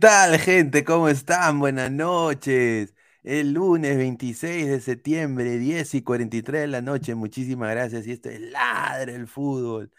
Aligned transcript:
Tal, 0.00 0.38
gente? 0.38 0.82
¿Cómo 0.84 1.08
están? 1.10 1.58
Buenas 1.60 1.90
noches. 1.92 2.94
El 3.22 3.52
lunes 3.52 3.98
26 3.98 4.66
de 4.68 4.80
septiembre, 4.80 5.58
10 5.58 5.94
y 5.94 6.02
43 6.02 6.62
de 6.62 6.66
la 6.68 6.80
noche. 6.80 7.14
Muchísimas 7.14 7.70
gracias. 7.70 8.06
Y 8.06 8.12
esto 8.12 8.30
es 8.30 8.40
Ladre 8.40 9.14
el 9.14 9.28
Fútbol. 9.28 9.92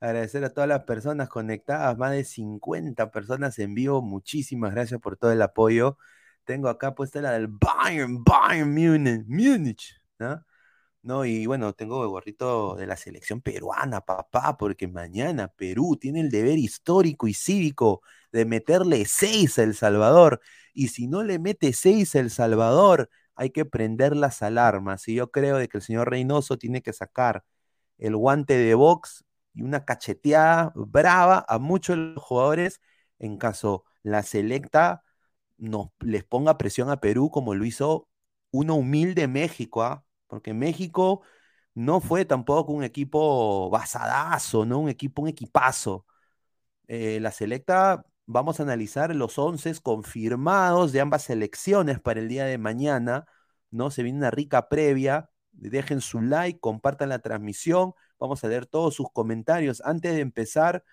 Agradecer 0.00 0.44
a 0.44 0.50
todas 0.52 0.68
las 0.68 0.84
personas 0.84 1.28
conectadas, 1.28 1.96
más 1.98 2.12
de 2.12 2.24
50 2.24 3.10
personas 3.12 3.58
en 3.60 3.74
vivo. 3.74 4.02
Muchísimas 4.02 4.72
gracias 4.74 5.00
por 5.00 5.16
todo 5.16 5.32
el 5.32 5.42
apoyo. 5.42 5.98
Tengo 6.44 6.68
acá 6.68 6.94
puesta 6.94 7.22
la 7.22 7.32
del 7.32 7.48
Bayern, 7.48 8.24
Bayern 8.24 8.72
Munich, 8.74 9.24
Múnich, 9.28 10.00
¿no? 10.18 10.44
No, 11.02 11.24
y 11.24 11.46
bueno, 11.46 11.74
tengo 11.74 12.02
el 12.02 12.08
gorrito 12.08 12.76
de 12.76 12.86
la 12.86 12.96
selección 12.96 13.42
peruana, 13.42 14.00
papá, 14.00 14.56
porque 14.56 14.88
mañana 14.88 15.48
Perú 15.48 15.96
tiene 16.00 16.20
el 16.20 16.30
deber 16.30 16.58
histórico 16.58 17.28
y 17.28 17.34
cívico 17.34 18.02
de 18.34 18.44
meterle 18.46 19.04
seis 19.06 19.58
a 19.58 19.62
El 19.62 19.74
Salvador. 19.74 20.40
Y 20.74 20.88
si 20.88 21.06
no 21.06 21.22
le 21.22 21.38
mete 21.38 21.72
seis 21.72 22.14
a 22.16 22.20
El 22.20 22.30
Salvador, 22.30 23.08
hay 23.36 23.50
que 23.50 23.64
prender 23.64 24.16
las 24.16 24.42
alarmas. 24.42 25.08
Y 25.08 25.14
yo 25.14 25.30
creo 25.30 25.58
de 25.58 25.68
que 25.68 25.78
el 25.78 25.82
señor 25.82 26.10
Reynoso 26.10 26.58
tiene 26.58 26.82
que 26.82 26.92
sacar 26.92 27.44
el 27.98 28.16
guante 28.16 28.56
de 28.58 28.74
box 28.74 29.24
y 29.54 29.62
una 29.62 29.84
cacheteada 29.84 30.72
brava 30.74 31.44
a 31.48 31.58
muchos 31.58 31.96
de 31.96 32.02
los 32.14 32.22
jugadores 32.24 32.80
en 33.20 33.38
caso 33.38 33.84
la 34.02 34.22
selecta 34.24 35.04
nos 35.56 35.90
les 36.00 36.24
ponga 36.24 36.58
presión 36.58 36.90
a 36.90 37.00
Perú 37.00 37.30
como 37.30 37.54
lo 37.54 37.64
hizo 37.64 38.08
uno 38.50 38.74
humilde 38.76 39.28
México, 39.28 39.82
¿ah? 39.84 40.04
porque 40.26 40.54
México 40.54 41.22
no 41.74 42.00
fue 42.00 42.24
tampoco 42.24 42.72
un 42.72 42.84
equipo 42.84 43.70
basadazo, 43.70 44.64
¿no? 44.66 44.80
Un 44.80 44.88
equipo, 44.90 45.22
un 45.22 45.28
equipazo. 45.28 46.06
Eh, 46.88 47.18
la 47.20 47.32
selecta 47.32 48.04
vamos 48.26 48.60
a 48.60 48.62
analizar 48.62 49.14
los 49.14 49.38
once 49.38 49.74
confirmados 49.82 50.92
de 50.92 51.00
ambas 51.00 51.22
selecciones 51.24 52.00
para 52.00 52.20
el 52.20 52.28
día 52.28 52.44
de 52.44 52.58
mañana, 52.58 53.26
¿no? 53.70 53.90
Se 53.90 54.02
viene 54.02 54.18
una 54.18 54.30
rica 54.30 54.68
previa. 54.68 55.30
Dejen 55.52 56.00
su 56.00 56.20
like, 56.20 56.58
compartan 56.60 57.10
la 57.10 57.20
transmisión. 57.20 57.94
Vamos 58.18 58.42
a 58.44 58.48
leer 58.48 58.66
todos 58.66 58.94
sus 58.94 59.10
comentarios. 59.12 59.82
Antes 59.84 60.14
de 60.14 60.20
empezar, 60.20 60.84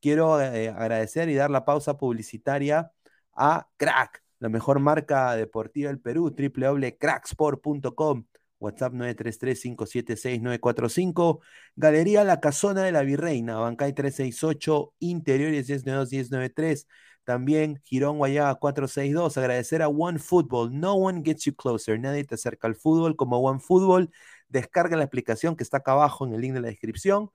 quiero 0.00 0.40
eh, 0.40 0.68
agradecer 0.70 1.28
y 1.28 1.34
dar 1.34 1.50
la 1.50 1.64
pausa 1.64 1.96
publicitaria 1.96 2.92
a 3.34 3.68
Crack, 3.76 4.22
la 4.38 4.48
mejor 4.48 4.78
marca 4.80 5.34
deportiva 5.36 5.88
del 5.88 6.00
Perú, 6.00 6.34
www.cracksport.com. 6.36 8.24
WhatsApp 8.60 8.92
933-576-945. 8.94 11.40
Galería 11.76 12.24
La 12.24 12.40
Casona 12.40 12.82
de 12.82 12.92
la 12.92 13.02
Virreina, 13.02 13.58
Bancay 13.58 13.92
368, 13.92 14.94
Interiores 15.00 15.68
1092-1093. 15.68 16.86
También 17.24 17.80
Girón 17.84 18.18
Guayaga 18.18 18.54
462. 18.56 19.38
Agradecer 19.38 19.82
a 19.82 19.88
One 19.88 20.18
Football. 20.18 20.78
No 20.78 20.94
one 20.94 21.22
gets 21.24 21.44
you 21.44 21.54
closer. 21.54 21.98
Nadie 21.98 22.24
te 22.24 22.34
acerca 22.34 22.68
al 22.68 22.76
fútbol 22.76 23.16
como 23.16 23.38
One 23.38 23.60
Football. 23.60 24.10
Descarga 24.48 24.96
la 24.96 25.04
aplicación 25.04 25.56
que 25.56 25.62
está 25.62 25.78
acá 25.78 25.92
abajo 25.92 26.26
en 26.26 26.34
el 26.34 26.40
link 26.40 26.54
de 26.54 26.60
la 26.60 26.68
descripción. 26.68 27.30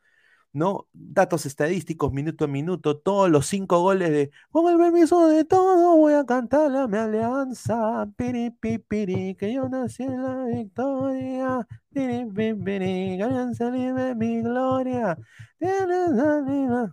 ¿No? 0.55 0.87
Datos 0.93 1.45
estadísticos 1.45 2.13
minuto 2.13 2.45
a 2.45 2.47
minuto, 2.47 2.97
todos 2.97 3.29
los 3.29 3.45
cinco 3.45 3.81
goles 3.81 4.09
de 4.09 4.31
con 4.51 4.71
el 4.71 4.77
permiso 4.77 5.27
de 5.27 5.43
todo 5.43 5.97
voy 5.97 6.13
a 6.13 6.25
cantar 6.25 6.71
la 6.71 6.87
mi 6.87 6.97
alianza, 6.97 8.07
piri, 8.15 8.51
piri, 8.51 8.79
piri, 8.79 9.35
que 9.35 9.53
yo 9.53 9.67
nací 9.67 10.03
en 10.03 10.23
la 10.23 10.45
victoria, 10.45 11.67
piri, 11.93 13.17
que 13.17 13.23
alianza 13.23 13.69
libre 13.69 14.15
mi 14.15 14.41
gloria. 14.41 15.17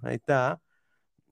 Ahí 0.02 0.16
está. 0.16 0.60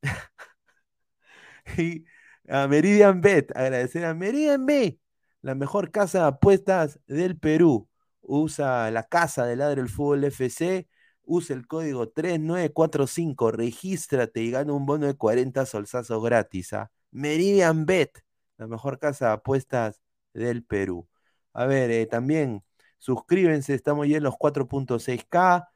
y 1.78 2.04
a 2.48 2.68
Meridian 2.68 3.20
Bet, 3.20 3.50
agradecer 3.56 4.04
a 4.04 4.14
Meridian 4.14 4.66
Bet, 4.66 5.00
la 5.42 5.56
mejor 5.56 5.90
casa 5.90 6.20
de 6.20 6.26
apuestas 6.28 7.00
del 7.08 7.36
Perú. 7.38 7.88
Usa 8.20 8.88
la 8.92 9.02
casa 9.02 9.46
del 9.46 9.58
Ladre 9.58 9.82
del 9.82 9.90
Fútbol 9.90 10.22
FC 10.24 10.86
usa 11.30 11.54
el 11.54 11.68
código 11.68 12.08
3945, 12.08 13.52
regístrate 13.52 14.42
y 14.42 14.50
gana 14.50 14.72
un 14.72 14.84
bono 14.84 15.06
de 15.06 15.14
40 15.14 15.64
solsazos 15.64 16.22
gratis. 16.22 16.72
¿ah? 16.72 16.90
Meridian 17.12 17.86
Bet, 17.86 18.24
la 18.56 18.66
mejor 18.66 18.98
casa 18.98 19.28
de 19.28 19.32
apuestas 19.34 20.00
del 20.34 20.64
Perú. 20.64 21.08
A 21.52 21.66
ver, 21.66 21.90
eh, 21.92 22.06
también 22.06 22.64
suscríbense, 22.98 23.74
estamos 23.74 24.08
ya 24.08 24.16
en 24.16 24.24
los 24.24 24.34
4.6K. 24.34 25.68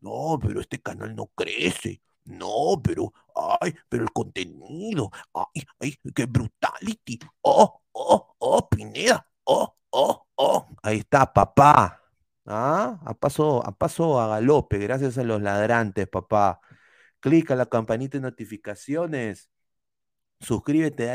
No, 0.00 0.38
pero 0.40 0.60
este 0.60 0.80
canal 0.80 1.14
no 1.16 1.26
crece. 1.34 2.00
No, 2.24 2.80
pero, 2.82 3.12
ay, 3.60 3.74
pero 3.88 4.04
el 4.04 4.12
contenido, 4.12 5.10
ay, 5.34 5.64
ay, 5.80 5.96
qué 6.14 6.26
brutality. 6.26 7.18
Oh, 7.42 7.82
oh, 7.92 8.36
oh, 8.38 8.68
Pineda, 8.68 9.26
oh, 9.44 9.74
oh, 9.90 10.26
oh. 10.36 10.66
Ahí 10.82 10.98
está, 10.98 11.32
papá. 11.32 11.99
¿Ah? 12.46 13.00
A 13.04 13.14
paso, 13.14 13.66
a 13.66 13.76
paso 13.76 14.20
a 14.20 14.28
galope, 14.28 14.78
gracias 14.78 15.18
a 15.18 15.24
los 15.24 15.40
ladrantes, 15.42 16.08
papá. 16.08 16.60
Clica 17.20 17.54
la 17.56 17.66
campanita 17.66 18.18
de 18.18 18.22
notificaciones. 18.22 19.50
Suscríbete 20.40 21.10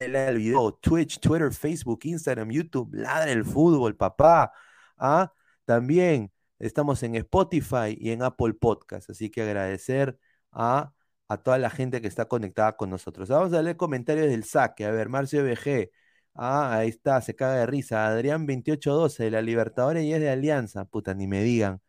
al 0.00 0.36
video. 0.36 0.74
Twitch, 0.74 1.20
Twitter, 1.20 1.52
Facebook, 1.52 2.00
Instagram, 2.04 2.50
YouTube. 2.50 2.94
Ladra 2.94 3.30
el 3.32 3.44
fútbol, 3.44 3.96
papá. 3.96 4.52
¿Ah? 4.98 5.32
También 5.64 6.32
estamos 6.58 7.02
en 7.02 7.16
Spotify 7.16 7.96
y 7.98 8.10
en 8.10 8.22
Apple 8.22 8.54
Podcast. 8.54 9.10
Así 9.10 9.30
que 9.30 9.42
agradecer 9.42 10.18
a, 10.50 10.92
a 11.28 11.36
toda 11.38 11.58
la 11.58 11.70
gente 11.70 12.00
que 12.00 12.08
está 12.08 12.26
conectada 12.26 12.76
con 12.76 12.90
nosotros. 12.90 13.28
Vamos 13.28 13.52
a 13.52 13.62
leer 13.62 13.76
comentarios 13.76 14.28
del 14.28 14.44
saque. 14.44 14.84
A 14.86 14.90
ver, 14.90 15.08
Marcio 15.08 15.44
BG. 15.44 15.90
Ah, 16.34 16.78
ahí 16.78 16.88
está, 16.88 17.20
se 17.20 17.34
caga 17.36 17.56
de 17.56 17.66
risa. 17.66 18.06
Adrián 18.06 18.46
2812 18.46 19.24
de 19.24 19.30
la 19.30 19.42
Libertadores 19.42 20.04
y 20.04 20.12
es 20.14 20.20
de 20.20 20.30
Alianza. 20.30 20.84
Puta, 20.86 21.14
ni 21.14 21.26
me 21.26 21.42
digan. 21.42 21.80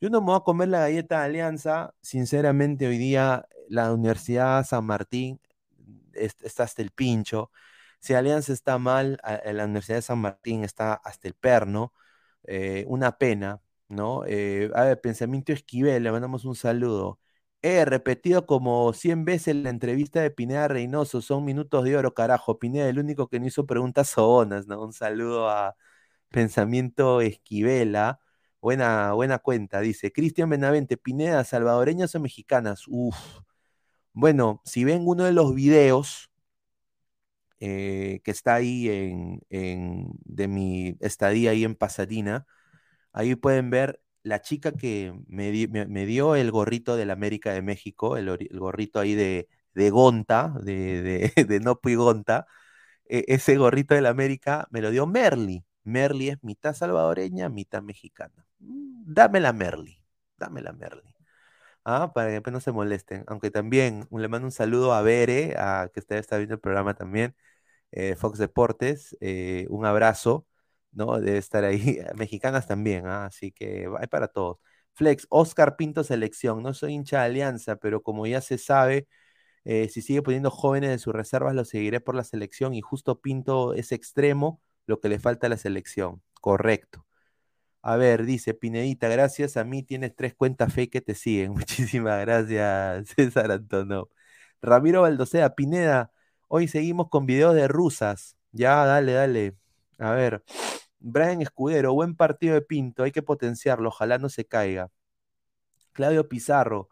Yo 0.00 0.10
no 0.10 0.20
me 0.20 0.28
voy 0.28 0.36
a 0.38 0.40
comer 0.40 0.68
la 0.68 0.80
galleta 0.80 1.20
de 1.20 1.26
Alianza. 1.26 1.94
Sinceramente, 2.02 2.86
hoy 2.88 2.98
día 2.98 3.46
la 3.68 3.92
Universidad 3.92 4.64
San 4.66 4.86
Martín 4.86 5.40
está 6.14 6.64
hasta 6.64 6.82
el 6.82 6.90
pincho. 6.92 7.50
Si 8.00 8.14
Alianza 8.14 8.52
está 8.52 8.78
mal, 8.78 9.20
la 9.44 9.64
Universidad 9.64 9.98
de 9.98 10.02
San 10.02 10.20
Martín 10.20 10.64
está 10.64 10.94
hasta 10.94 11.28
el 11.28 11.34
perno. 11.34 11.94
Eh, 12.44 12.84
una 12.88 13.18
pena, 13.18 13.62
¿no? 13.88 14.24
Eh, 14.26 14.70
a 14.74 14.84
ver, 14.84 15.00
Pensamiento 15.00 15.52
Esquivel, 15.52 16.02
le 16.02 16.12
mandamos 16.12 16.44
un 16.44 16.56
saludo. 16.56 17.20
He 17.62 17.84
repetido 17.84 18.44
como 18.46 18.92
100 18.92 19.24
veces 19.24 19.54
la 19.54 19.70
entrevista 19.70 20.20
de 20.20 20.30
Pineda 20.32 20.66
Reynoso, 20.68 21.22
son 21.22 21.44
minutos 21.44 21.84
de 21.84 21.96
oro, 21.96 22.12
carajo. 22.14 22.58
Pineda, 22.58 22.88
el 22.88 22.98
único 22.98 23.28
que 23.28 23.38
no 23.40 23.46
hizo 23.46 23.66
preguntas 23.66 24.08
sobonas, 24.08 24.66
¿no? 24.66 24.82
Un 24.82 24.92
saludo 24.92 25.48
a 25.48 25.76
Pensamiento 26.30 27.20
Esquivela. 27.20 28.20
Buena, 28.60 29.12
buena 29.14 29.38
cuenta, 29.38 29.80
dice. 29.80 30.12
Cristian 30.12 30.50
Benavente, 30.50 30.96
Pineda, 30.96 31.44
salvadoreñas 31.44 32.14
o 32.16 32.20
mexicanas. 32.20 32.84
Uf. 32.88 33.16
Bueno, 34.14 34.62
si 34.64 34.84
ven 34.84 35.02
uno 35.06 35.24
de 35.24 35.32
los 35.32 35.54
videos 35.54 36.30
eh, 37.60 38.20
que 38.24 38.30
está 38.32 38.54
ahí 38.56 38.88
en, 38.88 39.40
de 40.24 40.48
mi 40.48 40.96
estadía 41.00 41.52
ahí 41.52 41.64
en 41.64 41.76
Pasadena, 41.76 42.46
ahí 43.12 43.36
pueden 43.36 43.70
ver 43.70 44.01
la 44.22 44.40
chica 44.40 44.72
que 44.72 45.14
me, 45.28 45.50
dio 45.50 46.36
el 46.36 46.50
gorrito 46.50 46.96
del 46.96 47.10
América 47.10 47.52
de 47.52 47.62
México, 47.62 48.16
el, 48.16 48.48
gorrito 48.52 49.00
ahí 49.00 49.14
de, 49.14 49.48
de 49.74 49.90
Gonta, 49.90 50.54
de, 50.62 51.02
de, 51.02 51.44
de 51.46 51.60
Nopu 51.60 51.94
Gonta, 51.96 52.46
e, 53.06 53.24
ese 53.28 53.56
gorrito 53.56 53.94
del 53.94 54.06
América 54.06 54.68
me 54.70 54.80
lo 54.82 54.90
dio 54.90 55.06
Merly. 55.06 55.64
Merly 55.84 56.30
es 56.30 56.42
mitad 56.42 56.74
salvadoreña, 56.74 57.48
mitad 57.48 57.82
mexicana. 57.82 58.46
Mm, 58.60 59.04
dame 59.14 59.40
la 59.40 59.52
Merly, 59.52 60.00
dame 60.38 60.62
la 60.62 60.72
Merly. 60.72 61.14
Ah, 61.84 62.12
para 62.14 62.40
que 62.42 62.50
no 62.50 62.60
se 62.60 62.72
molesten. 62.72 63.24
Aunque 63.26 63.50
también 63.50 64.06
le 64.10 64.28
mando 64.28 64.46
un 64.46 64.52
saludo 64.52 64.92
a 64.94 65.02
Bere, 65.02 65.56
a 65.58 65.90
que 65.92 66.00
usted 66.00 66.16
está 66.16 66.36
viendo 66.36 66.54
el 66.54 66.60
programa 66.60 66.94
también, 66.94 67.34
eh, 67.92 68.16
Fox 68.16 68.38
Deportes, 68.38 69.16
eh, 69.20 69.66
un 69.70 69.86
abrazo. 69.86 70.46
¿No? 70.92 71.18
Debe 71.20 71.38
estar 71.38 71.64
ahí. 71.64 71.98
Mexicanas 72.16 72.66
también, 72.66 73.06
¿ah? 73.06 73.26
así 73.26 73.52
que 73.52 73.88
hay 73.98 74.06
para 74.08 74.28
todos. 74.28 74.58
Flex, 74.94 75.26
Oscar 75.30 75.76
Pinto 75.76 76.04
selección. 76.04 76.62
No 76.62 76.74
soy 76.74 76.94
hincha 76.94 77.20
de 77.20 77.24
Alianza, 77.26 77.76
pero 77.76 78.02
como 78.02 78.26
ya 78.26 78.40
se 78.40 78.58
sabe, 78.58 79.08
eh, 79.64 79.88
si 79.88 80.02
sigue 80.02 80.22
poniendo 80.22 80.50
jóvenes 80.50 80.90
de 80.90 80.98
sus 80.98 81.14
reservas, 81.14 81.54
lo 81.54 81.64
seguiré 81.64 82.00
por 82.00 82.14
la 82.16 82.24
selección. 82.24 82.74
Y 82.74 82.82
justo 82.82 83.20
Pinto 83.20 83.74
es 83.74 83.92
extremo, 83.92 84.60
lo 84.86 85.00
que 85.00 85.08
le 85.08 85.18
falta 85.18 85.46
a 85.48 85.50
la 85.50 85.56
selección. 85.58 86.22
Correcto. 86.40 87.06
A 87.82 87.96
ver, 87.96 88.24
dice 88.24 88.54
Pinedita, 88.54 89.08
gracias 89.08 89.56
a 89.56 89.64
mí 89.64 89.82
tienes 89.82 90.14
tres 90.14 90.34
cuentas 90.34 90.72
fake 90.72 90.92
que 90.92 91.00
te 91.00 91.14
siguen. 91.14 91.52
Muchísimas 91.54 92.20
gracias, 92.20 93.08
César 93.16 93.50
Antonio. 93.50 94.10
Ramiro 94.62 95.02
Baldosea, 95.02 95.54
Pineda, 95.54 96.12
hoy 96.48 96.68
seguimos 96.68 97.08
con 97.10 97.26
videos 97.26 97.54
de 97.54 97.66
rusas. 97.68 98.36
Ya, 98.52 98.84
dale, 98.86 99.12
dale. 99.12 99.61
A 99.98 100.12
ver. 100.12 100.42
Brian 101.00 101.42
Escudero, 101.42 101.94
buen 101.94 102.16
partido 102.16 102.54
de 102.54 102.62
Pinto, 102.62 103.04
hay 103.04 103.12
que 103.12 103.22
potenciarlo, 103.22 103.88
ojalá 103.90 104.18
no 104.18 104.28
se 104.30 104.46
caiga. 104.46 104.90
Claudio 105.92 106.28
Pizarro, 106.28 106.88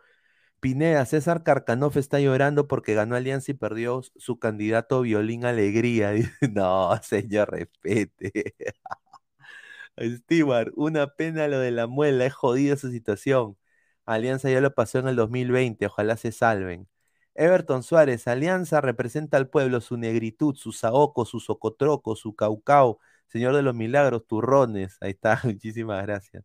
Pineda, 0.60 1.06
César 1.06 1.44
Carcanoff 1.44 1.96
está 1.98 2.20
llorando 2.20 2.68
porque 2.68 2.94
ganó 2.94 3.16
Alianza 3.16 3.52
y 3.52 3.54
perdió 3.56 4.02
su 4.16 4.38
candidato 4.40 5.02
Violín 5.02 5.46
Alegría. 5.46 6.12
no, 6.52 6.96
señor, 7.02 7.52
respete. 7.52 8.54
Stewart, 10.00 10.72
una 10.76 11.08
pena 11.14 11.48
lo 11.48 11.58
de 11.60 11.70
la 11.70 11.86
muela, 11.86 12.26
es 12.26 12.34
jodida 12.34 12.74
esa 12.74 12.90
situación. 12.90 13.56
Alianza 14.06 14.50
ya 14.50 14.60
lo 14.60 14.74
pasó 14.74 14.98
en 14.98 15.08
el 15.08 15.16
2020, 15.16 15.86
ojalá 15.86 16.16
se 16.16 16.32
salven. 16.32 16.88
Everton 17.34 17.82
Suárez, 17.82 18.26
Alianza 18.28 18.80
representa 18.80 19.36
al 19.36 19.48
pueblo, 19.48 19.80
su 19.80 19.96
negritud, 19.96 20.54
su 20.56 20.72
saoco, 20.72 21.24
su 21.24 21.40
socotroco, 21.40 22.16
su 22.16 22.34
caucao, 22.34 22.98
Señor 23.28 23.54
de 23.54 23.62
los 23.62 23.74
Milagros, 23.74 24.26
turrones. 24.26 24.96
Ahí 25.00 25.12
está, 25.12 25.40
muchísimas 25.44 26.02
gracias. 26.02 26.44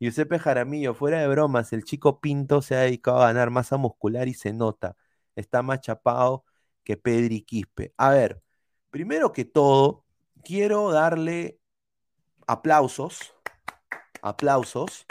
Giuseppe 0.00 0.38
Jaramillo, 0.38 0.94
fuera 0.94 1.20
de 1.20 1.28
bromas, 1.28 1.72
el 1.72 1.84
chico 1.84 2.20
Pinto 2.20 2.62
se 2.62 2.74
ha 2.76 2.80
dedicado 2.80 3.22
a 3.22 3.28
ganar 3.28 3.50
masa 3.50 3.76
muscular 3.76 4.28
y 4.28 4.34
se 4.34 4.52
nota. 4.52 4.96
Está 5.36 5.62
más 5.62 5.80
chapado 5.80 6.44
que 6.82 6.96
Pedri 6.96 7.42
Quispe. 7.42 7.94
A 7.96 8.10
ver, 8.10 8.42
primero 8.90 9.32
que 9.32 9.44
todo, 9.44 10.04
quiero 10.44 10.90
darle 10.90 11.60
aplausos, 12.46 13.34
aplausos 14.22 15.06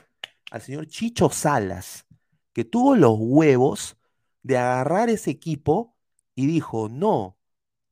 al 0.52 0.62
señor 0.62 0.88
Chicho 0.88 1.30
Salas, 1.30 2.06
que 2.54 2.66
tuvo 2.66 2.96
los 2.96 3.16
huevos 3.18 3.98
de 4.44 4.58
agarrar 4.58 5.10
ese 5.10 5.32
equipo 5.32 5.96
y 6.36 6.48
dijo, 6.48 6.90
no, 6.90 7.38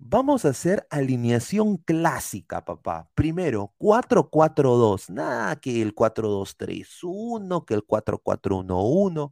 Vamos 0.03 0.45
a 0.45 0.49
hacer 0.49 0.87
alineación 0.89 1.77
clásica, 1.77 2.65
papá. 2.65 3.09
Primero, 3.13 3.73
4-4-2. 3.77 5.09
Nada 5.11 5.55
que 5.57 5.81
el 5.81 5.93
4-2-3-1, 5.93 7.65
que 7.65 7.75
el 7.75 7.85
4-4-1-1. 7.85 9.31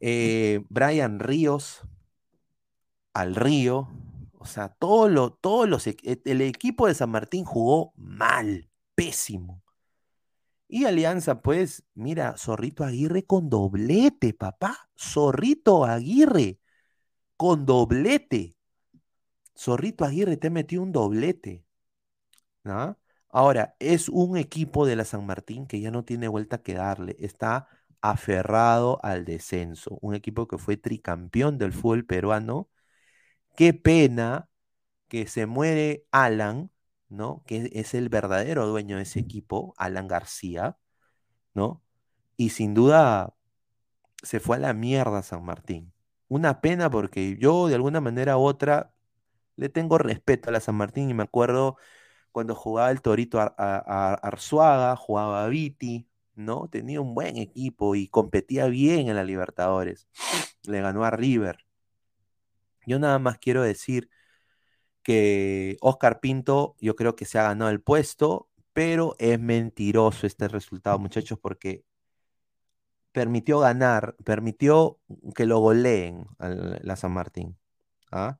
Eh, 0.00 0.64
Brian 0.68 1.20
Ríos 1.20 1.82
al 3.12 3.34
Río, 3.34 3.88
o 4.38 4.46
sea, 4.46 4.68
todo 4.68 5.08
lo, 5.08 5.32
todos 5.34 5.68
los, 5.68 5.86
e, 5.86 5.96
el 6.24 6.40
equipo 6.42 6.86
de 6.86 6.94
San 6.94 7.10
Martín 7.10 7.44
jugó 7.44 7.92
mal, 7.96 8.69
pésimo. 9.00 9.62
Y 10.68 10.84
Alianza, 10.84 11.40
pues, 11.40 11.84
mira, 11.94 12.36
Zorrito 12.36 12.84
Aguirre 12.84 13.24
con 13.24 13.48
doblete, 13.48 14.34
papá. 14.34 14.90
Zorrito 14.98 15.84
Aguirre 15.86 16.60
con 17.36 17.64
doblete. 17.64 18.56
Zorrito 19.56 20.04
Aguirre 20.04 20.36
te 20.36 20.50
metió 20.50 20.82
un 20.82 20.92
doblete. 20.92 21.64
¿no? 22.64 22.98
Ahora, 23.30 23.74
es 23.78 24.08
un 24.10 24.36
equipo 24.36 24.86
de 24.86 24.96
la 24.96 25.04
San 25.04 25.24
Martín 25.26 25.66
que 25.66 25.80
ya 25.80 25.90
no 25.90 26.04
tiene 26.04 26.28
vuelta 26.28 26.62
que 26.62 26.74
darle. 26.74 27.16
Está 27.20 27.68
aferrado 28.02 29.00
al 29.02 29.24
descenso. 29.24 29.98
Un 30.02 30.14
equipo 30.14 30.46
que 30.46 30.58
fue 30.58 30.76
tricampeón 30.76 31.58
del 31.58 31.72
fútbol 31.72 32.04
peruano. 32.06 32.68
Qué 33.56 33.74
pena 33.74 34.48
que 35.08 35.26
se 35.26 35.46
muere 35.46 36.06
Alan, 36.12 36.70
¿no? 37.10 37.42
Que 37.46 37.70
es 37.74 37.94
el 37.94 38.08
verdadero 38.08 38.66
dueño 38.66 38.96
de 38.96 39.02
ese 39.02 39.20
equipo, 39.20 39.74
Alan 39.76 40.08
García, 40.08 40.78
¿no? 41.54 41.82
Y 42.36 42.50
sin 42.50 42.74
duda 42.74 43.34
se 44.22 44.40
fue 44.40 44.56
a 44.56 44.60
la 44.60 44.72
mierda 44.74 45.22
San 45.22 45.44
Martín. 45.44 45.92
Una 46.28 46.60
pena 46.60 46.90
porque 46.90 47.36
yo 47.38 47.68
de 47.68 47.74
alguna 47.74 48.00
manera 48.00 48.38
u 48.38 48.42
otra 48.42 48.94
le 49.56 49.68
tengo 49.68 49.98
respeto 49.98 50.50
a 50.50 50.52
la 50.52 50.60
San 50.60 50.76
Martín 50.76 51.10
y 51.10 51.14
me 51.14 51.24
acuerdo 51.24 51.76
cuando 52.32 52.54
jugaba 52.54 52.90
el 52.90 53.02
Torito 53.02 53.40
a, 53.40 54.14
Arzuaga, 54.22 54.96
jugaba 54.96 55.48
Viti, 55.48 56.08
¿no? 56.34 56.68
Tenía 56.68 57.00
un 57.00 57.14
buen 57.14 57.36
equipo 57.38 57.94
y 57.96 58.08
competía 58.08 58.66
bien 58.66 59.08
en 59.08 59.16
la 59.16 59.24
Libertadores. 59.24 60.08
Le 60.64 60.80
ganó 60.80 61.04
a 61.04 61.10
River. 61.10 61.66
Yo 62.86 62.98
nada 62.98 63.18
más 63.18 63.38
quiero 63.38 63.62
decir 63.62 64.10
Oscar 65.80 66.20
Pinto, 66.20 66.76
yo 66.80 66.96
creo 66.96 67.16
que 67.16 67.24
se 67.24 67.38
ha 67.38 67.44
ganado 67.44 67.70
el 67.70 67.80
puesto, 67.80 68.48
pero 68.72 69.16
es 69.18 69.38
mentiroso 69.40 70.26
este 70.26 70.48
resultado, 70.48 70.98
muchachos, 70.98 71.38
porque 71.38 71.84
permitió 73.12 73.60
ganar, 73.60 74.16
permitió 74.24 74.98
que 75.34 75.46
lo 75.46 75.58
goleen 75.58 76.26
a 76.38 76.48
la 76.48 76.96
San 76.96 77.12
Martín. 77.12 77.58
¿ah? 78.12 78.38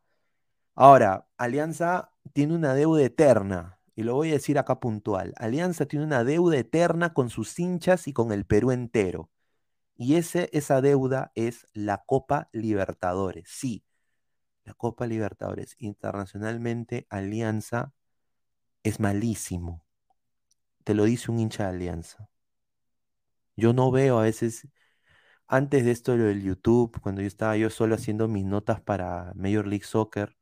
Ahora, 0.75 1.29
Alianza 1.37 2.13
tiene 2.33 2.55
una 2.55 2.75
deuda 2.75 3.03
eterna, 3.03 3.81
y 4.01 4.03
lo 4.03 4.15
voy 4.15 4.31
a 4.31 4.35
decir 4.35 4.59
acá 4.59 4.81
puntual. 4.81 5.35
Alianza 5.37 5.87
tiene 5.87 6.07
una 6.07 6.25
deuda 6.25 6.57
eterna 6.57 7.13
con 7.13 7.29
sus 7.29 7.59
hinchas 7.59 8.09
y 8.09 8.13
con 8.13 8.33
el 8.33 8.47
Perú 8.47 8.71
entero. 8.71 9.31
Y 9.97 10.15
ese, 10.15 10.49
esa 10.55 10.81
deuda 10.81 11.33
es 11.35 11.67
la 11.75 12.03
Copa 12.07 12.49
Libertadores. 12.53 13.45
Sí, 13.49 13.85
la 14.71 14.75
Copa 14.75 15.07
Libertadores. 15.07 15.75
Internacionalmente, 15.79 17.07
Alianza 17.11 17.93
es 18.85 19.01
malísimo. 19.01 19.85
Te 20.85 20.95
lo 20.95 21.05
dice 21.05 21.31
un 21.31 21.41
hincha 21.41 21.65
de 21.65 21.71
Alianza. 21.71 22.31
Yo 23.57 23.73
no 23.73 23.91
veo 23.91 24.19
a 24.19 24.23
veces, 24.23 24.69
antes 25.49 25.85
de 25.85 25.93
esto 25.93 26.17
lo 26.17 26.25
del 26.25 26.43
YouTube, 26.43 27.01
cuando 27.01 27.21
yo 27.23 27.29
estaba 27.29 27.57
yo 27.57 27.71
solo 27.71 27.95
haciendo 27.97 28.29
mis 28.29 28.45
notas 28.45 28.81
para 28.81 29.33
Major 29.35 29.67
League 29.67 29.85
Soccer, 29.85 30.37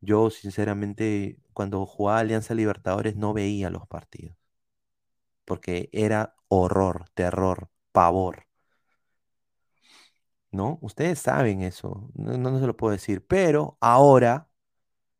yo 0.00 0.30
sinceramente 0.30 1.40
cuando 1.54 1.86
jugaba 1.86 2.20
Alianza 2.20 2.54
Libertadores 2.54 3.16
no 3.16 3.32
veía 3.34 3.70
los 3.70 3.86
partidos. 3.88 4.36
Porque 5.44 5.88
era 5.92 6.34
horror, 6.48 7.10
terror, 7.14 7.70
pavor. 7.92 8.46
¿No? 10.50 10.78
Ustedes 10.82 11.20
saben 11.20 11.62
eso, 11.62 12.10
no, 12.14 12.58
se 12.60 12.66
lo 12.66 12.76
puedo 12.76 12.92
decir, 12.92 13.24
pero 13.26 13.76
ahora 13.80 14.48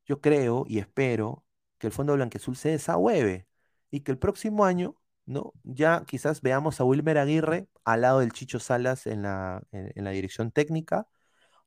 yo 0.07 0.21
creo 0.21 0.65
y 0.69 0.79
espero 0.79 1.45
que 1.79 1.89
el 1.89 1.93
Fondo 1.93 2.15
Blanquezul 2.15 2.57
se 2.57 2.71
desahueve 2.71 3.47
y 3.91 4.01
que 4.01 4.13
el 4.13 4.19
próximo 4.19 4.65
año, 4.65 4.97
¿no? 5.27 5.53
Ya 5.65 6.05
quizás 6.07 6.43
veamos 6.43 6.81
a 6.81 6.85
Wilmer 6.85 7.19
Aguirre 7.19 7.69
al 7.85 8.03
lado 8.03 8.21
del 8.21 8.33
Chicho 8.33 8.61
Salas 8.61 9.07
en 9.07 9.23
la, 9.23 9.63
en, 9.73 10.05
la 10.05 10.11
dirección 10.11 10.53
técnica 10.53 11.09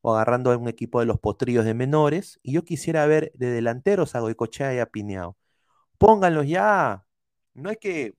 o 0.01 0.13
agarrando 0.15 0.51
a 0.51 0.58
un 0.58 0.67
equipo 0.70 1.00
de 1.00 1.05
los 1.08 1.20
potrillos 1.20 1.65
de 1.65 1.74
menores 1.74 2.39
y 2.43 2.53
yo 2.53 2.63
quisiera 2.65 3.05
ver 3.08 3.32
de 3.36 3.51
delanteros 3.51 4.15
a 4.15 4.22
Goicochea 4.22 4.75
y 4.75 4.79
a 4.79 4.88
Pineao. 4.88 5.38
Pónganlos 5.98 6.48
ya, 6.48 7.05
no 7.53 7.70
es 7.72 7.77
que 7.79 8.15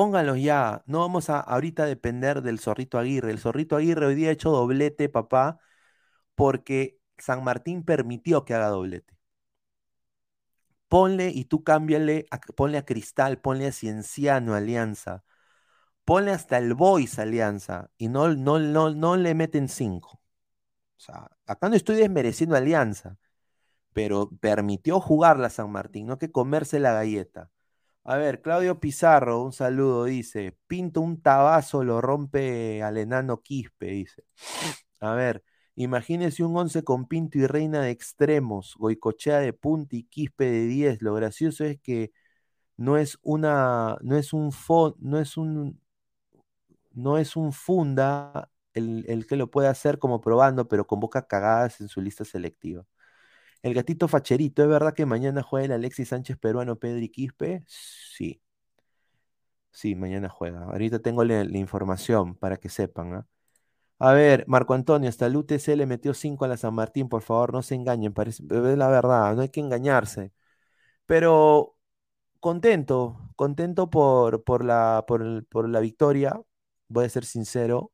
pónganlos 0.00 0.40
ya. 0.40 0.82
No 0.86 1.00
vamos 1.00 1.28
a 1.28 1.40
ahorita 1.40 1.84
depender 1.84 2.40
del 2.40 2.58
Zorrito 2.58 2.98
Aguirre. 2.98 3.32
El 3.32 3.38
Zorrito 3.38 3.76
Aguirre 3.76 4.06
hoy 4.06 4.14
día 4.14 4.30
ha 4.30 4.32
hecho 4.32 4.50
doblete, 4.50 5.10
papá, 5.10 5.60
porque 6.34 6.98
San 7.18 7.44
Martín 7.44 7.84
permitió 7.84 8.46
que 8.46 8.54
haga 8.54 8.68
doblete. 8.68 9.18
Ponle 10.88 11.28
y 11.28 11.44
tú 11.44 11.64
cámbiale, 11.64 12.26
ponle 12.56 12.78
a 12.78 12.84
Cristal, 12.86 13.40
ponle 13.42 13.66
a 13.66 13.72
Cienciano 13.72 14.54
Alianza, 14.54 15.22
ponle 16.06 16.32
hasta 16.32 16.58
el 16.58 16.74
Boys 16.74 17.18
Alianza 17.18 17.90
y 17.98 18.08
no, 18.08 18.34
no, 18.34 18.58
no, 18.58 18.90
no 18.94 19.16
le 19.16 19.34
meten 19.34 19.68
cinco. 19.68 20.22
O 20.98 21.00
sea, 21.00 21.30
acá 21.46 21.68
no 21.68 21.76
estoy 21.76 21.96
desmereciendo 21.96 22.56
Alianza, 22.56 23.18
pero 23.92 24.30
permitió 24.40 25.00
jugarla 25.00 25.50
San 25.50 25.70
Martín, 25.72 26.06
no 26.06 26.18
que 26.18 26.32
comerse 26.32 26.80
la 26.80 26.92
galleta. 26.94 27.50
A 28.04 28.16
ver, 28.16 28.40
Claudio 28.40 28.80
Pizarro, 28.80 29.42
un 29.44 29.52
saludo, 29.52 30.04
dice, 30.04 30.56
pinto 30.66 31.00
un 31.02 31.20
tabazo, 31.22 31.84
lo 31.84 32.00
rompe 32.00 32.82
al 32.82 32.96
enano 32.96 33.42
Quispe, 33.42 33.86
dice. 33.86 34.24
A 35.00 35.14
ver, 35.14 35.44
imagínese 35.76 36.44
un 36.44 36.56
once 36.56 36.82
con 36.84 37.06
Pinto 37.06 37.38
y 37.38 37.46
Reina 37.46 37.82
de 37.82 37.90
extremos, 37.90 38.74
Goicochea 38.78 39.38
de 39.40 39.52
punta 39.54 39.96
y 39.96 40.04
Quispe 40.04 40.44
de 40.46 40.66
10. 40.66 41.02
Lo 41.02 41.14
gracioso 41.14 41.64
es 41.64 41.80
que 41.80 42.12
no 42.76 42.96
es 42.98 43.18
una, 43.22 43.98
no 44.02 44.16
es 44.18 44.32
un 44.34 44.52
no 45.00 45.20
es 45.20 45.36
un, 45.38 45.80
no 46.92 47.18
es 47.18 47.36
un 47.36 47.52
funda 47.52 48.50
el, 48.74 49.04
el 49.08 49.26
que 49.26 49.36
lo 49.36 49.50
puede 49.50 49.68
hacer 49.68 49.98
como 49.98 50.20
probando, 50.20 50.68
pero 50.68 50.86
convoca 50.86 51.26
cagadas 51.26 51.80
en 51.80 51.88
su 51.88 52.00
lista 52.00 52.24
selectiva. 52.24 52.84
El 53.62 53.74
gatito 53.74 54.08
facherito, 54.08 54.62
¿es 54.62 54.68
verdad 54.68 54.94
que 54.94 55.06
mañana 55.06 55.42
juega 55.42 55.66
el 55.66 55.72
Alexis 55.72 56.08
Sánchez 56.08 56.38
peruano 56.38 56.76
Pedri 56.76 57.10
Quispe? 57.10 57.62
Sí. 57.66 58.40
Sí, 59.72 59.94
mañana 59.94 60.28
juega. 60.28 60.64
Ahorita 60.64 60.98
tengo 61.00 61.24
la, 61.24 61.42
información 61.56 62.34
para 62.36 62.56
que 62.56 62.68
sepan. 62.68 63.14
¿ah? 63.14 63.26
A 63.98 64.12
ver, 64.12 64.44
Marco 64.48 64.74
Antonio, 64.74 65.08
hasta 65.08 65.26
el 65.26 65.36
UTC 65.36 65.76
le 65.76 65.86
metió 65.86 66.14
5 66.14 66.44
a 66.44 66.48
la 66.48 66.56
San 66.56 66.74
Martín, 66.74 67.08
por 67.08 67.22
favor, 67.22 67.52
no 67.52 67.62
se 67.62 67.74
engañen, 67.74 68.12
parece, 68.14 68.42
es 68.42 68.78
la 68.78 68.88
verdad, 68.88 69.34
no 69.36 69.42
hay 69.42 69.50
que 69.50 69.60
engañarse. 69.60 70.32
Pero 71.06 71.76
contento, 72.40 73.18
contento 73.36 73.90
por, 73.90 74.44
por, 74.44 74.64
la, 74.64 75.04
por, 75.06 75.68
la 75.68 75.80
victoria, 75.80 76.40
voy 76.88 77.06
a 77.06 77.08
ser 77.10 77.24
sincero. 77.26 77.92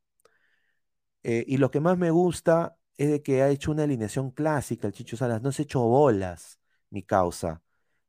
Eh, 1.23 1.43
y 1.47 1.57
lo 1.57 1.71
que 1.71 1.79
más 1.79 1.97
me 1.97 2.11
gusta 2.11 2.76
es 2.97 3.09
de 3.09 3.21
que 3.23 3.41
ha 3.43 3.49
hecho 3.49 3.71
una 3.71 3.83
alineación 3.83 4.31
clásica 4.31 4.87
el 4.87 4.93
Chicho 4.93 5.17
Salas, 5.17 5.41
no 5.41 5.51
se 5.51 5.63
ha 5.63 5.65
hecho 5.65 5.81
bolas, 5.81 6.59
mi 6.89 7.03
causa. 7.03 7.61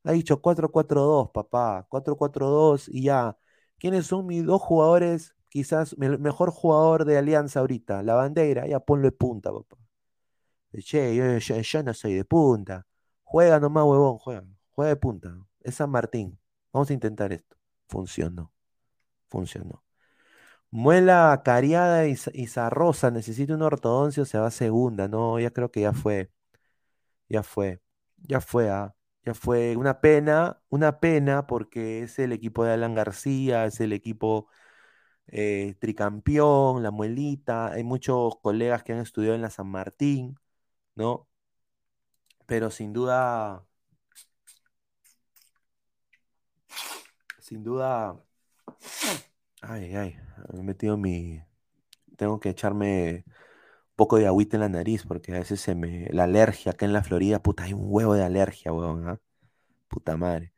Ha 0.05 0.13
dicho 0.13 0.41
4-4-2, 0.41 1.31
papá, 1.33 1.87
4-4-2 1.89 2.89
y 2.89 3.03
ya. 3.05 3.37
¿Quiénes 3.79 4.07
son 4.07 4.27
mis 4.27 4.45
dos 4.45 4.63
jugadores, 4.63 5.35
quizás 5.49 5.95
el 6.01 6.19
mejor 6.19 6.51
jugador 6.51 7.05
de 7.05 7.19
Alianza 7.19 7.61
ahorita? 7.61 8.03
La 8.03 8.15
bandera, 8.15 8.67
ya 8.67 8.81
ponlo 8.81 9.05
de 9.09 9.13
punta, 9.13 9.53
papá. 9.53 9.77
Che, 10.73 11.15
yo, 11.15 11.83
no 11.83 11.95
soy 11.95 12.15
de 12.15 12.25
punta. 12.25 12.87
Juega 13.23 13.59
nomás, 13.61 13.85
huevón, 13.85 14.19
juega. 14.19 14.45
Juega 14.71 14.91
de 14.91 14.97
punta. 14.97 15.37
Es 15.61 15.77
San 15.77 15.91
Martín. 15.91 16.39
Vamos 16.73 16.91
a 16.91 16.93
intentar 16.95 17.33
esto. 17.33 17.57
Funcionó. 17.89 18.53
Funcionó. 19.29 19.83
Muela 20.71 21.43
cariada 21.45 22.07
y, 22.09 22.17
y 22.35 22.47
zarrosa, 22.47 23.11
necesita 23.11 23.55
un 23.55 23.63
ortodoncio, 23.63 24.25
se 24.25 24.39
va 24.39 24.51
segunda. 24.51 25.09
No, 25.09 25.39
ya 25.41 25.51
creo 25.51 25.71
que 25.71 25.81
ya 25.83 25.93
fue. 25.93 26.31
Ya 27.29 27.43
fue. 27.43 27.81
Ya 28.19 28.41
fue, 28.41 28.71
ah, 28.71 28.95
Ya 29.25 29.35
fue. 29.35 29.77
Una 29.77 30.01
pena, 30.01 30.61
una 30.69 31.01
pena, 31.01 31.47
porque 31.47 32.03
es 32.03 32.19
el 32.19 32.33
equipo 32.33 32.65
de 32.65 32.73
Alan 32.73 32.95
García, 32.95 33.67
es 33.67 33.81
el 33.81 33.93
equipo 33.93 34.49
eh, 35.29 35.77
tricampeón, 35.81 36.83
la 36.83 36.91
muelita. 36.93 37.73
Hay 37.73 37.85
muchos 37.85 38.37
colegas 38.43 38.83
que 38.85 38.93
han 38.95 39.01
estudiado 39.01 39.37
en 39.37 39.43
la 39.43 39.51
San 39.51 39.69
Martín, 39.69 40.37
¿no? 40.97 41.29
Pero 42.47 42.71
sin 42.71 42.93
duda, 42.93 43.65
sin 47.41 47.63
duda. 47.65 48.19
Ay, 49.61 49.95
ay, 49.97 50.17
me 50.53 50.61
he 50.61 50.63
metido 50.63 50.97
mi. 50.97 51.43
Tengo 52.17 52.41
que 52.41 52.51
echarme 52.51 53.25
un 53.27 53.35
poco 53.97 54.19
de 54.19 54.27
agüita 54.27 54.57
en 54.57 54.63
la 54.63 54.69
nariz 54.69 55.05
porque 55.07 55.35
a 55.35 55.41
veces 55.41 55.61
se 55.61 55.75
me. 55.75 56.09
La 56.13 56.25
alergia 56.25 56.73
acá 56.73 56.87
en 56.87 56.93
la 56.95 57.05
Florida, 57.05 57.43
puta, 57.43 57.65
hay 57.65 57.73
un 57.75 57.83
huevo 57.87 58.15
de 58.15 58.25
alergia, 58.25 58.73
huevón, 58.73 59.09
¿ah? 59.09 59.21
Puta 59.89 60.17
madre. 60.17 60.53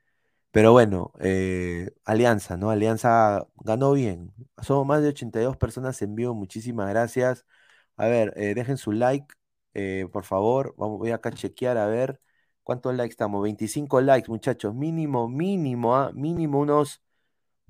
Pero 0.52 0.72
bueno, 0.72 1.12
eh, 1.20 1.92
Alianza, 2.04 2.56
¿no? 2.58 2.70
Alianza 2.70 3.46
ganó 3.58 3.92
bien. 3.92 4.32
Somos 4.62 4.86
más 4.86 5.02
de 5.02 5.08
82 5.10 5.56
personas 5.58 6.00
en 6.02 6.14
vivo, 6.16 6.34
muchísimas 6.34 6.88
gracias. 6.90 7.46
A 7.96 8.06
ver, 8.08 8.32
eh, 8.36 8.54
dejen 8.54 8.76
su 8.78 8.92
like, 8.92 9.34
eh, 9.74 10.08
por 10.12 10.24
favor. 10.24 10.74
Vamos, 10.78 10.98
voy 10.98 11.10
acá 11.12 11.30
a 11.30 11.32
chequear 11.32 11.76
a 11.78 11.86
ver 11.86 12.20
cuántos 12.62 12.94
likes 12.94 13.12
estamos. 13.12 13.42
25 13.42 14.00
likes, 14.00 14.28
muchachos. 14.30 14.74
Mínimo, 14.74 15.28
mínimo, 15.28 15.96
¿ah? 15.96 16.12
Mínimo 16.14 16.60
unos, 16.60 17.02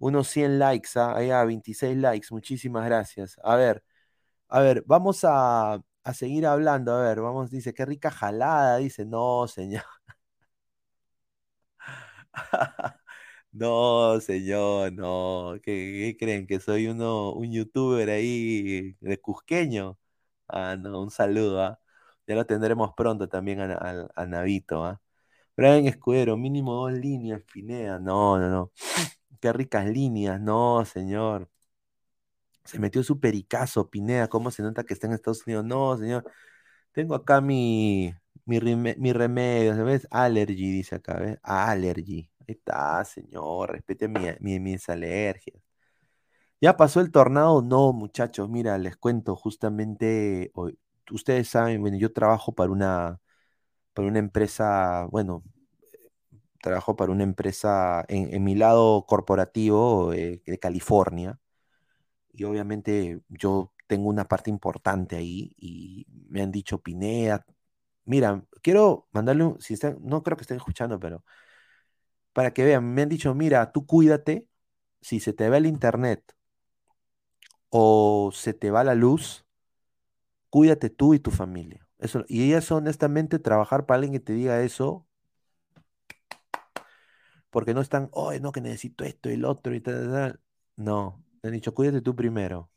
unos 0.01 0.29
100 0.29 0.59
likes, 0.61 0.91
¿ah? 0.97 1.17
Ahí 1.17 1.31
a 1.33 1.45
26 1.45 1.97
likes. 1.99 2.29
Muchísimas 2.33 2.87
gracias. 2.87 3.39
A 3.45 3.57
ver, 3.57 3.85
a 4.49 4.61
ver, 4.61 4.85
vamos 4.87 5.25
a, 5.25 5.75
a 6.05 6.15
seguir 6.15 6.47
hablando. 6.47 6.95
A 6.95 7.03
ver, 7.03 7.21
vamos, 7.23 7.51
dice, 7.51 7.75
qué 7.75 7.87
rica 7.87 8.11
jalada. 8.11 8.79
Dice, 8.79 9.07
no, 9.07 9.49
señor. 9.49 9.85
No, 13.53 14.21
señor, 14.21 14.93
no. 14.93 15.55
¿Qué, 15.63 16.17
creen? 16.19 16.47
¿Que 16.47 16.61
soy 16.61 16.87
uno, 16.87 17.33
un 17.33 17.53
youtuber 17.53 18.09
ahí 18.11 18.95
de 19.01 19.21
Cusqueño? 19.21 19.99
Ah, 20.49 20.77
no, 20.79 21.03
un 21.03 21.11
saludo, 21.11 21.63
¿ah? 21.63 21.81
Ya 22.27 22.37
lo 22.37 22.47
tendremos 22.47 22.93
pronto 22.97 23.29
también 23.29 23.61
a 23.61 24.27
Navito, 24.27 24.85
¿ah? 24.85 25.01
Brian 25.57 25.87
Escudero, 25.87 26.37
mínimo 26.37 26.75
dos 26.75 26.93
líneas, 26.93 27.43
Pineda. 27.53 27.99
No, 28.01 28.39
no, 28.39 28.51
no. 28.51 28.73
Qué 29.39 29.53
ricas 29.53 29.87
líneas, 29.87 30.41
no, 30.41 30.83
señor. 30.87 31.49
Se 32.65 32.79
metió 32.79 33.03
su 33.03 33.19
pericazo, 33.21 33.89
Pineda. 33.91 34.29
¿Cómo 34.29 34.51
se 34.51 34.63
nota 34.63 34.85
que 34.85 34.95
está 34.95 35.07
en 35.07 35.15
Estados 35.15 35.47
Unidos? 35.47 35.65
No, 35.65 35.97
señor. 35.97 36.25
Tengo 36.93 37.15
acá 37.17 37.41
mi, 37.41 38.15
mi, 38.47 38.61
mi 38.77 39.13
remedio, 39.13 39.77
¿sabes? 39.77 40.07
Allergy, 40.11 40.71
dice 40.73 40.97
acá, 40.97 41.15
¿ves? 41.21 41.39
Allergy. 41.43 42.31
Ahí 42.41 42.55
está, 42.57 43.05
señor. 43.05 43.73
Respete 43.73 44.09
mi- 44.09 44.21
mi- 44.41 44.61
mis 44.61 44.89
alergias. 44.89 45.61
¿Ya 46.61 46.77
pasó 46.77 47.01
el 47.01 47.11
tornado? 47.11 47.63
No, 47.63 47.93
muchachos. 47.93 48.49
Mira, 48.49 48.77
les 48.79 48.97
cuento 48.97 49.35
justamente 49.37 50.51
hoy. 50.55 50.79
Ustedes 51.11 51.49
saben, 51.49 51.81
bueno, 51.81 51.97
yo 51.99 52.13
trabajo 52.13 52.53
para 52.55 52.71
una, 52.71 53.21
para 53.95 54.09
una 54.09 54.19
empresa, 54.21 55.07
bueno, 55.11 55.45
trabajo 56.63 56.97
para 56.97 57.13
una 57.13 57.25
empresa 57.25 58.05
en, 58.09 58.35
en 58.35 58.45
mi 58.45 58.55
lado 58.55 59.07
corporativo 59.07 60.13
eh, 60.13 60.43
de 60.47 60.59
California. 60.59 61.41
Y 62.33 62.45
obviamente 62.45 63.23
yo 63.29 63.73
tengo 63.87 64.09
una 64.09 64.27
parte 64.27 64.51
importante 64.51 65.17
ahí 65.17 65.55
y 65.59 66.07
me 66.29 66.43
han 66.43 66.53
dicho 66.53 66.81
Pineda. 66.83 67.45
Mira, 68.05 68.45
quiero 68.63 69.09
mandarle 69.13 69.45
un, 69.45 69.61
si 69.61 69.75
están, 69.75 69.99
no 70.03 70.23
creo 70.23 70.37
que 70.37 70.43
estén 70.43 70.59
escuchando, 70.59 71.01
pero 71.01 71.25
para 72.33 72.53
que 72.53 72.65
vean, 72.65 72.95
me 72.95 73.03
han 73.03 73.09
dicho, 73.09 73.35
mira, 73.35 73.73
tú 73.73 73.87
cuídate, 73.87 74.49
si 75.01 75.21
se 75.21 75.33
te 75.33 75.49
va 75.49 75.59
el 75.59 75.67
internet 75.67 76.35
o 77.71 78.31
se 78.33 78.55
te 78.55 78.71
va 78.71 78.85
la 78.85 78.95
luz, 78.95 79.45
cuídate 80.51 80.91
tú 80.91 81.15
y 81.15 81.21
tu 81.21 81.31
familia. 81.31 81.87
Eso, 81.99 82.25
y 82.29 82.53
eso, 82.53 82.77
honestamente, 82.77 83.39
trabajar 83.39 83.87
para 83.87 83.97
alguien 83.97 84.13
que 84.15 84.21
te 84.21 84.33
diga 84.33 84.63
eso, 84.63 85.07
porque 87.51 87.75
no 87.75 87.81
están, 87.81 88.09
oh, 88.13 88.33
no, 88.41 88.53
que 88.53 88.61
necesito 88.61 89.05
esto 89.05 89.31
y 89.31 89.35
el 89.35 89.45
otro 89.45 89.75
y 89.75 89.81
tal, 89.81 89.95
tal, 90.05 90.13
tal". 90.13 90.41
No, 90.77 91.25
han 91.43 91.53
dicho, 91.53 91.75
cuídate 91.75 92.01
tú 92.03 92.15
primero. 92.17 92.71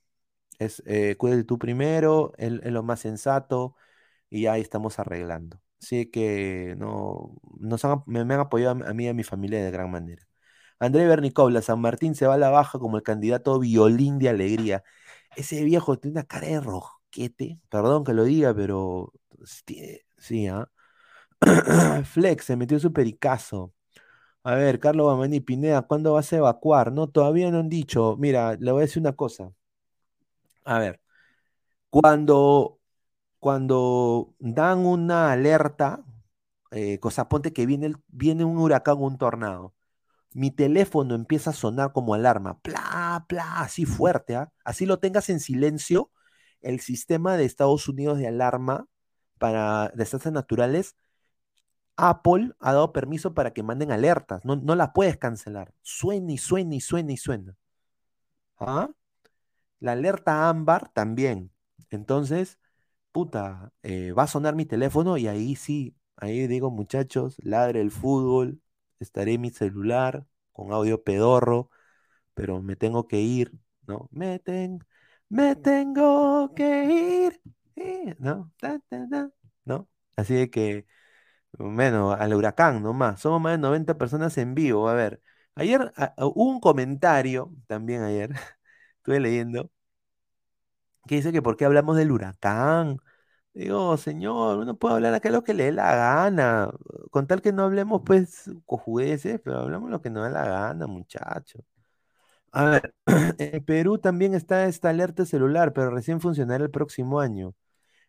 Es, 0.60 0.84
eh, 0.86 1.16
cuídate 1.18 1.44
tú 1.44 1.58
primero, 1.60 2.34
es, 2.38 2.54
es 2.64 2.72
lo 2.72 2.84
más 2.84 3.00
sensato 3.02 3.76
y 4.30 4.48
ahí 4.48 4.62
estamos 4.62 5.00
arreglando. 5.00 5.62
Así 5.82 6.08
que 6.12 6.76
no, 6.78 7.36
nos 7.60 7.86
han- 7.86 8.04
me, 8.08 8.22
han 8.22 8.32
apoyado 8.34 8.86
a, 8.86 8.94
mí 8.94 9.06
y 9.06 9.08
a 9.10 9.14
mi 9.14 9.24
familia 9.24 9.64
de 9.64 9.72
gran 9.72 9.92
manera. 9.92 10.24
André 10.80 11.08
Bernicobla, 11.08 11.62
San 11.62 11.80
Martín 11.82 12.16
se 12.16 12.28
va 12.28 12.36
a 12.36 12.38
la 12.38 12.50
baja 12.50 12.80
como 12.80 12.98
el 12.98 13.04
candidato 13.04 13.60
violín 13.60 14.20
de 14.20 14.30
alegría. 14.30 14.84
Ese 15.36 15.64
viejo 15.64 15.98
tiene 16.00 16.14
una 16.20 16.26
cara 16.28 16.48
de 16.48 16.62
rosquete, 16.62 17.60
perdón 17.70 18.04
que 18.04 18.14
lo 18.14 18.24
diga, 18.26 18.54
pero 18.56 19.14
sí, 19.46 20.02
sí, 20.18 20.48
¿ah? 20.48 20.70
Flex 22.06 22.46
se 22.46 22.56
metió 22.58 22.80
su 22.80 22.94
pericazo. 22.94 23.74
A 24.46 24.56
ver, 24.56 24.80
Carlos 24.80 25.08
Bamani 25.08 25.42
Pineda, 25.42 25.82
¿cuándo 25.82 26.14
vas 26.14 26.32
a 26.32 26.38
evacuar? 26.38 26.92
No, 26.94 27.10
todavía 27.10 27.52
no 27.52 27.60
han 27.60 27.68
dicho. 27.70 28.16
Mira, 28.18 28.56
le 28.58 28.72
voy 28.72 28.80
a 28.82 28.86
decir 28.86 29.02
una 29.02 29.12
cosa. 29.14 29.52
A 30.66 30.80
ver, 30.80 31.02
cuando, 31.90 32.80
cuando 33.40 34.36
dan 34.40 34.80
una 34.86 35.32
alerta, 35.34 36.06
eh, 36.72 37.00
cosa, 37.00 37.30
ponte 37.30 37.54
que 37.54 37.66
viene, 37.68 37.88
el- 37.88 37.98
viene 38.10 38.46
un 38.46 38.58
huracán 38.60 38.96
o 38.98 39.08
un 39.08 39.18
tornado, 39.18 39.76
mi 40.34 40.52
teléfono 40.52 41.16
empieza 41.16 41.52
a 41.52 41.54
sonar 41.54 41.94
como 41.94 42.14
alarma, 42.16 42.60
pla, 42.62 43.26
pla, 43.30 43.62
así 43.62 43.86
fuerte, 43.86 44.36
¿ah? 44.38 44.52
Así 44.66 44.86
lo 44.86 45.00
tengas 45.00 45.30
en 45.30 45.40
silencio, 45.42 46.12
el 46.62 46.80
sistema 46.82 47.38
de 47.38 47.46
Estados 47.46 47.88
Unidos 47.90 48.20
de 48.20 48.28
alarma 48.28 48.88
para 49.40 49.90
desastres 49.96 50.34
naturales, 50.34 50.96
Apple 51.98 52.52
ha 52.60 52.74
dado 52.74 52.94
permiso 52.94 53.34
para 53.34 53.54
que 53.54 53.64
manden 53.64 53.92
alertas, 53.92 54.46
no, 54.46 54.56
no 54.56 54.76
la 54.76 54.94
puedes 54.94 55.18
cancelar, 55.18 55.74
suena 55.82 56.32
y 56.34 56.38
suena 56.38 56.76
y 56.76 56.82
suena 56.82 57.12
y 57.14 57.18
suena. 57.18 57.56
¿Ah? 58.60 58.90
La 59.80 59.94
alerta 59.94 60.50
ámbar 60.50 60.90
también. 60.94 61.52
Entonces, 61.92 62.60
puta, 63.12 63.74
eh, 63.84 64.14
va 64.14 64.24
a 64.24 64.28
sonar 64.28 64.56
mi 64.56 64.66
teléfono 64.66 65.18
y 65.18 65.28
ahí 65.28 65.56
sí, 65.56 65.98
ahí 66.18 66.48
digo, 66.48 66.72
muchachos, 66.72 67.38
ladre 67.44 67.82
el 67.82 67.92
fútbol, 67.92 68.62
estaré 69.00 69.36
en 69.36 69.42
mi 69.42 69.52
celular 69.52 70.26
con 70.54 70.74
audio 70.74 71.04
pedorro, 71.04 71.72
pero 72.34 72.62
me 72.62 72.76
tengo 72.76 73.08
que 73.08 73.22
ir, 73.22 73.54
¿no? 73.88 74.10
Me, 74.12 74.42
me 75.30 75.56
tengo 75.56 76.54
que 76.56 76.86
ir, 76.86 77.42
¿no? 79.66 79.90
Así 80.16 80.34
de 80.36 80.50
que, 80.50 80.86
bueno, 81.60 82.12
al 82.14 82.34
huracán 82.34 82.82
nomás, 82.84 83.20
somos 83.22 83.42
más 83.42 83.54
de 83.54 83.58
90 83.60 83.98
personas 83.98 84.38
en 84.38 84.56
vivo, 84.56 84.90
a 84.90 84.94
ver, 84.94 85.22
ayer 85.56 85.92
hubo 86.20 86.50
un 86.52 86.60
comentario, 86.60 87.52
también 87.68 88.04
ayer, 88.04 88.32
estuve 88.98 89.20
leyendo 89.20 89.70
que 91.08 91.16
dice 91.16 91.32
que 91.32 91.42
por 91.42 91.58
qué 91.58 91.66
hablamos 91.66 91.98
del 91.98 92.12
huracán. 92.12 92.98
Digo, 93.54 93.98
señor, 93.98 94.60
uno 94.60 94.78
puede 94.78 94.96
hablar 94.96 95.16
acá 95.16 95.32
lo 95.32 95.44
que 95.46 95.56
le 95.56 95.66
dé 95.66 95.72
la 95.74 95.96
gana, 95.96 96.72
con 97.12 97.28
tal 97.28 97.42
que 97.42 97.54
no 97.54 97.64
hablemos 97.64 98.02
pues 98.06 98.52
cojudeces, 98.66 99.40
pero 99.44 99.60
hablamos 99.60 99.90
lo 99.92 100.02
que 100.02 100.10
nos 100.10 100.26
dé 100.26 100.32
la 100.32 100.46
gana, 100.46 100.88
muchachos. 100.88 101.64
A 102.52 102.66
ver, 102.66 102.96
en 103.40 103.66
Perú 103.66 103.98
también 104.00 104.36
está 104.36 104.66
esta 104.68 104.90
alerta 104.92 105.26
celular, 105.26 105.74
pero 105.74 105.92
recién 105.92 106.22
funcionará 106.22 106.64
el 106.66 106.72
próximo 106.72 107.20
año. 107.22 107.56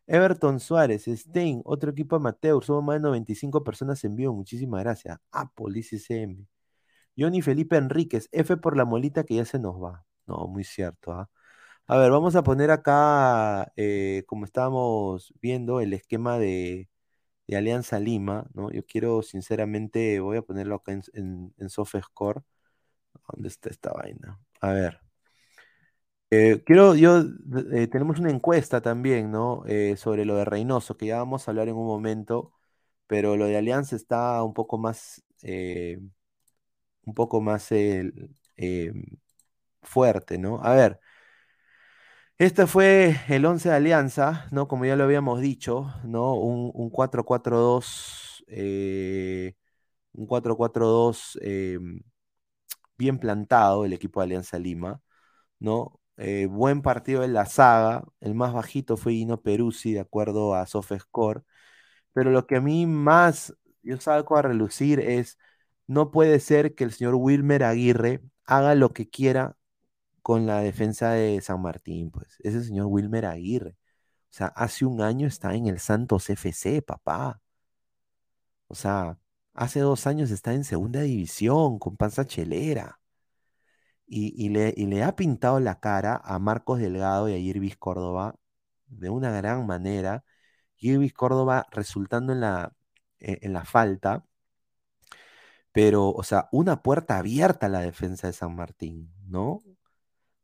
Everton 0.07 0.61
Suárez, 0.61 1.05
Stein, 1.07 1.63
otro 1.65 1.91
equipo 1.91 2.17
amateur, 2.17 2.63
somos 2.65 2.85
más 2.85 2.97
de 2.97 3.01
95 3.01 3.65
personas 3.65 4.05
en 4.05 4.17
vivo, 4.17 4.35
muchísimas 4.35 4.83
gracias. 4.83 5.19
Apple, 5.33 5.73
dice 5.73 5.99
CM. 5.99 6.47
Johnny 7.17 7.43
Felipe 7.43 7.77
Enríquez, 7.77 8.29
F 8.33 8.57
por 8.59 8.77
la 8.77 8.85
molita 8.85 9.25
que 9.25 9.37
ya 9.37 9.45
se 9.45 9.59
nos 9.59 9.83
va. 9.83 10.05
No, 10.27 10.47
muy 10.49 10.65
cierto, 10.65 11.13
¿ah? 11.13 11.31
A 11.87 11.99
ver, 11.99 12.11
vamos 12.11 12.35
a 12.37 12.43
poner 12.43 12.71
acá, 12.71 13.73
eh, 13.77 14.25
como 14.27 14.47
estábamos 14.47 15.35
viendo, 15.41 15.81
el 15.81 15.93
esquema 15.93 16.39
de, 16.39 16.89
Alianza 17.53 18.01
Lima, 18.01 18.47
¿no? 18.55 18.71
Yo 18.73 18.85
quiero, 18.87 19.23
sinceramente, 19.23 20.21
voy 20.21 20.39
a 20.39 20.43
ponerlo 20.43 20.77
acá 20.77 20.93
en, 20.93 21.03
en, 21.15 21.55
en. 21.59 21.69
¿Dónde 23.29 23.49
está 23.49 23.71
esta 23.71 23.93
vaina? 23.93 24.41
A 24.61 24.73
ver. 24.73 25.01
Eh, 26.31 26.63
quiero, 26.67 26.95
yo, 26.97 27.21
eh, 27.73 27.87
tenemos 27.87 28.19
una 28.19 28.31
encuesta 28.31 28.81
también, 28.81 29.31
¿no? 29.31 29.63
Eh, 29.67 29.97
sobre 29.97 30.25
lo 30.25 30.35
de 30.37 30.45
Reynoso, 30.45 30.97
que 30.97 31.07
ya 31.07 31.19
vamos 31.19 31.47
a 31.47 31.51
hablar 31.53 31.69
en 31.69 31.77
un 31.77 31.87
momento, 31.87 32.53
pero 33.07 33.37
lo 33.37 33.47
de 33.47 33.57
Alianza 33.57 33.95
está 33.97 34.43
un 34.43 34.53
poco 34.55 34.77
más, 34.79 35.23
eh, 35.43 35.99
un 37.05 37.15
poco 37.15 37.41
más 37.41 37.69
eh, 37.73 38.13
fuerte, 39.83 40.39
¿no? 40.39 40.61
A 40.63 40.75
ver. 40.75 41.01
Este 42.39 42.67
fue 42.67 43.17
el 43.29 43.47
11 43.47 43.69
de 43.69 43.77
Alianza, 43.77 44.49
¿no? 44.51 44.67
Como 44.69 44.85
ya 44.85 44.97
lo 44.97 45.05
habíamos 45.05 45.41
dicho, 45.41 45.93
¿no? 46.05 46.35
Un, 46.35 46.71
un 46.75 46.91
4-4-2, 46.91 48.45
eh, 48.49 49.55
un 50.15 50.27
4-4-2 50.27 51.39
eh, 51.43 51.79
bien 52.99 53.19
plantado 53.19 53.85
el 53.85 53.93
equipo 53.93 54.21
de 54.21 54.25
Alianza 54.25 54.59
Lima, 54.59 55.01
¿no? 55.61 56.01
Eh, 56.17 56.47
buen 56.47 56.83
partido 56.83 57.25
en 57.25 57.33
la 57.33 57.47
saga, 57.47 58.05
el 58.21 58.35
más 58.35 58.53
bajito 58.53 58.97
fue 58.97 59.15
Gino 59.15 59.43
Peruzzi, 59.43 59.93
de 59.95 60.01
acuerdo 60.01 60.55
a 60.55 60.67
SofaScore, 60.67 61.43
pero 62.13 62.31
lo 62.31 62.47
que 62.47 62.57
a 62.57 62.61
mí 62.61 62.87
más 62.87 63.55
yo 63.83 64.01
salgo 64.01 64.37
a 64.37 64.43
relucir 64.43 65.01
es 65.01 65.39
no 65.87 66.11
puede 66.11 66.41
ser 66.41 66.75
que 66.75 66.85
el 66.85 66.93
señor 66.93 67.15
Wilmer 67.17 67.65
Aguirre 67.65 68.23
haga 68.47 68.75
lo 68.75 68.93
que 68.93 69.09
quiera 69.11 69.57
con 70.23 70.47
la 70.47 70.61
defensa 70.61 71.13
de 71.13 71.41
San 71.43 71.63
Martín, 71.63 72.11
pues. 72.11 72.37
Ese 72.41 72.65
señor 72.65 72.87
Wilmer 72.87 73.27
Aguirre. 73.27 73.77
O 74.31 74.37
sea, 74.37 74.49
hace 74.49 74.87
un 74.87 75.03
año 75.03 75.29
está 75.29 75.55
en 75.55 75.67
el 75.69 75.81
Santos 75.81 76.31
FC, 76.31 76.83
papá. 76.83 77.43
O 78.69 78.75
sea, 78.75 79.19
hace 79.55 79.81
dos 79.81 80.07
años 80.07 80.31
está 80.31 80.53
en 80.55 80.65
segunda 80.65 81.01
división 81.03 81.79
con 81.79 81.97
panza 81.97 82.27
chelera. 82.27 83.01
Y, 84.07 84.49
le, 84.51 85.03
ha 85.03 85.17
pintado 85.17 85.61
la 85.61 85.81
cara 85.81 86.21
a 86.25 86.39
Marcos 86.39 86.79
Delgado 86.79 87.29
y 87.29 87.33
a 87.35 87.39
Irvis 87.39 87.77
Córdoba 87.77 88.37
de 88.87 89.11
una 89.11 89.31
gran 89.33 89.67
manera. 89.67 90.25
Irvis 90.79 91.15
Córdoba 91.15 91.67
resultando 91.73 92.33
en 92.33 92.41
la, 92.41 92.75
e, 93.21 93.39
en 93.43 93.53
la 93.55 93.65
falta. 93.65 94.25
Pero, 95.73 96.11
o 96.11 96.23
sea, 96.23 96.49
una 96.53 96.83
puerta 96.83 97.19
abierta 97.19 97.67
a 97.67 97.69
la 97.69 97.81
defensa 97.81 98.29
de 98.29 98.33
San 98.33 98.55
Martín, 98.55 99.13
¿no? 99.27 99.61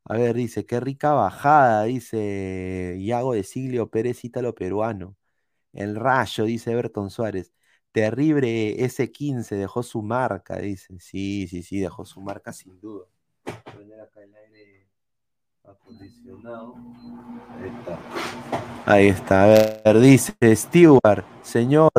A 0.05 0.15
ver, 0.17 0.35
dice, 0.37 0.67
qué 0.67 0.81
rica 0.81 1.13
bajada, 1.13 1.85
dice 1.85 2.97
Iago 2.99 3.35
de 3.35 3.45
Siglio 3.45 3.91
Pérez, 3.91 4.25
ítalo 4.25 4.55
peruano. 4.55 5.17
El 5.73 5.97
rayo, 5.97 6.45
dice 6.45 6.73
Everton 6.73 7.11
Suárez. 7.11 7.53
Terrible 7.93 8.77
S15, 8.85 9.57
dejó 9.57 9.83
su 9.83 10.03
marca, 10.03 10.59
dice. 10.59 10.99
Sí, 11.01 11.49
sí, 11.49 11.63
sí, 11.63 11.81
dejó 11.81 12.05
su 12.07 12.21
marca 12.23 12.53
sin 12.53 12.81
duda. 12.81 13.07
Acá 13.81 14.23
el 14.23 14.35
aire 14.35 14.87
acondicionado. 15.65 16.75
Ahí 17.59 17.69
está. 17.79 17.99
Ahí 18.85 19.07
está. 19.09 19.45
A 19.45 19.47
ver, 19.47 20.01
dice 20.01 20.35
Stewart, 20.55 21.25
señor, 21.43 21.91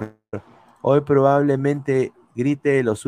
hoy 0.83 1.01
probablemente 1.01 2.11
grite 2.35 2.83
los, 2.83 3.07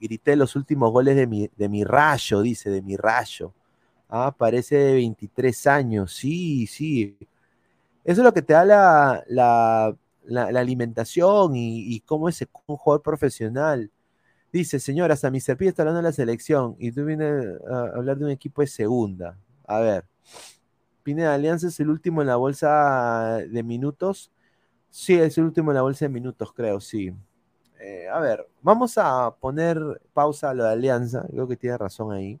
grité 0.00 0.34
los 0.34 0.56
últimos 0.56 0.90
goles 0.90 1.14
de 1.14 1.28
mi, 1.28 1.48
de 1.56 1.68
mi 1.68 1.84
rayo, 1.84 2.42
dice, 2.42 2.68
de 2.68 2.82
mi 2.82 2.96
rayo. 2.96 3.54
Ah, 4.08 4.34
parece 4.36 4.76
de 4.76 4.94
23 4.94 5.66
años. 5.68 6.12
Sí, 6.12 6.66
sí. 6.66 7.16
Eso 8.02 8.22
es 8.22 8.24
lo 8.24 8.34
que 8.34 8.42
te 8.42 8.54
da 8.54 8.64
la, 8.64 9.22
la, 9.28 10.60
alimentación 10.60 11.52
y, 11.54 12.00
cómo 12.00 12.28
es 12.28 12.44
un 12.66 12.76
jugador 12.76 13.02
profesional. 13.02 13.88
Dice, 14.52 14.80
señora, 14.80 15.16
mi 15.30 15.40
Pí 15.40 15.66
está 15.68 15.82
hablando 15.82 15.98
de 15.98 16.02
la 16.02 16.12
selección 16.12 16.76
y 16.78 16.92
tú 16.92 17.04
vienes 17.04 17.46
a 17.70 17.82
hablar 17.96 18.18
de 18.18 18.24
un 18.24 18.30
equipo 18.30 18.62
de 18.62 18.66
segunda. 18.66 19.38
A 19.66 19.78
ver, 19.80 20.04
de 21.14 21.26
Alianza 21.26 21.68
es 21.68 21.80
el 21.80 21.90
último 21.90 22.20
en 22.20 22.28
la 22.28 22.36
bolsa 22.36 23.38
de 23.48 23.62
minutos. 23.62 24.30
Sí, 24.90 25.14
es 25.14 25.38
el 25.38 25.44
último 25.44 25.70
en 25.70 25.76
la 25.76 25.82
bolsa 25.82 26.04
de 26.06 26.10
minutos, 26.10 26.52
creo, 26.52 26.80
sí. 26.80 27.14
Eh, 27.80 28.08
a 28.08 28.20
ver, 28.20 28.46
vamos 28.62 28.98
a 28.98 29.34
poner 29.40 29.78
pausa 30.12 30.50
a 30.50 30.54
lo 30.54 30.64
de 30.64 30.70
Alianza. 30.70 31.26
Creo 31.30 31.48
que 31.48 31.56
tiene 31.56 31.78
razón 31.78 32.12
ahí. 32.12 32.38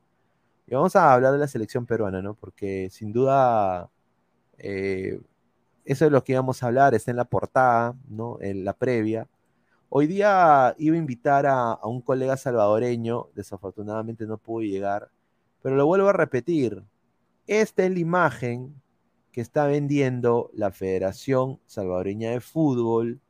Y 0.66 0.74
vamos 0.74 0.96
a 0.96 1.12
hablar 1.12 1.32
de 1.32 1.38
la 1.38 1.48
selección 1.48 1.86
peruana, 1.86 2.22
¿no? 2.22 2.34
Porque 2.34 2.88
sin 2.90 3.12
duda 3.12 3.90
eh, 4.58 5.20
eso 5.84 6.06
es 6.06 6.12
lo 6.12 6.22
que 6.24 6.32
íbamos 6.32 6.62
a 6.62 6.66
hablar, 6.68 6.94
está 6.94 7.10
en 7.10 7.16
la 7.16 7.24
portada, 7.24 7.94
¿no? 8.08 8.38
En 8.40 8.64
la 8.64 8.74
previa. 8.74 9.28
Hoy 9.92 10.06
día 10.06 10.76
iba 10.78 10.94
a 10.94 10.98
invitar 11.00 11.46
a, 11.46 11.80
un 11.82 12.00
colega 12.00 12.36
salvadoreño, 12.36 13.26
desafortunadamente 13.34 14.24
no 14.24 14.38
pudo 14.38 14.62
llegar, 14.62 15.10
pero 15.62 15.74
lo 15.74 15.84
vuelvo 15.84 16.08
a 16.08 16.12
repetir. 16.12 16.84
Esta 17.48 17.84
es 17.84 17.90
la 17.90 17.98
imagen 17.98 18.80
que 19.32 19.40
está 19.40 19.66
vendiendo 19.66 20.48
la 20.54 20.70
Federación 20.70 21.58
Salvadoreña 21.66 22.30
de 22.30 22.40
Fútbol 22.40 23.20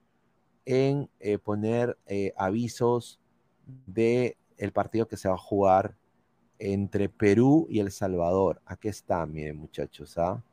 en 0.67 1.09
eh, 1.21 1.39
poner 1.39 1.97
eh, 2.05 2.35
avisos 2.37 3.19
de 3.87 4.37
el 4.59 4.73
partido 4.73 5.09
que 5.09 5.17
se 5.17 5.31
va 5.31 5.37
a 5.37 5.39
jugar 5.39 5.97
entre 6.59 7.09
Perú 7.09 7.69
y 7.71 7.81
El 7.81 7.91
Salvador. 7.91 8.61
Aquí 8.67 8.89
está, 8.89 9.25
miren 9.25 9.57
muchachos, 9.57 10.19
¿ah? 10.19 10.45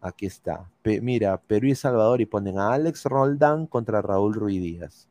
Aquí 0.00 0.26
está. 0.26 0.70
mira, 0.84 1.40
Perú 1.42 1.66
y 1.66 1.74
Salvador 1.74 2.20
y 2.20 2.26
ponen 2.26 2.56
a 2.56 2.72
Alex 2.72 3.06
Roldán 3.06 3.66
contra 3.66 4.00
Raúl 4.00 4.34
Ruiz 4.34 4.62
Díaz. 4.62 5.09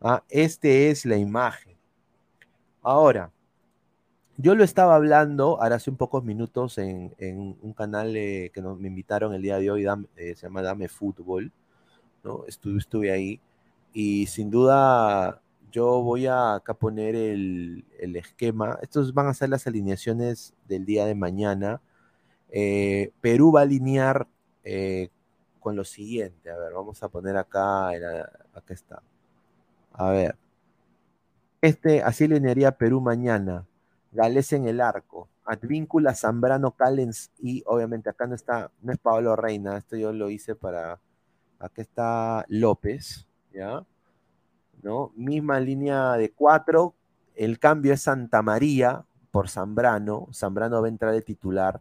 ¿Ah? 0.00 0.22
Este 0.28 0.90
es 0.90 1.04
la 1.04 1.16
imagen. 1.16 1.76
Ahora, 2.82 3.32
yo 4.36 4.54
lo 4.54 4.64
estaba 4.64 4.94
hablando 4.94 5.60
ahora 5.60 5.76
hace 5.76 5.90
un 5.90 5.96
pocos 5.96 6.24
minutos 6.24 6.78
en, 6.78 7.12
un 7.60 7.72
canal 7.72 8.12
que 8.14 8.62
me 8.78 8.88
invitaron 8.88 9.34
el 9.34 9.42
día 9.42 9.58
de 9.58 9.70
hoy, 9.70 9.86
eh, 10.16 10.34
se 10.36 10.46
llama 10.46 10.62
Dame 10.62 10.88
Fútbol. 10.88 11.52
¿no? 12.22 12.44
Estuve, 12.46 12.78
estuve 12.78 13.10
ahí 13.12 13.40
y 13.92 14.26
sin 14.26 14.50
duda 14.50 15.40
yo 15.70 16.02
voy 16.02 16.26
a 16.26 16.54
acá 16.56 16.74
poner 16.74 17.14
el, 17.14 17.84
esquema. 18.16 18.78
Estos 18.82 19.12
van 19.14 19.26
a 19.28 19.34
ser 19.34 19.48
las 19.50 19.66
alineaciones 19.66 20.54
del 20.68 20.84
día 20.84 21.06
de 21.06 21.14
mañana. 21.14 21.80
Eh, 22.50 23.12
Perú 23.20 23.52
va 23.52 23.60
a 23.60 23.62
alinear 23.64 24.26
eh, 24.64 25.10
con 25.60 25.76
lo 25.76 25.84
siguiente. 25.84 26.50
A 26.50 26.56
ver, 26.56 26.72
vamos 26.72 27.02
a 27.02 27.08
poner 27.08 27.36
acá, 27.36 27.90
acá 27.90 28.74
está. 28.74 29.02
A 29.92 30.10
ver. 30.10 30.36
Este, 31.60 32.02
así 32.02 32.24
alinearía 32.24 32.72
Perú 32.72 33.00
mañana. 33.00 33.66
Gales 34.12 34.52
en 34.52 34.66
el 34.66 34.80
arco. 34.80 35.28
Advíncula, 35.44 36.14
Zambrano, 36.14 36.72
Callens 36.72 37.30
y 37.38 37.62
obviamente 37.66 38.10
acá 38.10 38.26
no 38.26 38.34
está, 38.34 38.70
no 38.82 38.92
es 38.92 38.98
Pablo 38.98 39.34
Reina, 39.34 39.78
esto 39.78 39.96
yo 39.96 40.12
lo 40.12 40.28
hice 40.28 40.54
para, 40.54 41.00
acá 41.58 41.80
está 41.80 42.44
López, 42.48 43.26
¿ya? 43.50 43.82
¿no? 44.82 45.10
Misma 45.16 45.58
línea 45.58 46.12
de 46.18 46.32
cuatro, 46.32 46.94
el 47.34 47.58
cambio 47.58 47.94
es 47.94 48.02
Santa 48.02 48.42
María 48.42 49.06
por 49.30 49.48
Zambrano, 49.48 50.28
Zambrano 50.34 50.80
va 50.82 50.86
a 50.86 50.90
entrar 50.90 51.12
de 51.12 51.22
titular. 51.22 51.80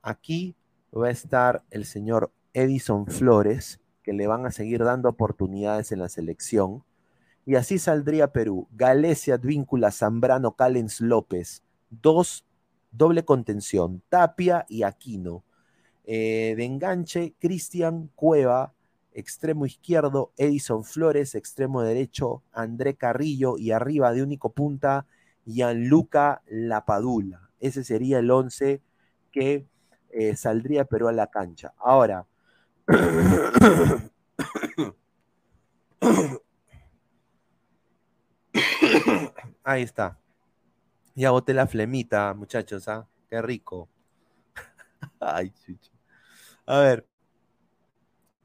Aquí 0.00 0.56
va 0.96 1.08
a 1.08 1.10
estar 1.10 1.62
el 1.70 1.84
señor 1.84 2.30
Edison 2.52 3.06
Flores, 3.06 3.80
que 4.02 4.12
le 4.12 4.26
van 4.26 4.46
a 4.46 4.50
seguir 4.50 4.84
dando 4.84 5.08
oportunidades 5.08 5.92
en 5.92 5.98
la 5.98 6.08
selección. 6.08 6.84
Y 7.46 7.56
así 7.56 7.78
saldría 7.78 8.32
Perú. 8.32 8.68
Galecia, 8.72 9.34
Advíncula, 9.34 9.90
Zambrano, 9.90 10.56
Callens, 10.56 11.00
López. 11.00 11.62
Dos, 11.90 12.44
doble 12.90 13.24
contención. 13.24 14.02
Tapia 14.08 14.64
y 14.68 14.82
Aquino. 14.82 15.44
Eh, 16.04 16.54
de 16.56 16.64
enganche, 16.64 17.34
Cristian 17.38 18.10
Cueva, 18.14 18.74
extremo 19.12 19.64
izquierdo, 19.64 20.32
Edison 20.36 20.84
Flores, 20.84 21.34
extremo 21.34 21.82
derecho, 21.82 22.42
André 22.52 22.94
Carrillo 22.94 23.56
y 23.56 23.70
arriba 23.70 24.12
de 24.12 24.22
único 24.22 24.52
punta, 24.52 25.06
Gianluca 25.46 26.42
Lapadula. 26.46 27.48
Ese 27.60 27.84
sería 27.84 28.18
el 28.18 28.30
11 28.30 28.82
que 29.32 29.66
eh, 30.10 30.36
saldría 30.36 30.84
Perú 30.84 31.08
a 31.08 31.12
la 31.12 31.28
cancha. 31.28 31.72
Ahora, 31.78 32.26
ahí 39.64 39.82
está. 39.82 40.18
Ya 41.14 41.30
boté 41.30 41.54
la 41.54 41.66
flemita, 41.66 42.34
muchachos, 42.34 42.88
¿ah? 42.88 43.06
Qué 43.28 43.40
rico. 43.40 43.88
Ay, 45.20 45.52
A 46.66 46.78
ver, 46.78 47.06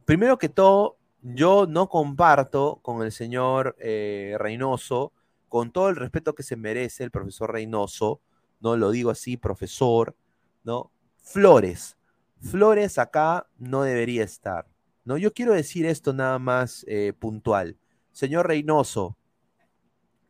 primero 0.05 0.37
que 0.37 0.49
todo, 0.49 0.97
yo 1.21 1.65
no 1.67 1.89
comparto 1.89 2.79
con 2.81 3.03
el 3.03 3.11
señor 3.11 3.75
eh, 3.79 4.35
Reynoso, 4.39 5.13
con 5.47 5.71
todo 5.71 5.89
el 5.89 5.95
respeto 5.95 6.35
que 6.35 6.43
se 6.43 6.55
merece 6.55 7.03
el 7.03 7.11
profesor 7.11 7.51
Reynoso, 7.51 8.21
no 8.59 8.77
lo 8.77 8.91
digo 8.91 9.09
así, 9.09 9.37
profesor, 9.37 10.15
¿no? 10.63 10.91
Flores. 11.17 11.97
Flores 12.41 12.97
acá 12.97 13.47
no 13.57 13.83
debería 13.83 14.23
estar. 14.23 14.67
¿no? 15.05 15.17
Yo 15.17 15.33
quiero 15.33 15.53
decir 15.53 15.85
esto 15.85 16.13
nada 16.13 16.39
más 16.39 16.85
eh, 16.87 17.13
puntual. 17.17 17.77
Señor 18.11 18.47
Reynoso, 18.47 19.17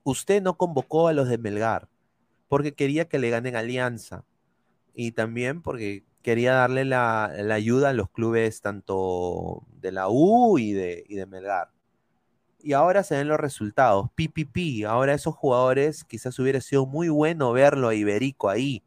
usted 0.04 0.42
no 0.42 0.58
convocó 0.58 1.08
a 1.08 1.14
los 1.14 1.30
de 1.30 1.38
Melgar 1.38 1.90
porque 2.50 2.74
quería 2.74 3.06
que 3.08 3.20
le 3.20 3.30
ganen 3.30 3.56
alianza 3.56 4.26
y 4.94 5.14
también 5.14 5.62
porque 5.62 6.04
quería 6.22 6.54
darle 6.54 6.84
la, 6.86 7.26
ayuda 7.26 7.90
a 7.90 7.94
los 7.94 8.10
clubes 8.10 8.62
tanto 8.62 9.66
de 9.72 9.92
la 9.92 10.10
U 10.10 10.58
y 10.58 10.74
de, 10.74 11.06
de 11.08 11.26
Melgar. 11.26 11.72
Y 12.62 12.74
ahora 12.74 13.04
se 13.04 13.16
ven 13.16 13.30
los 13.30 13.40
resultados. 13.40 14.10
PPP, 14.16 14.86
ahora 14.86 15.14
esos 15.14 15.36
jugadores 15.36 16.04
quizás 16.04 16.38
hubiera 16.40 16.60
sido 16.60 16.86
muy 16.86 17.08
bueno 17.08 17.54
verlo 17.54 17.88
a 17.88 17.96
Iberico 17.96 18.50
ahí. 18.50 18.84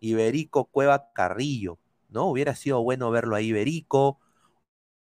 Iberico 0.00 0.66
Cueva 0.66 1.10
Carrillo, 1.14 1.78
¿no? 2.10 2.26
Hubiera 2.26 2.54
sido 2.54 2.82
bueno 2.82 3.10
verlo 3.10 3.36
a 3.36 3.40
Iberico. 3.40 4.18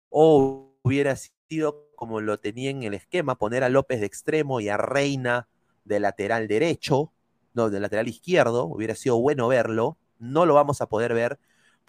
O 0.10 0.74
hubiera 0.84 1.16
sido 1.16 1.89
como 2.00 2.22
lo 2.22 2.40
tenía 2.40 2.70
en 2.70 2.84
el 2.84 2.94
esquema, 2.94 3.36
poner 3.36 3.66
a 3.66 3.70
López 3.70 4.00
de 4.00 4.06
extremo 4.06 4.62
y 4.62 4.70
a 4.70 4.78
Reina 4.78 5.50
de 5.84 6.00
lateral 6.00 6.48
derecho, 6.48 7.12
no, 7.54 7.70
de 7.70 7.82
lateral 7.82 8.08
izquierdo. 8.08 8.64
Hubiera 8.64 8.96
sido 8.96 9.20
bueno 9.20 9.50
verlo. 9.50 9.98
No 10.18 10.46
lo 10.46 10.54
vamos 10.54 10.80
a 10.80 10.88
poder 10.88 11.14
ver 11.14 11.40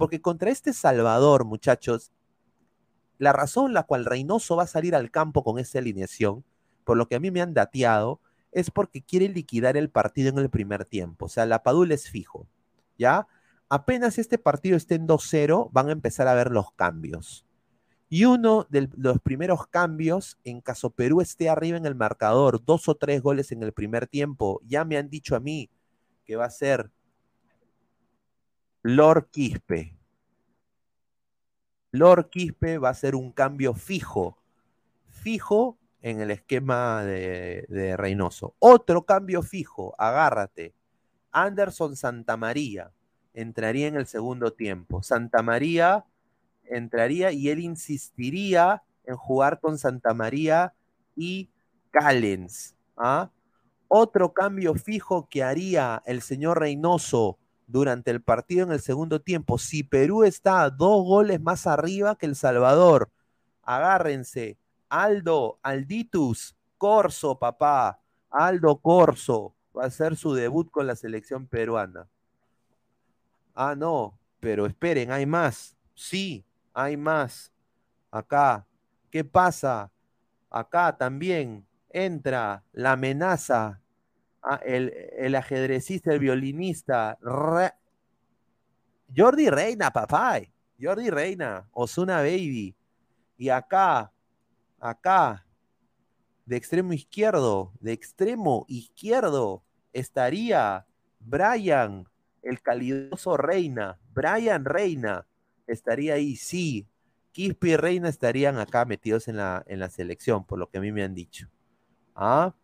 porque 0.01 0.23
contra 0.23 0.51
este 0.51 0.73
Salvador, 0.73 1.44
muchachos, 1.44 2.11
la 3.18 3.35
razón 3.35 3.75
la 3.75 3.83
cual 3.83 4.07
Reynoso 4.07 4.57
va 4.57 4.62
a 4.62 4.66
salir 4.66 4.94
al 4.94 5.11
campo 5.11 5.44
con 5.44 5.59
esa 5.59 5.79
alineación, 5.79 6.42
por 6.85 6.96
lo 6.96 7.07
que 7.07 7.16
a 7.16 7.20
mí 7.20 7.31
me 7.31 7.42
han 7.42 7.53
dateado, 7.53 8.18
es 8.51 8.70
porque 8.70 9.03
quiere 9.03 9.29
liquidar 9.29 9.77
el 9.77 9.90
partido 9.90 10.31
en 10.31 10.38
el 10.38 10.49
primer 10.49 10.87
tiempo. 10.87 11.27
O 11.27 11.29
sea, 11.29 11.44
la 11.44 11.62
Padula 11.62 11.94
es 11.94 12.09
fijo, 12.09 12.49
¿ya? 12.99 13.29
Apenas 13.68 14.18
este 14.18 14.38
partido 14.38 14.77
esté 14.77 14.94
en 14.94 15.07
2-0, 15.07 15.68
van 15.70 15.90
a 15.90 15.92
empezar 15.92 16.27
a 16.29 16.35
ver 16.35 16.51
los 16.51 16.73
cambios. 16.73 17.44
Y 18.12 18.25
uno 18.25 18.66
de 18.68 18.90
los 18.96 19.20
primeros 19.20 19.68
cambios, 19.68 20.37
en 20.42 20.61
caso 20.61 20.90
Perú 20.90 21.20
esté 21.20 21.49
arriba 21.49 21.79
en 21.79 21.87
el 21.87 21.94
marcador, 21.94 22.62
dos 22.64 22.88
o 22.88 22.96
tres 22.96 23.23
goles 23.23 23.53
en 23.53 23.62
el 23.62 23.73
primer 23.73 24.09
tiempo, 24.09 24.61
ya 24.64 24.85
me 24.85 24.99
han 24.99 25.09
dicho 25.09 25.37
a 25.37 25.40
mí 25.40 25.70
que 26.25 26.35
va 26.35 26.46
a 26.46 26.51
ser 26.51 26.90
Lord 28.83 29.31
Quispe. 29.31 29.96
Lord 31.92 32.31
Quispe 32.31 32.79
va 32.79 32.88
a 32.88 32.94
ser 32.94 33.14
un 33.14 33.31
cambio 33.31 33.75
fijo, 33.75 34.37
fijo 35.07 35.79
en 36.03 36.20
el 36.20 36.33
esquema 36.33 37.05
de, 37.05 37.94
Reynoso. 37.96 38.57
Otro 38.59 39.07
cambio 39.07 39.42
fijo, 39.42 39.94
agárrate. 39.99 40.75
Anderson 41.31 41.94
Santamaría 41.94 42.90
entraría 43.35 43.87
en 43.87 43.94
el 43.94 44.07
segundo 44.07 44.53
tiempo. 44.53 45.01
Santamaría 45.05 46.05
entraría 46.70 47.33
y 47.33 47.48
él 47.48 47.61
insistiría 47.61 48.83
en 49.04 49.16
jugar 49.16 49.61
con 49.61 49.78
Santamaría 49.78 50.72
y 51.16 51.50
Callens. 51.90 52.74
¿ah? 52.96 53.30
Otro 53.88 54.33
cambio 54.33 54.74
fijo 54.74 55.28
que 55.28 55.42
haría 55.42 56.02
el 56.06 56.22
señor 56.22 56.61
Reynoso 56.61 57.38
durante 57.66 58.11
el 58.11 58.20
partido 58.20 58.66
en 58.66 58.72
el 58.72 58.80
segundo 58.80 59.20
tiempo, 59.20 59.59
si 59.59 59.85
Perú 59.85 60.24
está 60.24 60.68
dos 60.70 61.04
goles 61.04 61.40
más 61.40 61.66
arriba 61.66 62.16
que 62.16 62.26
El 62.26 62.35
Salvador, 62.35 63.11
agárrense, 63.62 64.59
Aldo, 64.88 65.59
Alditus, 65.62 66.56
Corso, 66.78 67.38
papá, 67.38 68.00
Aldo 68.28 68.78
Corso, 68.78 69.54
va 69.76 69.85
a 69.85 69.87
hacer 69.87 70.16
su 70.16 70.35
debut 70.35 70.70
con 70.70 70.87
la 70.87 70.96
selección 70.96 71.46
peruana. 71.46 72.09
Ah, 73.54 73.74
no, 73.76 74.18
pero 74.40 74.66
esperen, 74.66 75.12
hay 75.12 75.26
más. 75.26 75.76
Sí, 75.94 76.44
hay 76.83 76.97
más. 76.97 77.53
Acá, 78.11 78.66
¿qué 79.11 79.25
pasa? 79.25 79.93
Acá 80.51 80.97
también 80.97 81.66
entra 81.88 82.64
la 82.73 82.93
amenaza, 82.93 83.81
ah, 84.43 84.61
el, 84.64 84.93
el, 85.16 85.35
ajedrecista, 85.35 86.12
el 86.12 86.19
violinista. 86.19 87.19
Jordi 89.14 89.51
Reina, 89.51 89.90
papá. 89.90 90.40
Jordi 90.81 91.11
Reina, 91.11 91.69
Osuna 91.73 92.19
Baby. 92.19 92.75
Y 93.37 93.49
acá, 93.49 94.12
acá, 94.79 95.47
de 96.47 96.57
extremo 96.57 96.93
izquierdo, 96.93 97.73
de 97.81 97.93
extremo 97.93 98.64
izquierdo, 98.69 99.62
estaría 99.93 100.87
Brian, 101.21 102.09
el 102.43 102.61
calidoso 102.62 103.37
Reina, 103.37 103.99
Brian 104.12 104.64
Reina, 104.64 105.27
estaría 105.72 106.14
ahí, 106.14 106.37
sí. 106.37 106.87
Quispe 107.33 107.68
y 107.70 107.76
Reina 107.76 108.09
estarían 108.09 108.59
acá 108.59 108.85
metidos 108.85 109.28
en 109.28 109.37
la, 109.37 109.62
en 109.66 109.78
la 109.78 109.88
selección, 109.88 110.44
por 110.44 110.59
lo 110.59 110.68
que 110.68 110.78
a 110.78 110.80
mí 110.80 110.92
me 110.92 111.04
han 111.04 111.14
dicho. 111.14 111.48
¿Ah? 112.14 112.54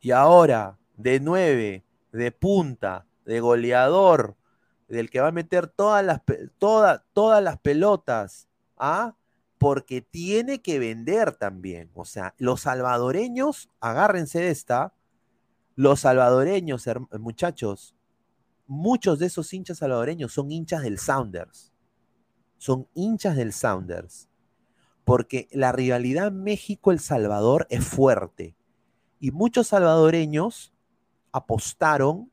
Y 0.00 0.10
ahora, 0.10 0.78
de 0.96 1.18
nueve, 1.20 1.84
de 2.12 2.30
punta, 2.30 3.06
de 3.24 3.40
goleador, 3.40 4.36
del 4.88 5.10
que 5.10 5.20
va 5.20 5.28
a 5.28 5.32
meter 5.32 5.66
todas 5.66 6.04
las, 6.04 6.20
toda, 6.58 7.04
todas 7.12 7.42
las 7.42 7.58
pelotas, 7.58 8.48
¿ah? 8.76 9.16
Porque 9.58 10.02
tiene 10.02 10.60
que 10.60 10.78
vender 10.78 11.32
también. 11.32 11.90
O 11.94 12.04
sea, 12.04 12.34
los 12.38 12.62
salvadoreños, 12.62 13.70
agárrense 13.80 14.40
de 14.40 14.50
esta, 14.50 14.94
los 15.74 16.00
salvadoreños, 16.00 16.84
muchachos, 17.18 17.93
muchos 18.66 19.18
de 19.18 19.26
esos 19.26 19.52
hinchas 19.52 19.78
salvadoreños 19.78 20.32
son 20.32 20.50
hinchas 20.50 20.82
del 20.82 20.98
Sounders. 20.98 21.72
Son 22.56 22.88
hinchas 22.94 23.36
del 23.36 23.52
Sounders. 23.52 24.28
Porque 25.04 25.48
la 25.52 25.72
rivalidad 25.72 26.32
México-El 26.32 26.98
Salvador 26.98 27.66
es 27.70 27.84
fuerte. 27.84 28.56
Y 29.20 29.30
muchos 29.30 29.68
salvadoreños 29.68 30.72
apostaron 31.32 32.30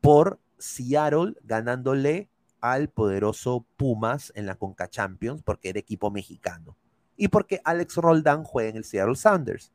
por 0.00 0.40
Seattle 0.58 1.34
ganándole 1.42 2.30
al 2.60 2.90
poderoso 2.90 3.66
Pumas 3.76 4.32
en 4.34 4.46
la 4.46 4.54
Conca 4.54 4.88
Champions 4.88 5.42
porque 5.42 5.70
era 5.70 5.78
equipo 5.78 6.10
mexicano. 6.10 6.76
Y 7.16 7.28
porque 7.28 7.60
Alex 7.64 7.96
Roldán 7.96 8.44
juega 8.44 8.70
en 8.70 8.76
el 8.76 8.84
Seattle 8.84 9.16
Sounders. 9.16 9.72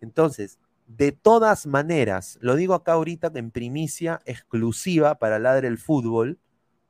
Entonces, 0.00 0.58
de 0.88 1.12
todas 1.12 1.66
maneras, 1.66 2.38
lo 2.40 2.56
digo 2.56 2.72
acá 2.72 2.92
ahorita 2.92 3.30
en 3.34 3.50
primicia 3.50 4.22
exclusiva 4.24 5.18
para 5.18 5.38
Ladre 5.38 5.68
el 5.68 5.76
Fútbol, 5.76 6.38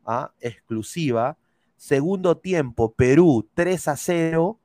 ¿ah? 0.06 0.32
exclusiva. 0.40 1.36
Segundo 1.76 2.38
tiempo, 2.38 2.94
Perú 2.94 3.48
3 3.54 3.88
a 3.88 3.96
0. 3.96 4.60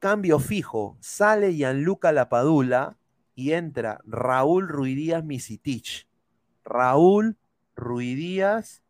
Cambio 0.00 0.40
fijo, 0.40 0.98
sale 1.00 1.54
Gianluca 1.54 2.10
Lapadula 2.10 2.96
y 3.36 3.52
entra 3.52 4.00
Raúl 4.04 4.68
Ruidíaz 4.68 5.24
Misitich. 5.24 6.08
Raúl 6.64 7.36
Ruidíaz 7.76 8.82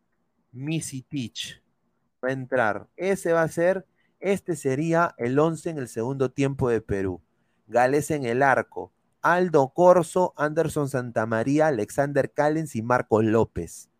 Misitich. 0.50 1.62
Va 2.24 2.30
a 2.30 2.32
entrar. 2.32 2.88
Ese 2.96 3.34
va 3.34 3.42
a 3.42 3.48
ser, 3.48 3.86
este 4.18 4.56
sería 4.56 5.14
el 5.18 5.38
11 5.38 5.70
en 5.70 5.78
el 5.78 5.88
segundo 5.88 6.30
tiempo 6.30 6.70
de 6.70 6.80
Perú. 6.80 7.20
Gales 7.66 8.10
en 8.10 8.24
el 8.24 8.42
arco. 8.42 8.94
Aldo 9.26 9.70
Corso, 9.70 10.34
Anderson 10.36 10.88
Santamaría, 10.88 11.66
Alexander 11.66 12.32
Callens 12.32 12.76
y 12.76 12.82
Marcos 12.82 13.24
López. 13.24 13.90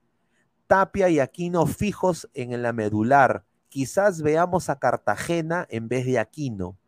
Tapia 0.68 1.08
y 1.08 1.18
Aquino 1.18 1.66
fijos 1.66 2.30
en 2.32 2.62
la 2.62 2.72
medular. 2.72 3.44
Quizás 3.68 4.22
veamos 4.22 4.70
a 4.70 4.78
Cartagena 4.78 5.66
en 5.68 5.88
vez 5.88 6.06
de 6.06 6.20
Aquino. 6.20 6.78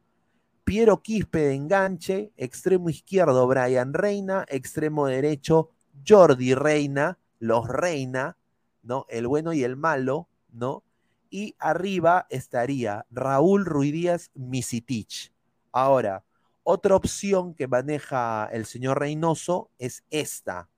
Piero 0.63 1.03
Quispe 1.03 1.41
de 1.41 1.55
enganche, 1.55 2.33
extremo 2.37 2.89
izquierdo 2.91 3.45
Brian 3.49 3.93
Reina, 3.93 4.45
extremo 4.47 5.09
derecho 5.09 5.71
Jordi 6.07 6.55
Reina, 6.55 7.19
los 7.41 7.67
Reina, 7.67 8.37
¿no? 8.85 9.05
El 9.09 9.27
bueno 9.27 9.53
y 9.53 9.65
el 9.65 9.75
malo, 9.75 10.29
¿no? 10.53 10.85
Y 11.29 11.57
arriba 11.59 12.29
estaría 12.31 13.05
Raúl 13.11 13.65
Ruidíaz 13.65 14.31
Misitich. 14.35 15.33
Ahora, 15.73 16.23
otra 16.71 16.97
opción 16.97 17.55
que 17.55 17.67
maneja 17.67 18.47
el 18.53 18.67
señor 18.67 19.01
Reynoso 19.01 19.71
es 19.79 20.05
esta. 20.11 20.69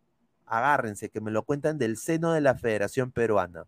Agárrense, 0.46 1.10
que 1.10 1.20
me 1.20 1.32
lo 1.32 1.42
cuentan 1.42 1.78
del 1.78 1.96
seno 1.96 2.32
de 2.32 2.40
la 2.40 2.54
Federación 2.54 3.10
Peruana. 3.10 3.66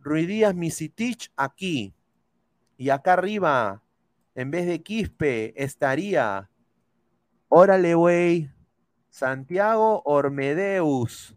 Ruidías 0.00 0.54
Misitich 0.54 1.32
aquí. 1.34 1.92
Y 2.76 2.90
acá 2.90 3.14
arriba, 3.14 3.82
en 4.36 4.52
vez 4.52 4.64
de 4.68 4.80
Quispe, 4.80 5.60
estaría. 5.60 6.52
Órale, 7.48 7.96
güey. 7.96 8.48
Santiago 9.08 10.02
Ormedeus. 10.04 11.36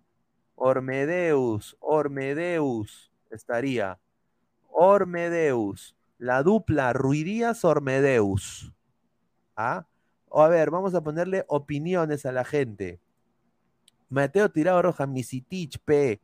Ormedeus. 0.53 1.75
Ormedeus. 1.79 3.11
Estaría. 3.31 3.99
Ormedeus. 4.69 5.95
La 6.19 6.43
dupla 6.43 6.93
Ruidías 6.93 7.65
Ormedeus. 7.65 8.75
¿Ah? 9.61 9.85
O 10.29 10.41
a 10.41 10.47
ver, 10.47 10.71
vamos 10.71 10.95
a 10.95 11.03
ponerle 11.03 11.43
opiniones 11.49 12.25
a 12.25 12.31
la 12.31 12.45
gente. 12.45 13.01
Mateo 14.07 14.49
Tirado 14.49 14.81
Roja, 14.81 15.05
Misitich 15.05 15.79
P. 15.79 16.21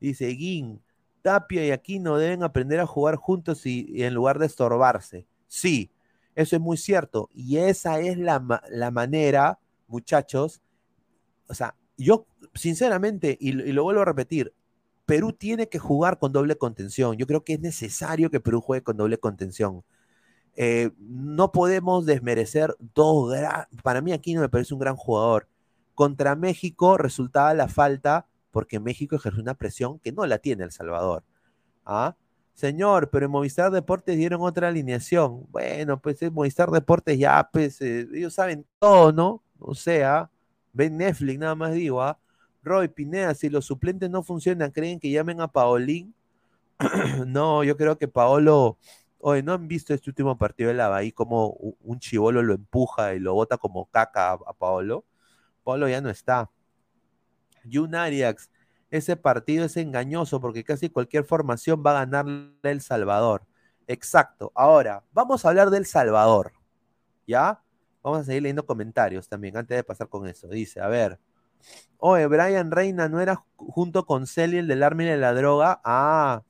Dice 0.00 0.28
Guin, 0.28 0.80
Tapia 1.20 1.66
y 1.66 1.70
Aquino 1.70 2.16
deben 2.16 2.42
aprender 2.42 2.80
a 2.80 2.86
jugar 2.86 3.16
juntos 3.16 3.66
y, 3.66 4.02
en 4.02 4.14
lugar 4.14 4.38
de 4.38 4.46
estorbarse. 4.46 5.26
Sí, 5.48 5.90
eso 6.34 6.56
es 6.56 6.62
muy 6.62 6.78
cierto. 6.78 7.28
Y 7.34 7.58
esa 7.58 8.00
es 8.00 8.16
la, 8.16 8.62
la 8.70 8.90
manera, 8.90 9.58
muchachos. 9.86 10.62
O 11.46 11.52
sea, 11.52 11.74
yo, 11.98 12.26
sinceramente, 12.54 13.36
y, 13.38 13.50
y 13.50 13.72
lo 13.72 13.82
vuelvo 13.82 14.00
a 14.00 14.06
repetir, 14.06 14.54
Perú 15.04 15.34
tiene 15.34 15.68
que 15.68 15.78
jugar 15.78 16.18
con 16.18 16.32
doble 16.32 16.56
contención. 16.56 17.18
Yo 17.18 17.26
creo 17.26 17.44
que 17.44 17.52
es 17.52 17.60
necesario 17.60 18.30
que 18.30 18.40
Perú 18.40 18.62
juegue 18.62 18.82
con 18.82 18.96
doble 18.96 19.18
contención. 19.18 19.84
Eh, 20.60 20.90
no 20.98 21.52
podemos 21.52 22.04
desmerecer 22.04 22.74
dos 22.92 23.32
Para 23.84 24.00
mí 24.00 24.12
aquí 24.12 24.34
no 24.34 24.40
me 24.40 24.48
parece 24.48 24.74
un 24.74 24.80
gran 24.80 24.96
jugador. 24.96 25.48
Contra 25.94 26.34
México 26.34 26.98
resultaba 26.98 27.54
la 27.54 27.68
falta 27.68 28.26
porque 28.50 28.80
México 28.80 29.14
ejerció 29.14 29.40
una 29.40 29.54
presión 29.54 30.00
que 30.00 30.10
no 30.10 30.26
la 30.26 30.38
tiene 30.38 30.64
El 30.64 30.72
Salvador. 30.72 31.22
¿Ah? 31.84 32.16
Señor, 32.54 33.08
pero 33.10 33.26
en 33.26 33.30
Movistar 33.30 33.70
Deportes 33.70 34.16
dieron 34.16 34.40
otra 34.42 34.66
alineación. 34.66 35.46
Bueno, 35.50 36.00
pues 36.00 36.20
en 36.22 36.34
Movistar 36.34 36.72
Deportes 36.72 37.16
ya, 37.16 37.48
pues 37.52 37.80
eh, 37.80 38.08
ellos 38.12 38.34
saben 38.34 38.66
todo, 38.80 39.12
¿no? 39.12 39.44
O 39.60 39.76
sea, 39.76 40.28
ven 40.72 40.96
Netflix, 40.96 41.38
nada 41.38 41.54
más 41.54 41.72
digo, 41.72 42.02
¿ah? 42.02 42.18
Roy 42.64 42.88
Pineda, 42.88 43.32
si 43.34 43.48
los 43.48 43.64
suplentes 43.64 44.10
no 44.10 44.24
funcionan, 44.24 44.72
¿creen 44.72 44.98
que 44.98 45.08
llamen 45.08 45.40
a 45.40 45.46
Paolín? 45.46 46.14
no, 47.28 47.62
yo 47.62 47.76
creo 47.76 47.96
que 47.96 48.08
Paolo 48.08 48.76
Oye, 49.20 49.42
¿no 49.42 49.52
han 49.52 49.66
visto 49.68 49.92
este 49.94 50.10
último 50.10 50.38
partido 50.38 50.68
de 50.68 50.74
la 50.74 50.88
Bahía 50.88 51.12
como 51.12 51.48
un 51.48 51.98
chivolo 51.98 52.42
lo 52.42 52.54
empuja 52.54 53.14
y 53.14 53.18
lo 53.18 53.34
bota 53.34 53.58
como 53.58 53.86
caca 53.90 54.32
a, 54.32 54.52
Paolo? 54.54 55.04
Paolo 55.64 55.88
ya 55.88 56.00
no 56.00 56.10
está. 56.10 56.50
Jun 57.70 57.94
Arias, 57.94 58.50
ese 58.90 59.16
partido 59.16 59.64
es 59.64 59.76
engañoso 59.76 60.40
porque 60.40 60.64
casi 60.64 60.88
cualquier 60.88 61.24
formación 61.24 61.82
va 61.84 61.92
a 61.92 62.04
ganarle 62.06 62.52
El 62.62 62.80
Salvador. 62.80 63.46
Exacto. 63.86 64.52
Ahora, 64.54 65.04
vamos 65.12 65.44
a 65.44 65.48
hablar 65.48 65.70
del 65.70 65.86
Salvador. 65.86 66.52
¿Ya? 67.26 67.62
Vamos 68.02 68.20
a 68.20 68.24
seguir 68.24 68.42
leyendo 68.42 68.64
comentarios 68.64 69.28
también 69.28 69.56
antes 69.56 69.76
de 69.76 69.84
pasar 69.84 70.08
con 70.08 70.26
eso. 70.28 70.48
Dice, 70.48 70.80
a 70.80 70.88
ver. 70.88 71.18
Oye, 71.98 72.26
Brian 72.26 72.70
Reina 72.70 73.08
no 73.08 73.20
era 73.20 73.36
ju- 73.36 73.44
junto 73.56 74.06
con 74.06 74.26
Celi 74.26 74.58
el 74.58 74.68
del 74.68 74.82
arma 74.82 75.02
y 75.04 75.06
de 75.06 75.16
la 75.16 75.34
droga. 75.34 75.80
Ah, 75.84 76.42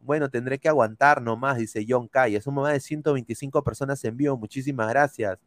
bueno, 0.00 0.30
tendré 0.30 0.58
que 0.58 0.68
aguantar 0.68 1.22
nomás, 1.22 1.56
dice 1.58 1.84
John 1.88 2.08
Calle. 2.08 2.40
Somos 2.40 2.62
más 2.64 2.72
de 2.74 2.80
125 2.80 3.62
personas 3.64 4.04
en 4.04 4.16
vivo. 4.16 4.36
Muchísimas 4.36 4.88
gracias. 4.88 5.38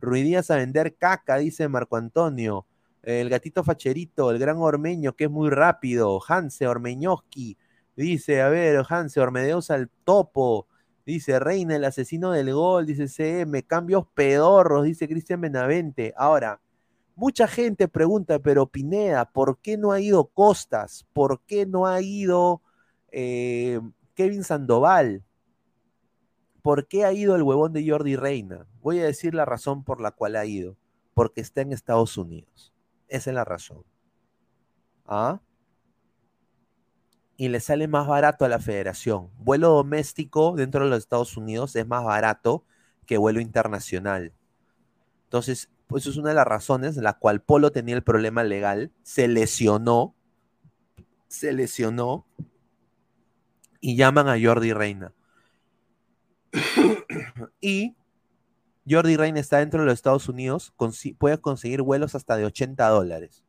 Ruidías 0.00 0.50
a 0.50 0.56
vender 0.56 0.96
caca, 0.96 1.38
dice 1.38 1.68
Marco 1.68 1.96
Antonio. 1.96 2.66
El 3.02 3.28
gatito 3.30 3.64
facherito, 3.64 4.30
el 4.30 4.38
gran 4.38 4.58
ormeño, 4.58 5.14
que 5.14 5.24
es 5.24 5.30
muy 5.30 5.50
rápido. 5.50 6.20
Hanse 6.26 6.66
Ormeñoski. 6.66 7.56
Dice, 7.96 8.42
a 8.42 8.48
ver, 8.48 8.84
Hanse 8.88 9.20
Ormedeus 9.20 9.70
al 9.70 9.90
topo. 10.04 10.66
Dice 11.06 11.38
Reina, 11.38 11.76
el 11.76 11.84
asesino 11.84 12.32
del 12.32 12.52
gol. 12.54 12.86
Dice 12.86 13.08
CM, 13.08 13.62
cambios 13.64 14.06
pedorros, 14.14 14.84
dice 14.84 15.08
Cristian 15.08 15.40
Benavente. 15.40 16.14
Ahora, 16.16 16.60
mucha 17.16 17.46
gente 17.46 17.88
pregunta, 17.88 18.38
pero 18.38 18.66
Pineda, 18.66 19.30
¿por 19.30 19.58
qué 19.58 19.76
no 19.76 19.92
ha 19.92 20.00
ido 20.00 20.26
Costas? 20.26 21.06
¿Por 21.12 21.40
qué 21.42 21.66
no 21.66 21.86
ha 21.86 22.00
ido 22.00 22.62
eh, 23.12 23.80
Kevin 24.14 24.44
Sandoval? 24.44 25.22
¿Por 26.62 26.88
qué 26.88 27.04
ha 27.04 27.12
ido 27.12 27.36
el 27.36 27.42
huevón 27.42 27.72
de 27.72 27.88
Jordi 27.88 28.16
Reina? 28.16 28.66
Voy 28.80 29.00
a 29.00 29.04
decir 29.04 29.34
la 29.34 29.44
razón 29.44 29.84
por 29.84 30.00
la 30.00 30.12
cual 30.12 30.36
ha 30.36 30.46
ido. 30.46 30.76
Porque 31.12 31.40
está 31.40 31.60
en 31.60 31.72
Estados 31.72 32.16
Unidos. 32.16 32.72
Esa 33.08 33.30
es 33.30 33.34
la 33.34 33.44
razón. 33.44 33.84
¿Ah? 35.06 35.40
Y 37.36 37.48
le 37.48 37.60
sale 37.60 37.86
más 37.86 38.06
barato 38.06 38.44
a 38.44 38.48
la 38.48 38.58
federación. 38.58 39.30
Vuelo 39.38 39.70
doméstico 39.70 40.54
dentro 40.56 40.84
de 40.84 40.90
los 40.90 41.00
Estados 41.00 41.36
Unidos 41.36 41.76
es 41.76 41.86
más 41.86 42.02
barato 42.02 42.64
que 43.06 43.18
vuelo 43.18 43.40
internacional. 43.40 44.32
Entonces, 45.24 45.68
eso 45.96 46.10
es 46.10 46.16
una 46.16 46.30
de 46.30 46.34
las 46.34 46.46
razones 46.46 46.96
en 46.96 47.04
la 47.04 47.14
cual 47.18 47.42
Polo 47.42 47.72
tenía 47.72 47.94
el 47.94 48.02
problema 48.02 48.42
legal, 48.44 48.92
se 49.02 49.28
lesionó, 49.28 50.14
se 51.28 51.52
lesionó 51.52 52.26
y 53.80 53.96
llaman 53.96 54.28
a 54.28 54.36
Jordi 54.40 54.72
Reina. 54.72 55.12
y 57.60 57.94
Jordi 58.88 59.16
Reina 59.16 59.40
está 59.40 59.58
dentro 59.58 59.80
de 59.80 59.86
los 59.86 59.94
Estados 59.94 60.28
Unidos, 60.28 60.72
puede 61.18 61.38
conseguir 61.38 61.82
vuelos 61.82 62.14
hasta 62.14 62.36
de 62.36 62.44
80 62.44 62.88
dólares. 62.88 63.44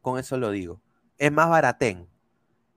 Con 0.00 0.18
eso 0.18 0.36
lo 0.36 0.50
digo. 0.50 0.80
Es 1.18 1.32
más 1.32 1.48
baratén. 1.48 2.08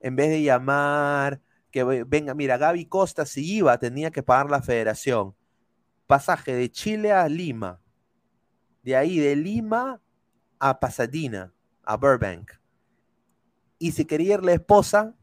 En 0.00 0.16
vez 0.16 0.30
de 0.30 0.42
llamar, 0.42 1.40
que 1.70 1.84
ve- 1.84 2.04
venga, 2.04 2.34
mira, 2.34 2.58
Gaby 2.58 2.86
Costa 2.86 3.26
si 3.26 3.56
iba, 3.56 3.78
tenía 3.78 4.10
que 4.10 4.22
pagar 4.22 4.50
la 4.50 4.62
federación. 4.62 5.34
Pasaje 6.06 6.54
de 6.54 6.70
Chile 6.70 7.12
a 7.12 7.28
Lima. 7.28 7.80
De 8.82 8.96
ahí 8.96 9.18
de 9.18 9.36
Lima 9.36 10.00
a 10.58 10.80
Pasadena, 10.80 11.52
a 11.84 11.96
Burbank. 11.96 12.52
Y 13.78 13.92
si 13.92 14.04
quería 14.04 14.34
ir 14.34 14.44
la 14.44 14.52
esposa, 14.52 15.14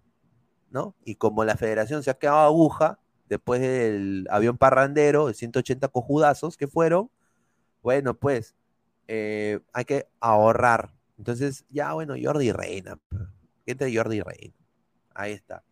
¿no? 0.69 0.95
Y 1.05 1.15
como 1.15 1.45
la 1.45 1.55
federación 1.55 2.03
se 2.03 2.11
ha 2.11 2.17
quedado 2.17 2.39
aguja, 2.39 2.99
después 3.29 3.61
del 3.61 4.27
avión 4.29 4.57
parrandero 4.57 5.27
de 5.27 5.33
180 5.33 5.87
cojudazos 5.89 6.57
que 6.57 6.67
fueron, 6.67 7.09
bueno, 7.81 8.15
pues 8.15 8.55
eh, 9.07 9.59
hay 9.71 9.85
que 9.85 10.09
ahorrar. 10.19 10.93
Entonces, 11.17 11.65
ya, 11.69 11.93
bueno, 11.93 12.15
Jordi 12.21 12.51
Reina. 12.51 12.99
Gente 13.65 13.95
Jordi 13.95 14.21
Reina. 14.21 14.55
Ahí 15.13 15.33
está. 15.33 15.63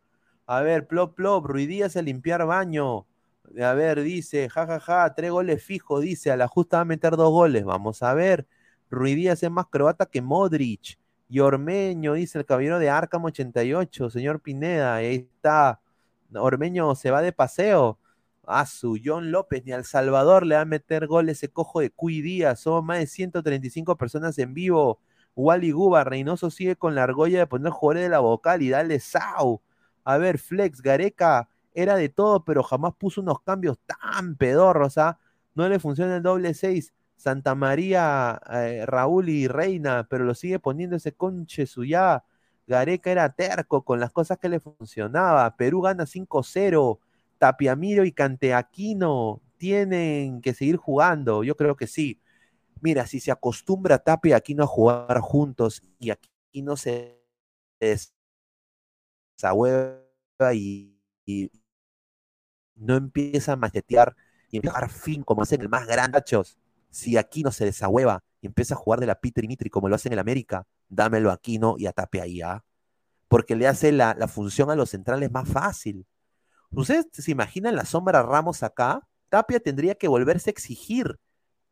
A 0.46 0.62
ver, 0.62 0.88
plop, 0.88 1.16
plop, 1.16 1.46
Ruidías 1.46 1.98
a 1.98 2.02
limpiar 2.02 2.46
baño. 2.46 3.06
A 3.62 3.74
ver, 3.74 4.02
dice, 4.04 4.50
jajaja, 4.50 4.80
ja, 4.80 5.04
ja, 5.04 5.14
tres 5.16 5.32
goles 5.32 5.64
fijos, 5.64 6.02
dice, 6.02 6.32
a 6.32 6.38
la 6.38 6.48
justa 6.48 6.78
va 6.78 6.82
a 6.82 6.86
meter 6.86 7.16
dos 7.16 7.32
goles. 7.32 7.64
Vamos 7.64 8.04
a 8.04 8.14
ver. 8.14 8.46
Ruidías 8.90 9.42
es 9.44 9.52
más 9.52 9.68
croata 9.68 10.06
que 10.06 10.22
Modric. 10.22 11.00
Y 11.30 11.40
Ormeño, 11.40 12.14
dice 12.14 12.38
el 12.40 12.46
caballero 12.46 12.80
de 12.80 12.90
Arkham 12.90 13.26
88, 13.26 14.10
señor 14.10 14.42
Pineda, 14.42 14.96
ahí 14.96 15.16
está. 15.16 15.82
Ormeño 16.34 16.96
se 16.96 17.12
va 17.12 17.22
de 17.22 17.34
paseo. 17.34 18.00
A 18.46 18.66
su 18.66 18.98
John 19.04 19.32
López, 19.32 19.66
ni 19.66 19.74
al 19.74 19.84
Salvador 19.84 20.46
le 20.46 20.56
va 20.56 20.62
a 20.62 20.66
meter 20.66 21.06
gol 21.08 21.28
ese 21.30 21.50
cojo 21.50 21.82
de 21.82 21.90
Cuy 21.90 22.22
Díaz. 22.22 22.62
Somos 22.62 22.84
más 22.84 23.00
de 23.00 23.08
135 23.08 23.98
personas 23.98 24.38
en 24.40 24.54
vivo. 24.54 25.00
Wally 25.36 25.72
Guba, 25.72 26.04
Reynoso 26.06 26.50
sigue 26.50 26.76
con 26.78 26.96
la 26.96 27.04
argolla 27.04 27.40
de 27.40 27.48
poner 27.48 27.72
jugadores 27.72 28.04
de 28.04 28.10
la 28.10 28.20
vocal 28.20 28.62
y 28.62 28.70
dale 28.70 29.00
Sau. 29.00 29.62
A 30.06 30.18
ver, 30.18 30.38
Flex, 30.38 30.82
Gareca 30.82 31.50
era 31.78 31.96
de 31.96 32.10
todo, 32.10 32.44
pero 32.44 32.64
jamás 32.64 32.94
puso 32.98 33.22
unos 33.22 33.42
cambios 33.42 33.78
tan 33.86 34.36
pedorros, 34.36 34.98
¿ah? 34.98 35.20
No 35.54 35.70
le 35.70 35.80
funciona 35.80 36.18
el 36.18 36.24
doble 36.24 36.54
6. 36.56 36.94
Santa 37.16 37.56
María, 37.56 38.42
eh, 38.52 38.84
Raúl 38.88 39.30
y 39.30 39.48
Reina, 39.48 40.08
pero 40.10 40.26
lo 40.26 40.34
sigue 40.36 40.60
poniendo 40.60 40.96
ese 40.96 41.14
conche 41.14 41.68
suya. 41.68 42.24
Gareca 42.68 43.12
era 43.12 43.30
terco 43.34 43.84
con 43.84 44.00
las 44.00 44.12
cosas 44.12 44.38
que 44.40 44.50
le 44.50 44.60
funcionaba. 44.60 45.56
Perú 45.56 45.82
gana 45.82 46.06
5-0. 46.06 47.00
Tapiamiro 47.38 48.06
y 48.06 48.12
Canteaquino 48.12 49.42
tienen 49.58 50.42
que 50.42 50.54
seguir 50.54 50.78
jugando. 50.78 51.44
Yo 51.44 51.56
creo 51.56 51.76
que 51.76 51.88
sí. 51.88 52.20
Mira, 52.82 53.08
si 53.08 53.20
se 53.20 53.32
acostumbra 53.32 54.00
Tapia 54.00 54.38
Aquino 54.38 54.64
a 54.64 54.68
jugar 54.68 55.20
juntos 55.22 55.82
y 56.00 56.12
Aquino 56.12 56.76
se 56.78 57.20
desahueva 59.40 60.04
y, 60.54 61.00
y 61.26 61.52
no 62.78 62.96
empieza 62.96 63.54
a 63.54 63.56
machetear 63.56 64.16
y 64.50 64.58
empieza 64.58 64.78
a 64.78 64.80
jugar 64.80 64.92
fin 64.92 65.24
como 65.24 65.42
hacen 65.42 65.62
el 65.62 65.70
más 65.70 65.88
grande. 65.88 66.22
Si 66.90 67.18
Aquino 67.18 67.52
se 67.52 67.66
desahueva 67.66 68.24
y 68.42 68.48
empieza 68.48 68.74
a 68.74 68.78
jugar 68.78 69.00
de 69.00 69.08
la 69.08 69.20
Pitri 69.20 69.48
Mitri 69.48 69.70
como 69.70 69.90
lo 69.90 69.96
hace 69.96 70.10
en 70.10 70.14
el 70.14 70.20
América, 70.20 70.66
dámelo 70.90 71.32
a 71.32 71.34
Aquino 71.34 71.76
y 71.78 71.86
a 71.86 71.92
Tapia 71.92 72.24
ahí, 72.24 72.42
¿ah? 72.42 72.64
Porque 73.28 73.56
le 73.56 73.68
hace 73.68 73.92
la, 73.92 74.16
función 74.28 74.72
a 74.72 74.76
los 74.76 74.92
centrales 74.92 75.32
más 75.32 75.50
fácil. 75.50 76.08
¿Ustedes 76.72 77.08
se 77.12 77.32
imaginan 77.32 77.76
la 77.76 77.86
sombra 77.86 78.24
Ramos 78.24 78.64
acá? 78.64 79.06
Tapia 79.30 79.60
tendría 79.60 79.96
que 79.96 80.08
volverse 80.08 80.50
a 80.50 80.52
exigir 80.52 81.20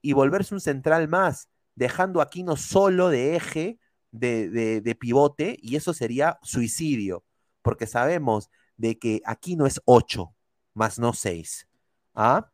y 0.01 0.13
volverse 0.13 0.53
un 0.53 0.59
central 0.59 1.07
más, 1.07 1.47
dejando 1.75 2.19
a 2.19 2.23
Aquino 2.23 2.57
solo 2.57 3.09
de 3.09 3.35
eje, 3.35 3.79
de, 4.11 4.49
de, 4.49 4.81
de 4.81 4.95
pivote, 4.95 5.57
y 5.61 5.77
eso 5.77 5.93
sería 5.93 6.39
suicidio, 6.43 7.23
porque 7.61 7.87
sabemos 7.87 8.49
de 8.77 8.99
que 8.99 9.21
Aquino 9.25 9.65
es 9.65 9.81
8, 9.85 10.34
más 10.75 10.99
no 10.99 11.13
6. 11.13 11.67
¿Ah? 12.13 12.51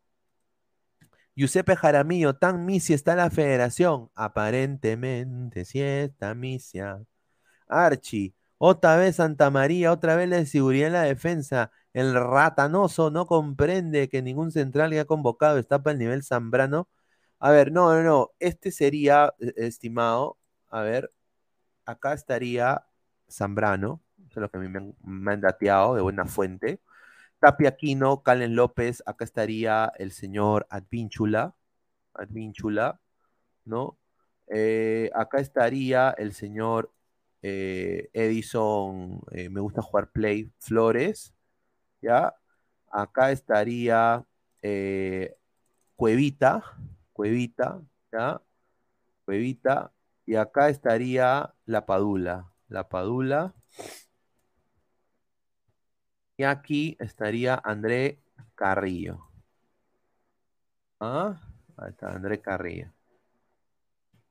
Giuseppe 1.36 1.76
Jaramillo, 1.76 2.36
tan 2.36 2.66
misia 2.66 2.96
está 2.96 3.16
la 3.16 3.30
federación. 3.30 4.10
Aparentemente, 4.16 5.66
sí 5.66 5.82
está 5.82 6.36
misia. 6.36 7.02
Archie, 7.68 8.36
otra 8.58 8.98
vez 8.98 9.18
Santa 9.18 9.50
María, 9.52 9.92
otra 9.92 10.16
vez 10.16 10.30
la 10.30 10.38
de 10.38 10.46
seguridad 10.46 10.88
en 10.88 10.94
la 10.94 11.04
defensa. 11.04 11.72
El 11.94 12.14
ratanoso 12.16 13.12
no 13.12 13.28
comprende 13.28 14.10
que 14.10 14.22
ningún 14.22 14.52
central 14.52 14.92
que 14.92 15.00
ha 15.02 15.06
convocado 15.06 15.58
está 15.58 15.82
para 15.84 15.94
el 15.94 16.00
nivel 16.00 16.24
Zambrano. 16.24 16.90
A 17.40 17.52
ver, 17.52 17.72
no, 17.72 17.94
no, 17.94 18.04
no. 18.04 18.32
Este 18.40 18.72
sería, 18.72 19.34
eh, 19.40 19.54
estimado, 19.58 20.38
a 20.70 20.82
ver, 20.82 21.12
acá 21.86 22.14
estaría 22.14 22.86
Zambrano, 23.30 24.02
eso 24.30 24.40
es 24.40 24.42
lo 24.44 24.50
que 24.52 24.58
a 24.58 24.62
mí 24.62 24.70
me 24.70 24.80
han, 24.80 24.96
me 25.04 25.34
han 25.34 25.42
dateado 25.42 25.96
de 25.96 26.02
buena 26.02 26.26
fuente. 26.26 26.82
Tapia 27.42 27.70
Aquino, 27.70 28.22
Calen 28.22 28.56
López, 28.56 29.02
acá 29.08 29.26
estaría 29.26 29.92
el 29.98 30.12
señor 30.12 30.68
Advínchula, 30.70 31.56
Advínchula, 32.14 33.02
¿no? 33.66 33.98
Eh, 34.48 35.10
acá 35.16 35.40
estaría 35.40 36.12
el 36.12 36.34
señor 36.34 36.94
eh, 37.42 38.12
Edison, 38.14 39.22
eh, 39.32 39.50
me 39.50 39.60
gusta 39.60 39.82
jugar 39.82 40.12
Play 40.12 40.52
Flores, 40.60 41.34
¿ya? 42.00 42.36
Acá 42.92 43.32
estaría 43.32 44.24
Cuevita, 45.96 46.62
Cuevita, 47.12 47.82
¿ya? 48.12 48.40
Cuevita, 49.26 49.92
y 50.28 50.36
acá 50.36 50.70
estaría 50.70 51.56
La 51.66 51.88
Padula, 51.88 52.54
La 52.68 52.88
Padula. 52.88 53.56
Y 56.42 56.44
aquí 56.44 56.98
estaría 57.00 57.54
André 57.64 58.18
Carrillo. 58.56 59.20
¿Ah? 61.00 61.40
Ahí 61.78 61.92
está, 61.92 62.14
André 62.14 62.42
Carrillo. 62.42 62.92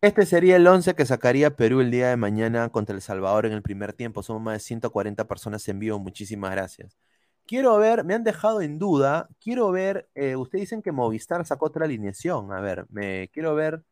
Este 0.01 0.27
sería 0.27 0.57
el 0.57 0.67
11 0.67 0.97
que 0.97 1.07
sacaría 1.07 1.55
Perú 1.55 1.81
el 1.81 1.93
día 1.93 2.09
de 2.09 2.17
mañana 2.17 2.69
contra 2.71 2.97
El 2.97 3.01
Salvador 3.01 3.47
en 3.47 3.53
el 3.53 3.63
primer 3.63 3.93
tiempo. 3.93 4.25
Somos 4.25 4.43
más 4.43 4.55
de 4.55 4.59
140 4.59 5.29
personas 5.29 5.69
en 5.69 5.79
vivo. 5.79 6.01
Muchísimas 6.01 6.51
gracias. 6.51 6.99
quiero 7.47 7.77
ver, 7.79 8.03
me 8.03 8.15
han 8.15 8.25
dejado 8.25 8.61
en 8.61 8.81
duda, 8.81 9.29
quiero 9.41 9.71
ver, 9.71 10.09
eh, 10.17 10.35
ustedes 10.35 10.63
dicen 10.63 10.83
que 10.83 10.91
Movistar 10.91 11.47
sacó 11.47 11.67
otra 11.67 11.85
alineación, 11.85 12.53
a 12.53 12.61
ver, 12.61 12.87
me 12.91 13.29
quiero 13.29 13.55
ver 13.55 13.85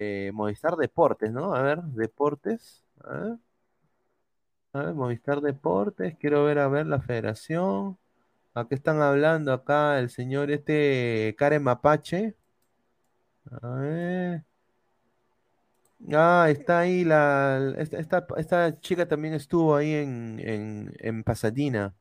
eh, 0.00 0.32
Movistar 0.34 0.74
Deportes, 0.76 1.32
¿no? 1.32 1.54
A 1.54 1.62
ver, 1.62 1.82
Deportes, 1.82 2.84
ver, 4.84 4.94
Movistar 4.94 5.40
Deportes, 5.40 6.16
quiero 6.18 6.44
ver, 6.44 6.58
a 6.58 6.68
ver, 6.68 6.86
la 6.86 7.00
federación, 7.00 7.98
¿a 8.54 8.68
qué 8.68 8.74
están 8.76 9.02
hablando 9.02 9.52
acá 9.52 9.98
el 10.00 10.10
señor 10.10 10.50
este 10.50 11.34
Karen 11.38 11.62
Mapache? 11.64 12.36
A 13.62 13.68
ver. 13.80 14.44
Ah, 16.12 16.46
está 16.50 16.80
ahí 16.80 17.04
la. 17.04 17.74
Esta, 17.78 18.26
esta, 18.36 18.80
chica 18.80 19.08
también 19.08 19.34
estuvo 19.34 19.74
ahí 19.76 19.92
en, 19.94 20.38
en, 20.40 20.92
en 20.98 21.24
Pasadena. 21.24 21.94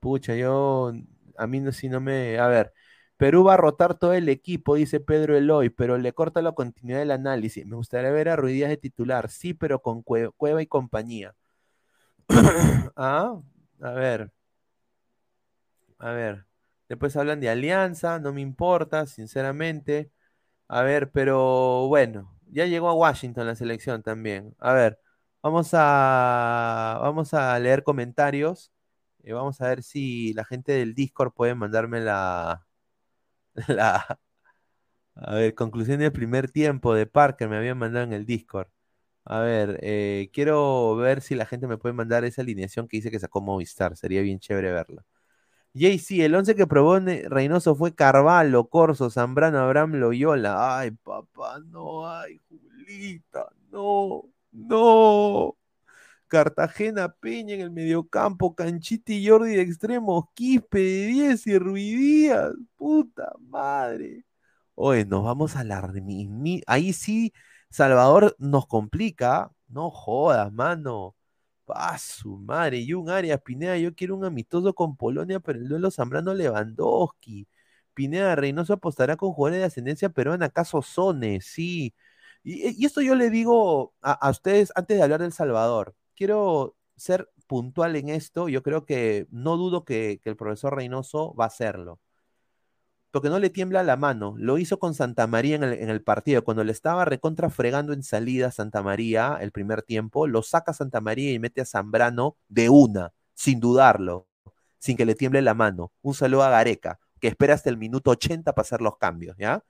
Pucha, 0.00 0.36
yo. 0.36 0.92
A 1.38 1.46
mí 1.46 1.60
no, 1.60 1.72
si 1.72 1.88
no 1.88 2.00
me. 2.00 2.38
A 2.38 2.48
ver. 2.48 2.72
Perú 3.18 3.44
va 3.44 3.54
a 3.54 3.56
rotar 3.58 3.98
todo 3.98 4.14
el 4.14 4.28
equipo, 4.30 4.76
dice 4.76 5.00
Pedro 5.00 5.36
Eloy, 5.36 5.70
pero 5.70 5.98
le 5.98 6.12
corta 6.14 6.42
la 6.42 6.52
continuidad 6.52 7.00
del 7.00 7.12
análisis. 7.12 7.66
Me 7.66 7.76
gustaría 7.76 8.10
ver 8.12 8.28
a 8.30 8.36
Ruiz 8.36 8.54
Díaz 8.54 8.70
de 8.70 8.78
titular, 8.78 9.30
sí, 9.30 9.54
pero 9.54 9.82
con 9.82 10.04
Cue- 10.04 10.32
Cueva 10.36 10.62
y 10.62 10.66
compañía. 10.68 11.34
ah, 12.96 13.40
a 13.80 13.90
ver. 13.92 14.30
A 15.98 16.12
ver. 16.12 16.46
Después 16.88 17.16
hablan 17.16 17.40
de 17.40 17.50
alianza, 17.50 18.18
no 18.18 18.32
me 18.32 18.40
importa, 18.40 19.06
sinceramente. 19.06 20.10
A 20.68 20.82
ver, 20.82 21.10
pero 21.12 21.88
bueno, 21.88 22.38
ya 22.48 22.66
llegó 22.66 22.88
a 22.90 22.94
Washington 22.94 23.46
la 23.46 23.56
selección 23.56 24.02
también. 24.02 24.54
A 24.60 24.72
ver, 24.74 25.00
vamos 25.42 25.70
a, 25.74 26.98
vamos 27.02 27.34
a 27.34 27.58
leer 27.58 27.84
comentarios. 27.84 28.72
y 29.24 29.32
vamos 29.32 29.60
a 29.60 29.68
ver 29.68 29.82
si 29.82 30.34
la 30.34 30.44
gente 30.44 30.72
del 30.72 30.94
Discord 30.94 31.32
puede 31.34 31.54
mandarme 31.54 32.00
la, 32.00 32.66
la, 33.68 34.20
a 35.14 35.34
ver, 35.34 35.54
conclusión 35.54 36.00
del 36.00 36.12
primer 36.12 36.50
tiempo 36.50 36.94
de 36.94 37.06
Parker 37.06 37.48
me 37.48 37.56
habían 37.56 37.78
mandado 37.78 38.04
en 38.04 38.12
el 38.12 38.26
Discord. 38.26 38.68
A 39.24 39.40
ver, 39.40 39.78
eh, 39.82 40.30
quiero 40.32 40.96
ver 40.96 41.20
si 41.20 41.34
la 41.34 41.46
gente 41.46 41.66
me 41.68 41.78
puede 41.78 41.92
mandar 41.94 42.24
esa 42.24 42.42
alineación 42.42 42.88
que 42.88 42.96
dice 42.96 43.10
que 43.10 43.20
sacó 43.20 43.40
Movistar. 43.40 43.96
Sería 43.96 44.22
bien 44.22 44.40
chévere 44.40 44.72
verla. 44.72 45.04
JC, 45.74 46.24
el 46.24 46.34
11 46.34 46.54
que 46.56 46.66
probó 46.66 47.00
Ne- 47.00 47.24
Reynoso 47.28 47.74
fue 47.76 47.94
Carvalho, 47.94 48.68
Corso, 48.68 49.10
Zambrano, 49.10 49.58
Abraham, 49.60 49.94
Loyola. 49.96 50.78
Ay, 50.80 50.92
papá, 50.92 51.60
no, 51.66 52.08
ay, 52.10 52.40
Julita, 52.48 53.46
no, 53.72 54.24
no. 54.52 55.56
Cartagena, 56.28 57.08
Peña 57.12 57.54
en 57.56 57.60
el 57.62 57.70
mediocampo, 57.72 58.54
Canchita 58.54 59.12
y 59.12 59.26
Jordi 59.28 59.56
de 59.56 59.62
extremos, 59.62 60.26
Quispe 60.34 60.78
de 60.80 61.06
10 61.08 61.46
y 61.46 61.58
Ruidías. 61.58 62.52
Puta 62.76 63.32
madre. 63.40 64.24
Oye, 64.74 65.04
nos 65.06 65.24
vamos 65.24 65.56
a 65.56 65.64
la 65.64 65.80
Ahí 66.66 66.92
sí, 66.92 67.32
Salvador 67.70 68.34
nos 68.38 68.66
complica. 68.66 69.52
No 69.68 69.90
jodas, 69.90 70.52
mano. 70.52 71.16
Ah, 71.68 71.98
su 71.98 72.36
madre. 72.38 72.78
Y 72.78 72.94
un 72.94 73.10
área, 73.10 73.38
Pineda, 73.38 73.78
yo 73.78 73.94
quiero 73.94 74.16
un 74.16 74.24
amistoso 74.24 74.74
con 74.74 74.96
Polonia, 74.96 75.40
pero 75.40 75.58
el 75.58 75.68
duelo 75.68 75.90
Zambrano 75.90 76.34
Lewandowski. 76.34 77.46
Pineda 77.94 78.34
Reynoso 78.36 78.74
apostará 78.74 79.16
con 79.16 79.32
jugadores 79.32 79.60
de 79.60 79.66
ascendencia 79.66 80.08
peruana, 80.10 80.46
¿acaso 80.46 80.82
Sone? 80.82 81.40
Sí. 81.40 81.94
Y, 82.42 82.82
y 82.82 82.86
esto 82.86 83.00
yo 83.02 83.14
le 83.14 83.30
digo 83.30 83.94
a, 84.02 84.12
a 84.12 84.30
ustedes 84.30 84.72
antes 84.74 84.96
de 84.96 85.02
hablar 85.02 85.20
del 85.20 85.32
Salvador. 85.32 85.94
Quiero 86.16 86.76
ser 86.96 87.30
puntual 87.46 87.96
en 87.96 88.08
esto. 88.08 88.48
Yo 88.48 88.62
creo 88.62 88.84
que 88.86 89.26
no 89.30 89.56
dudo 89.56 89.84
que, 89.84 90.20
que 90.22 90.30
el 90.30 90.36
profesor 90.36 90.74
Reynoso 90.76 91.34
va 91.34 91.44
a 91.44 91.48
hacerlo 91.48 92.00
porque 93.10 93.28
no 93.28 93.38
le 93.38 93.50
tiembla 93.50 93.82
la 93.82 93.96
mano. 93.96 94.34
Lo 94.38 94.58
hizo 94.58 94.78
con 94.78 94.94
Santa 94.94 95.26
María 95.26 95.56
en 95.56 95.64
el, 95.64 96.02
partido. 96.02 96.44
Cuando 96.44 96.64
le 96.64 96.72
estaba 96.72 97.04
recontra 97.04 97.50
fregando 97.50 97.92
en 97.92 98.02
salida 98.02 98.50
Santa 98.50 98.82
María 98.82 99.38
el 99.40 99.52
primer 99.52 99.82
tiempo, 99.82 100.26
lo 100.26 100.42
saca 100.42 100.72
Santa 100.72 101.00
María 101.00 101.32
y 101.32 101.38
mete 101.38 101.60
a 101.60 101.64
Zambrano 101.64 102.36
de 102.48 102.68
una, 102.70 103.12
sin 103.34 103.60
dudarlo, 103.60 104.28
sin 104.78 104.96
que 104.96 105.06
le 105.06 105.14
tiemble 105.14 105.42
la 105.42 105.54
mano. 105.54 105.92
Un 106.02 106.14
saludo 106.14 106.44
a 106.44 106.50
Gareca, 106.50 107.00
que 107.20 107.28
espera 107.28 107.54
hasta 107.54 107.70
el 107.70 107.76
minuto 107.78 108.10
80 108.10 108.52
para 108.54 108.62
hacer 108.62 108.80
los 108.80 108.96
cambios, 108.98 109.36
¿ya? 109.38 109.64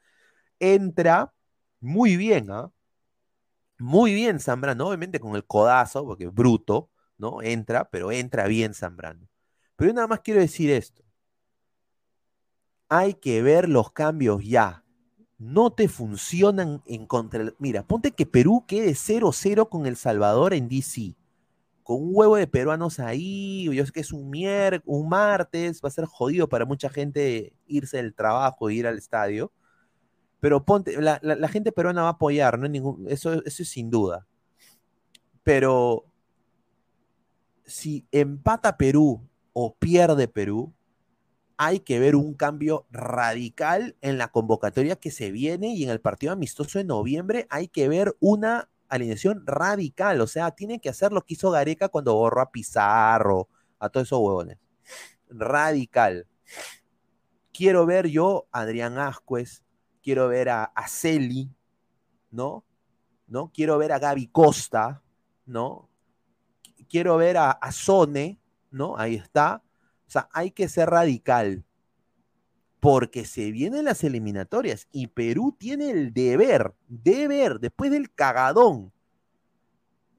Entra 0.58 1.32
muy 1.80 2.16
bien, 2.16 2.50
¿ah? 2.50 2.70
Muy 3.78 4.12
bien 4.14 4.40
Zambrano, 4.40 4.88
obviamente 4.88 5.20
con 5.20 5.34
el 5.36 5.46
codazo, 5.46 6.04
porque 6.04 6.24
es 6.24 6.34
bruto, 6.34 6.90
¿no? 7.18 7.42
Entra, 7.42 7.88
pero 7.90 8.12
entra 8.12 8.46
bien 8.46 8.74
Zambrano. 8.74 9.28
Pero 9.76 9.90
yo 9.90 9.94
nada 9.94 10.06
más 10.08 10.20
quiero 10.20 10.40
decir 10.40 10.70
esto 10.70 11.02
hay 12.90 13.14
que 13.14 13.40
ver 13.40 13.68
los 13.68 13.92
cambios 13.92 14.44
ya. 14.44 14.84
No 15.38 15.70
te 15.70 15.88
funcionan 15.88 16.82
en 16.84 17.06
contra. 17.06 17.54
Mira, 17.58 17.82
ponte 17.82 18.10
que 18.10 18.26
Perú 18.26 18.64
quede 18.66 18.90
0-0 18.90 19.68
con 19.70 19.86
El 19.86 19.96
Salvador 19.96 20.52
en 20.52 20.68
DC. 20.68 21.14
Con 21.82 22.02
un 22.02 22.10
huevo 22.12 22.36
de 22.36 22.46
peruanos 22.46 22.98
ahí. 22.98 23.64
Yo 23.72 23.86
sé 23.86 23.92
que 23.92 24.00
es 24.00 24.12
un 24.12 24.28
miércoles, 24.28 24.82
un 24.84 25.08
martes. 25.08 25.80
Va 25.82 25.88
a 25.88 25.92
ser 25.92 26.04
jodido 26.04 26.48
para 26.48 26.66
mucha 26.66 26.90
gente 26.90 27.54
irse 27.66 27.96
del 27.96 28.12
trabajo 28.12 28.68
e 28.68 28.74
ir 28.74 28.86
al 28.86 28.98
estadio. 28.98 29.50
Pero 30.40 30.64
ponte, 30.64 31.00
la, 31.00 31.48
gente 31.48 31.70
peruana 31.70 32.02
va 32.02 32.08
a 32.08 32.12
apoyar, 32.12 32.58
no 32.58 32.66
ningún, 32.66 33.06
eso, 33.08 33.44
eso 33.44 33.62
es 33.62 33.68
sin 33.68 33.90
duda. 33.90 34.26
Pero 35.42 36.06
si 37.64 38.06
empata 38.10 38.76
Perú 38.76 39.20
o 39.52 39.74
pierde 39.74 40.28
Perú, 40.28 40.72
hay 41.62 41.80
que 41.80 41.98
ver 41.98 42.16
un 42.16 42.32
cambio 42.32 42.86
radical 42.90 43.94
en 44.00 44.16
la 44.16 44.28
convocatoria 44.28 44.96
que 44.96 45.10
se 45.10 45.30
viene 45.30 45.74
y 45.74 45.84
en 45.84 45.90
el 45.90 46.00
partido 46.00 46.32
amistoso 46.32 46.78
de 46.78 46.86
noviembre 46.86 47.46
hay 47.50 47.68
que 47.68 47.86
ver 47.86 48.16
una 48.18 48.70
alineación 48.88 49.46
radical. 49.46 50.22
O 50.22 50.26
sea, 50.26 50.52
tiene 50.52 50.80
que 50.80 50.88
hacer 50.88 51.12
lo 51.12 51.20
que 51.20 51.34
hizo 51.34 51.50
Gareca 51.50 51.90
cuando 51.90 52.14
borró 52.14 52.40
a 52.40 52.50
Pizarro, 52.50 53.50
a 53.78 53.90
todos 53.90 54.06
esos 54.06 54.20
huevones. 54.20 54.56
Radical. 55.28 56.26
Quiero 57.52 57.84
ver 57.84 58.06
yo 58.06 58.46
a 58.52 58.60
Adrián 58.60 58.96
Ascuez, 58.96 59.62
quiero 60.02 60.28
ver 60.28 60.48
a, 60.48 60.64
a 60.64 60.88
Celi, 60.88 61.50
¿no? 62.30 62.64
¿no? 63.26 63.52
Quiero 63.52 63.76
ver 63.76 63.92
a 63.92 63.98
Gaby 63.98 64.28
Costa, 64.28 65.02
¿no? 65.44 65.90
Quiero 66.88 67.18
ver 67.18 67.36
a, 67.36 67.50
a 67.50 67.70
Sone, 67.70 68.40
¿no? 68.70 68.96
Ahí 68.96 69.16
está. 69.16 69.62
O 70.10 70.12
sea, 70.12 70.28
hay 70.32 70.50
que 70.50 70.68
ser 70.68 70.90
radical. 70.90 71.64
Porque 72.80 73.24
se 73.26 73.52
vienen 73.52 73.84
las 73.84 74.02
eliminatorias 74.02 74.88
y 74.90 75.06
Perú 75.06 75.54
tiene 75.56 75.90
el 75.90 76.12
deber, 76.12 76.74
deber, 76.88 77.60
después 77.60 77.92
del 77.92 78.12
cagadón. 78.12 78.90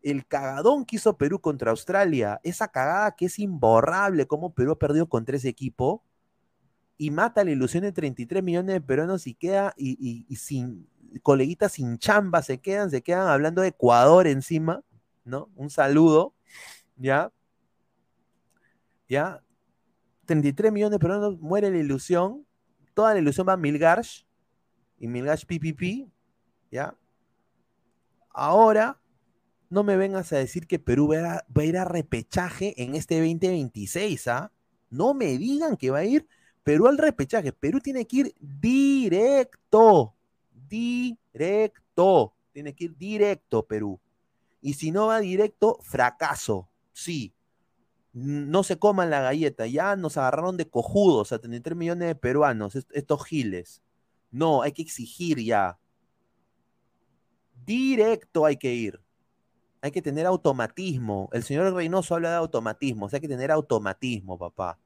El 0.04 0.26
cagadón 0.26 0.86
que 0.86 0.96
hizo 0.96 1.18
Perú 1.18 1.40
contra 1.42 1.72
Australia, 1.72 2.40
esa 2.44 2.68
cagada 2.68 3.16
que 3.16 3.26
es 3.26 3.38
imborrable, 3.38 4.26
como 4.26 4.54
Perú 4.54 4.72
ha 4.72 4.80
perdido 4.80 5.08
con 5.08 5.26
tres 5.26 5.46
equipos 5.46 6.02
y 6.98 7.12
mata 7.12 7.44
la 7.44 7.52
ilusión 7.52 7.84
de 7.84 7.92
33 7.92 8.44
millones 8.44 8.74
de 8.76 8.82
peruanos 8.82 9.28
y 9.28 9.34
queda, 9.36 9.74
y, 9.78 9.92
y- 10.00 10.26
y 10.30 10.36
sin, 10.38 10.88
coleguitas 11.24 11.74
sin 11.74 11.98
chamba 12.00 12.42
se 12.44 12.60
quedan, 12.60 12.92
se 12.92 13.02
quedan 13.02 13.28
hablando 13.28 13.62
de 13.62 13.70
Ecuador 13.70 14.28
encima, 14.28 14.84
¿no? 15.26 15.50
Un 15.56 15.70
saludo, 15.70 16.34
¿ya? 16.98 17.32
¿Ya? 19.08 19.42
33 20.32 20.72
millones 20.72 20.92
de 20.92 21.00
peruanos, 21.00 21.38
muere 21.42 21.70
la 21.70 21.78
ilusión, 21.78 22.48
toda 22.94 23.14
la 23.14 23.20
ilusión 23.20 23.46
va 23.46 23.54
a 23.54 23.58
Milgash, 23.58 24.22
y 24.98 25.06
Milgash 25.06 25.44
PPP, 25.44 26.10
¿ya? 26.72 26.96
Ahora, 28.30 28.98
no 29.70 29.84
me 29.84 29.98
vengas 29.98 30.32
a 30.32 30.38
decir 30.38 30.68
que 30.68 30.80
Perú 30.80 31.10
va 31.10 31.34
a, 31.34 31.46
va 31.56 31.64
a 31.64 31.66
ir 31.66 31.78
a 31.78 31.84
repechaje 31.84 32.82
en 32.82 32.96
este 32.96 33.20
2026, 33.20 34.30
¿ah? 34.30 34.54
No 34.90 35.14
me 35.14 35.38
digan 35.38 35.76
que 35.76 35.90
va 35.90 35.98
a 35.98 36.06
ir 36.06 36.26
Perú 36.64 36.88
al 36.88 36.98
repechaje. 36.98 37.52
Perú 37.52 37.82
tiene 37.82 38.08
que 38.08 38.16
ir 38.16 38.36
directo, 38.40 40.16
directo, 40.70 42.34
tiene 42.54 42.74
que 42.74 42.86
ir 42.86 42.96
directo 42.96 43.68
Perú. 43.68 44.00
Y 44.62 44.76
si 44.76 44.92
no 44.92 45.08
va 45.08 45.20
directo, 45.20 45.78
fracaso, 45.82 46.70
sí. 46.94 47.34
No 48.14 48.64
se 48.64 48.78
coman 48.78 49.10
la 49.10 49.22
galleta, 49.22 49.68
ya 49.68 49.96
nos 49.96 50.18
agarraron 50.18 50.58
de 50.58 50.70
cojudos 50.70 51.32
a 51.32 51.40
33 51.40 51.78
millones 51.78 52.08
de 52.10 52.16
peruanos, 52.16 52.76
est- 52.76 52.92
estos 52.94 53.26
giles. 53.26 53.82
No, 54.32 54.62
hay 54.64 54.74
que 54.74 54.82
exigir 54.82 55.40
ya. 55.40 55.80
Directo 57.66 58.46
hay 58.46 58.58
que 58.58 58.74
ir. 58.74 59.00
Hay 59.82 59.92
que 59.92 60.02
tener 60.02 60.26
automatismo. 60.26 61.30
El 61.34 61.44
señor 61.44 61.74
Reynoso 61.74 62.16
habla 62.16 62.32
de 62.32 62.36
automatismo, 62.38 63.06
o 63.06 63.10
sea, 63.10 63.18
hay 63.18 63.22
que 63.22 63.28
tener 63.28 63.52
automatismo, 63.52 64.38
papá. 64.38 64.80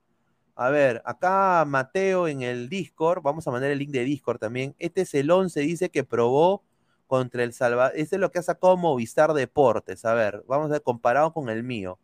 A 0.55 0.69
ver, 0.69 1.01
acá 1.05 1.65
Mateo 1.67 2.27
en 2.27 2.41
el 2.43 2.69
Discord, 2.69 3.21
vamos 3.21 3.47
a 3.47 3.51
mandar 3.51 3.71
el 3.71 3.79
link 3.79 3.91
de 3.91 4.03
Discord 4.05 4.39
también. 4.39 4.75
Este 4.79 5.01
es 5.01 5.13
el 5.15 5.29
11, 5.31 5.59
dice 5.61 5.89
que 5.89 6.03
probó 6.03 6.63
contra 7.07 7.43
el 7.43 7.53
Salvador. 7.53 7.93
Este 7.95 8.15
es 8.15 8.19
lo 8.21 8.31
que 8.31 8.39
ha 8.39 8.43
sacado 8.43 8.77
Movistar 8.77 9.33
Deportes. 9.33 10.05
A 10.05 10.13
ver, 10.13 10.43
vamos 10.47 10.67
a 10.67 10.73
ver, 10.73 10.83
comparado 10.83 11.33
con 11.33 11.49
el 11.49 11.63
mío. 11.63 11.99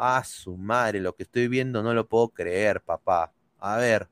Ah, 0.00 0.22
su 0.22 0.56
madre, 0.56 1.00
lo 1.00 1.16
que 1.16 1.24
estoy 1.24 1.48
viendo 1.48 1.82
no 1.82 1.92
lo 1.92 2.06
puedo 2.06 2.28
creer, 2.28 2.80
papá. 2.80 3.32
A 3.58 3.76
ver. 3.78 4.08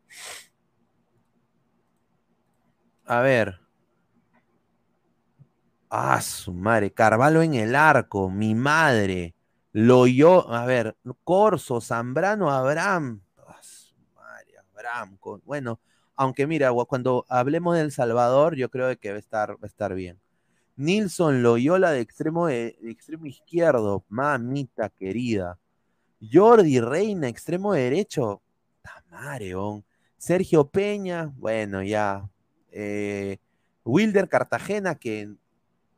A 3.04 3.20
ver. 3.20 3.60
Ah, 5.88 6.20
su 6.20 6.52
madre. 6.52 6.92
Carvalho 6.92 7.40
en 7.40 7.54
el 7.54 7.76
arco, 7.76 8.28
mi 8.28 8.56
madre. 8.56 9.36
Loyo, 9.70 10.52
a 10.52 10.66
ver, 10.66 10.96
Corso, 11.22 11.80
Zambrano, 11.80 12.50
Abraham. 12.50 13.22
Ah, 13.46 13.60
su 13.62 13.94
madre, 14.12 14.54
Abraham. 14.58 15.16
bueno, 15.44 15.78
aunque 16.16 16.48
mira, 16.48 16.72
cuando 16.88 17.24
hablemos 17.28 17.76
del 17.76 17.92
Salvador, 17.92 18.56
yo 18.56 18.70
creo 18.70 18.98
que 18.98 19.10
va 19.10 19.16
a 19.16 19.20
estar, 19.20 19.56
estar 19.62 19.94
bien. 19.94 20.18
Nilson 20.74 21.44
Loyola 21.44 21.92
de 21.92 22.00
extremo, 22.00 22.48
de, 22.48 22.76
extremo 22.82 23.26
izquierdo, 23.26 24.04
mamita 24.08 24.88
querida. 24.88 25.60
Jordi 26.20 26.80
Reina, 26.80 27.28
extremo 27.28 27.72
derecho. 27.72 28.42
Tamareón. 28.82 29.84
Sergio 30.16 30.68
Peña, 30.68 31.32
bueno, 31.36 31.82
ya. 31.82 32.28
Eh, 32.70 33.38
Wilder 33.84 34.28
Cartagena, 34.28 34.96
que 34.96 35.36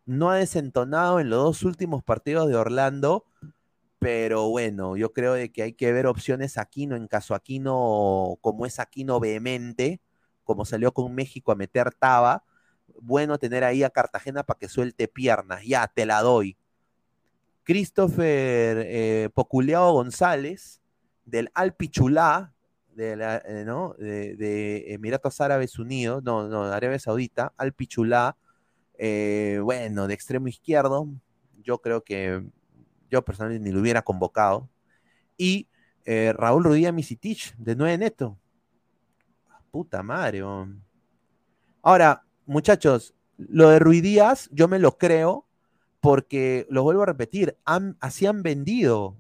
no 0.05 0.31
ha 0.31 0.37
desentonado 0.37 1.21
en 1.21 1.31
los 1.31 1.43
dos 1.43 1.63
últimos 1.63 2.03
partidos 2.05 2.49
de 2.49 2.57
Orlando, 2.57 3.25
pero 3.99 4.49
bueno, 4.51 4.97
yo 4.97 5.13
creo 5.13 5.35
de 5.35 5.51
que 5.51 5.63
hay 5.63 5.73
que 5.73 5.93
ver 5.93 6.07
opciones 6.07 6.59
Aquino 6.59 6.97
en 6.97 7.09
caso 7.09 7.35
Aquino, 7.35 8.37
como 8.41 8.67
es 8.67 8.79
Aquino 8.79 9.21
vehemente, 9.21 10.01
como 10.45 10.65
salió 10.65 10.93
con 10.93 11.15
México 11.15 11.53
a 11.53 11.57
meter 11.57 11.93
taba, 11.95 12.45
bueno 13.01 13.39
tener 13.39 13.65
ahí 13.65 13.83
a 13.83 13.91
Cartagena 13.91 14.45
para 14.45 14.59
que 14.59 14.69
suelte 14.69 15.09
piernas, 15.09 15.65
ya, 15.65 15.87
te 15.89 16.07
la 16.07 16.23
doy. 16.23 16.58
Christopher 17.69 18.83
eh, 18.87 19.29
Poculeado 19.35 19.93
González, 19.93 20.81
del 21.27 21.51
Alpichulá, 21.53 22.55
de, 22.95 23.13
eh, 23.45 23.65
¿no? 23.67 23.93
de, 23.99 24.95
Emiratos 24.95 25.39
Árabes 25.43 25.79
Unidos, 25.79 26.23
no, 26.25 26.49
no, 26.49 26.65
Arabia 26.65 26.99
Saudita, 26.99 27.53
Alpichulá, 27.59 28.39
eh, 28.97 29.61
bueno, 29.63 30.07
de 30.07 30.15
extremo 30.15 30.49
izquierdo, 30.49 31.09
yo 31.63 31.83
creo 31.83 32.03
que 32.03 32.43
yo 33.11 33.23
personalmente 33.23 33.69
ni 33.69 33.75
lo 33.75 33.83
hubiera 33.83 34.01
convocado. 34.01 34.71
Y 35.37 35.69
eh, 36.07 36.33
Raúl 36.35 36.65
Rudía 36.65 36.91
Misitich, 36.91 37.55
de 37.59 37.77
9 37.77 37.99
neto. 37.99 38.39
Puta 39.71 40.03
madre. 40.03 40.43
Ahora, 41.83 42.25
muchachos, 42.47 43.15
lo 43.37 43.69
de 43.69 43.79
Ruidías, 43.79 44.49
yo 44.53 44.69
me 44.69 44.79
lo 44.79 44.97
creo 44.97 45.48
porque, 46.01 46.67
lo 46.71 46.83
vuelvo 46.83 47.03
a 47.03 47.07
repetir, 47.07 47.57
así 48.01 48.27
han 48.27 48.43
vendido, 48.43 49.17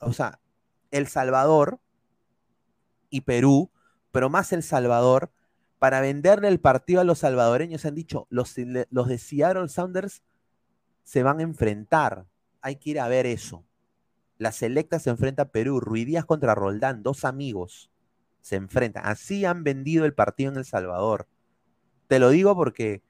o 0.00 0.12
sea, 0.12 0.40
El 0.90 1.06
Salvador 1.06 1.80
y 3.10 3.22
Perú, 3.22 3.70
pero 4.10 4.30
más 4.30 4.52
El 4.52 4.62
Salvador, 4.62 5.32
para 5.78 6.00
venderle 6.00 6.48
el 6.48 6.60
partido 6.60 7.00
a 7.00 7.04
los 7.04 7.18
salvadoreños, 7.18 7.84
han 7.84 7.94
dicho, 7.94 8.26
los, 8.30 8.54
los 8.90 9.08
de 9.08 9.18
Seattle 9.18 9.68
Sounders 9.68 10.22
se 11.02 11.22
van 11.22 11.40
a 11.40 11.42
enfrentar 11.42 12.26
hay 12.64 12.76
que 12.76 12.90
ir 12.90 12.98
a 12.98 13.08
ver 13.08 13.26
eso. 13.26 13.66
La 14.38 14.50
selecta 14.50 14.98
se 14.98 15.10
enfrenta 15.10 15.42
a 15.42 15.48
Perú, 15.50 15.80
Ruidías 15.80 16.24
contra 16.24 16.54
Roldán, 16.54 17.02
dos 17.02 17.26
amigos 17.26 17.90
se 18.40 18.56
enfrentan. 18.56 19.06
Así 19.06 19.44
han 19.44 19.64
vendido 19.64 20.06
el 20.06 20.14
partido 20.14 20.50
en 20.50 20.56
El 20.56 20.64
Salvador. 20.64 21.28
Te 22.06 22.18
lo 22.18 22.30
digo 22.30 22.56
porque 22.56 23.02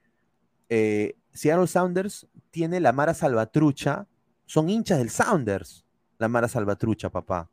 eh, 0.69 1.15
Seattle 1.33 1.67
Sounders 1.67 2.27
tiene 2.51 2.79
la 2.79 2.91
Mara 2.91 3.13
Salvatrucha, 3.13 4.07
son 4.45 4.69
hinchas 4.69 4.99
del 4.99 5.09
Sounders, 5.09 5.85
la 6.17 6.27
Mara 6.27 6.47
Salvatrucha, 6.47 7.09
papá. 7.09 7.49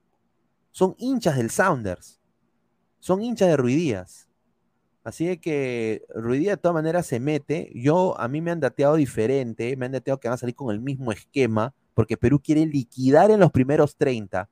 Son 0.71 0.95
hinchas 0.99 1.37
del 1.37 1.51
Sounders. 1.51 2.21
Son 2.99 3.23
hinchas 3.23 3.49
de 3.49 3.57
Ruidías. 3.57 4.29
Así 5.05 5.37
que 5.39 6.05
Ruidías 6.15 6.57
de 6.57 6.63
todas 6.63 6.75
maneras 6.75 7.07
se 7.07 7.19
mete. 7.19 7.73
Yo, 7.75 8.19
a 8.19 8.29
mí 8.29 8.41
me 8.41 8.53
han 8.53 8.61
dateado 8.61 8.95
diferente, 8.95 9.77
me 9.77 9.87
han 9.87 9.93
dateado 9.93 10.21
que 10.21 10.29
van 10.29 10.35
a 10.35 10.39
salir 10.39 10.55
con 10.55 10.73
el 10.73 10.81
mismo 10.81 11.11
esquema 11.13 11.75
porque 11.95 12.17
Perú 12.17 12.41
quiere 12.41 12.65
liquidar 12.67 13.31
en 13.31 13.41
los 13.41 13.51
primeros 13.51 13.97
30. 13.97 14.49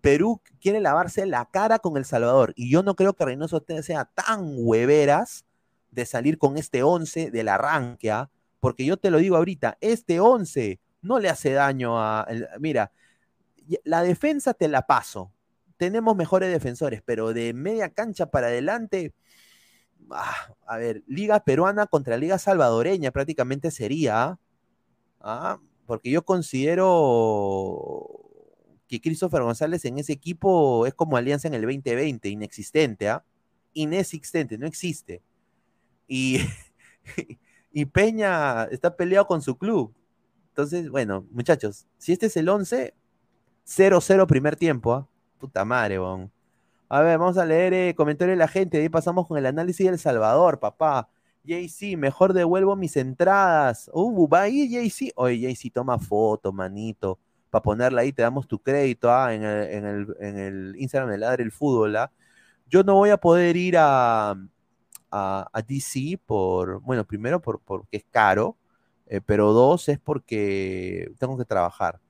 Perú 0.00 0.40
quiere 0.60 0.80
lavarse 0.80 1.26
la 1.26 1.46
cara 1.50 1.78
con 1.78 1.96
El 1.96 2.04
Salvador 2.04 2.52
y 2.56 2.70
yo 2.70 2.82
no 2.82 2.94
creo 2.94 3.14
que 3.14 3.24
Reynoso 3.24 3.62
sea 3.82 4.04
tan 4.06 4.54
hueveras 4.56 5.44
de 5.90 6.06
salir 6.06 6.38
con 6.38 6.56
este 6.56 6.82
11 6.82 7.30
del 7.30 7.48
arranque, 7.48 8.10
¿ah? 8.10 8.30
porque 8.60 8.84
yo 8.84 8.96
te 8.96 9.10
lo 9.10 9.18
digo 9.18 9.36
ahorita, 9.36 9.78
este 9.80 10.20
11 10.20 10.80
no 11.02 11.18
le 11.18 11.28
hace 11.28 11.52
daño 11.52 11.98
a... 11.98 12.26
mira, 12.58 12.92
la 13.84 14.02
defensa 14.02 14.54
te 14.54 14.68
la 14.68 14.86
paso, 14.86 15.32
tenemos 15.76 16.14
mejores 16.16 16.52
defensores, 16.52 17.02
pero 17.04 17.32
de 17.32 17.54
media 17.54 17.88
cancha 17.90 18.30
para 18.30 18.48
adelante, 18.48 19.14
ah, 20.10 20.54
a 20.66 20.76
ver, 20.76 21.02
liga 21.06 21.40
peruana 21.42 21.86
contra 21.86 22.16
liga 22.16 22.38
salvadoreña 22.38 23.10
prácticamente 23.12 23.70
sería, 23.70 24.24
¿ah? 24.24 24.38
¿ah? 25.20 25.58
porque 25.86 26.10
yo 26.10 26.24
considero 26.24 28.06
que 28.86 29.00
Christopher 29.00 29.42
González 29.42 29.84
en 29.84 29.98
ese 29.98 30.12
equipo 30.12 30.86
es 30.86 30.94
como 30.94 31.16
Alianza 31.16 31.48
en 31.48 31.54
el 31.54 31.62
2020, 31.62 32.28
inexistente, 32.28 33.08
¿ah? 33.08 33.24
Inexistente, 33.72 34.58
no 34.58 34.66
existe. 34.66 35.22
Y, 37.72 37.84
Peña 37.86 38.64
está 38.64 38.96
peleado 38.96 39.26
con 39.26 39.42
su 39.42 39.56
club. 39.56 39.94
Entonces, 40.48 40.90
bueno, 40.90 41.24
muchachos, 41.30 41.86
si 41.98 42.12
este 42.12 42.26
es 42.26 42.36
el 42.36 42.48
11, 42.48 42.94
0-0 43.64 44.26
primer 44.26 44.56
tiempo, 44.56 44.92
¿ah? 44.92 45.08
Puta 45.38 45.64
madre, 45.64 45.98
bon. 45.98 46.30
A 46.88 47.00
ver, 47.02 47.18
vamos 47.18 47.38
a 47.38 47.44
leer 47.46 47.72
eh, 47.72 47.94
comentarios 47.94 48.34
de 48.34 48.38
la 48.38 48.48
gente. 48.48 48.78
Ahí 48.78 48.88
pasamos 48.88 49.28
con 49.28 49.38
el 49.38 49.46
análisis 49.46 49.86
del 49.86 49.98
Salvador, 49.98 50.58
papá. 50.58 51.08
JC, 51.44 51.96
mejor 51.96 52.32
devuelvo 52.32 52.74
mis 52.76 52.96
entradas. 52.96 53.88
Uh, 53.94 54.28
va 54.28 54.42
ahí 54.42 54.68
JC. 54.68 55.12
Oye, 55.14 55.54
JC, 55.54 55.72
toma 55.72 55.98
foto, 55.98 56.52
manito. 56.52 57.18
Para 57.50 57.62
ponerla 57.62 58.02
ahí, 58.02 58.12
te 58.12 58.22
damos 58.22 58.48
tu 58.48 58.58
crédito 58.58 59.10
ah, 59.12 59.32
en, 59.32 59.44
el, 59.44 60.74
Instagram 60.76 61.10
de 61.10 61.18
Ladre 61.18 61.44
el 61.44 61.52
Fútbol. 61.52 61.96
Ah. 61.96 62.10
Yo 62.68 62.82
no 62.82 62.96
voy 62.96 63.10
a 63.10 63.16
poder 63.16 63.56
ir 63.56 63.76
a, 63.78 64.36
a, 65.10 65.50
DC 65.66 66.20
por, 66.26 66.80
bueno, 66.80 67.04
primero 67.04 67.40
por, 67.40 67.60
porque 67.60 67.98
es 67.98 68.04
caro, 68.10 68.56
eh, 69.06 69.20
pero 69.20 69.52
dos 69.52 69.88
es 69.88 69.98
porque 69.98 71.12
tengo 71.18 71.36
que 71.36 71.44
trabajar. 71.44 72.00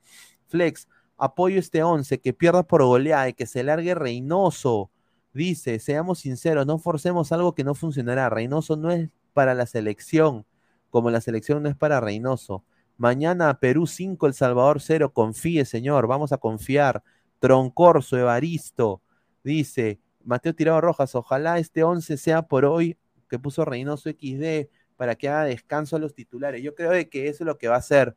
Flex, 0.48 0.88
apoyo 1.16 1.58
este 1.58 1.82
11, 1.82 2.20
que 2.20 2.32
pierda 2.32 2.62
por 2.62 2.84
goleada 2.84 3.28
y 3.28 3.34
que 3.34 3.46
se 3.46 3.62
largue 3.62 3.94
Reynoso. 3.94 4.90
Dice, 5.32 5.78
seamos 5.78 6.20
sinceros, 6.20 6.66
no 6.66 6.78
forcemos 6.78 7.30
algo 7.32 7.54
que 7.54 7.64
no 7.64 7.74
funcionará. 7.74 8.28
Reynoso 8.28 8.76
no 8.76 8.90
es 8.90 9.10
para 9.32 9.54
la 9.54 9.66
selección, 9.66 10.44
como 10.90 11.10
la 11.10 11.20
selección 11.20 11.62
no 11.62 11.68
es 11.68 11.76
para 11.76 12.00
Reynoso. 12.00 12.64
Mañana 12.96 13.58
Perú 13.60 13.86
5, 13.86 14.26
El 14.26 14.34
Salvador 14.34 14.80
0. 14.80 15.12
Confíe, 15.12 15.64
señor, 15.64 16.06
vamos 16.06 16.32
a 16.32 16.38
confiar. 16.38 17.02
Troncorso, 17.38 18.18
Evaristo, 18.18 19.00
dice 19.42 20.00
Mateo 20.24 20.54
Tirado 20.54 20.80
Rojas, 20.80 21.14
ojalá 21.14 21.58
este 21.58 21.82
11 21.82 22.16
sea 22.16 22.42
por 22.42 22.64
hoy 22.64 22.96
que 23.28 23.38
puso 23.38 23.64
Reynoso 23.64 24.10
XD 24.10 24.68
para 24.96 25.14
que 25.14 25.28
haga 25.28 25.44
descanso 25.44 25.96
a 25.96 25.98
los 25.98 26.14
titulares. 26.14 26.62
Yo 26.62 26.74
creo 26.74 26.90
que 27.08 27.28
eso 27.28 27.44
es 27.44 27.46
lo 27.46 27.56
que 27.56 27.68
va 27.68 27.76
a 27.76 27.78
hacer. 27.78 28.16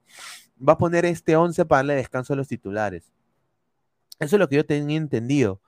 Va 0.57 0.73
a 0.73 0.77
poner 0.77 1.05
este 1.05 1.35
11 1.35 1.65
para 1.65 1.79
darle 1.79 1.95
descanso 1.95 2.33
a 2.33 2.35
los 2.35 2.47
titulares. 2.47 3.13
Eso 4.19 4.35
es 4.35 4.39
lo 4.39 4.49
que 4.49 4.57
yo 4.57 4.65
tenía 4.65 4.97
entendido. 4.97 5.61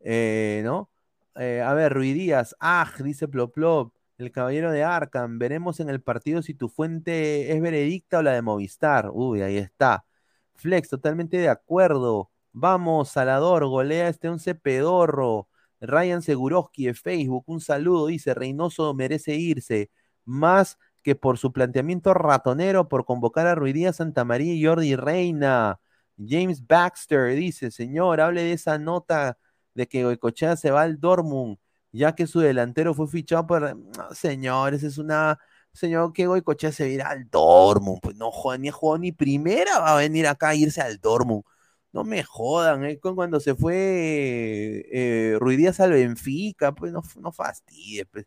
Eh, 0.00 0.62
¿No? 0.64 0.90
Eh, 1.36 1.62
a 1.62 1.74
ver, 1.74 1.92
Ruidías, 1.92 2.56
ah, 2.60 2.90
dice 2.98 3.28
Plop 3.28 3.54
Plop. 3.54 3.92
El 4.18 4.32
caballero 4.32 4.72
de 4.72 4.82
Arkham. 4.82 5.38
Veremos 5.38 5.78
en 5.80 5.90
el 5.90 6.00
partido 6.00 6.42
si 6.42 6.54
tu 6.54 6.68
fuente 6.68 7.52
es 7.52 7.60
veredicta 7.60 8.18
o 8.18 8.22
la 8.22 8.32
de 8.32 8.42
Movistar. 8.42 9.10
Uy, 9.12 9.42
ahí 9.42 9.58
está. 9.58 10.06
Flex, 10.54 10.88
totalmente 10.88 11.36
de 11.36 11.48
acuerdo. 11.48 12.30
Vamos, 12.52 13.10
Salador, 13.10 13.66
golea 13.66 14.08
este 14.08 14.28
once 14.28 14.54
pedorro. 14.54 15.48
Ryan 15.80 16.22
Seguroski 16.22 16.86
de 16.86 16.94
Facebook, 16.94 17.44
un 17.46 17.60
saludo, 17.60 18.06
dice, 18.06 18.34
Reynoso 18.34 18.92
merece 18.94 19.34
irse, 19.36 19.90
más 20.24 20.78
que 21.02 21.14
por 21.14 21.38
su 21.38 21.52
planteamiento 21.52 22.14
ratonero 22.14 22.88
por 22.88 23.04
convocar 23.04 23.46
a 23.46 23.54
Ruidía 23.54 23.92
Santa 23.92 24.24
María 24.24 24.54
y 24.54 24.64
Jordi 24.64 24.96
Reina. 24.96 25.80
James 26.18 26.66
Baxter 26.66 27.34
dice, 27.34 27.70
señor, 27.70 28.20
hable 28.20 28.42
de 28.42 28.52
esa 28.52 28.78
nota 28.78 29.38
de 29.74 29.86
que 29.86 30.04
Goicochea 30.04 30.56
se 30.56 30.70
va 30.70 30.82
al 30.82 30.98
Dortmund 31.00 31.58
ya 31.96 32.14
que 32.14 32.26
su 32.26 32.40
delantero 32.40 32.94
fue 32.94 33.08
fichado 33.08 33.46
por. 33.46 33.76
señores, 34.12 34.82
es 34.82 34.98
una. 34.98 35.38
Señor, 35.72 36.12
que 36.12 36.26
Goicochea 36.26 36.72
se 36.72 36.88
irá 36.90 37.10
al 37.10 37.28
Dortmund. 37.28 38.00
Pues 38.02 38.16
no 38.16 38.30
ni 38.58 38.70
jugado 38.70 38.98
ni 38.98 39.12
primera 39.12 39.78
va 39.78 39.94
a 39.94 39.98
venir 39.98 40.26
acá 40.26 40.50
a 40.50 40.54
irse 40.54 40.80
al 40.80 40.98
Dortmund. 40.98 41.44
No 41.96 42.04
me 42.04 42.22
jodan, 42.22 42.84
¿eh? 42.84 43.00
cuando 43.00 43.40
se 43.40 43.54
fue 43.54 44.84
eh, 44.92 45.36
Ruidías 45.40 45.80
al 45.80 45.92
Benfica, 45.92 46.74
pues 46.74 46.92
no, 46.92 47.02
no. 47.20 47.32
Pues. 47.32 48.26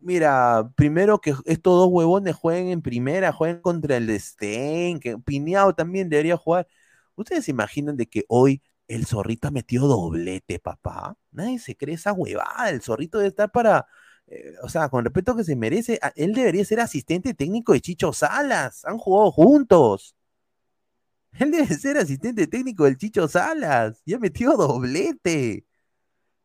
mira, 0.00 0.70
primero 0.76 1.20
que 1.20 1.30
estos 1.46 1.74
dos 1.74 1.88
huevones 1.90 2.34
jueguen 2.36 2.68
en 2.68 2.82
primera, 2.82 3.32
jueguen 3.32 3.60
contra 3.62 3.96
el 3.96 4.10
Stein, 4.20 5.00
que 5.00 5.18
Pineado 5.18 5.74
también 5.74 6.10
debería 6.10 6.36
jugar. 6.36 6.68
¿Ustedes 7.14 7.46
se 7.46 7.52
imaginan 7.52 7.96
de 7.96 8.06
que 8.08 8.24
hoy 8.28 8.62
el 8.88 9.06
zorrito 9.06 9.48
ha 9.48 9.50
metido 9.50 9.88
doblete, 9.88 10.58
papá? 10.58 11.16
Nadie 11.30 11.58
se 11.58 11.76
cree 11.76 11.94
esa 11.94 12.12
huevada. 12.12 12.70
El 12.70 12.82
zorrito 12.82 13.18
debe 13.18 13.28
estar 13.28 13.50
para, 13.52 13.86
eh, 14.26 14.54
o 14.62 14.68
sea, 14.68 14.88
con 14.90 15.04
respeto 15.04 15.36
que 15.36 15.44
se 15.44 15.56
merece, 15.56 15.98
él 16.16 16.34
debería 16.34 16.64
ser 16.66 16.80
asistente 16.80 17.34
técnico 17.34 17.72
de 17.72 17.80
Chicho 17.80 18.12
Salas. 18.12 18.84
Han 18.84 18.98
jugado 18.98 19.32
juntos. 19.32 20.15
Él 21.38 21.50
debe 21.50 21.66
ser 21.66 21.98
asistente 21.98 22.46
técnico 22.46 22.84
del 22.84 22.96
Chicho 22.96 23.28
Salas. 23.28 24.02
Y 24.04 24.14
ha 24.14 24.18
metido 24.18 24.56
doblete. 24.56 25.66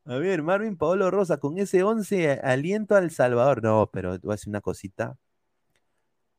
A 0.06 0.16
ver, 0.16 0.42
Marvin 0.42 0.78
Paolo 0.78 1.12
Rosa, 1.12 1.38
con 1.38 1.58
ese 1.58 1.84
11 1.84 2.42
aliento 2.44 2.96
al 2.96 3.12
Salvador. 3.12 3.64
No, 3.64 3.90
pero 3.92 4.14
a 4.14 4.18
decir 4.18 4.50
una 4.50 4.62
cosita. 4.62 5.18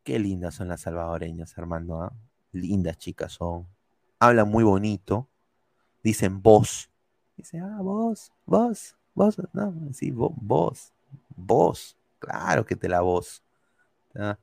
Qué 0.05 0.18
lindas 0.18 0.57
son 0.57 0.68
las 0.68 0.80
salvadoreñas, 0.80 1.57
Armando. 1.57 2.00
¿ah? 2.00 2.12
Lindas 2.50 2.98
chicas 2.98 3.32
son. 3.32 3.66
Hablan 4.18 4.48
muy 4.48 4.64
bonito. 4.64 5.28
Dicen 6.03 6.42
vos. 6.42 6.90
Dice, 7.36 7.61
ah, 7.61 7.78
vos, 7.80 8.32
vos, 8.44 8.96
vos. 9.14 9.36
No, 9.53 9.74
sí, 9.92 10.11
vos, 10.11 10.32
vos, 10.36 10.92
vos. 11.36 11.96
Claro 12.18 12.66
que 12.66 12.74
te 12.74 12.88
la 12.88 13.00
vos. 13.00 13.42
¿ah? 14.16 14.38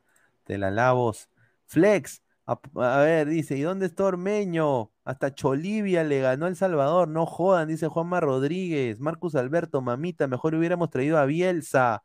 Te 0.46 0.58
la 0.58 0.72
la 0.72 0.94
vos. 0.94 1.30
Flex. 1.66 2.22
A, 2.52 3.00
ver, 3.02 3.28
dice, 3.28 3.56
¿y 3.58 3.62
dónde 3.62 3.86
está 3.86 4.06
Ormeño? 4.06 4.92
Hasta 5.04 5.36
Cholivia 5.36 6.04
le 6.04 6.20
ganó 6.22 6.48
El 6.48 6.56
Salvador. 6.56 7.08
No 7.08 7.28
jodan, 7.28 7.68
dice 7.68 7.88
Juanma 7.88 8.20
Rodríguez. 8.22 9.00
Marcus 9.00 9.36
Alberto, 9.36 9.82
mamita, 9.82 10.28
mejor 10.28 10.56
hubiéramos 10.56 10.90
traído 10.90 11.20
a 11.20 11.26
Bielsa. 11.26 12.04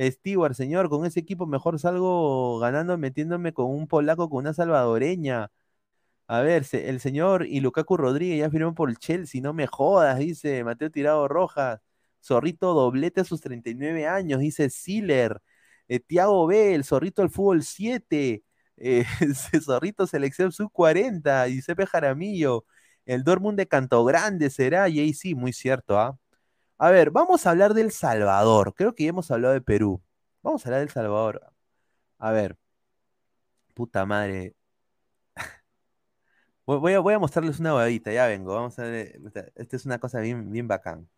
Stewart, 0.00 0.54
señor, 0.54 0.88
con 0.90 1.06
ese 1.06 1.20
equipo 1.20 1.46
mejor 1.46 1.78
salgo 1.80 2.58
ganando 2.60 2.98
metiéndome 2.98 3.52
con 3.52 3.66
un 3.70 3.88
polaco, 3.88 4.30
con 4.30 4.40
una 4.40 4.54
salvadoreña. 4.54 5.50
A 6.28 6.40
ver, 6.42 6.66
el 6.72 7.00
señor 7.00 7.46
y 7.46 7.60
Lukaku 7.60 7.96
Rodríguez 7.96 8.40
ya 8.40 8.50
firmó 8.50 8.74
por 8.74 8.90
el 8.90 8.98
Chelsea, 8.98 9.42
no 9.42 9.52
me 9.54 9.66
jodas, 9.66 10.18
dice 10.18 10.64
Mateo 10.64 10.90
Tirado 10.90 11.28
Rojas. 11.28 11.80
Zorrito 12.22 12.74
doblete 12.74 13.22
a 13.22 13.24
sus 13.24 13.40
39 13.40 14.06
años, 14.06 14.40
dice 14.40 14.70
Siller. 14.70 15.40
Eh, 15.88 16.00
Tiago 16.00 16.46
B, 16.46 16.74
el 16.74 16.84
zorrito 16.84 17.22
del 17.22 17.30
fútbol 17.30 17.62
7. 17.64 18.44
Eh, 18.80 19.04
zorrito 19.62 20.06
selección 20.06 20.52
sub 20.52 20.72
40, 20.72 21.48
Giuseppe 21.48 21.86
Jaramillo. 21.86 22.64
El 23.06 23.24
Dortmund 23.24 23.58
de 23.58 23.68
Canto 23.68 24.04
Grande 24.04 24.50
será, 24.50 24.88
y 24.88 25.12
sí, 25.14 25.34
muy 25.34 25.52
cierto, 25.52 25.98
¿ah? 25.98 26.18
A 26.78 26.90
ver, 26.90 27.10
vamos 27.10 27.46
a 27.46 27.50
hablar 27.50 27.74
del 27.74 27.92
Salvador. 27.92 28.74
Creo 28.74 28.94
que 28.94 29.04
ya 29.04 29.10
hemos 29.10 29.30
hablado 29.30 29.54
de 29.54 29.60
Perú. 29.60 30.02
Vamos 30.42 30.64
a 30.64 30.68
hablar 30.70 30.80
del 30.80 30.90
Salvador. 30.90 31.52
A 32.18 32.32
ver. 32.32 32.56
Puta 33.74 34.06
madre. 34.06 34.54
Voy 36.66 36.94
a, 36.94 37.00
voy 37.00 37.14
a 37.14 37.18
mostrarles 37.18 37.58
una 37.60 37.74
huevita, 37.74 38.12
ya 38.12 38.26
vengo. 38.26 38.54
Vamos 38.54 38.78
a 38.78 38.84
ver. 38.84 39.18
Esta 39.56 39.76
es 39.76 39.86
una 39.86 39.98
cosa 39.98 40.20
bien, 40.20 40.50
bien 40.50 40.68
bacán. 40.68 41.08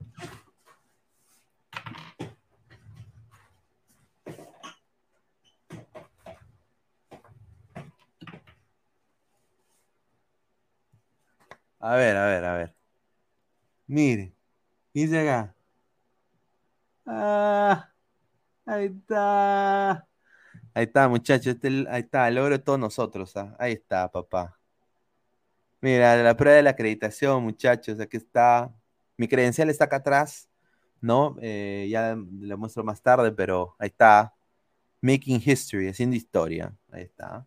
A 11.82 11.96
ver, 11.96 12.16
a 12.16 12.26
ver, 12.26 12.44
a 12.44 12.54
ver. 12.56 12.74
Mire. 13.86 14.34
Dice 14.94 15.18
acá. 15.20 15.54
Ah, 17.06 17.90
ahí 18.66 18.86
está. 18.86 20.06
Ahí 20.74 20.84
está, 20.84 21.08
muchachos. 21.08 21.54
Este, 21.54 21.68
ahí 21.90 22.02
está, 22.02 22.28
el 22.28 22.36
logro 22.36 22.56
de 22.58 22.62
todos 22.64 22.78
nosotros. 22.78 23.36
¿ah? 23.36 23.56
Ahí 23.58 23.72
está, 23.72 24.10
papá. 24.10 24.58
Mira, 25.80 26.16
la 26.22 26.36
prueba 26.36 26.56
de 26.56 26.62
la 26.62 26.70
acreditación, 26.70 27.42
muchachos. 27.42 27.98
Aquí 28.00 28.16
está. 28.16 28.72
Mi 29.16 29.28
credencial 29.28 29.68
está 29.70 29.84
acá 29.86 29.96
atrás, 29.96 30.48
¿no? 31.00 31.36
Eh, 31.42 31.88
ya 31.90 32.16
lo 32.16 32.58
muestro 32.58 32.84
más 32.84 33.02
tarde, 33.02 33.32
pero 33.32 33.74
ahí 33.78 33.88
está. 33.88 34.34
Making 35.00 35.42
history, 35.44 35.88
haciendo 35.88 36.16
historia. 36.16 36.72
Ahí 36.92 37.02
está. 37.04 37.46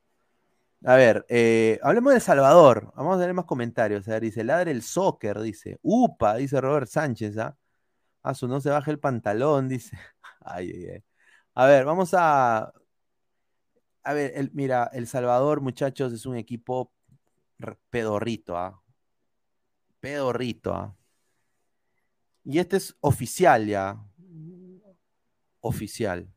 A 0.88 0.96
ver, 0.98 1.26
eh, 1.30 1.80
hablemos 1.82 2.14
de 2.14 2.20
Salvador. 2.20 2.94
Vamos 2.96 3.18
a 3.18 3.20
tener 3.20 3.34
más 3.34 3.46
comentarios. 3.46 4.08
A 4.08 4.12
ver, 4.12 4.22
dice, 4.22 4.44
ladre 4.44 4.70
el 4.70 4.84
soccer, 4.84 5.40
dice. 5.42 5.80
Upa, 5.82 6.36
dice 6.36 6.62
Robert 6.62 6.88
Sánchez, 6.88 7.38
¿ah? 7.40 7.58
A 8.24 8.36
su 8.36 8.48
no 8.48 8.62
se 8.62 8.70
baje 8.70 8.92
el 8.92 9.00
pantalón, 9.00 9.68
dice. 9.70 9.98
Ay, 10.42 10.72
ay, 10.76 10.86
ay. 10.94 11.04
A 11.56 11.66
ver, 11.68 11.86
vamos 11.86 12.14
a. 12.14 12.72
A 14.04 14.14
ver, 14.14 14.34
el, 14.36 14.52
mira, 14.54 14.90
El 14.94 15.08
Salvador, 15.08 15.62
muchachos, 15.62 16.14
es 16.14 16.28
un 16.28 16.38
equipo 16.38 16.92
pedorrito, 17.90 18.56
¿ah? 18.58 18.80
Pedorrito, 20.00 20.74
¿ah? 20.76 20.96
Y 22.44 22.60
este 22.60 22.78
es 22.78 22.96
oficial 23.02 23.66
ya. 23.66 23.98
Oficial. 25.62 26.32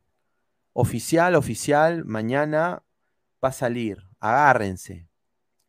Oficial, 0.73 1.35
oficial. 1.35 2.05
Mañana 2.07 2.83
va 3.45 3.51
a 3.51 3.53
salir. 3.53 4.08
Agárrense. 4.21 5.09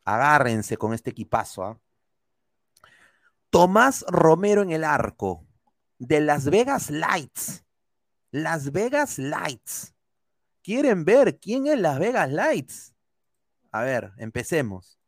Agárrense 0.06 0.78
con 0.78 0.94
este 0.94 1.12
equipazo. 1.12 1.64
¿ah? 1.64 1.80
Tomás 3.50 4.06
Romero 4.08 4.62
en 4.62 4.72
el 4.72 4.84
arco. 4.84 5.46
De 5.98 6.20
Las 6.22 6.46
Vegas 6.46 6.90
Lights. 6.90 7.66
Las 8.32 8.72
Vegas 8.72 9.18
Lights. 9.20 9.94
¿Quieren 10.64 11.06
ver 11.06 11.40
quién 11.40 11.68
es 11.68 11.80
Las 11.80 12.00
Vegas 12.00 12.32
Lights? 12.32 12.94
A 13.72 13.82
ver, 13.82 14.14
empecemos. 14.18 15.00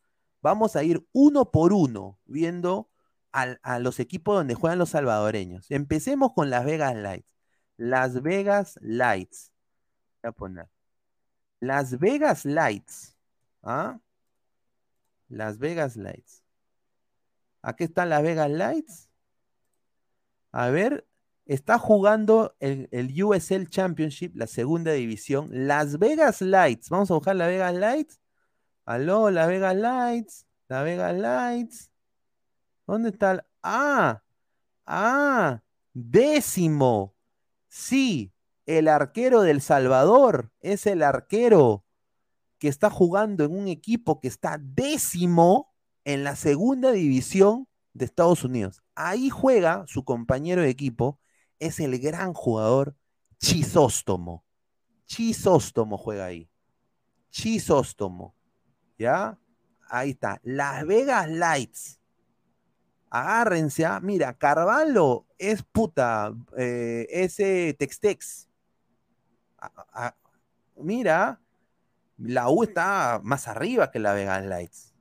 Vamos 0.41 0.75
a 0.75 0.83
ir 0.83 1.05
uno 1.11 1.51
por 1.51 1.71
uno 1.73 2.19
viendo 2.25 2.89
a, 3.31 3.43
a, 3.61 3.79
los 3.79 3.99
equipos 3.99 4.35
donde 4.35 4.55
juegan 4.55 4.79
los 4.79 4.89
salvadoreños. 4.89 5.69
Empecemos 5.69 6.33
con 6.33 6.49
Las 6.49 6.65
Vegas 6.65 6.95
Lights. 6.95 7.35
Las 7.77 8.21
Vegas 8.21 8.77
Lights. 8.81 9.51
Voy 10.21 10.29
a 10.29 10.31
poner. 10.31 10.69
Las 11.59 11.99
Vegas 11.99 12.45
Lights. 12.45 13.10
¿Ah? 13.63 13.99
Las 15.27 15.57
Vegas 15.59 15.95
Lights. 15.95 16.43
Aquí 17.61 17.83
están 17.85 18.09
Las 18.09 18.23
Vegas 18.23 18.49
Lights. 18.49 19.09
A 20.51 20.69
ver, 20.69 21.07
está 21.45 21.77
jugando 21.77 22.55
el, 22.59 22.89
el, 22.91 23.23
USL 23.23 23.67
Championship, 23.67 24.35
la 24.35 24.47
segunda 24.47 24.91
división. 24.91 25.49
Las 25.51 25.99
Vegas 25.99 26.41
Lights. 26.41 26.89
Vamos 26.89 27.11
a 27.11 27.15
buscar 27.15 27.35
Las 27.35 27.47
Vegas 27.47 27.73
Lights. 27.75 28.19
Aló, 28.85 29.31
Las 29.31 29.47
Vegas 29.47 29.75
Lights. 29.75 30.47
Las 30.67 30.83
Vegas 30.83 31.17
Lights. 31.17 31.91
¿Dónde 32.87 33.09
está? 33.09 33.31
El... 33.31 33.41
Ah, 33.63 34.23
ah, 34.85 35.61
décimo. 35.93 37.15
Sí, 37.67 38.33
el 38.65 38.87
arquero 38.87 39.41
del 39.41 39.61
Salvador 39.61 40.51
es 40.59 40.85
el 40.87 41.03
arquero 41.03 41.85
que 42.61 42.67
está 42.67 42.91
jugando 42.91 43.43
en 43.43 43.57
un 43.57 43.67
equipo 43.67 44.19
que 44.19 44.27
está 44.27 44.59
décimo 44.61 45.73
en 46.05 46.23
la 46.23 46.35
segunda 46.35 46.91
división 46.91 47.67
de 47.95 48.05
Estados 48.05 48.43
Unidos. 48.43 48.83
Ahí 48.93 49.31
juega 49.31 49.83
su 49.87 50.05
compañero 50.05 50.61
de 50.61 50.69
equipo, 50.69 51.19
es 51.57 51.79
el 51.79 51.97
gran 51.97 52.33
jugador 52.33 52.95
Chisóstomo. 53.39 54.45
Chisóstomo 55.07 55.97
juega 55.97 56.25
ahí. 56.25 56.51
Chisóstomo. 57.31 58.35
¿Ya? 58.95 59.39
Ahí 59.89 60.11
está. 60.11 60.39
Las 60.43 60.85
Vegas 60.85 61.27
Lights. 61.31 61.99
Agárrense. 63.09 63.85
¿ah? 63.85 63.99
Mira, 64.03 64.37
Carvalho 64.37 65.25
es 65.39 65.63
puta. 65.63 66.31
Eh, 66.55 67.07
ese 67.09 67.75
Textex. 67.79 68.47
Mira, 70.75 71.40
la 72.23 72.49
U 72.49 72.63
está 72.63 73.19
más 73.23 73.47
arriba 73.47 73.91
que 73.91 73.99
la 73.99 74.13
Vegas 74.13 74.45
Lights. 74.45 74.93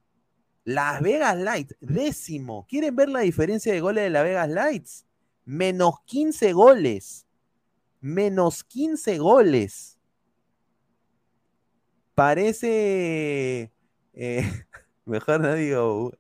Las 0.65 1.03
Vegas 1.03 1.37
Lights, 1.37 1.77
décimo. 1.81 2.67
¿Quieren 2.69 2.97
ver 2.97 3.09
la 3.09 3.21
diferencia 3.21 3.73
de 3.73 3.81
goles 3.81 4.05
de 4.05 4.11
la 4.11 4.23
Vegas 4.23 4.49
Lights? 4.49 5.07
Menos 5.45 5.97
15 6.07 6.53
goles. 6.53 7.27
Menos 8.01 8.65
15 8.65 9.19
goles. 9.19 9.99
Parece, 12.15 13.73
eh, 14.13 14.65
mejor 15.05 15.41
no 15.41 15.55
digo, 15.55 16.13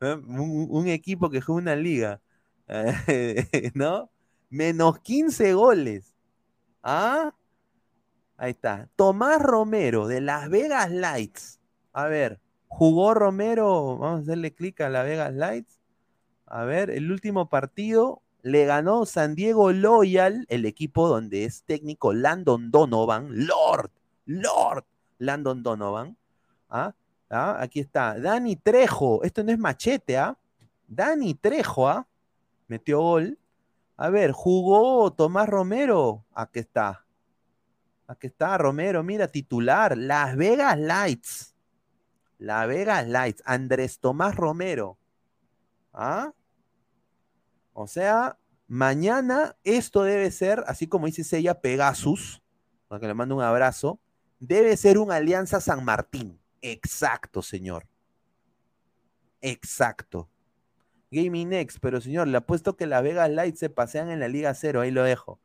un, 0.00 0.66
un, 0.70 0.88
equipo 0.88 1.30
que 1.30 1.40
juega 1.40 1.62
una 1.62 1.76
liga. 1.76 2.20
¿No? 3.74 4.10
Menos 4.50 5.00
15 5.00 5.54
goles. 5.54 6.14
¿Ah? 6.82 7.34
Ahí 8.44 8.50
está. 8.50 8.90
Tomás 8.94 9.40
Romero 9.40 10.06
de 10.06 10.20
Las 10.20 10.50
Vegas 10.50 10.90
Lights. 10.90 11.60
A 11.94 12.08
ver, 12.08 12.40
jugó 12.68 13.14
Romero. 13.14 13.96
Vamos 13.96 14.20
a 14.20 14.22
hacerle 14.22 14.52
clic 14.52 14.82
a 14.82 14.90
Las 14.90 15.06
Vegas 15.06 15.32
Lights. 15.32 15.80
A 16.44 16.64
ver, 16.64 16.90
el 16.90 17.10
último 17.10 17.48
partido 17.48 18.20
le 18.42 18.66
ganó 18.66 19.06
San 19.06 19.34
Diego 19.34 19.72
Loyal, 19.72 20.44
el 20.50 20.66
equipo 20.66 21.08
donde 21.08 21.44
es 21.44 21.62
técnico 21.62 22.12
Landon 22.12 22.70
Donovan. 22.70 23.46
Lord, 23.46 23.90
Lord, 24.26 24.84
Landon 25.16 25.62
Donovan. 25.62 26.14
¿Ah? 26.68 26.94
¿Ah? 27.30 27.56
Aquí 27.60 27.80
está. 27.80 28.20
Dani 28.20 28.56
Trejo. 28.56 29.22
Esto 29.22 29.42
no 29.42 29.52
es 29.52 29.58
machete, 29.58 30.18
¿ah? 30.18 30.36
Dani 30.86 31.32
Trejo, 31.32 31.88
¿ah? 31.88 32.06
Metió 32.68 33.00
gol. 33.00 33.38
A 33.96 34.10
ver, 34.10 34.32
jugó 34.32 35.10
Tomás 35.14 35.48
Romero. 35.48 36.26
Aquí 36.34 36.58
está. 36.58 37.03
Aquí 38.06 38.26
está 38.26 38.58
Romero, 38.58 39.02
mira, 39.02 39.28
titular. 39.28 39.96
Las 39.96 40.36
Vegas 40.36 40.78
Lights. 40.78 41.54
Las 42.38 42.68
Vegas 42.68 43.08
Lights. 43.08 43.42
Andrés 43.46 43.98
Tomás 43.98 44.36
Romero. 44.36 44.98
¿Ah? 45.92 46.32
O 47.72 47.86
sea, 47.86 48.38
mañana 48.68 49.56
esto 49.64 50.02
debe 50.02 50.30
ser, 50.30 50.62
así 50.66 50.86
como 50.86 51.06
dice 51.06 51.36
ella, 51.36 51.60
Pegasus, 51.60 52.42
para 52.88 53.00
que 53.00 53.06
le 53.06 53.14
mando 53.14 53.36
un 53.36 53.42
abrazo, 53.42 54.00
debe 54.38 54.76
ser 54.76 54.98
una 54.98 55.16
alianza 55.16 55.60
San 55.60 55.84
Martín. 55.84 56.40
Exacto, 56.60 57.42
señor. 57.42 57.86
Exacto. 59.40 60.28
Gaming 61.10 61.50
Next, 61.50 61.78
pero 61.80 62.00
señor, 62.00 62.28
le 62.28 62.38
apuesto 62.38 62.76
que 62.76 62.86
la 62.86 63.00
Vegas 63.00 63.30
Lights 63.30 63.58
se 63.58 63.70
pasean 63.70 64.10
en 64.10 64.20
la 64.20 64.28
Liga 64.28 64.52
Cero, 64.54 64.80
ahí 64.80 64.90
lo 64.90 65.04
dejo. 65.04 65.40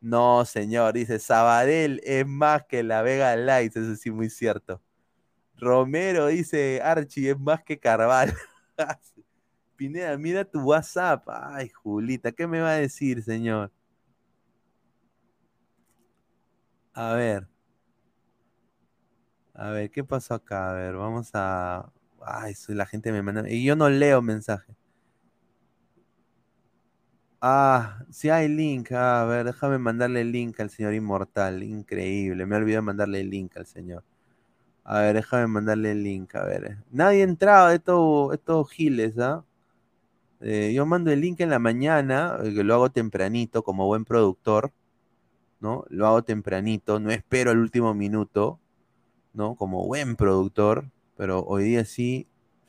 No, 0.00 0.44
señor, 0.44 0.94
dice 0.94 1.18
Sabadell 1.18 2.00
es 2.04 2.26
más 2.26 2.64
que 2.66 2.82
la 2.82 3.02
Vega 3.02 3.34
Lights, 3.36 3.76
eso 3.76 3.96
sí, 3.96 4.10
muy 4.10 4.30
cierto. 4.30 4.80
Romero 5.56 6.28
dice 6.28 6.80
Archie 6.82 7.30
es 7.32 7.40
más 7.40 7.62
que 7.64 7.78
Carval. 7.78 8.34
Pineda, 9.76 10.18
mira 10.18 10.44
tu 10.44 10.60
WhatsApp. 10.60 11.24
Ay, 11.28 11.70
Julita, 11.70 12.32
¿qué 12.32 12.46
me 12.46 12.60
va 12.60 12.72
a 12.72 12.74
decir, 12.76 13.22
señor? 13.22 13.72
A 16.94 17.14
ver. 17.14 17.48
A 19.54 19.70
ver, 19.70 19.90
¿qué 19.90 20.04
pasó 20.04 20.34
acá? 20.34 20.70
A 20.70 20.74
ver, 20.74 20.94
vamos 20.96 21.30
a. 21.34 21.92
Ay, 22.24 22.54
la 22.68 22.86
gente 22.86 23.12
me 23.12 23.22
manda. 23.22 23.48
Y 23.50 23.64
yo 23.64 23.76
no 23.76 23.88
leo 23.90 24.22
mensajes. 24.22 24.77
Ah, 27.40 28.04
sí 28.10 28.30
hay 28.30 28.48
link. 28.48 28.90
Ah, 28.92 29.22
a 29.22 29.24
ver, 29.24 29.44
déjame 29.46 29.78
mandarle 29.78 30.22
el 30.22 30.32
link 30.32 30.58
al 30.60 30.70
señor 30.70 30.94
Inmortal. 30.94 31.62
Increíble. 31.62 32.46
Me 32.46 32.56
olvidé 32.56 32.80
mandarle 32.80 33.20
el 33.20 33.30
link 33.30 33.56
al 33.56 33.66
señor. 33.66 34.04
A 34.84 35.00
ver, 35.00 35.16
déjame 35.16 35.46
mandarle 35.48 35.92
el 35.92 36.02
link. 36.02 36.34
A 36.34 36.44
ver. 36.44 36.78
Nadie 36.90 37.20
ha 37.22 37.24
entrado 37.24 37.68
de 37.68 37.76
estos, 37.76 38.34
estos 38.34 38.70
giles, 38.70 39.18
¿ah? 39.18 39.44
Eh, 40.40 40.72
yo 40.74 40.86
mando 40.86 41.10
el 41.10 41.20
link 41.20 41.40
en 41.40 41.50
la 41.50 41.58
mañana, 41.58 42.38
eh, 42.42 42.54
que 42.54 42.64
lo 42.64 42.74
hago 42.74 42.90
tempranito 42.90 43.62
como 43.64 43.86
buen 43.86 44.04
productor, 44.04 44.72
¿no? 45.60 45.84
Lo 45.90 46.06
hago 46.06 46.22
tempranito, 46.22 47.00
no 47.00 47.10
espero 47.10 47.50
el 47.52 47.58
último 47.58 47.94
minuto, 47.94 48.60
¿no? 49.34 49.56
Como 49.56 49.86
buen 49.86 50.16
productor, 50.16 50.90
pero 51.16 51.40
hoy 51.44 51.64
día 51.64 51.84
sí, 51.84 52.28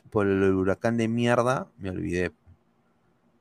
por 0.09 0.27
el 0.27 0.43
huracán 0.55 0.97
de 0.97 1.07
mierda, 1.07 1.67
me 1.77 1.91
olvidé. 1.91 2.31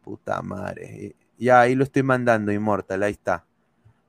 Puta 0.08 0.40
madre. 0.40 1.14
Ya 1.36 1.60
ahí 1.60 1.74
lo 1.74 1.84
estoy 1.84 2.02
mandando, 2.02 2.50
Inmortal, 2.50 3.02
ahí 3.02 3.12
está. 3.12 3.44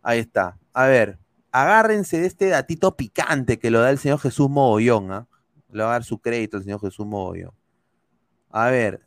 Ahí 0.01 0.19
está. 0.19 0.57
A 0.71 0.85
ver, 0.85 1.19
agárrense 1.51 2.21
de 2.21 2.25
este 2.25 2.47
datito 2.47 2.95
picante 2.95 3.59
que 3.59 3.69
lo 3.69 3.81
da 3.81 3.89
el 3.89 3.97
señor 3.97 4.19
Jesús 4.19 4.49
Mogollón, 4.49 5.11
¿ah? 5.11 5.27
Le 5.69 5.83
va 5.83 5.89
a 5.89 5.91
dar 5.91 6.05
su 6.05 6.19
crédito 6.19 6.55
al 6.55 6.63
señor 6.63 6.79
Jesús 6.79 7.05
Mogollón. 7.05 7.51
A 8.49 8.69
ver, 8.69 9.05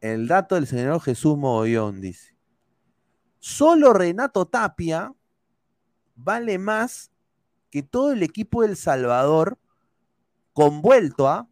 el 0.00 0.26
dato 0.26 0.54
del 0.54 0.66
señor 0.66 0.98
Jesús 1.02 1.36
Mogollón 1.36 2.00
dice: 2.00 2.34
Solo 3.38 3.92
Renato 3.92 4.46
Tapia 4.46 5.12
vale 6.16 6.56
más 6.56 7.10
que 7.68 7.82
todo 7.82 8.12
el 8.12 8.22
equipo 8.22 8.62
del 8.62 8.78
Salvador 8.78 9.58
convuelto 10.54 11.28
a, 11.28 11.50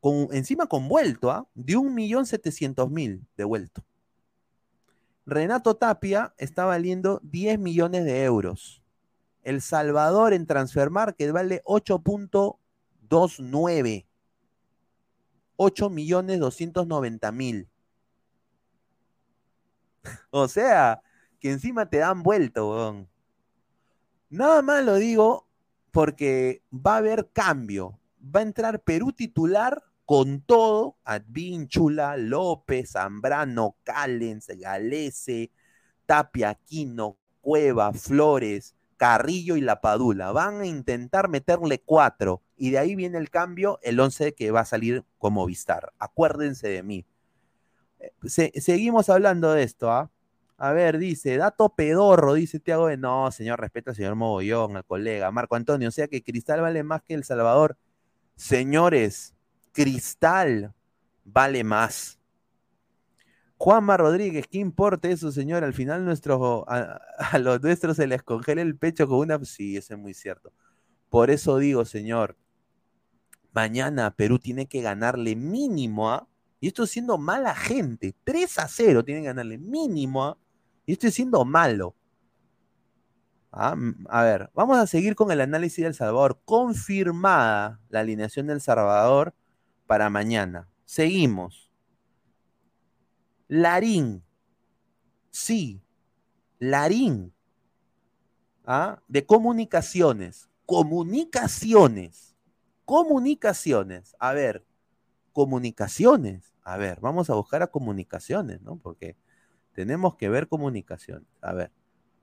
con, 0.00 0.28
encima 0.32 0.66
convuelto 0.66 1.30
a, 1.30 1.46
de 1.54 1.76
un 1.76 1.94
millón 1.94 2.26
setecientos 2.26 2.90
mil 2.90 3.24
devuelto. 3.36 3.84
Renato 5.26 5.76
Tapia 5.76 6.34
está 6.38 6.64
valiendo 6.64 7.20
10 7.22 7.58
millones 7.58 8.04
de 8.04 8.24
euros. 8.24 8.82
El 9.42 9.60
Salvador 9.62 10.32
en 10.32 10.46
Transfer 10.46 10.90
Market 10.90 11.30
vale 11.30 11.62
8.29. 11.64 14.06
8 15.56 15.90
millones 15.90 16.40
290 16.40 17.32
mil. 17.32 17.68
o 20.30 20.48
sea, 20.48 21.02
que 21.38 21.52
encima 21.52 21.88
te 21.88 21.98
dan 21.98 22.22
vuelto, 22.22 22.70
weón. 22.70 23.08
Nada 24.28 24.62
más 24.62 24.84
lo 24.84 24.96
digo 24.96 25.46
porque 25.90 26.62
va 26.72 26.94
a 26.94 26.98
haber 26.98 27.30
cambio. 27.32 27.98
Va 28.22 28.40
a 28.40 28.44
entrar 28.44 28.82
Perú 28.82 29.12
titular 29.12 29.82
con 30.10 30.40
todo, 30.40 30.96
Advínchula, 31.04 32.16
López, 32.16 32.94
Zambrano, 32.94 33.76
Callens, 33.84 34.48
Galese, 34.48 35.52
Tapia, 36.04 36.48
Aquino, 36.48 37.16
Cueva, 37.40 37.92
Flores, 37.92 38.74
Carrillo 38.96 39.54
y 39.54 39.60
La 39.60 39.80
Padula. 39.80 40.32
Van 40.32 40.62
a 40.62 40.66
intentar 40.66 41.28
meterle 41.28 41.80
cuatro 41.80 42.42
y 42.56 42.70
de 42.70 42.78
ahí 42.78 42.96
viene 42.96 43.18
el 43.18 43.30
cambio, 43.30 43.78
el 43.84 44.00
11 44.00 44.34
que 44.34 44.50
va 44.50 44.62
a 44.62 44.64
salir 44.64 45.04
como 45.16 45.46
Vistar. 45.46 45.92
Acuérdense 46.00 46.66
de 46.66 46.82
mí. 46.82 47.06
Eh, 48.00 48.60
seguimos 48.60 49.10
hablando 49.10 49.52
de 49.52 49.62
esto, 49.62 49.92
¿ah? 49.92 50.10
A 50.56 50.72
ver, 50.72 50.98
dice, 50.98 51.36
dato 51.36 51.68
pedorro, 51.68 52.34
dice 52.34 52.58
Tiago 52.58 52.90
no, 52.96 53.30
señor, 53.30 53.60
respeta 53.60 53.92
al 53.92 53.96
señor 53.96 54.16
Mogollón, 54.16 54.76
al 54.76 54.84
colega, 54.84 55.30
Marco 55.30 55.54
Antonio, 55.54 55.86
o 55.86 55.92
sea 55.92 56.08
que 56.08 56.24
Cristal 56.24 56.62
vale 56.62 56.82
más 56.82 57.00
que 57.04 57.14
El 57.14 57.22
Salvador. 57.22 57.78
Señores, 58.34 59.36
Cristal 59.72 60.74
vale 61.24 61.64
más. 61.64 62.18
Juanma 63.56 63.98
Rodríguez, 63.98 64.46
¿qué 64.46 64.58
importa 64.58 65.08
eso, 65.08 65.30
señor? 65.30 65.64
Al 65.64 65.74
final 65.74 66.04
nuestro, 66.04 66.64
a, 66.66 66.98
los 67.38 67.60
nuestros 67.62 67.96
se 67.96 68.06
les 68.06 68.22
congela 68.22 68.62
el 68.62 68.76
pecho 68.76 69.06
con 69.06 69.18
una... 69.18 69.38
Sí, 69.44 69.76
eso 69.76 69.94
es 69.94 70.00
muy 70.00 70.14
cierto. 70.14 70.52
Por 71.10 71.30
eso 71.30 71.58
digo, 71.58 71.84
señor, 71.84 72.38
mañana 73.52 74.12
Perú 74.16 74.38
tiene 74.38 74.66
que 74.66 74.80
ganarle 74.80 75.36
mínimo 75.36 76.10
a... 76.10 76.26
Y 76.58 76.68
estoy 76.68 76.86
siendo 76.86 77.18
mala 77.18 77.54
gente. 77.54 78.14
3 78.24 78.58
a 78.60 78.68
0 78.68 79.04
tiene 79.04 79.20
que 79.20 79.26
ganarle 79.26 79.58
mínimo 79.58 80.24
a... 80.24 80.38
Y 80.86 80.92
estoy 80.92 81.10
siendo 81.10 81.44
malo. 81.44 81.94
Ah, 83.52 83.76
a 84.08 84.22
ver, 84.22 84.50
vamos 84.54 84.78
a 84.78 84.86
seguir 84.86 85.14
con 85.14 85.30
el 85.32 85.40
análisis 85.42 85.84
del 85.84 85.94
Salvador. 85.94 86.40
Confirmada 86.46 87.78
la 87.90 88.00
alineación 88.00 88.46
del 88.46 88.62
Salvador 88.62 89.34
para 89.90 90.08
mañana. 90.08 90.68
Seguimos. 90.84 91.68
Larín. 93.48 94.22
Sí. 95.30 95.82
Larín. 96.60 97.34
¿Ah? 98.64 99.02
De 99.08 99.26
comunicaciones. 99.26 100.48
Comunicaciones. 100.64 102.36
Comunicaciones. 102.84 104.14
A 104.20 104.32
ver. 104.32 104.64
Comunicaciones. 105.32 106.54
A 106.62 106.76
ver, 106.76 107.00
vamos 107.00 107.28
a 107.28 107.34
buscar 107.34 107.60
a 107.64 107.66
comunicaciones, 107.66 108.62
¿no? 108.62 108.76
Porque 108.76 109.16
tenemos 109.72 110.14
que 110.14 110.28
ver 110.28 110.46
comunicaciones. 110.46 111.26
A 111.40 111.52
ver. 111.52 111.72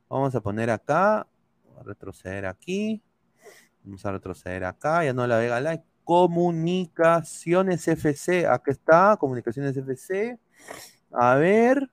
Vamos 0.08 0.34
a 0.36 0.40
poner 0.40 0.70
acá. 0.70 1.28
a 1.78 1.84
retroceder 1.84 2.46
aquí. 2.46 3.04
Vamos 3.84 4.06
a 4.06 4.14
retroceder 4.14 4.64
acá. 4.64 5.04
Ya 5.04 5.12
no 5.12 5.28
la 5.28 5.38
vega 5.38 5.60
like. 5.60 5.97
Comunicaciones 6.08 7.86
FC. 7.86 8.48
Acá 8.48 8.72
está. 8.72 9.18
Comunicaciones 9.18 9.76
FC. 9.76 10.40
A 11.12 11.36
ver, 11.36 11.92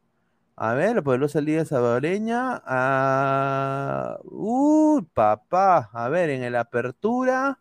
a 0.55 0.75
ver, 0.75 0.95
la 0.95 1.03
poderosa 1.03 1.41
Liga 1.41 1.65
Salvadoreña. 1.65 2.63
Ah, 2.65 4.21
uh, 4.23 5.03
papá. 5.13 5.91
A 5.93 6.09
ver, 6.11 6.31
en 6.31 6.45
el 6.45 6.55
apertura. 6.55 7.61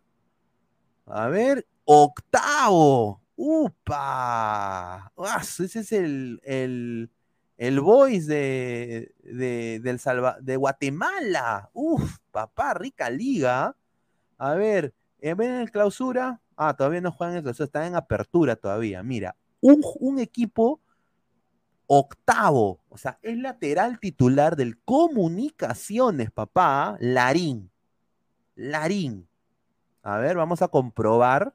A 1.06 1.26
ver, 1.26 1.66
octavo. 1.84 3.20
¡Upa! 3.34 5.10
¡Ah! 5.16 5.42
Ese 5.42 5.64
es 5.80 5.90
el, 5.90 6.40
el, 6.44 7.10
el 7.58 7.80
voice 7.80 8.28
de, 8.32 9.12
de, 9.24 9.80
del 9.82 9.98
Salva, 9.98 10.36
de 10.40 10.56
Guatemala. 10.56 11.68
¡Uf! 11.72 12.18
Papá, 12.30 12.74
rica 12.74 13.10
liga. 13.10 13.74
A 14.38 14.54
ver, 14.54 14.94
¿ven 15.20 15.40
en 15.42 15.60
el 15.62 15.72
clausura? 15.72 16.40
Ah, 16.56 16.74
todavía 16.76 17.00
no 17.00 17.12
juegan 17.12 17.36
el 17.36 17.42
clausura, 17.42 17.66
están 17.66 17.84
en 17.84 17.96
apertura 17.96 18.56
todavía. 18.56 19.02
Mira, 19.02 19.36
un, 19.60 19.82
un 20.00 20.18
equipo 20.18 20.80
octavo, 21.86 22.80
o 22.88 22.96
sea, 22.96 23.18
es 23.22 23.36
lateral 23.36 23.98
titular 24.00 24.56
del 24.56 24.78
Comunicaciones, 24.78 26.30
papá, 26.30 26.96
Larín. 27.00 27.70
Larín. 28.54 29.28
A 30.02 30.18
ver, 30.18 30.36
vamos 30.36 30.62
a 30.62 30.68
comprobar. 30.68 31.54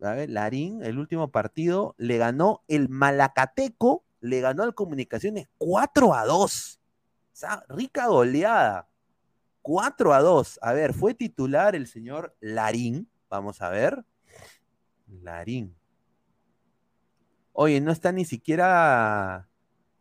A 0.00 0.12
ver, 0.12 0.30
Larín, 0.30 0.82
el 0.84 0.98
último 0.98 1.30
partido, 1.30 1.94
le 1.98 2.18
ganó 2.18 2.62
el 2.68 2.88
Malacateco, 2.88 4.04
le 4.20 4.40
ganó 4.40 4.62
al 4.62 4.74
Comunicaciones 4.74 5.48
4 5.58 6.14
a 6.14 6.24
2. 6.24 6.80
O 6.80 7.36
sea, 7.36 7.64
rica 7.68 8.06
goleada. 8.06 8.88
4 9.62 10.14
a 10.14 10.20
2. 10.20 10.58
A 10.62 10.72
ver, 10.72 10.94
fue 10.94 11.14
titular 11.14 11.74
el 11.74 11.86
señor 11.86 12.36
Larín. 12.40 13.08
Vamos 13.28 13.60
a 13.60 13.70
ver. 13.70 14.04
Larín. 15.08 15.74
Oye, 17.52 17.80
no 17.80 17.90
está 17.90 18.12
ni 18.12 18.24
siquiera 18.24 19.48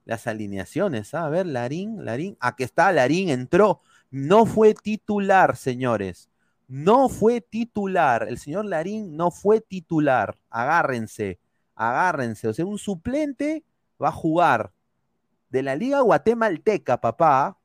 las 0.06 0.28
alineaciones. 0.28 1.14
¿ah? 1.14 1.26
A 1.26 1.30
ver, 1.30 1.46
Larín, 1.46 2.06
Larín. 2.06 2.38
Aquí 2.40 2.64
está, 2.64 2.92
Larín 2.92 3.30
entró. 3.30 3.82
No 4.10 4.46
fue 4.46 4.74
titular, 4.74 5.58
señores. 5.58 6.30
No 6.68 7.10
fue 7.10 7.42
titular. 7.42 8.28
El 8.28 8.38
señor 8.38 8.66
Larín 8.66 9.16
no 9.16 9.32
fue 9.32 9.62
titular. 9.62 10.38
Agárrense, 10.50 11.40
agárrense. 11.76 12.48
O 12.48 12.54
sea, 12.54 12.66
un 12.66 12.78
suplente 12.78 13.64
va 14.02 14.10
a 14.10 14.14
jugar 14.14 14.72
de 15.50 15.64
la 15.64 15.76
Liga 15.76 16.02
Guatemalteca, 16.02 17.00
papá. 17.00 17.58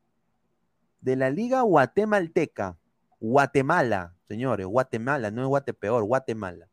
De 1.01 1.15
la 1.15 1.29
Liga 1.29 1.61
Guatemalteca. 1.61 2.77
Guatemala, 3.19 4.17
señores, 4.27 4.65
Guatemala, 4.65 5.31
no 5.31 5.43
es 5.43 5.47
Guatepeor, 5.47 6.03
Guatemala. 6.03 6.67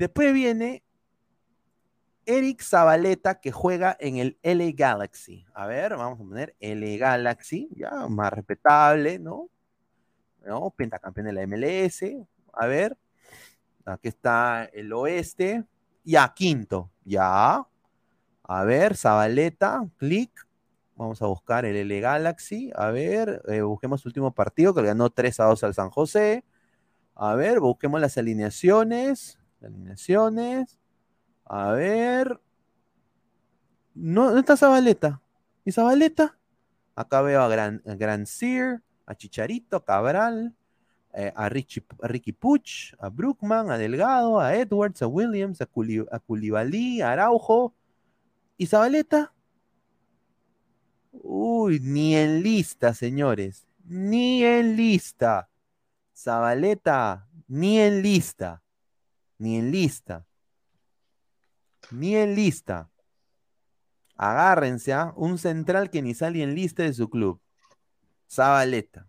Después 0.00 0.32
viene 0.32 0.82
Eric 2.24 2.62
Zabaleta 2.62 3.38
que 3.38 3.52
juega 3.52 3.98
en 4.00 4.16
el 4.16 4.38
LA 4.42 4.70
Galaxy. 4.72 5.44
A 5.52 5.66
ver, 5.66 5.94
vamos 5.94 6.18
a 6.18 6.24
poner 6.24 6.56
LA 6.58 6.96
Galaxy, 6.96 7.68
ya 7.76 8.08
más 8.08 8.32
respetable, 8.32 9.18
¿no? 9.18 9.50
¿No? 10.46 10.70
Pentacampeón 10.70 11.26
de 11.26 11.32
la 11.34 11.46
MLS. 11.46 12.02
A 12.54 12.66
ver, 12.66 12.96
aquí 13.84 14.08
está 14.08 14.70
el 14.72 14.90
oeste. 14.94 15.66
Ya, 16.02 16.32
quinto, 16.34 16.90
ya. 17.04 17.68
A 18.44 18.64
ver, 18.64 18.96
Zabaleta, 18.96 19.86
clic. 19.98 20.30
Vamos 20.96 21.20
a 21.20 21.26
buscar 21.26 21.66
el 21.66 21.76
L 21.76 22.00
Galaxy. 22.00 22.70
A 22.74 22.90
ver, 22.90 23.42
eh, 23.48 23.60
busquemos 23.60 24.02
el 24.02 24.08
último 24.08 24.32
partido 24.32 24.72
que 24.72 24.80
ganó 24.80 25.10
3 25.10 25.40
a 25.40 25.44
2 25.44 25.62
al 25.64 25.74
San 25.74 25.90
José. 25.90 26.42
A 27.14 27.34
ver, 27.34 27.60
busquemos 27.60 28.00
las 28.00 28.16
alineaciones. 28.16 29.39
Alineaciones. 29.62 30.78
A 31.44 31.72
ver. 31.72 32.40
No, 33.94 34.38
está 34.38 34.56
Zabaleta. 34.56 35.20
¿Y 35.64 35.72
Zabaleta? 35.72 36.38
Acá 36.94 37.22
veo 37.22 37.42
a 37.42 37.48
Gran, 37.48 37.82
a 37.86 37.94
Gran 37.94 38.26
Sear, 38.26 38.82
a 39.06 39.14
Chicharito, 39.14 39.76
a 39.76 39.84
Cabral, 39.84 40.54
eh, 41.12 41.32
a 41.34 41.48
Ricky 41.48 42.32
Puch, 42.32 42.94
a 42.98 43.08
Brookman, 43.08 43.70
a 43.70 43.78
Delgado, 43.78 44.38
a 44.38 44.54
Edwards, 44.54 45.02
a 45.02 45.06
Williams, 45.06 45.60
a, 45.60 45.66
Culi, 45.66 46.04
a 46.10 46.18
Culibalí, 46.18 47.00
a 47.00 47.12
Araujo. 47.12 47.74
¿Y 48.56 48.66
Zabaleta? 48.66 49.32
Uy, 51.12 51.80
ni 51.80 52.14
en 52.16 52.42
lista, 52.42 52.94
señores. 52.94 53.66
Ni 53.84 54.44
en 54.44 54.76
lista. 54.76 55.48
Zabaleta, 56.14 57.26
ni 57.48 57.80
en 57.80 58.02
lista. 58.02 58.62
Ni 59.40 59.56
en 59.56 59.70
lista. 59.70 60.26
Ni 61.90 62.14
en 62.14 62.34
lista. 62.34 62.90
Agárrense 64.14 64.92
a 64.92 65.14
un 65.16 65.38
central 65.38 65.88
que 65.88 66.02
ni 66.02 66.12
sale 66.12 66.42
en 66.42 66.54
lista 66.54 66.82
de 66.82 66.92
su 66.92 67.08
club. 67.08 67.40
Zabaleta. 68.30 69.08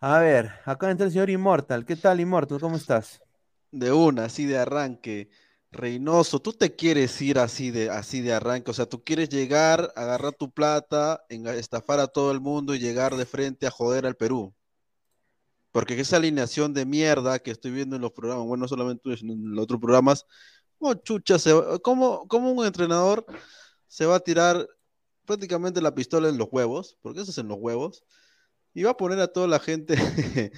A 0.00 0.18
ver, 0.18 0.50
acá 0.64 0.90
entra 0.90 1.06
el 1.06 1.12
señor 1.12 1.30
Immortal. 1.30 1.86
¿Qué 1.86 1.94
tal, 1.94 2.18
Immortal? 2.18 2.58
¿Cómo 2.58 2.74
estás? 2.74 3.22
De 3.70 3.92
una, 3.92 4.24
así 4.24 4.46
de 4.46 4.58
arranque. 4.58 5.30
Reynoso, 5.70 6.40
tú 6.40 6.52
te 6.52 6.74
quieres 6.74 7.22
ir 7.22 7.38
así 7.38 7.70
de, 7.70 7.88
así 7.90 8.20
de 8.20 8.32
arranque, 8.32 8.72
o 8.72 8.74
sea, 8.74 8.86
tú 8.86 9.04
quieres 9.04 9.28
llegar, 9.28 9.92
agarrar 9.94 10.32
tu 10.32 10.50
plata, 10.50 11.24
estafar 11.28 12.00
a 12.00 12.08
todo 12.08 12.32
el 12.32 12.40
mundo 12.40 12.74
y 12.74 12.80
llegar 12.80 13.14
de 13.14 13.26
frente 13.26 13.68
a 13.68 13.70
joder 13.70 14.06
al 14.06 14.16
Perú. 14.16 14.55
Porque 15.76 16.00
esa 16.00 16.16
alineación 16.16 16.72
de 16.72 16.86
mierda 16.86 17.38
que 17.38 17.50
estoy 17.50 17.70
viendo 17.70 17.96
en 17.96 18.00
los 18.00 18.12
programas, 18.12 18.46
bueno, 18.46 18.62
no 18.62 18.68
solamente 18.68 19.12
en 19.12 19.54
los 19.54 19.64
otros 19.64 19.78
programas, 19.78 20.24
como 20.78 20.94
chucha, 20.94 21.38
se, 21.38 21.52
como, 21.82 22.26
un 22.30 22.64
entrenador 22.64 23.26
se 23.86 24.06
va 24.06 24.14
a 24.16 24.20
tirar 24.20 24.66
prácticamente 25.26 25.82
la 25.82 25.94
pistola 25.94 26.30
en 26.30 26.38
los 26.38 26.48
huevos, 26.50 26.96
porque 27.02 27.20
eso 27.20 27.30
es 27.30 27.36
en 27.36 27.48
los 27.48 27.58
huevos, 27.60 28.04
y 28.72 28.84
va 28.84 28.92
a 28.92 28.96
poner 28.96 29.20
a 29.20 29.26
toda 29.26 29.48
la 29.48 29.58
gente 29.58 29.96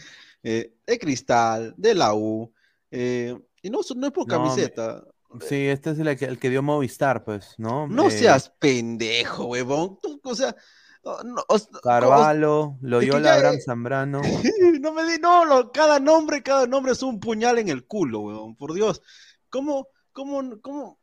eh, 0.45 0.77
de 0.87 0.99
cristal, 1.01 1.75
de 1.77 1.97
la 1.97 2.15
U, 2.15 2.53
eh, 2.93 3.37
y 3.61 3.71
no, 3.71 3.81
no 3.97 4.07
es 4.07 4.13
por 4.13 4.25
camiseta. 4.29 5.03
Sí, 5.41 5.67
este 5.67 5.91
es 5.91 5.99
el 5.99 6.17
que, 6.17 6.27
el 6.27 6.39
que 6.39 6.49
dio 6.49 6.63
Movistar, 6.63 7.25
pues, 7.25 7.57
¿no? 7.59 7.89
No 7.89 8.07
eh, 8.07 8.13
seas 8.13 8.51
pendejo, 8.61 9.47
huevón. 9.47 9.99
o 10.23 10.35
sea, 10.37 10.55
no, 11.05 11.45
Carvalho, 11.83 12.77
Loyola, 12.81 13.35
Abraham 13.35 13.61
Zambrano. 13.65 14.21
no 14.81 14.93
me 14.93 15.05
di, 15.05 15.19
no, 15.21 15.71
cada 15.73 15.99
nombre, 16.01 16.43
cada 16.43 16.67
nombre 16.67 16.93
es 16.93 17.03
un 17.03 17.21
puñal 17.21 17.59
en 17.59 17.69
el 17.69 17.87
culo, 17.87 18.21
huevón, 18.21 18.57
por 18.57 18.75
Dios. 18.75 19.03
¿Cómo, 19.51 19.89
cómo, 20.13 20.61
cómo? 20.61 20.99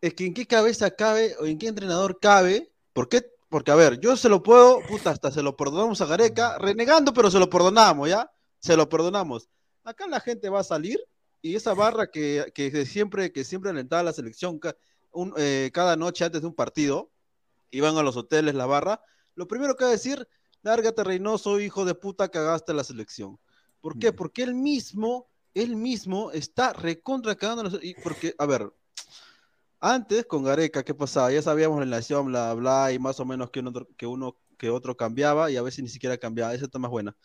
Es 0.00 0.14
que 0.14 0.26
en 0.26 0.34
qué 0.34 0.46
cabeza 0.46 0.90
cabe 0.90 1.36
o 1.40 1.46
en 1.46 1.58
qué 1.58 1.68
entrenador 1.68 2.18
cabe. 2.20 2.72
¿Por 2.92 3.08
qué? 3.08 3.24
Porque, 3.48 3.70
a 3.70 3.74
ver, 3.74 3.98
yo 4.00 4.16
se 4.16 4.28
lo 4.28 4.42
puedo, 4.42 4.80
puta, 4.88 5.10
hasta 5.10 5.30
se 5.30 5.42
lo 5.42 5.56
perdonamos 5.56 6.00
a 6.00 6.06
Gareca, 6.06 6.56
renegando, 6.58 7.12
pero 7.12 7.30
se 7.30 7.38
lo 7.38 7.50
perdonamos, 7.50 8.08
¿ya? 8.08 8.30
Se 8.60 8.76
lo 8.76 8.88
perdonamos. 8.88 9.48
Acá 9.84 10.06
la 10.06 10.20
gente 10.20 10.48
va 10.48 10.60
a 10.60 10.64
salir 10.64 11.00
y 11.42 11.56
esa 11.56 11.74
barra 11.74 12.10
que, 12.10 12.52
siempre, 12.86 13.32
que 13.32 13.44
siempre 13.44 13.70
alentaba 13.70 14.02
la 14.02 14.12
selección 14.12 14.60
eh, 15.36 15.70
cada 15.72 15.96
noche 15.96 16.24
antes 16.24 16.42
de 16.42 16.46
un 16.46 16.54
partido, 16.54 17.10
iban 17.70 17.96
a 17.96 18.02
los 18.02 18.16
hoteles 18.16 18.54
la 18.54 18.66
barra, 18.66 19.02
lo 19.40 19.48
primero 19.48 19.74
que 19.74 19.84
va 19.84 19.88
a 19.88 19.94
decir, 19.94 20.28
lárgate 20.60 21.02
Reynoso, 21.02 21.58
hijo 21.60 21.86
de 21.86 21.94
puta, 21.94 22.28
cagaste 22.28 22.74
la 22.74 22.84
selección. 22.84 23.38
¿Por 23.80 23.98
qué? 23.98 24.12
Porque 24.12 24.42
él 24.42 24.54
mismo, 24.54 25.30
él 25.54 25.76
mismo 25.76 26.30
está 26.30 26.74
recontra 26.74 27.34
cagando 27.34 27.78
y 27.80 27.94
porque, 27.94 28.34
a 28.36 28.44
ver, 28.44 28.70
antes 29.80 30.26
con 30.26 30.44
Gareca, 30.44 30.82
¿qué 30.84 30.92
pasaba? 30.92 31.32
Ya 31.32 31.40
sabíamos 31.40 31.80
la 31.80 31.86
nación, 31.86 32.26
bla, 32.26 32.52
bla, 32.52 32.92
y 32.92 32.98
más 32.98 33.18
o 33.18 33.24
menos 33.24 33.48
que, 33.48 33.60
uno, 33.60 33.72
que 33.96 34.06
uno 34.06 34.36
que 34.58 34.68
otro 34.68 34.94
cambiaba 34.94 35.50
y 35.50 35.56
a 35.56 35.62
veces 35.62 35.82
ni 35.82 35.88
siquiera 35.88 36.18
cambiaba. 36.18 36.52
Esa 36.52 36.66
está 36.66 36.78
más 36.78 36.90
buena. 36.90 37.16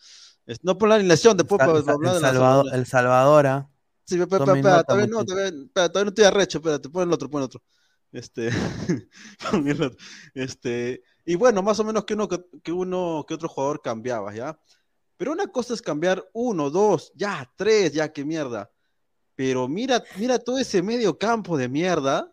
No 0.62 0.78
por 0.78 0.88
la 0.88 0.94
alineación, 0.94 1.36
después 1.36 1.60
el, 1.60 1.76
el, 1.76 2.20
Salvador, 2.20 2.66
el 2.72 2.86
Salvadora. 2.86 3.68
Sí, 4.04 4.18
espera, 4.18 4.42
espera, 4.42 4.84
todavía 4.84 5.06
no, 5.06 5.22
todavía 5.22 6.04
no 6.04 6.08
estoy 6.08 6.24
arrecho, 6.24 6.58
espérate, 6.58 6.88
pon 6.88 7.06
el 7.06 7.12
otro, 7.12 7.28
pon 7.28 7.42
el 7.42 7.44
otro. 7.44 7.62
Este, 8.10 8.48
pon 9.50 9.68
el 9.68 9.82
otro. 9.82 9.98
Este, 10.32 11.02
y 11.28 11.34
bueno, 11.34 11.60
más 11.60 11.80
o 11.80 11.84
menos 11.84 12.04
que 12.04 12.14
uno 12.14 12.28
que, 12.28 12.72
uno 12.72 13.24
que 13.26 13.34
otro 13.34 13.48
jugador 13.48 13.82
cambiaba, 13.82 14.32
¿ya? 14.32 14.56
Pero 15.16 15.32
una 15.32 15.48
cosa 15.48 15.74
es 15.74 15.82
cambiar 15.82 16.24
uno, 16.32 16.70
dos, 16.70 17.12
ya, 17.16 17.50
tres, 17.56 17.92
ya, 17.92 18.12
qué 18.12 18.24
mierda. 18.24 18.70
Pero 19.34 19.66
mira, 19.66 20.04
mira 20.18 20.38
todo 20.38 20.58
ese 20.58 20.82
medio 20.82 21.18
campo 21.18 21.56
de 21.56 21.68
mierda. 21.68 22.32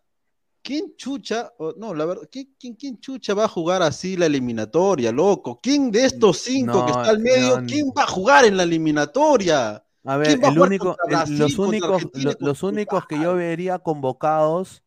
¿Quién 0.62 0.96
chucha? 0.96 1.52
no, 1.76 1.94
la 1.94 2.06
verdad, 2.06 2.30
¿quién, 2.32 2.76
quién, 2.76 3.00
chucha 3.00 3.34
va 3.34 3.46
a 3.46 3.50
jugar 3.50 3.82
así 3.82 4.16
la 4.16 4.28
eliminatoria, 4.28 5.12
loco? 5.12 5.60
¿Quién 5.62 5.91
de 5.91 6.06
estos 6.06 6.38
cinco 6.38 6.86
que 6.86 6.91
está 6.91 7.10
al 7.10 7.20
medio, 7.20 7.64
quién 7.68 7.88
va 7.98 8.04
a 8.04 8.08
jugar 8.08 8.46
en 8.46 8.56
la 8.56 8.64
eliminatoria? 8.64 9.84
A 10.06 10.18
ver, 10.18 10.39
el 10.41 10.60
único, 10.60 10.96
los 11.30 11.58
únicos, 11.58 12.04
los, 12.39 12.64
únicos 12.64 13.08
que 13.08 13.20
yo 13.20 13.36
vería 13.36 13.80
convocados 13.80 14.84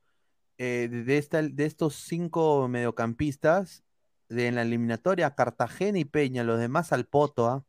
eh, 0.58 0.88
de, 0.90 1.18
esta, 1.18 1.42
de 1.42 1.66
estos 1.66 1.96
cinco 1.96 2.68
mediocampistas 2.68 3.82
de, 4.28 4.48
en 4.48 4.54
la 4.56 4.62
eliminatoria, 4.62 5.34
Cartagena 5.34 5.98
y 5.98 6.04
Peña, 6.04 6.44
los 6.44 6.58
demás 6.58 6.92
al 6.92 7.06
Poto, 7.06 7.48
¿ah? 7.48 7.64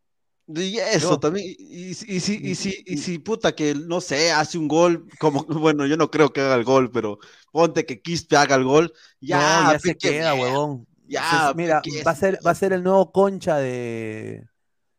Y 0.50 0.78
eso 0.78 1.20
también, 1.20 1.56
y, 1.60 1.90
y, 1.90 1.94
si, 1.94 2.40
y, 2.42 2.56
si, 2.56 2.82
y 2.86 2.98
si 2.98 3.20
puta 3.20 3.54
que, 3.54 3.76
no 3.76 4.00
sé, 4.00 4.32
hace 4.32 4.58
un 4.58 4.70
gol, 4.70 5.06
como, 5.20 5.44
bueno, 5.48 5.86
yo 5.86 5.98
no 5.98 6.10
creo 6.10 6.32
que 6.32 6.40
haga 6.40 6.56
el 6.56 6.64
gol, 6.64 6.90
pero 6.90 7.20
ponte 7.52 7.86
que 7.86 8.02
Quispe 8.02 8.38
haga 8.38 8.56
el 8.56 8.64
gol, 8.64 8.94
ya, 9.20 9.74
ya 9.74 9.80
se 9.80 9.98
queda, 9.98 10.34
huevón. 10.36 10.88
Ya, 11.10 11.54
mira, 11.56 11.82
va 12.06 12.12
a, 12.12 12.16
ser, 12.16 12.40
va 12.46 12.52
a 12.52 12.56
ser 12.56 12.74
el 12.74 12.84
nuevo 12.84 13.12
concha 13.12 13.58
de, 13.58 14.46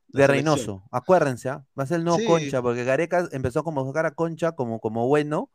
de 0.09 0.27
Reynoso. 0.27 0.85
Acuérdense, 0.91 1.49
¿ah? 1.49 1.65
va 1.79 1.85
a 1.85 1.87
ser 1.87 1.99
el 1.99 2.05
nuevo 2.05 2.25
Concha, 2.27 2.63
porque 2.63 2.85
Gareca 2.85 3.29
empezó 3.33 3.63
como 3.63 3.87
sacar 3.87 4.07
a 4.07 4.13
Concha 4.13 4.53
como, 4.53 4.81
como 4.81 5.07
bueno, 5.07 5.51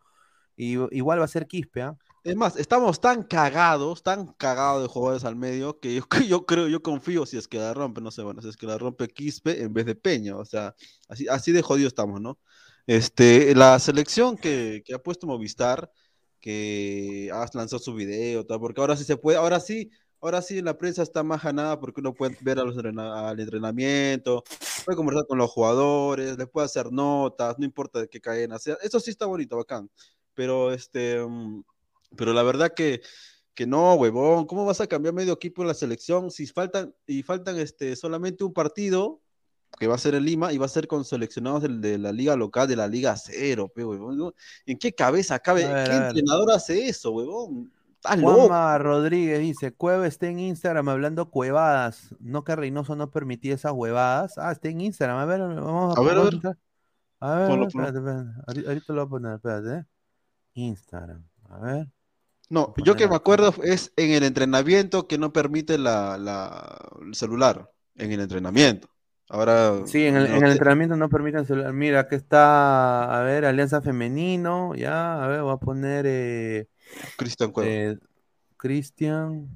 y 0.55 0.77
igual 0.95 1.19
va 1.19 1.25
a 1.25 1.29
ser 1.29 1.47
Quispe. 1.47 1.81
¿ah? 1.81 1.97
Es 2.23 2.37
más, 2.37 2.55
estamos 2.55 3.01
tan 3.01 3.23
cagados, 3.23 4.01
tan 4.01 4.27
cagados 4.33 4.81
de 4.81 4.87
jugadores 4.87 5.25
al 5.25 5.35
medio, 5.35 5.79
que 5.79 5.93
yo, 5.95 6.03
yo, 6.27 6.45
creo, 6.45 6.69
yo 6.69 6.81
confío 6.81 7.25
si 7.25 7.37
es 7.37 7.49
que 7.49 7.57
la 7.57 7.73
rompe, 7.73 7.99
no 7.99 8.11
sé, 8.11 8.21
bueno, 8.23 8.41
si 8.41 8.47
es 8.47 8.55
que 8.55 8.65
la 8.65 8.77
rompe 8.77 9.09
Quispe 9.09 9.61
en 9.61 9.73
vez 9.73 9.85
de 9.85 9.95
Peña, 9.95 10.37
o 10.37 10.45
sea, 10.45 10.73
así, 11.09 11.27
así 11.27 11.51
de 11.51 11.61
jodido 11.61 11.87
estamos, 11.89 12.21
¿no? 12.21 12.39
Este, 12.87 13.53
la 13.55 13.77
selección 13.79 14.37
que, 14.37 14.83
que 14.85 14.93
ha 14.93 14.99
puesto 14.99 15.27
Movistar, 15.27 15.91
que 16.39 17.29
ha 17.33 17.45
lanzado 17.53 17.79
su 17.79 17.93
video, 17.93 18.45
porque 18.47 18.81
ahora 18.81 18.95
sí 18.97 19.03
se 19.03 19.17
puede, 19.17 19.37
ahora 19.37 19.59
sí, 19.59 19.91
ahora 20.21 20.41
sí 20.41 20.61
la 20.61 20.77
prensa 20.77 21.03
está 21.03 21.23
más 21.23 21.43
ganada 21.43 21.79
porque 21.79 22.01
uno 22.01 22.13
puede 22.13 22.37
ver 22.41 22.59
a 22.59 22.63
los 22.63 22.77
al 22.77 23.39
entrenamiento, 23.39 24.43
puede 24.85 24.95
conversar 24.97 25.25
con 25.27 25.37
los 25.37 25.51
jugadores, 25.51 26.37
les 26.37 26.49
puede 26.49 26.65
hacer 26.65 26.91
notas, 26.91 27.59
no 27.59 27.65
importa 27.65 27.99
de 28.01 28.09
qué 28.09 28.21
cadena 28.21 28.59
sea. 28.59 28.77
Eso 28.81 28.99
sí 28.99 29.11
está 29.11 29.25
bonito, 29.25 29.57
bacán. 29.57 29.89
Pero 30.35 30.73
este, 30.73 31.19
mm, 31.25 31.63
pero 32.15 32.33
la 32.33 32.43
verdad 32.43 32.73
que, 32.75 33.01
que 33.53 33.65
no, 33.67 33.93
huevón, 33.95 34.45
¿cómo 34.45 34.65
vas 34.65 34.81
a 34.81 34.87
cambiar 34.87 35.13
medio 35.13 35.33
equipo 35.33 35.61
en 35.61 35.67
la 35.67 35.73
selección 35.73 36.31
si 36.31 36.47
faltan 36.47 36.93
y 37.07 37.23
faltan 37.23 37.57
este 37.57 37.95
solamente 37.95 38.43
un 38.43 38.53
partido 38.53 39.21
que 39.79 39.87
va 39.87 39.95
a 39.95 39.97
ser 39.99 40.15
en 40.15 40.23
Lima 40.23 40.53
y 40.53 40.57
va 40.57 40.67
a 40.67 40.69
ser 40.69 40.87
con 40.87 41.03
seleccionados 41.03 41.63
del- 41.63 41.81
de, 41.81 41.97
la 41.97 42.11
liga 42.11 42.35
local, 42.35 42.67
de 42.67 42.75
la 42.75 42.87
liga 42.87 43.15
cero, 43.17 43.71
pe, 43.73 43.83
huevón. 43.83 44.17
¿no? 44.17 44.33
¿En 44.65 44.77
qué 44.77 44.93
cabeza 44.93 45.39
cabe? 45.39 45.65
Ver, 45.65 45.89
¿Qué 45.89 45.95
entrenador 45.95 46.51
hace 46.51 46.87
eso, 46.87 47.11
huevón? 47.11 47.71
Estás 47.95 48.19
loco. 48.19 48.33
Juanma 48.33 48.77
Rodríguez 48.79 49.39
dice, 49.39 49.71
Cueva 49.71 50.05
está 50.07 50.27
en 50.27 50.37
Instagram 50.39 50.89
hablando 50.89 51.29
cuevadas. 51.29 52.09
No 52.19 52.43
que 52.43 52.55
Reynoso 52.55 52.95
no 52.97 53.09
permitía 53.09 53.55
esas 53.55 53.71
huevadas. 53.71 54.37
Ah, 54.37 54.51
está 54.51 54.67
en 54.67 54.81
Instagram. 54.81 55.17
A 55.17 55.25
ver, 55.25 55.39
vamos 55.39 55.97
a, 55.97 56.01
A 56.01 56.03
ver, 56.03 56.17
a 56.17 56.23
ver. 56.23 56.57
A 57.21 57.35
ver, 57.35 57.47
Ponlo, 57.47 57.67
espérate, 57.67 57.97
espérate. 57.99 58.29
Ahorita, 58.45 58.69
ahorita 58.69 58.93
lo 58.93 58.95
voy 58.95 59.05
a 59.05 59.09
poner, 59.09 59.35
espérate. 59.35 59.79
¿eh? 59.79 59.85
Instagram. 60.55 61.25
A 61.49 61.59
ver. 61.59 61.87
No, 62.49 62.73
yo 62.83 62.95
que 62.95 63.07
me 63.07 63.15
acuerdo 63.15 63.53
es 63.63 63.91
en 63.95 64.11
el 64.11 64.23
entrenamiento 64.23 65.07
que 65.07 65.17
no 65.17 65.33
permite 65.33 65.77
la, 65.77 66.17
la- 66.17 66.77
el 67.01 67.15
celular, 67.15 67.71
en 67.95 68.11
el 68.11 68.19
entrenamiento. 68.19 68.89
Ahora, 69.29 69.81
Sí, 69.87 70.05
en 70.05 70.15
el, 70.17 70.29
no 70.29 70.35
en 70.37 70.43
el 70.45 70.51
entrenamiento 70.51 70.95
no 70.95 71.09
permiten 71.09 71.45
celular. 71.45 71.73
Mira, 71.73 72.01
aquí 72.01 72.15
está, 72.15 73.19
a 73.19 73.23
ver, 73.23 73.45
Alianza 73.45 73.81
Femenino, 73.81 74.75
ya, 74.75 75.23
a 75.23 75.27
ver, 75.27 75.41
voy 75.41 75.53
a 75.53 75.57
poner 75.57 76.05
eh, 76.07 76.67
Cristian 77.17 77.51
Cueva, 77.51 77.71
eh, 77.71 77.97
Cristian. 78.57 79.47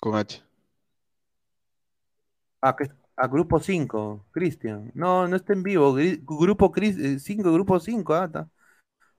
con 0.00 0.16
H. 0.16 0.42
Ah, 2.60 2.74
que- 2.76 2.90
ah, 3.16 3.26
grupo 3.28 3.60
5, 3.60 4.24
Cristian. 4.32 4.90
No, 4.94 5.28
no 5.28 5.36
está 5.36 5.52
en 5.52 5.62
vivo. 5.62 5.94
Grupo 5.94 6.72
5, 7.18 7.52
grupo 7.52 7.78
5, 7.80 8.14
ah, 8.14 8.24
está. 8.24 8.48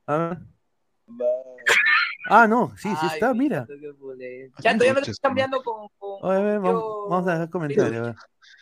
A 0.08 0.18
ver. 0.18 0.40
Ah, 2.30 2.48
no, 2.48 2.74
sí, 2.78 2.90
sí 3.02 3.08
está, 3.14 3.34
mi 3.34 3.40
mira. 3.40 3.68
chato, 4.62 4.86
ya 4.86 4.94
me 4.94 4.96
Conches, 4.96 5.10
estás 5.10 5.20
cambiando 5.20 5.62
con. 5.62 5.88
con 5.98 6.20
Oye, 6.22 6.38
a 6.38 6.42
ver, 6.42 6.56
yo- 6.56 6.62
vamos, 6.62 7.10
vamos 7.10 7.28
a 7.28 7.32
dejar 7.34 7.50
comentarios. 7.50 8.16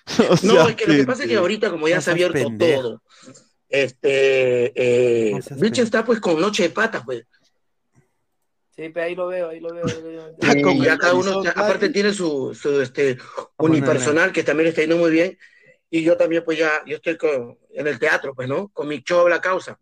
O 0.29 0.35
sea, 0.35 0.53
No, 0.53 0.67
es 0.67 0.75
que 0.75 0.87
lo 0.87 0.93
que 0.95 1.03
pasa 1.05 1.23
es 1.23 1.29
que 1.29 1.35
ahorita, 1.37 1.69
como 1.69 1.87
ya 1.87 1.95
No 1.97 2.01
se 2.01 2.09
ha 2.09 2.13
abierto 2.13 2.33
pendejo. 2.33 2.81
todo, 2.81 3.03
este, 3.69 5.27
eh, 5.29 5.39
No 5.57 5.67
está 5.67 6.03
pues 6.03 6.19
con 6.19 6.41
Noche 6.41 6.63
de 6.63 6.69
Patas, 6.71 7.03
pues. 7.05 7.23
Sí, 8.75 8.89
pero 8.89 9.05
ahí 9.05 9.15
lo 9.15 9.27
veo, 9.27 9.49
ahí 9.49 9.59
lo 9.59 9.73
veo. 9.73 9.85
Ahí 9.85 9.93
lo 9.93 10.01
veo. 10.01 10.35
Y 10.73 10.83
ya 10.83 10.97
cada 10.97 11.13
uno, 11.13 11.43
aparte 11.55 11.89
tiene 11.89 12.13
su, 12.13 12.55
su 12.55 12.81
este, 12.81 13.17
unipersonal 13.57 14.31
que 14.31 14.43
también 14.43 14.69
está 14.69 14.81
yendo 14.81 14.97
muy 14.97 15.11
bien. 15.11 15.37
Y 15.89 16.03
yo 16.03 16.17
también, 16.17 16.43
pues 16.43 16.57
ya, 16.57 16.71
yo 16.85 16.95
estoy 16.95 17.17
con, 17.17 17.57
en 17.73 17.87
el 17.87 17.99
teatro, 17.99 18.33
pues, 18.33 18.47
¿no? 18.47 18.69
Con 18.69 18.87
mi 18.87 19.01
show 19.03 19.27
La 19.27 19.39
Causa. 19.39 19.77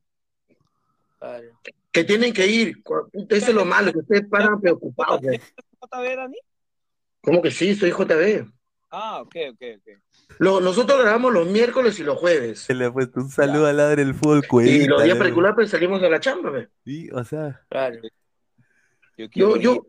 Claro. 1.19 1.47
Que 1.91 2.03
tienen 2.03 2.33
que 2.33 2.45
ir. 2.47 2.83
Eso 3.29 3.47
es 3.49 3.53
lo 3.53 3.65
malo, 3.65 3.91
que 3.91 3.99
ustedes 3.99 4.27
paran 4.29 4.59
preocupados. 4.61 5.21
pues. 5.21 5.41
JB, 5.81 6.15
Dani? 6.15 6.37
¿Cómo 7.21 7.41
que 7.41 7.51
sí? 7.51 7.73
Soy 7.75 7.91
JB. 7.91 8.45
Ah, 8.91 9.21
ok, 9.21 9.35
ok, 9.51 9.61
ok. 9.77 9.97
Lo- 10.39 10.61
nosotros 10.61 10.99
grabamos 11.01 11.31
los 11.33 11.47
miércoles 11.47 11.99
y 11.99 12.03
los 12.03 12.17
jueves. 12.17 12.59
Se 12.61 12.73
le 12.73 12.85
ha 12.85 12.91
puesto 12.91 13.19
un 13.19 13.29
saludo 13.29 13.67
al 13.67 13.77
ladre 13.77 14.03
del 14.05 14.13
fútbol 14.15 14.41
Y 14.43 14.47
cuevita. 14.47 14.89
los 14.91 15.03
días 15.03 15.17
particulares 15.17 15.55
pues, 15.55 15.69
salimos 15.69 16.01
a 16.01 16.09
la 16.09 16.19
chamba, 16.19 16.49
pues. 16.51 16.69
Sí, 16.85 17.09
o 17.11 17.23
sea, 17.23 17.61
Claro. 17.69 17.99
Yo 19.17 19.25
Yo, 19.25 19.29
quiero 19.29 19.55
yo, 19.57 19.73
ir. 19.73 19.81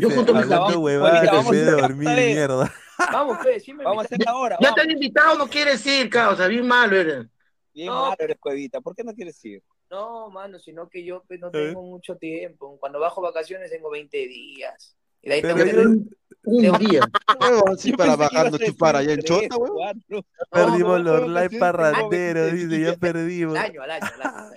dice, 0.00 0.14
junto 0.14 0.32
a 0.36 0.40
mis 0.40 0.50
amigos, 0.52 0.76
huevadas 0.76 1.14
ahorita 1.16 1.30
en 1.32 1.36
vamos 1.38 1.52
vez 1.52 1.66
de 1.66 1.72
a- 1.72 1.74
dormir, 1.82 2.04
dale. 2.08 2.26
mierda. 2.34 2.74
Vamos, 3.12 3.38
Fe, 3.42 3.58
sí 3.60 3.74
me 3.74 3.82
Vamos 3.84 4.04
a 4.04 4.06
hacer 4.06 4.28
ahora. 4.28 4.56
ya 4.60 4.68
vamos. 4.68 4.74
te 4.76 4.80
han 4.82 4.90
invitado, 4.92 5.36
no 5.38 5.48
quieres 5.48 5.84
ir, 5.86 6.08
causa, 6.08 6.46
bien 6.46 6.66
malo 6.66 6.96
eres. 6.96 7.26
Bien 7.74 7.88
No. 7.88 8.02
malo 8.02 8.16
eres, 8.18 8.36
Cuevita. 8.38 8.80
¿Por 8.80 8.94
qué 8.94 9.02
no 9.02 9.12
quieres 9.14 9.44
ir? 9.44 9.62
No, 9.92 10.30
mano, 10.30 10.58
sino 10.58 10.88
que 10.88 11.04
yo 11.04 11.22
pues, 11.28 11.38
no 11.38 11.50
ver. 11.50 11.68
tengo 11.68 11.82
mucho 11.82 12.16
tiempo. 12.16 12.78
Cuando 12.80 12.98
bajo 12.98 13.20
vacaciones 13.20 13.70
tengo 13.70 13.90
20 13.90 14.16
días. 14.26 14.96
Y 15.20 15.28
de 15.28 15.34
ahí 15.34 15.42
Pero 15.42 15.54
tengo 15.54 15.70
que 15.70 15.76
yo- 15.76 15.90
Un 16.44 16.78
día. 16.78 17.00
Sí, 17.78 17.90
Yo 17.90 17.96
para 17.98 18.16
decir 18.50 18.66
chupar 18.66 18.96
allá 18.96 19.12
en 19.12 19.22
Chota, 19.22 19.56
huevón. 19.56 19.76
cuatro. 19.76 20.26
Perdimos 20.50 20.98
No, 20.98 20.98
los 20.98 21.20
no, 21.28 21.40
live 21.40 21.48
no, 21.52 21.58
parranderos, 21.60 22.52
no, 22.52 22.56
dice, 22.58 22.80
ya 22.80 22.96
perdimos. 22.96 23.56
al 23.56 23.64
año, 23.66 23.82
al 23.82 23.90
año, 23.90 24.06
al 24.14 24.22
año. 24.22 24.50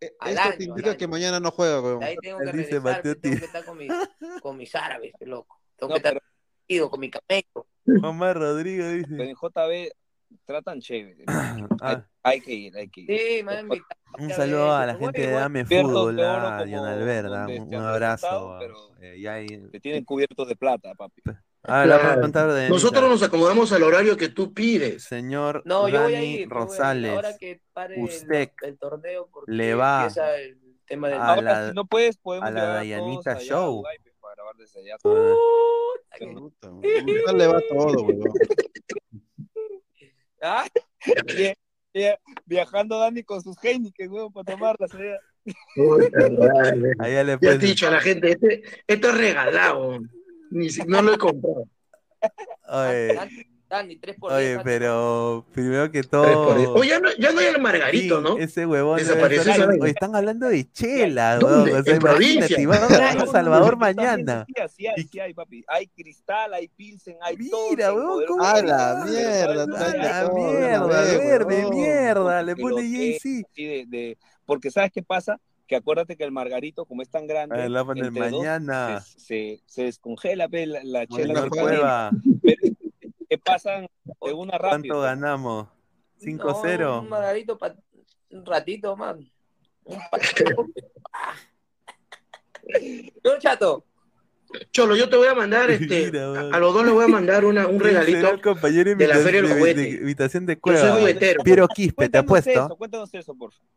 Eh, 0.00 0.12
Al 0.20 0.28
Esto 0.30 0.42
año, 0.42 0.50
te 0.50 0.56
al 0.56 0.62
indica 0.68 0.90
año. 0.90 0.98
que 0.98 1.08
mañana 1.08 1.40
no 1.40 1.50
juega, 1.50 1.76
De 1.76 1.80
huevón. 1.82 2.02
ahí 2.04 2.16
tengo 2.20 2.38
que 2.38 2.44
dice, 2.44 2.52
regresar, 2.56 2.82
Mateo 2.82 3.02
pues, 3.14 3.20
tengo 3.22 3.38
que 3.38 3.44
estar 3.46 3.64
con 3.64 3.78
mis, 3.78 3.92
con 4.42 4.56
mis 4.58 4.74
árabes, 4.74 5.12
loco. 5.20 5.58
Tengo 5.76 5.88
No, 5.88 5.94
que 5.94 5.98
estar 5.98 6.12
pero, 6.12 6.24
ido 6.68 6.90
con 6.90 7.00
mi 7.00 7.10
camello. 7.10 7.66
Rodríguez 8.34 9.04
pero 9.08 9.22
dice. 9.24 9.30
en 9.30 9.36
JB 9.36 9.92
tratan 10.44 10.80
chévere. 10.80 11.24
Hay, 11.26 11.62
Ah, 11.80 12.04
hay 12.22 12.40
que 12.40 12.52
ir, 12.52 12.76
hay 12.76 12.88
que 12.88 13.00
ir. 13.02 13.06
Sí, 13.08 13.42
me 13.42 13.52
han 13.52 13.60
invitado. 13.66 14.00
un 14.18 14.30
saludo 14.30 14.72
a 14.72 14.78
ves, 14.86 14.94
la 14.94 14.98
gente 15.00 15.20
de 15.26 15.30
Dame 15.32 15.64
Fútbol, 15.64 16.20
a 16.20 16.54
como 16.58 16.64
Dion 16.64 16.86
Alberda, 16.86 17.38
donde 17.46 17.60
un, 17.60 17.74
abrazo. 17.74 18.58
eh, 19.00 19.20
ya 19.20 19.34
ahí- 19.34 19.46
Te 19.70 19.80
tienen 19.80 20.04
cubiertos 20.04 20.48
de 20.48 20.56
plata, 20.56 20.94
papi. 20.94 21.22
Ah, 21.68 21.82
a 21.82 21.84
Claro. 21.84 22.20
contar 22.20 22.52
de 22.52 22.68
Nosotros 22.68 23.08
nos 23.10 23.22
acomodamos 23.24 23.72
al 23.72 23.82
horario 23.82 24.16
que 24.16 24.28
tú 24.28 24.54
pides. 24.54 25.02
Señor 25.02 25.62
No, 25.64 25.88
yo 25.88 26.00
voy 26.02 26.14
a 26.14 26.16
Dani 26.16 26.16
ir. 26.16 26.20
yo 26.22 26.24
voy 26.24 26.38
a 26.38 26.42
ir. 26.42 26.48
Rosales, 26.50 27.10
Ahora 27.12 27.36
que 27.36 27.60
pare 27.72 28.00
usted 28.00 28.50
el 28.62 28.78
torneo, 28.78 29.28
porque 29.32 29.50
le 29.50 29.74
va 29.74 30.02
empieza 30.04 30.36
el 30.38 30.58
tema 30.86 31.08
del. 31.08 31.18
a 31.18 31.26
Ahora, 31.28 31.42
la- 31.42 31.68
si 31.70 31.74
no 31.74 31.84
puedes, 31.86 32.16
podemos 32.18 32.48
a 32.48 32.52
la 32.52 32.62
a 32.62 32.74
Dayanita 32.76 33.30
allá 33.32 33.40
a 33.40 33.42
Show. 33.42 33.82
Para 34.20 34.34
grabar 34.36 34.56
desde 34.56 34.80
allá. 34.80 34.96
Ah, 35.04 35.34
le 37.34 37.46
va 37.48 37.60
todo. 37.68 38.06
Ah, 40.42 40.66
Via- 41.26 41.54
via- 41.94 42.18
Viajando 42.44 42.98
Dani 42.98 43.22
con 43.22 43.42
sus 43.42 43.56
Heineken, 43.62 44.10
weón, 44.10 44.32
para 44.32 44.44
tomarlas 44.44 44.92
allá. 44.94 45.18
Puta 45.74 46.28
madre. 46.30 46.92
Allá 46.98 47.24
le 47.24 47.32
Ya 47.32 47.38
te 47.38 47.64
he 47.66 47.68
dicho 47.68 47.86
a 47.86 47.90
la 47.92 48.00
gente, 48.00 48.32
este, 48.32 48.62
esto 48.86 49.08
es 49.10 49.16
regalado. 49.16 49.98
Ni 50.50 50.70
si, 50.70 50.82
no 50.82 51.02
lo 51.02 51.14
he 51.14 51.18
comprado. 51.18 51.68
Oye, 52.68 53.48
Dani, 53.76 53.88
Dani, 53.88 53.96
3 53.96 54.16
por 54.18 54.32
oye, 54.32 54.48
10. 54.52 54.60
pero 54.64 55.44
primero 55.52 55.90
que 55.90 56.02
todo. 56.02 56.74
Oye, 56.74 56.88
ya 56.90 57.00
no, 57.00 57.08
ya 57.18 57.32
no 57.32 57.40
hay 57.40 57.46
el 57.46 57.60
Margarito, 57.60 58.18
Sí, 58.18 58.22
¿no? 58.22 58.38
Ese 58.38 58.66
huevón 58.66 58.98
Desapareció 58.98 59.52
estar-. 59.52 59.68
Oye, 59.80 59.90
están 59.90 60.14
hablando 60.16 60.48
de 60.48 60.70
chela, 60.72 61.36
¿Dónde? 61.38 61.70
weón. 61.72 61.80
O 61.80 61.84
sea, 61.84 61.94
En 61.94 62.00
imagínate, 62.00 62.66
van 62.66 63.20
a 63.22 63.26
Salvador 63.26 63.76
mañana. 63.76 64.46
Sí, 64.46 64.54
sí 64.76 64.86
hay, 64.86 65.04
sí 65.04 65.20
hay, 65.20 65.34
papi. 65.34 65.64
Hay 65.68 65.86
cristal, 65.88 66.54
hay 66.54 66.68
pilsen, 66.68 67.16
hay 67.20 67.36
todo. 67.48 67.70
Mira, 67.70 67.88
sin 67.90 67.96
weón, 67.96 68.08
poder 68.08 68.28
¿cómo 68.28 68.44
A 68.44 68.62
la 68.62 69.02
Pero 69.04 69.12
mierda, 69.12 69.78
¿sabes 69.78 69.94
A 69.94 70.22
la 70.24 70.30
mierda, 70.34 70.86
verde, 71.02 71.56
huevón. 71.56 71.74
mierda. 71.76 72.42
Le 72.42 72.56
pone 72.56 72.82
JC. 73.18 74.18
porque 74.44 74.70
¿sabes 74.70 74.90
qué 74.92 75.02
pasa? 75.02 75.38
Que 75.66 75.74
acuérdate 75.74 76.16
que 76.16 76.22
el 76.22 76.30
margarito, 76.30 76.84
como 76.84 77.02
es 77.02 77.10
tan 77.10 77.26
grande, 77.26 77.56
A 77.56 77.58
ver, 77.62 77.70
la 77.70 77.82
va 77.82 77.82
a 77.82 77.86
poner 77.86 78.04
entre 78.06 78.30
dos 78.30 78.38
mañana. 78.38 79.00
se, 79.00 79.18
se, 79.18 79.60
se 79.66 79.82
descongela 79.82 80.48
pe, 80.48 80.64
la, 80.66 80.78
la 80.84 81.06
chela. 81.08 81.48
Que 81.50 82.60
pasan 83.46 83.86
de 84.04 84.32
una 84.32 84.58
rápido. 84.58 84.96
¿cuánto 84.96 85.00
ganamos? 85.00 85.66
No, 85.66 85.72
5-0. 86.20 87.00
un 87.00 87.08
Margarito 87.08 87.56
pa- 87.58 87.76
un 88.30 88.44
ratito, 88.44 88.96
man. 88.96 89.18
Un 89.84 89.98
Yo, 93.24 93.38
chato. 93.38 93.84
Cholo, 94.72 94.96
yo 94.96 95.08
te 95.08 95.16
voy 95.16 95.26
a 95.28 95.34
mandar, 95.34 95.70
este, 95.72 96.06
Mira, 96.10 96.40
a 96.52 96.58
los 96.58 96.72
dos 96.74 96.84
les 96.84 96.94
voy 96.94 97.04
a 97.04 97.08
mandar 97.08 97.44
una, 97.44 97.66
un 97.66 97.78
¿Quién 97.78 97.90
será 97.94 98.04
regalito. 98.04 98.96
de 98.96 99.06
la 99.08 99.16
Feria 99.16 99.42
del 99.42 99.48
de- 99.50 99.54
de- 99.54 99.60
Juguete. 99.60 99.80
de 99.80 99.88
Invitación 99.90 100.46
de 100.46 100.54
Yo 100.54 100.60
Cueva. 100.60 100.80
soy 100.80 101.00
juguetero. 101.00 101.42
Piero 101.42 101.68
Quispe, 101.68 102.08
te 102.08 102.18
apuesto. 102.18 102.50
eso, 102.50 102.76
cuéntanos 102.76 103.12
eso, 103.14 103.34
por 103.36 103.52
favor. 103.52 103.68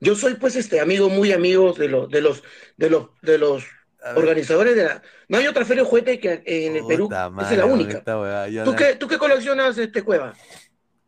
Yo 0.00 0.14
soy, 0.14 0.34
pues, 0.34 0.56
este 0.56 0.80
amigo, 0.80 1.08
muy 1.08 1.32
amigo 1.32 1.72
de 1.72 1.88
los, 1.88 2.08
de 2.10 2.20
los, 2.20 2.42
de 2.76 2.90
los, 2.90 3.08
de 3.22 3.38
los. 3.38 3.64
Organizadores 4.16 4.76
de 4.76 4.84
la. 4.84 5.02
No 5.28 5.38
hay 5.38 5.46
otra 5.46 5.64
feria 5.64 5.82
de 5.84 5.88
juguete 5.88 6.18
que 6.20 6.42
en 6.46 6.76
el 6.76 6.86
Perú. 6.86 7.04
Puta 7.04 7.30
Esa 7.40 7.52
es 7.52 7.58
la 7.58 7.66
única. 7.66 7.98
esta 7.98 8.20
weá, 8.20 8.48
yo 8.48 8.64
¿Tú 8.64 8.70
no- 8.72 8.76
qué, 8.76 8.96
¿Tú 8.96 9.08
qué 9.08 9.18
coleccionas, 9.18 9.76
este 9.78 10.02
Cueva? 10.02 10.34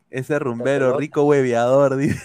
Ese 0.09 0.37
rumbero, 0.39 0.97
rico 0.97 1.23
hueveador, 1.23 1.95
dice. 1.97 2.21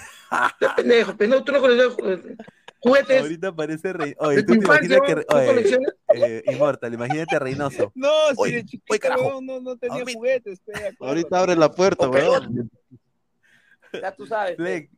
Pendejo, 0.76 1.16
pendejo, 1.16 1.42
tú 1.44 1.52
no 1.52 1.60
coleccionas 1.60 1.96
eh, 2.04 2.36
juguetes 2.80 3.20
Ahorita 3.22 3.56
parece 3.56 3.92
rey. 3.94 4.14
Oye, 4.18 4.36
de 4.36 4.42
tú 4.42 4.52
tu 4.54 4.58
te 4.60 4.64
imaginas 4.66 5.00
que. 5.06 5.14
¿tú 5.16 5.36
Oye, 5.36 5.46
coleccionas? 5.46 5.94
eh, 6.14 6.42
Inmortal, 6.46 6.92
imagínate 6.94 7.38
Reynoso. 7.38 7.92
No, 7.94 8.08
si 8.30 8.34
Oye, 8.36 8.52
de 8.52 8.58
oye, 8.58 8.64
chiquito 8.66 8.98
carajo. 9.00 9.26
weón, 9.28 9.46
no, 9.46 9.60
no 9.60 9.76
tenía 9.78 10.00
Ahorita- 10.00 10.18
juguetes, 10.18 10.60
pe, 10.60 10.72
acuérdate. 10.72 10.96
Ahorita 11.00 11.38
abre 11.40 11.56
la 11.56 11.70
puerta, 11.70 12.08
O 12.08 12.10
peor, 12.10 12.42
weón. 12.42 12.70
Ya 14.02 14.12
tú 14.14 14.26
sabes. 14.26 14.56
Fleck, 14.56 14.90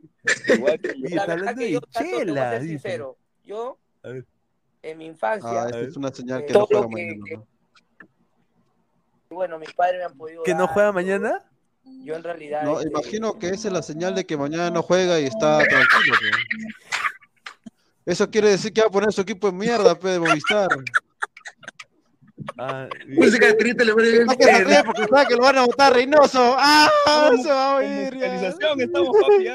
Igual 0.49 0.81
que 0.81 0.89
yo. 0.89 0.95
y 0.97 1.01
La 1.15 1.23
está 1.23 1.27
verdad 1.27 1.31
hablando 1.39 1.59
que 1.61 1.65
de 1.67 1.71
yo, 1.73 1.81
Chato, 1.81 1.93
te 2.01 2.11
voy 2.11 2.15
a 2.17 2.25
chela. 2.27 2.51
ser 2.51 2.61
dice. 2.63 2.73
sincero. 2.73 3.17
Yo, 3.45 3.79
A 4.03 4.09
ver. 4.09 4.27
En 4.83 4.99
mi 4.99 5.07
infancia, 5.07 5.51
Ah, 5.51 5.67
esta 5.67 5.81
es 5.81 5.97
una 5.97 6.13
señal 6.13 6.45
que 6.47 6.53
Todo 6.53 6.63
no 6.63 6.67
juega 6.67 6.87
que- 6.89 6.93
mañana. 7.07 7.25
que- 7.27 7.37
¿no? 7.37 7.47
bueno, 9.31 9.59
mis 9.59 9.73
padres 9.73 9.99
me 9.99 10.05
han 10.05 10.17
podido 10.17 10.43
¿Que 10.43 10.55
no 10.55 10.67
juega 10.67 10.91
mañana? 10.93 11.45
Yo 12.05 12.15
en 12.15 12.23
realidad... 12.25 12.63
No, 12.65 12.79
este, 12.81 12.89
imagino 12.91 13.39
que 13.39 13.49
esa 13.49 13.69
es 13.69 13.75
la 13.75 13.83
señal 13.83 14.15
de 14.15 14.25
que 14.27 14.37
mañana 14.37 14.71
no 14.71 14.83
juega 14.83 15.21
y 15.21 15.25
está 15.27 15.59
tranquilo. 15.59 16.17
pe. 16.21 16.71
Eso 18.07 18.31
quiere 18.31 18.49
decir 18.51 18.73
que 18.73 18.81
va 18.81 18.89
a 18.89 18.91
poner 18.91 19.13
su 19.13 19.21
equipo 19.21 19.49
en 19.49 19.57
mierda, 19.59 19.99
pe, 19.99 20.09
de 20.09 20.19
Movistar. 20.21 20.69
Ah, 22.59 22.89
Música 23.07 23.55
triste 23.57 23.85
le 23.85 23.93
voy 23.93 24.03
a 24.03 24.07
decir. 24.07 24.27
Ah, 24.29 24.37
que 24.37 24.83
porque 24.85 25.05
sabe 25.07 25.27
que 25.29 25.35
lo 25.37 25.43
van 25.43 25.59
a 25.59 25.67
votar 25.67 25.93
Reynoso. 25.93 26.55
¡Ah! 26.59 26.89
Se 27.43 27.49
va 27.51 27.73
a 27.73 27.77
oír. 27.77 28.17
ya. 28.17 28.33
musicalización 28.33 28.81
estamos 28.81 29.11
papi. 29.21 29.49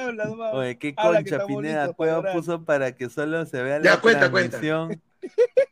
Oye, 0.53 0.77
qué 0.77 0.95
concha 0.95 1.45
Pineda 1.45 1.93
Cueva 1.93 2.31
puso 2.31 2.63
para 2.63 2.95
que 2.95 3.09
solo 3.09 3.45
se 3.45 3.61
vea 3.61 3.81
Ya, 3.81 3.95
la 3.95 4.01
cuenta, 4.01 4.29
cuenta. 4.31 4.59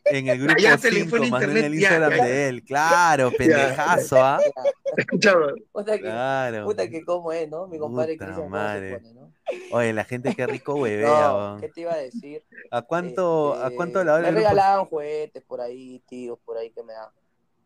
En 0.06 0.28
el 0.28 0.40
grupo 0.40 0.56
Ya 0.62 0.78
se 0.78 0.92
le 0.92 1.06
fue 1.06 1.20
5, 1.20 1.26
el 1.26 1.32
mandó 1.32 1.52
en 1.52 1.58
el 1.66 1.74
ya, 1.74 1.80
Instagram 1.80 2.18
ya. 2.18 2.26
de 2.26 2.48
él. 2.50 2.64
Claro, 2.64 3.32
pendejazo, 3.38 4.24
¿ah? 4.24 4.40
Escuchame, 4.98 5.54
Puta 5.72 5.96
que, 5.96 6.02
Claro. 6.02 6.66
puta 6.66 6.90
que 6.90 7.04
cómo 7.04 7.32
es, 7.32 7.50
¿no? 7.50 7.68
Mi 7.68 7.78
compadre 7.80 8.14
Puta 8.14 8.26
Cristian, 8.26 8.36
¿cómo 8.36 8.50
madre. 8.50 8.90
se 8.92 8.98
pone, 9.00 9.14
no? 9.14 9.34
Oye, 9.72 9.94
la 9.94 10.04
gente 10.06 10.34
qué 10.36 10.48
rico 10.48 10.76
huevea, 10.76 11.08
No. 11.10 11.58
¿qué 11.60 11.70
te 11.70 11.82
iba 11.82 11.94
a 11.94 11.98
decir? 11.98 12.44
¿A 12.72 12.82
cuánto, 12.82 13.56
¿A 13.56 13.64
Este, 13.66 13.76
cuánto 13.76 14.04
la 14.04 14.14
hora 14.16 14.32
Me 14.32 14.38
regalaban 14.38 14.86
juguetes 14.86 15.44
por 15.44 15.62
ahí, 15.62 16.02
tíos, 16.08 16.38
por 16.46 16.58
ahí 16.58 16.70
que 16.72 16.84
me 16.84 16.94
dan. 16.94 17.10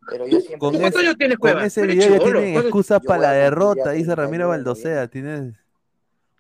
Pero 0.10 0.26
yo 0.26 0.40
siempre... 0.40 0.60
Con 0.60 0.72
¿Cuántos 0.76 1.00
ese, 1.02 1.08
años 1.08 1.18
tienes, 1.18 1.38
con 1.38 1.52
Cueva? 1.52 1.66
ese 1.66 1.82
Eres 1.84 1.96
video 1.98 2.10
ya 2.12 2.20
tienen 2.24 2.34
¿cuántos- 2.54 2.64
excusas 2.64 3.02
para 3.06 3.22
la 3.24 3.32
derrota, 3.34 3.84
ya 3.86 3.92
dice 3.92 4.16
Ramiro 4.16 4.48
31 4.48 4.50
Baldosea. 4.50 5.08
Tienes. 5.10 5.54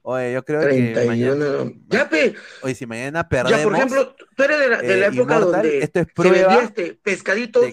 Oye, 0.09 0.31
yo 0.31 0.45
creo 0.45 0.61
que 0.61 1.05
mañana. 1.05 1.35
31. 1.35 1.71
Ya, 1.89 2.07
pe, 2.09 2.33
Oye, 2.61 2.75
si 2.75 2.85
mañana 2.85 3.23
ya, 3.23 3.27
perdemos. 3.27 3.61
por 3.63 3.75
ejemplo, 3.75 4.15
tú 4.37 4.43
eres 4.43 4.59
de 4.61 4.69
la, 4.69 4.77
de 4.81 4.87
la 4.97 5.05
eh, 5.07 5.09
época 5.09 5.35
Immortal, 5.35 5.41
donde 5.51 5.77
esto 5.79 5.99
es 5.99 6.07
se 6.15 6.29
vendía 6.31 6.61
este 6.63 6.97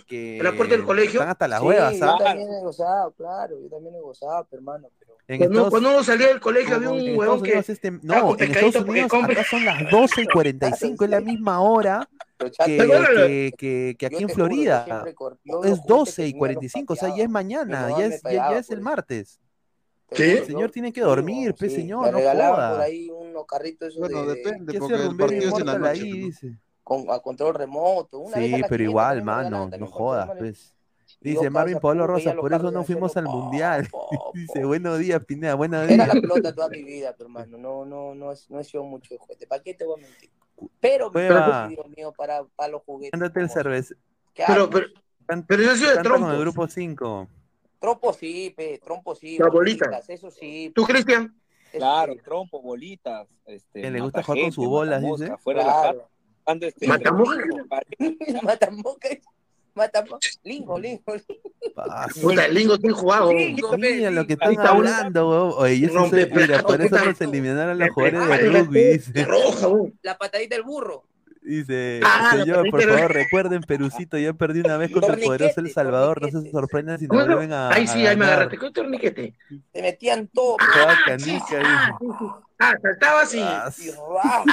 que 0.04 0.38
en 0.38 0.42
la 0.44 0.52
puerta 0.52 0.74
del 0.74 0.84
colegio. 0.84 1.20
están 1.20 1.28
hasta 1.28 1.46
las 1.46 1.60
Sí, 1.60 1.66
huevas, 1.66 1.92
yo 1.92 1.98
¿sabes? 2.00 2.24
también 2.24 2.48
he 2.52 2.60
gozado, 2.60 3.12
claro, 3.12 3.54
yo 3.62 3.68
también 3.68 3.94
he 3.94 4.00
gozado, 4.00 4.48
hermano, 4.50 4.88
pero... 4.98 5.14
En 5.28 5.38
Cuando, 5.38 5.54
Estados, 5.54 5.70
cuando 5.70 5.90
uno 5.90 6.02
salía 6.04 6.26
del 6.26 6.40
colegio 6.40 6.74
había 6.74 6.90
un 6.90 7.16
huevón 7.16 7.40
que 7.42 7.56
este- 7.56 7.88
Ah, 7.88 7.98
no, 8.02 8.30
en 8.32 8.36
pescadito 8.36 8.66
Estados 8.66 8.88
Unidos 8.88 9.10
compra. 9.10 9.32
acá 9.32 9.44
son 9.48 9.64
las 9.64 9.90
12 9.92 10.22
y 10.22 10.26
45, 10.26 11.04
es 11.04 11.10
la 11.10 11.20
misma 11.20 11.60
hora 11.60 12.08
que, 12.66 12.76
que, 12.76 13.52
que, 13.56 13.96
que 13.96 13.96
yo 14.00 14.06
aquí 14.08 14.16
en 14.16 14.28
juro, 14.28 14.28
yo 14.28 14.34
Florida. 14.34 14.86
yo 15.44 15.64
Es 15.64 15.78
juguetes 15.78 15.86
12 15.86 16.22
que 16.22 16.28
y 16.28 16.32
tenía 16.32 16.34
los 16.34 16.38
45, 16.40 16.92
o 16.92 16.96
sea, 16.96 17.16
ya 17.16 17.22
es 17.22 17.30
mañana, 17.30 17.96
ya 17.96 18.06
es, 18.06 18.22
ya, 18.24 18.30
ya 18.32 18.58
es 18.58 18.70
el 18.70 18.80
martes. 18.80 19.38
Juro, 20.06 20.22
El 20.22 20.44
señor 20.46 20.70
tiene 20.70 20.92
que 20.92 21.00
dormir, 21.00 21.54
pe, 21.54 21.68
sí. 21.68 21.76
señor, 21.76 22.04
Me 22.06 22.12
no 22.12 22.18
regalaban 22.18 22.54
joda. 22.56 22.70
por 22.72 22.80
ahí 22.82 23.08
unos 23.10 23.46
carritos 23.46 23.88
esos 23.88 24.00
Bueno, 24.00 24.26
de, 24.26 24.34
depende, 24.34 24.72
¿Qué 24.72 24.78
porque 24.78 24.94
el 24.94 25.16
partido 25.16 25.48
es 25.48 25.58
en 25.60 25.66
la 25.66 25.78
noche. 25.78 25.90
ahí? 26.02 26.10
pues. 26.10 26.40
Dice. 26.40 26.58
con, 26.82 27.10
a 27.10 27.18
control 27.20 27.54
remoto. 27.54 28.18
Una 28.18 28.36
Sí, 28.36 28.50
pero 28.52 28.66
500 28.68 28.80
igual, 28.80 29.22
mano, 29.24 29.70
no 29.78 29.86
jodas, 29.86 30.30
pues. 30.38 30.74
Dice 31.20 31.48
Marvin 31.48 31.78
Pablo 31.78 32.06
Rosas, 32.06 32.34
por 32.34 32.52
eso 32.52 32.70
no 32.70 32.84
fuimos 32.84 33.16
al 33.16 33.24
po, 33.24 33.32
mundial. 33.32 33.88
po, 33.90 34.30
Dice, 34.34 34.60
po. 34.60 34.66
buenos 34.68 34.98
días, 34.98 35.24
Pineda, 35.24 35.54
buenos 35.54 35.84
Era 35.88 36.04
días. 36.04 36.14
la 36.14 36.20
pelota 36.20 36.54
toda 36.54 36.68
mi 36.68 36.82
vida, 36.84 37.14
pero 37.16 37.28
hermano. 37.28 37.56
No, 37.56 37.84
no, 37.86 38.14
no, 38.14 38.32
es- 38.32 38.50
no 38.50 38.60
he 38.60 38.64
sido 38.64 38.84
mucho 38.84 39.14
de 39.14 39.18
juguete. 39.18 39.46
¿Para 39.46 39.62
qué 39.62 39.72
te 39.72 39.86
voy 39.86 40.00
a 40.00 40.02
mentir? 40.06 40.30
Pero. 40.80 41.10
Dios 41.10 41.88
mío, 41.96 42.12
para, 42.16 42.44
para 42.56 42.72
los 42.72 42.82
juguetes. 42.82 43.14
Ándate 43.14 43.40
el 43.40 43.48
cerveza. 43.50 43.94
¿Qué 44.34 44.44
Pero, 44.46 44.68
pero, 44.68 44.86
pero 45.46 45.62
yo 45.62 45.76
sido 45.76 45.96
de 45.96 46.08
con 46.08 46.30
el 46.30 46.40
grupo 46.40 46.66
5. 46.68 47.28
Trompo 47.84 48.14
sí, 48.14 48.54
pe, 48.56 48.80
trompo 48.82 49.14
sí. 49.14 49.36
Bolitas, 49.38 50.08
Eso 50.08 50.30
sí. 50.30 50.72
¿Tú, 50.74 50.84
Cristian? 50.84 51.34
eso 51.70 51.76
Claro, 51.78 52.14
sí. 52.14 52.20
trompo, 52.24 52.62
bolitas. 52.62 53.28
Este, 53.44 53.82
Que 53.82 53.90
le 53.90 54.00
gusta 54.00 54.22
jugar 54.22 54.40
con 54.44 54.52
sus 54.52 54.66
bolas, 54.66 55.02
dice. 55.02 55.36
Fuera 55.36 55.60
de 55.60 55.66
la. 55.66 55.80
Claro. 55.82 56.08
Cuando 56.44 56.66
este. 56.66 56.86
Matamoca. 56.88 57.36
Matamoca. 59.74 60.18
Lingo, 60.44 60.78
lingo. 60.78 61.02
Ah, 61.76 62.06
Puta, 62.22 62.46
el 62.46 62.54
lingo 62.54 62.78
tiene 62.78 62.94
jugado. 62.94 63.30
Lingo, 63.32 63.76
Mira 63.76 64.10
lo 64.10 64.26
que 64.26 64.34
lingo. 64.36 64.50
están 64.50 64.66
hablando, 64.66 65.28
weón. 65.30 65.52
Oye, 65.58 65.88
Rompe 65.88 66.24
sé, 66.24 66.30
mira, 66.34 66.62
por 66.62 66.80
eso 66.80 67.04
nos 67.04 67.20
eliminaron 67.20 67.78
los 67.78 67.90
jugadores 67.90 68.28
de 68.40 68.48
rugby, 68.62 68.84
dice. 68.84 69.24
Roja. 69.26 69.68
La 70.00 70.16
patadita 70.16 70.54
del 70.54 70.64
burro. 70.64 71.04
Dice, 71.44 72.00
Ah, 72.02 72.30
señor, 72.38 72.70
por 72.70 72.80
pero- 72.80 72.94
favor, 72.94 73.12
recuerden, 73.12 73.60
Perucito, 73.62 74.16
yo 74.16 74.34
perdí 74.34 74.60
una 74.60 74.78
vez 74.78 74.90
contra 74.90 75.12
el 75.14 75.20
poderoso 75.20 75.60
El 75.60 75.70
Salvador, 75.70 76.22
no 76.22 76.40
se 76.40 76.50
sorprendan 76.50 76.98
si 76.98 77.04
nos 77.06 77.10
¿Cómo 77.10 77.20
no? 77.22 77.36
vuelven 77.36 77.52
a, 77.52 77.68
Ahí 77.68 77.86
sí, 77.86 78.06
a 78.06 78.10
ahí 78.10 78.16
me 78.16 78.24
agarraste. 78.24 78.56
¿Qué 78.56 78.70
torniquete? 78.70 79.34
Te 79.70 79.82
metían 79.82 80.26
todo. 80.28 80.56
Toda 80.56 80.92
Ah, 80.92 80.98
canica, 81.06 81.44
ah, 81.62 81.98
sí, 82.00 82.06
sí. 82.18 82.24
Ah, 82.58 82.74
saltabas 82.80 83.34
y. 83.34 83.40
Ah. 83.40 83.68
Ah, 84.22 84.44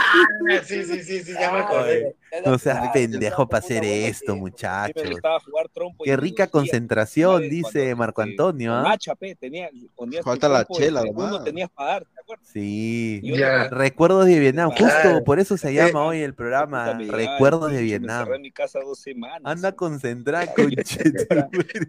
sí, 0.65 0.84
sí, 0.84 1.03
sí, 1.03 1.22
sí, 1.23 1.34
ya 1.34 1.52
me 1.52 1.60
acordé. 1.60 2.15
No 2.45 2.57
seas 2.57 2.80
Ah, 2.82 2.91
pendejo 2.91 3.48
para 3.48 3.60
hacer 3.64 3.84
esto, 3.86 4.36
muchachos. 4.36 5.03
Qué 6.03 6.18
rica 6.18 6.48
concentración, 6.48 7.48
dice 7.49 7.94
Marco 7.95 8.22
este, 8.22 8.32
Antonio, 8.32 8.73
¿ah? 8.73 8.98
tenía, 9.40 9.69
Falta 10.23 10.49
la 10.49 10.65
chela, 10.65 11.03
nomás. 11.03 11.44
tenías 11.44 11.69
para 11.69 11.91
dar, 11.91 12.06
¿te 12.06 12.19
acuerdas? 12.22 12.48
Sí. 12.52 13.22
Recuerdos 13.69 14.26
de 14.26 14.40
Vietnam, 14.40 14.72
justo 14.72 15.23
por 15.23 15.40
eso 15.40 15.57
se 15.57 15.73
llama 15.73 15.90
Eh, 15.90 16.07
hoy 16.07 16.22
el 16.22 16.34
programa, 16.34 16.94
Recuerdos 16.94 17.72
de 17.72 17.82
Vietnam. 17.82 18.22
encerré 18.22 18.36
en 18.38 18.41
mi 18.41 18.52
casa 18.52 18.80
dos 18.80 18.99
semanas. 18.99 19.41
Anda 19.44 19.73
concentrado, 19.73 20.48
conchete, 20.56 21.28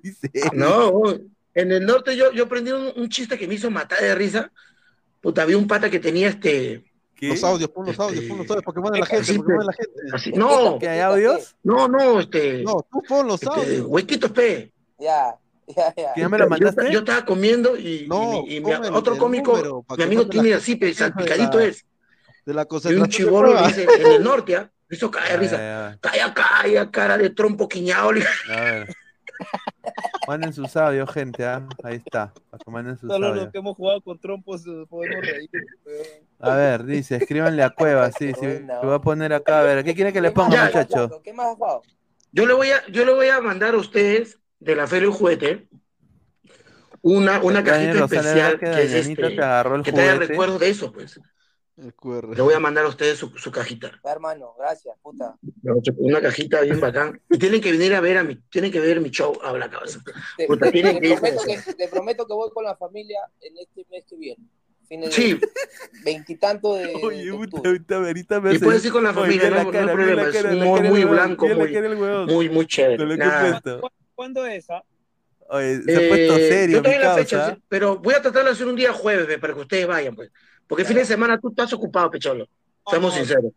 dice. 0.02 0.30
No, 0.52 1.02
en 1.54 1.72
el 1.72 1.86
norte 1.86 2.16
yo, 2.16 2.32
yo 2.32 2.44
aprendí 2.44 2.70
un, 2.70 2.92
un 2.96 3.08
chiste 3.08 3.38
que 3.38 3.46
me 3.48 3.54
hizo 3.54 3.70
matar 3.70 4.00
de 4.00 4.14
risa. 4.14 4.50
Puta, 5.22 5.42
había 5.42 5.56
un 5.56 5.66
pata 5.66 5.88
que 5.88 5.98
tenía 6.00 6.28
este. 6.28 6.84
¿Qué? 7.14 7.28
Los 7.28 7.44
audios, 7.44 7.70
pon 7.70 7.86
los 7.86 7.98
audios, 8.00 8.24
pon 8.24 8.38
los 8.38 8.48
audios, 8.50 8.64
porque 8.64 8.80
manda 8.80 8.98
la 8.98 9.06
gente, 9.06 9.34
porque 9.34 9.52
manda 9.52 9.64
la 9.66 9.72
gente. 9.72 10.00
así- 10.12 10.32
no, 10.32 10.78
¿Que 10.80 10.88
hay 10.88 10.98
audios? 11.00 11.54
no, 11.62 11.86
no, 11.88 12.18
este. 12.20 12.62
No, 12.64 12.84
tú 12.90 13.00
pon 13.08 13.28
los 13.28 13.40
este, 13.42 13.60
audios. 13.60 13.86
huequitos, 13.86 14.30
pe. 14.32 14.72
Ya, 14.98 15.36
ya, 15.68 15.94
ya. 15.96 16.12
¿Que 16.14 16.20
ya 16.20 16.28
me 16.28 16.36
lo 16.38 16.44
Yo- 16.46 16.50
mandaste? 16.50 16.92
Yo, 16.92 16.98
estaba 16.98 17.24
comiendo 17.24 17.76
y, 17.78 18.06
No, 18.08 18.24
y 18.24 18.26
mi- 18.48 18.54
y 18.56 18.60
mi- 18.60 18.72
pon 18.72 18.84
el- 18.84 18.92
otro 18.94 19.16
cómico, 19.16 19.52
número, 19.52 19.84
mi 19.96 20.02
amigo 20.02 20.26
tiene 20.28 20.54
así, 20.54 20.74
pe, 20.74 20.86
de 20.86 20.94
salpicadito 20.94 21.58
la- 21.58 21.64
es. 21.66 21.86
De 22.44 22.52
la 22.54 22.66
Y 22.68 22.94
un 22.94 23.02
de 23.04 23.08
chivolo 23.08 23.66
dice, 23.68 23.86
en 24.00 24.06
el 24.14 24.22
norte, 24.24 24.56
¿ah? 24.56 24.68
Me 24.88 24.96
hizo 24.96 25.08
caer 25.10 25.30
A 25.30 25.32
de 25.34 25.38
risa. 25.38 25.98
Calla, 26.00 26.34
calla, 26.34 26.90
cara 26.90 27.16
de 27.16 27.30
trompo 27.30 27.68
quiñado. 27.68 28.10
le- 28.12 28.24
a 28.52 28.60
ver. 28.60 28.94
Manden 30.28 30.52
sus 30.52 30.76
audios, 30.76 31.10
gente, 31.10 31.44
¿ah? 31.44 31.66
Ahí 31.82 31.96
está, 31.96 32.32
para 32.50 32.62
que 32.64 32.70
manden 32.70 32.96
sus 32.96 33.10
Solo 33.10 33.34
los 33.34 33.48
que 33.48 33.58
hemos 33.58 33.76
jugado 33.76 34.00
con 34.00 34.18
trompos 34.18 34.64
eh, 34.66 34.84
podemos 34.88 35.20
reír. 35.20 35.50
A 36.38 36.54
ver, 36.54 36.84
dice, 36.84 37.16
escríbanle 37.16 37.62
a 37.62 37.70
Cueva, 37.70 38.10
sí, 38.12 38.32
sí, 38.34 38.46
te 38.46 38.66
voy 38.82 38.94
a 38.94 39.00
poner 39.00 39.32
acá, 39.32 39.60
a 39.60 39.62
ver, 39.62 39.84
¿qué 39.84 39.94
quiere 39.94 40.12
que 40.12 40.20
le 40.20 40.32
¿Qué 40.32 40.36
más 40.36 40.46
ponga, 40.46 40.64
has 40.64 40.70
jugado, 40.70 40.86
muchacho? 40.86 41.08
Flaco? 41.08 41.22
¿Qué 41.22 41.32
más 41.32 41.46
has 41.46 41.56
jugado? 41.56 41.82
Yo 42.30 42.46
le 42.46 42.54
voy 42.54 42.70
a, 42.70 42.86
yo 42.86 43.04
le 43.04 43.14
voy 43.14 43.28
a 43.28 43.40
mandar 43.40 43.74
a 43.74 43.78
ustedes 43.78 44.38
de 44.60 44.76
la 44.76 44.86
Feria 44.86 45.08
del 45.08 45.16
Juguete 45.16 45.68
una, 47.02 47.40
una 47.42 47.64
cajita 47.64 48.04
especial 48.04 48.52
Vázquez, 48.52 48.76
que 48.76 48.82
es 48.84 49.08
este, 49.08 49.30
te 49.30 49.42
agarró 49.42 49.76
el 49.76 49.82
que 49.82 49.92
traiga 49.92 50.14
juguete. 50.14 50.32
recuerdos 50.32 50.60
de 50.60 50.70
eso, 50.70 50.92
pues. 50.92 51.20
El 51.82 51.94
QR. 51.94 52.34
Le 52.36 52.42
voy 52.42 52.54
a 52.54 52.60
mandar 52.60 52.84
a 52.84 52.88
ustedes 52.88 53.18
su, 53.18 53.28
su 53.36 53.50
cajita. 53.50 53.90
Ya, 54.04 54.12
hermano, 54.12 54.54
gracias, 54.58 54.96
puta. 55.02 55.36
Una 55.98 56.20
cajita 56.20 56.60
bien 56.60 56.78
bacán. 56.80 57.20
Y 57.28 57.38
tienen 57.38 57.60
que 57.60 57.72
venir 57.72 57.94
a 57.94 58.00
ver 58.00 58.18
a 58.18 58.24
mi, 58.24 58.36
tienen 58.50 58.70
que 58.70 58.78
ver 58.80 59.00
mi 59.00 59.10
show 59.10 59.36
a 59.42 59.52
la 59.56 59.68
cabeza. 59.68 60.00
Te, 60.36 60.46
Puta, 60.46 60.70
tiene 60.70 60.94
te 60.94 61.00
que 61.00 61.08
ir. 61.08 61.14
prometo 61.18 61.42
que, 61.44 61.74
te 61.74 61.88
prometo 61.88 62.26
que 62.26 62.34
voy 62.34 62.50
con 62.50 62.64
la 62.64 62.76
familia 62.76 63.18
en 63.40 63.58
este 63.58 63.84
mes 63.90 64.04
que 64.08 64.16
viene. 64.16 64.42
Fines 64.88 65.10
de 65.10 65.14
Sí, 65.16 65.40
veintitanto 66.04 66.74
de, 66.74 66.86
de 66.88 66.94
Oye, 67.02 67.30
puta, 67.32 67.44
octubre. 67.56 67.68
ahorita, 67.70 67.96
ahorita 67.96 68.40
me 68.40 68.52
y 68.52 68.56
hace- 68.56 68.64
puedes 68.64 68.84
ir 68.84 68.92
con 68.92 69.04
la 69.04 69.12
familia, 69.14 69.50
no, 69.50 69.56
la 69.56 69.62
no 69.62 69.68
hay 69.68 69.72
cara, 69.74 69.94
mira 69.94 69.96
problema. 70.24 70.28
Es 70.28 70.44
humor 70.44 70.82
muy 70.84 71.04
blanco, 71.04 71.48
muy, 71.48 72.26
muy, 72.34 72.48
muy 72.48 72.66
chévere. 72.66 72.96
Con 72.98 73.08
lo 73.08 73.14
que 73.16 73.22
he 73.22 73.26
Nada. 73.26 73.60
puesto. 73.60 73.80
¿Cu- 73.80 73.88
¿Cuándo 74.14 74.46
es? 74.46 74.68
ah? 74.70 74.82
Oye, 75.48 75.82
se 75.82 75.96
ha 75.96 76.08
puesto 76.08 76.36
Eh, 76.36 76.48
serio, 76.48 76.82
yo 76.82 76.98
la 76.98 77.14
fecha, 77.14 77.58
pero 77.68 77.98
voy 77.98 78.14
a 78.14 78.22
tratar 78.22 78.44
de 78.44 78.50
hacer 78.50 78.66
un 78.66 78.76
día 78.76 78.92
jueves 78.92 79.26
ve, 79.26 79.38
para 79.38 79.52
que 79.54 79.60
ustedes 79.60 79.86
vayan, 79.86 80.14
pues. 80.14 80.30
Porque 80.72 80.82
el 80.84 80.88
fin 80.88 80.96
de 80.96 81.04
semana 81.04 81.38
tú 81.38 81.50
estás 81.50 81.70
ocupado, 81.74 82.10
Pecholo. 82.10 82.46
Seamos 82.88 83.10
No, 83.12 83.18
no, 83.20 83.24
sinceros. 83.26 83.52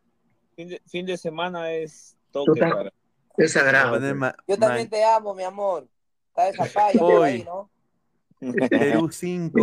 Fin 0.54 0.68
de, 0.68 0.82
fin 0.86 1.06
de 1.06 1.16
semana 1.18 1.72
es 1.72 2.18
toque 2.30 2.52
estás- 2.60 2.74
para. 2.74 2.94
Es 3.38 3.54
sagrado. 3.54 3.98
pues. 3.98 4.34
Yo 4.50 4.58
también 4.58 4.90
te 4.90 5.02
amo, 5.06 5.34
mi 5.34 5.44
amor. 5.44 5.88
Está 6.28 6.50
esa 6.50 6.66
Hoy. 7.02 7.30
ahí, 7.30 7.44
¿no? 7.46 7.70
Perú 8.70 9.10
5, 9.14 9.58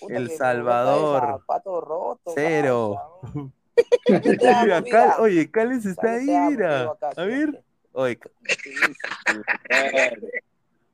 Puta 0.00 0.14
El 0.16 0.30
Salvador. 0.30 1.42
roto. 1.46 2.32
Cero. 2.34 2.96
te 4.06 4.48
amo. 4.48 4.84
Cal- 4.90 5.14
oye, 5.18 5.50
Cales 5.50 5.84
está 5.84 6.12
ahí, 6.14 6.30
amo, 6.34 6.50
mira. 6.50 6.90
acá 6.92 7.10
A 7.14 7.24
ver. 7.26 7.62
Oye, 7.92 8.18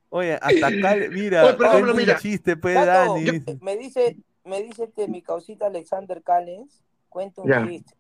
oye, 0.09 0.35
hasta 0.35 0.81
Cal, 0.81 1.11
mira, 1.11 1.45
Oye, 1.45 1.55
por 1.55 1.67
ejemplo, 1.67 1.95
mira. 1.95 2.19
chiste, 2.19 2.57
pues, 2.57 2.75
Dani. 2.85 3.25
yo- 3.25 3.33
me 3.61 3.77
dice, 3.77 4.17
me 4.47 4.63
dice 4.63 4.85
este 4.85 5.09
mi 5.09 5.23
causita 5.23 5.67
Alexander 5.67 6.23
Callens, 6.23 6.83
cuenta 7.09 7.43
un 7.43 7.49
Ya. 7.51 7.67
chiste. 7.67 7.93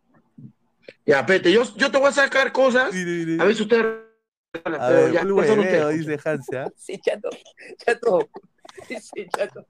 Ya, 1.04 1.24
Pete, 1.26 1.52
yo, 1.52 1.62
yo 1.76 1.90
te 1.90 1.98
voy 1.98 2.08
a 2.08 2.12
sacar 2.12 2.52
cosas. 2.52 2.92
A 2.94 3.44
ver 3.44 3.54
si. 3.54 3.68
A 4.64 4.90
ver, 4.90 5.12
ya, 5.12 5.24
no 5.24 5.62
te- 5.62 5.88
dice 5.88 6.18
¿ah? 6.56 6.70
Sí, 6.76 6.98
chato, 6.98 7.28
chato, 7.84 8.28
sí, 8.88 9.26
chato. 9.28 9.66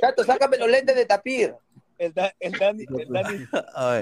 Chato, 0.00 0.24
sácame 0.24 0.58
los 0.58 0.68
lentes 0.68 0.94
de 0.96 1.06
tapir. 1.06 1.54
El, 2.00 2.14
Da- 2.14 2.34
el 2.40 2.52
Dani, 2.58 2.86
el 2.96 3.08
Dani 3.12 3.46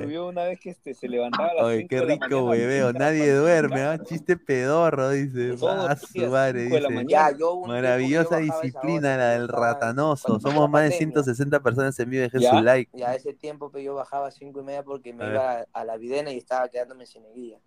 subió 0.02 0.28
una 0.28 0.44
vez 0.44 0.60
que 0.60 0.70
este, 0.70 0.94
se 0.94 1.08
levantaba 1.08 1.50
a 1.50 1.54
las 1.54 1.66
ay, 1.66 1.78
5 1.78 1.88
qué 1.88 2.00
rico 2.00 2.16
mañana. 2.20 2.44
hueveo, 2.44 2.92
nadie 2.92 3.32
duerme, 3.32 3.82
¿ah? 3.82 3.98
Chiste 4.04 4.36
pedorro, 4.36 5.10
dice. 5.10 5.56
Ah, 5.66 5.96
su 5.96 6.20
madre, 6.30 6.62
dice. 6.62 7.04
Ya, 7.08 7.32
yo 7.36 7.60
Maravillosa 7.66 8.36
disciplina 8.38 9.16
la 9.16 9.30
del 9.30 9.48
ratanoso. 9.48 10.38
Somos 10.38 10.70
más 10.70 10.82
de 10.84 10.90
pandemia. 10.90 10.96
160 10.98 11.60
personas 11.60 11.98
en 11.98 12.10
vivo, 12.10 12.22
dejen 12.22 12.40
su 12.40 12.60
like. 12.62 12.90
Ya 12.96 13.14
ese 13.16 13.34
tiempo 13.34 13.70
yo 13.82 13.94
bajaba 13.96 14.28
a 14.28 14.30
cinco 14.30 14.60
y 14.60 14.64
media 14.64 14.84
porque 14.84 15.12
me 15.12 15.24
A 15.24 15.28
iba 15.30 15.58
a, 15.60 15.66
a 15.72 15.84
la 15.84 15.96
videna 15.96 16.30
y 16.32 16.38
estaba 16.38 16.68
quedándome 16.68 17.04
sin 17.04 17.24
guía. 17.34 17.58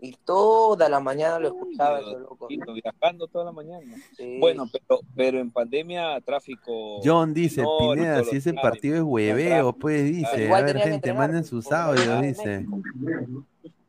Y 0.00 0.12
toda 0.24 0.88
la 0.88 1.00
mañana 1.00 1.40
lo 1.40 1.48
escuchaba 1.48 1.98
Uy, 1.98 2.16
loco. 2.20 2.46
Viajando 2.48 3.26
toda 3.26 3.46
la 3.46 3.52
mañana. 3.52 3.96
Sí. 4.16 4.38
Bueno, 4.38 4.68
pero, 4.70 5.00
pero 5.16 5.40
en 5.40 5.50
pandemia 5.50 6.20
tráfico. 6.20 7.00
John 7.02 7.34
dice, 7.34 7.64
Pineda, 7.78 8.22
si 8.22 8.36
ese 8.36 8.54
partido 8.54 8.96
es 8.96 9.02
hueveo, 9.02 9.72
pues 9.72 10.04
dice. 10.04 10.52
A 10.52 10.60
ver, 10.62 10.76
gente, 10.76 10.94
entrenar, 10.94 11.28
manden 11.28 11.44
sus 11.44 11.70
audios, 11.72 12.22
dice. 12.22 12.64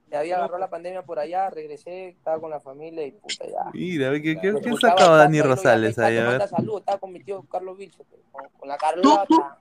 Me 0.09 0.17
había 0.17 0.37
agarrado 0.37 0.57
la 0.57 0.69
pandemia 0.71 1.03
por 1.03 1.19
allá, 1.19 1.51
regresé, 1.51 2.09
estaba 2.09 2.39
con 2.39 2.49
la 2.49 2.59
familia 2.59 3.05
y 3.05 3.11
puta 3.11 3.45
ya. 3.45 3.69
Mira, 3.73 4.11
¿qué, 4.13 4.39
qué, 4.41 4.55
qué 4.59 4.75
sacaba 4.81 5.17
Dani 5.17 5.39
Rosales 5.43 5.99
ahí? 5.99 6.17
A 6.17 6.29
ver. 6.29 6.47
saludos, 6.47 6.79
estaba 6.79 6.97
con 6.97 7.13
mi 7.13 7.23
tío 7.23 7.43
Carlos 7.43 7.77
Vilcho, 7.77 8.03
pues, 8.09 8.19
con, 8.31 8.49
con 8.57 8.67
la 8.67 8.77
Carlota. 8.77 9.59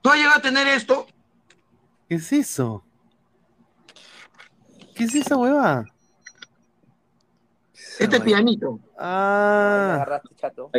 ¿Tú 0.00 0.08
has 0.08 0.16
llegado 0.16 0.38
a 0.38 0.42
tener 0.42 0.66
esto? 0.68 1.06
¿Qué 2.08 2.14
es 2.14 2.32
eso? 2.32 2.82
¿Qué 4.94 5.04
es 5.04 5.14
esa 5.14 5.36
hueva? 5.36 5.84
Este 7.98 8.20
pianito. 8.20 8.80
Ah. 8.98 9.92
agarraste, 9.94 10.34
chato. 10.36 10.70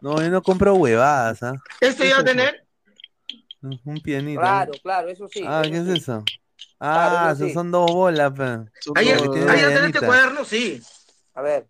No, 0.00 0.20
yo 0.20 0.30
no 0.30 0.42
compro 0.42 0.74
huevadas, 0.74 1.42
¿ah? 1.42 1.54
¿Este 1.80 2.08
iba 2.08 2.18
a 2.18 2.24
tener? 2.24 2.66
Un 3.62 4.00
pianito. 4.02 4.40
Claro, 4.40 4.72
claro, 4.82 5.08
eso 5.08 5.28
sí. 5.28 5.44
Ah, 5.46 5.62
¿qué 5.64 5.76
es 5.76 5.86
eso? 5.86 6.24
Ah, 6.80 7.32
Claro, 7.34 7.46
eso 7.46 7.54
son 7.54 7.70
dos 7.70 7.92
bolas, 7.92 8.32
pe. 8.32 8.42
¿Ahí 8.96 9.06
tenés 9.06 9.84
este 9.84 10.00
cuaderno? 10.00 10.44
Sí. 10.44 10.82
A 11.34 11.42
ver. 11.42 11.66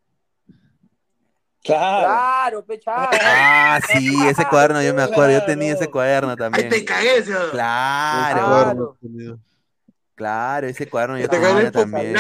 Claro. 1.63 2.07
Claro, 2.07 2.65
pecha. 2.65 2.93
Ah, 2.97 3.81
sí, 3.93 4.17
ese 4.27 4.45
cuaderno 4.47 4.83
yo 4.83 4.95
me 4.95 5.03
acuerdo, 5.03 5.39
yo 5.39 5.45
tenía 5.45 5.75
ese 5.75 5.89
cuaderno 5.89 6.37
también. 6.37 6.65
Ahí 6.65 6.71
te 6.71 6.85
cagué, 6.85 7.23
señor. 7.23 7.51
Claro, 7.51 8.97
claro, 10.15 10.67
ese 10.67 10.89
cuaderno 10.89 11.19
yo 11.19 11.29
tenía 11.29 11.71
también. 11.73 12.15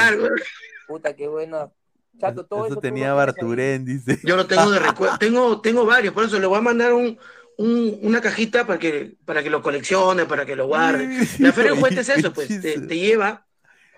Puta, 0.88 1.14
qué 1.14 1.28
bueno. 1.28 1.72
Chato, 2.18 2.44
todo 2.44 2.64
Eso 2.66 2.74
eso. 2.74 2.80
tenía. 2.80 3.14
Barturén, 3.14 3.84
dice. 3.84 4.18
Yo 4.24 4.36
lo 4.36 4.46
tengo 4.46 4.70
de 4.70 4.78
recuerdo. 4.88 5.18
tengo, 5.18 5.60
tengo 5.60 5.86
varios, 5.86 6.12
por 6.14 6.24
eso 6.24 6.38
le 6.38 6.46
voy 6.46 6.58
a 6.58 6.62
mandar 6.62 6.92
un, 6.92 7.18
un- 7.58 7.98
una 8.02 8.20
cajita 8.20 8.66
para 8.66 8.78
que, 8.78 9.16
para 9.24 9.42
que 9.42 9.50
lo 9.50 9.62
coleccione, 9.62 10.26
para 10.26 10.44
que 10.44 10.54
lo 10.56 10.66
guarde. 10.66 11.08
La 11.38 11.52
feria 11.52 11.72
de 11.72 11.78
juguetes 11.78 12.08
es 12.08 12.18
eso, 12.18 12.32
pues, 12.32 12.48
te, 12.60 12.80
te 12.80 12.98
lleva, 12.98 13.46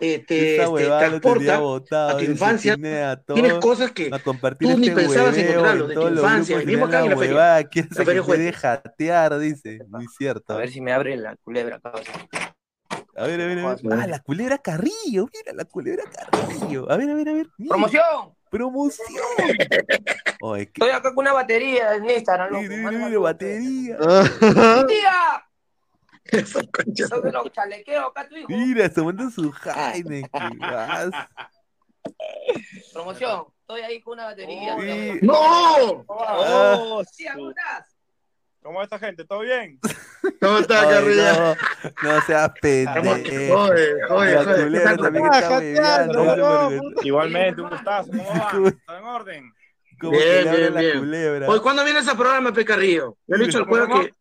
eh, 0.00 0.18
te, 0.18 0.24
te 0.26 0.66
tenía 0.66 0.98
transporta 0.98 1.58
botado. 1.58 2.08
a 2.10 2.18
tu 2.18 2.24
infancia. 2.24 2.76
todo, 3.26 3.36
Tienes 3.36 3.54
cosas 3.54 3.92
que 3.92 4.10
tú 4.58 4.68
ni 4.78 4.88
este 4.88 4.94
pensabas 4.94 5.36
hueveo 5.36 5.50
encontrarlo 5.50 5.84
en 5.84 5.88
de 5.88 5.94
tu 5.96 6.08
infancia, 6.08 6.56
mira 6.64 6.84
acá 6.86 7.00
en 7.04 7.10
la 7.10 7.16
feria. 7.16 7.34
La 7.90 7.96
feria 7.96 8.12
de 8.14 8.20
te 8.20 8.24
juguetes. 8.24 8.56
jatear, 8.56 9.38
dice. 9.38 9.78
Muy 9.88 10.06
cierto. 10.18 10.54
A 10.54 10.58
ver 10.58 10.70
si 10.70 10.80
me 10.80 10.92
abre 10.92 11.16
la 11.16 11.36
culebra, 11.36 11.80
cabrón. 11.80 12.04
A 13.16 13.26
ver, 13.26 13.40
a 13.40 13.46
ver, 13.46 13.58
a 13.58 13.74
ver. 13.74 13.92
Ah, 13.92 14.06
la 14.06 14.18
culebra 14.18 14.58
Carrillo, 14.58 15.28
mira, 15.32 15.52
la 15.54 15.64
culebra 15.64 16.04
Carrillo. 16.10 16.90
A 16.90 16.96
ver, 16.96 17.10
a 17.10 17.14
ver, 17.14 17.28
a 17.28 17.32
ver. 17.32 17.46
mira. 17.58 17.68
¡Promoción! 17.68 18.34
¡Promoción! 18.50 19.06
Oye, 20.40 20.66
qué 20.66 20.72
Estoy 20.84 20.90
acá 20.90 21.14
con 21.14 21.24
una 21.24 21.32
batería 21.32 21.94
en 21.94 22.10
Instagram, 22.10 22.50
loco. 22.50 22.62
mira, 22.62 22.82
Mándame 22.82 23.06
mira, 23.06 23.18
batería. 23.20 23.98
¡Tía! 24.86 25.44
Yo 26.86 27.08
de 27.22 27.32
los 27.32 27.52
chalequeos 27.52 28.06
acá, 28.08 28.28
tu 28.28 28.36
hijo. 28.36 28.48
Mira, 28.48 28.92
tomando 28.92 29.30
su 29.30 29.52
Heineken. 29.64 30.58
Promoción. 32.92 33.46
Estoy 33.60 33.80
ahí 33.80 34.00
con 34.02 34.14
una 34.14 34.24
batería. 34.26 34.76
Sí. 34.78 35.18
¡No! 35.22 36.04
Oh, 36.06 37.02
¿cómo 37.34 37.50
estás? 37.50 37.93
¿Cómo 38.64 38.82
está 38.82 38.98
gente? 38.98 39.26
¿Todo 39.26 39.40
bien? 39.40 39.78
¿Cómo 40.40 40.56
está, 40.56 40.88
Carrilla? 40.88 41.54
no, 42.02 42.08
no 42.14 42.20
seas 42.22 42.50
pendejo. 42.62 43.04
Está 44.74 45.42
jateando, 45.42 46.20
bebiendo. 46.20 46.48
huevón, 46.48 46.94
Igualmente, 47.02 47.60
un 47.60 47.68
gustazo. 47.68 48.10
¿Cómo 48.10 48.30
va? 48.30 48.50
¿Todo 48.86 48.96
en 48.98 49.04
orden? 49.04 49.52
Bien, 50.00 50.44
le 50.46 50.56
bien, 50.56 50.74
bien. 50.74 50.98
culebra. 50.98 51.48
Oye, 51.48 51.60
¿cuándo 51.60 51.84
viene 51.84 52.00
ese 52.00 52.14
programa, 52.14 52.52
Pecarrillo? 52.52 53.18
Me 53.26 53.36
han 53.36 53.42
dicho 53.42 53.58
el 53.58 53.64
juego 53.66 54.00
que. 54.00 54.14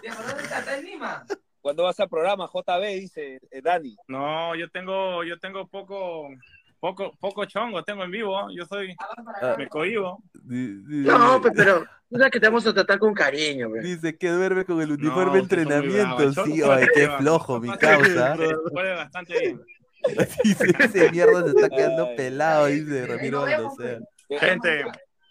Tía, 0.00 0.14
¿dónde 0.14 0.42
estás? 0.42 0.58
¿Estás 0.60 0.78
en 0.78 0.84
Lima? 0.86 1.26
¿Cuándo 1.60 1.82
vas 1.82 2.00
al 2.00 2.08
programa? 2.08 2.46
JB, 2.46 2.82
dice 2.98 3.40
eh, 3.50 3.60
Dani. 3.60 3.94
No, 4.06 4.54
yo 4.54 4.70
tengo, 4.70 5.22
yo 5.22 5.38
tengo 5.38 5.66
poco, 5.68 6.30
poco, 6.80 7.12
poco 7.20 7.44
chongo, 7.44 7.82
tengo 7.82 8.04
en 8.04 8.10
vivo. 8.10 8.48
Yo 8.50 8.64
soy, 8.66 8.94
Ah. 9.42 9.54
me 9.58 9.68
cohibo. 9.68 10.22
No, 10.44 11.40
pues, 11.40 11.52
pero. 11.56 11.84
Sabes 12.10 12.30
que 12.30 12.40
te 12.40 12.46
vamos 12.46 12.66
a 12.66 12.72
tratar 12.72 12.98
con 12.98 13.12
cariño, 13.12 13.68
güey. 13.68 13.82
Dice 13.82 14.16
que 14.16 14.30
duerme 14.30 14.64
con 14.64 14.80
el 14.80 14.92
uniforme 14.92 15.26
No, 15.26 15.32
de 15.32 15.38
es 15.38 15.42
entrenamiento. 15.44 16.32
Sí, 16.44 16.58
no 16.60 16.68
oye, 16.68 16.88
qué 16.94 17.08
flojo, 17.18 17.60
mi 17.60 17.68
causa. 17.76 18.34
Puede 18.72 18.94
bastante 18.94 19.38
bien. 19.38 19.60
Dice, 20.44 20.72
ese 20.78 21.10
mierda 21.10 21.42
se 21.42 21.50
está 21.50 21.68
quedando 21.68 22.06
Ay, 22.06 22.16
pelado, 22.16 22.66
dice 22.66 23.06
Ramiro 23.06 23.42
Baldosea. 23.42 23.98
Gente, 24.40 24.84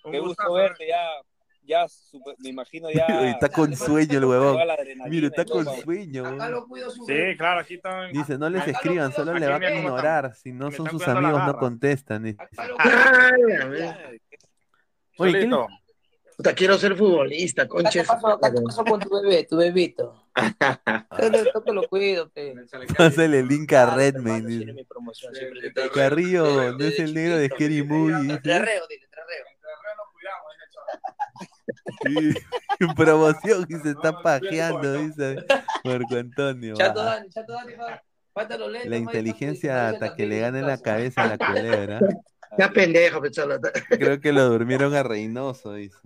un 0.04 0.20
gusto 0.20 0.54
verte, 0.54 0.88
ya, 0.88 1.04
ya, 1.68 1.88
super- 1.88 2.36
me 2.40 2.50
imagino 2.50 2.90
ya. 2.90 3.06
Oye, 3.22 3.30
está 3.32 3.50
con 3.50 3.76
sueño 3.76 4.18
el 4.18 4.26
huevón. 4.26 4.58
Mira, 5.10 5.28
está 5.28 5.46
con 5.46 5.66
sueño. 5.82 6.24
huevón. 6.24 6.68
Sí, 7.06 7.38
claro, 7.38 7.60
aquí 7.62 7.76
están. 7.76 8.12
Dice, 8.12 8.38
no 8.38 8.50
les 8.50 8.62
Acá 8.64 8.72
escriban, 8.72 9.10
lo- 9.10 9.16
solo 9.16 9.34
le 9.34 9.46
van 9.48 9.62
a 9.64 9.68
están- 9.68 9.84
ignorar. 9.84 10.36
Si 10.36 10.52
no 10.52 10.72
son 10.72 10.90
sus 10.90 11.08
amigos, 11.08 11.46
no 11.46 11.58
contestan. 11.58 12.24
dice. 12.24 12.38
Ay, 12.78 13.42
Oye, 15.20 15.32
¿qué 15.32 15.38
le- 15.40 15.42
Solito. 15.44 15.68
Puta, 16.38 16.54
quiero 16.54 16.78
ser 16.78 16.96
futbolista, 16.96 17.64
¿Qué 17.64 17.70
conche. 17.70 18.02
¿Qué 18.02 18.06
pasó 18.06 18.86
con 18.86 19.00
tu 19.00 19.10
bebé, 19.10 19.44
tu 19.46 19.58
bebito? 19.58 20.24
Yo 21.54 21.62
te 21.64 21.74
lo 21.74 21.88
cuido, 21.88 22.30
pe. 22.30 22.54
Pásale 22.96 23.40
el 23.40 23.48
link 23.48 23.74
a 23.74 23.96
te 23.96 24.12
digo. 24.46 25.92
Carrillo 25.92 26.74
no 26.78 26.86
es 26.86 27.00
el 27.00 27.16
negro 27.16 27.38
de 27.38 27.48
Scary 27.50 27.82
Movie. 27.82 28.38
Trarreo, 28.38 28.86
dile, 28.88 29.08
trarreo. 29.10 29.46
Sí, 32.02 32.30
promoción 32.96 33.66
y 33.70 33.76
se 33.76 33.92
está 33.92 34.22
pajeando, 34.22 34.94
dice 34.94 35.46
Marco 35.84 36.16
Antonio. 36.16 36.76
Chato 36.76 37.00
va. 37.00 37.06
Dani, 37.16 37.30
chato 37.30 37.54
Dani, 37.54 37.74
fa- 37.74 38.04
falta 38.34 38.58
los 38.58 38.72
lentes. 38.72 38.90
La 38.90 38.98
inteligencia 38.98 39.90
hasta 39.90 40.16
que 40.16 40.26
le 40.26 40.40
gane 40.40 40.62
la 40.62 40.78
cabeza 40.78 41.24
a 41.24 41.28
la 41.28 41.38
culebra. 41.38 42.02
Ya 42.58 42.70
pendejo, 42.72 43.22
pecholo. 43.22 43.60
Creo 43.90 44.20
que 44.20 44.32
lo 44.32 44.50
durmieron 44.50 44.94
a 44.96 45.04
Reynoso, 45.04 45.74
dice. 45.74 45.98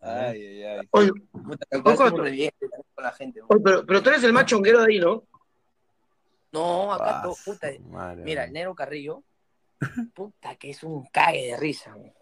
Ay, 0.00 0.40
ay, 0.46 0.62
ay. 0.62 0.88
Oye, 0.92 1.10
Puta, 1.32 1.66
que 1.70 1.82
con 1.82 3.04
la 3.04 3.12
gente. 3.12 3.40
pero, 3.64 3.84
pero 3.84 4.02
tú 4.02 4.10
eres 4.10 4.22
el 4.22 4.32
más 4.32 4.46
chonguero 4.46 4.80
de 4.82 4.92
ahí, 4.92 5.00
¿no? 5.00 5.24
No, 6.52 6.92
acá 6.94 7.18
Ah, 7.18 7.22
todo, 7.22 7.36
puta. 7.44 7.68
madre 7.90 8.22
Mira, 8.22 8.44
el 8.44 8.52
negro 8.52 8.74
Carrillo, 8.74 9.22
puta, 10.14 10.54
que 10.56 10.70
es 10.70 10.82
un 10.82 11.04
cague 11.12 11.48
de 11.48 11.56
risa. 11.56 11.94
¿no? 11.96 12.12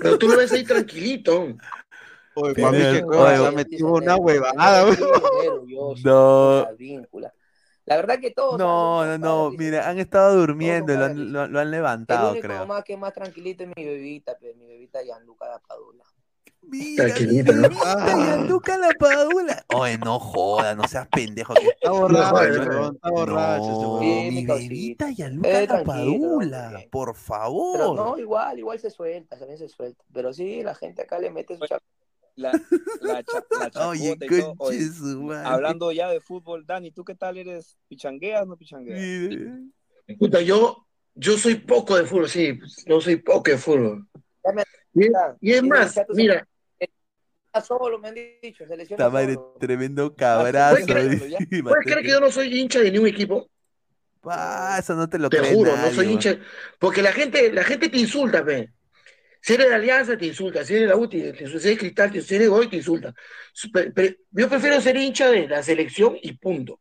Pero 0.00 0.16
tú 0.18 0.28
lo 0.28 0.36
ves 0.38 0.52
ahí 0.52 0.64
tranquilito. 0.64 1.56
Oye, 2.36 2.54
se 2.54 2.64
ha 2.64 2.68
oye, 3.06 3.50
metido 3.56 3.92
una 3.92 4.16
huevada, 4.16 4.86
No. 6.04 6.62
la 6.64 6.72
víncula. 6.72 7.32
La 7.86 7.96
verdad 7.96 8.18
que 8.18 8.30
todos. 8.30 8.58
No, 8.58 9.04
no, 9.04 9.18
no, 9.18 9.50
mira, 9.50 9.88
han 9.88 9.98
estado 9.98 10.36
durmiendo, 10.36 10.94
lo 10.94 11.04
han, 11.04 11.32
lo, 11.32 11.46
lo 11.46 11.58
han 11.60 11.66
El 11.66 11.70
levantado, 11.70 12.30
único 12.32 12.46
creo. 12.48 12.66
más 12.66 12.82
que 12.82 12.96
más 12.96 13.12
tranquilito 13.12 13.62
es 13.64 13.70
mi 13.76 13.84
bebita, 13.84 14.38
pe, 14.38 14.54
mi 14.54 14.66
bebita 14.66 15.02
Gianluca 15.02 15.46
da 15.48 15.58
Padula. 15.58 16.02
Mira, 16.62 17.04
Tranquilito, 17.04 17.52
mi 17.52 17.58
¿no? 17.60 17.68
bebita 17.68 18.06
Gianluca 18.16 18.78
la 18.78 18.88
Padula. 18.98 19.64
Oye, 19.74 19.98
no 19.98 20.18
jodas, 20.18 20.74
no 20.74 20.88
seas 20.88 21.06
pendejo. 21.08 21.52
que- 21.52 21.68
Está 21.68 21.90
borracho, 21.90 22.34
weón, 22.70 22.94
está 22.94 23.10
borracho 23.10 23.64
No. 23.66 23.98
Sí, 24.00 24.28
mi 24.32 24.46
bebita 24.46 25.10
Gianluca 25.10 25.60
Eh, 25.60 25.66
la 25.66 25.84
Padula, 25.84 26.70
por 26.90 27.08
Pero 27.12 27.14
favor. 27.14 27.96
no, 27.96 28.16
igual, 28.16 28.58
igual 28.58 28.78
se 28.78 28.88
suelta, 28.88 29.36
también 29.36 29.58
se 29.58 29.68
suelta. 29.68 30.02
Pero 30.10 30.32
sí, 30.32 30.62
la 30.62 30.74
gente 30.74 31.02
acá 31.02 31.18
le 31.18 31.30
mete 31.30 31.54
su 31.58 31.66
chaco. 31.66 31.84
La, 32.36 32.52
la, 33.00 33.22
cha- 33.22 33.44
la 33.50 33.70
Oye, 33.88 34.16
chacota 34.18 34.26
y 34.26 34.28
todo. 34.28 34.56
conche 34.56 34.76
Oye, 34.78 34.88
su 34.88 35.22
madre. 35.22 35.48
hablando 35.48 35.92
ya 35.92 36.08
de 36.10 36.20
fútbol, 36.20 36.66
Dani, 36.66 36.90
¿tú 36.90 37.04
qué 37.04 37.14
tal 37.14 37.36
eres? 37.36 37.78
¿Pichangueas 37.88 38.42
o 38.42 38.46
no 38.46 38.56
pichangueas? 38.56 39.00
Puta, 40.18 40.40
yo, 40.40 40.86
yo 41.14 41.38
soy 41.38 41.54
poco 41.56 41.96
de 41.96 42.04
fútbol, 42.04 42.28
sí. 42.28 42.58
Yo 42.86 43.00
soy 43.00 43.16
poco 43.16 43.50
de 43.50 43.58
fútbol. 43.58 44.06
Y, 45.40 45.52
es 45.52 45.62
más, 45.62 45.96
mira, 46.10 46.46
Está 46.78 47.60
solo, 47.60 48.00
me 48.00 48.08
han 48.08 48.14
dicho, 48.42 48.66
se 48.66 48.76
lesiona 48.76 49.04
Esta 49.04 49.10
madre, 49.10 49.34
solo. 49.34 49.56
tremendo 49.60 50.14
cabrazo. 50.16 50.84
¿Puedes 50.86 50.86
creer- 50.88 51.10
dice, 51.10 51.28
¿puedes 51.28 51.62
Mateo, 51.62 51.82
creer 51.82 52.02
que 52.02 52.10
yo 52.10 52.20
no 52.20 52.30
soy 52.32 52.58
hincha 52.58 52.80
de 52.80 52.90
ningún 52.90 53.08
equipo? 53.08 53.48
Eso 54.78 54.94
no 54.96 55.08
te 55.08 55.18
lo 55.18 55.30
Te 55.30 55.38
juro, 55.38 55.70
nadie, 55.76 55.90
no 55.90 55.94
soy 55.94 56.12
hincha. 56.12 56.36
Porque 56.80 57.00
la 57.00 57.12
gente, 57.12 57.52
la 57.52 57.62
gente 57.62 57.88
te 57.88 57.98
insulta, 57.98 58.42
ve. 58.42 58.72
Si 59.44 59.52
eres 59.52 59.68
de 59.68 59.74
Alianza, 59.74 60.16
te 60.16 60.24
insulta. 60.24 60.64
Si 60.64 60.72
eres 60.72 60.88
de 60.88 60.94
la 60.94 60.96
U, 60.96 61.06
te 61.06 61.18
insulta. 61.18 61.58
Si 61.60 61.66
eres 61.68 61.78
Cristal, 61.78 62.10
te, 62.10 62.22
si 62.22 62.34
eres 62.34 62.46
de 62.46 62.48
Goy, 62.48 62.66
te 62.68 62.76
insulta. 62.76 63.14
Yo 64.30 64.48
prefiero 64.48 64.80
ser 64.80 64.96
hincha 64.96 65.30
de 65.30 65.46
la 65.46 65.62
selección 65.62 66.16
y 66.22 66.32
punto. 66.32 66.80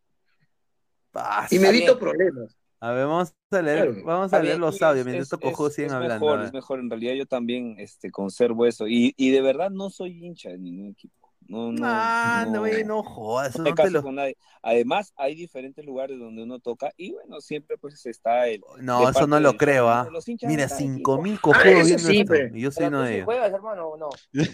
Pa, 1.11 1.45
Y 1.51 1.59
me 1.59 1.67
evito 1.67 1.95
bien. 1.95 1.99
problemas. 1.99 2.57
A 2.79 2.91
ver, 2.93 3.05
vamos 3.05 3.33
a 3.51 3.61
leer, 3.61 3.91
Claro. 3.91 4.05
vamos 4.05 4.31
a 4.33 4.39
leer 4.39 4.53
bien, 4.53 4.61
los 4.61 4.81
audios 4.81 4.99
es- 4.99 5.05
mientras 5.05 5.27
es- 5.27 5.33
estos 5.33 5.39
cojos 5.41 5.69
es- 5.71 5.75
siguen 5.75 5.89
es 5.89 5.93
hablando. 5.95 6.25
Mejor, 6.25 6.45
es 6.45 6.53
mejor, 6.53 6.79
en 6.79 6.89
realidad 6.89 7.13
yo 7.15 7.25
también 7.25 7.75
este, 7.79 8.09
conservo 8.11 8.65
eso. 8.65 8.87
Y, 8.87 9.13
y 9.17 9.31
de 9.31 9.41
verdad 9.41 9.69
no 9.69 9.89
soy 9.89 10.25
hincha 10.25 10.49
de 10.49 10.57
ningún 10.57 10.91
equipo. 10.91 11.22
No, 11.53 11.71
no. 11.71 11.81
Ah, 11.85 12.43
no, 12.47 12.53
no, 12.53 12.59
güey, 12.59 12.83
no 12.83 13.03
jodas, 13.03 13.49
eso 13.49 13.59
no 13.59 13.65
hay 13.65 13.71
no 13.71 13.75
te 13.75 13.81
caso 13.83 13.93
lo... 13.93 14.01
con 14.03 14.15
nadie. 14.15 14.37
Además, 14.61 15.13
hay 15.15 15.35
diferentes 15.35 15.85
lugares 15.85 16.17
donde 16.19 16.43
uno 16.43 16.59
toca 16.59 16.91
y 16.97 17.13
bueno, 17.13 17.41
siempre 17.41 17.77
pues 17.77 18.05
está 18.05 18.47
el. 18.47 18.61
No, 18.81 19.07
eso 19.09 19.27
no 19.27 19.39
lo 19.39 19.49
del- 19.49 19.57
creo, 19.59 19.89
¿ah? 19.89 20.09
Mira, 20.41 20.63
de 20.63 20.69
cada 20.69 20.79
cinco 20.79 21.13
equipo. 21.13 21.21
mil 21.21 21.35
Ah, 21.35 21.39
cojudos 21.41 21.85
viendo 21.85 22.07
sí, 22.07 22.19
esto. 22.21 22.33
yo 22.55 22.71
soy 22.71 22.85
uno 22.87 23.01
de 23.03 23.13
ellos. 23.15 23.25
juegas, 23.25 23.53
hermano, 23.53 23.87
o 23.87 23.97
no? 23.97 24.09
No, 24.33 24.45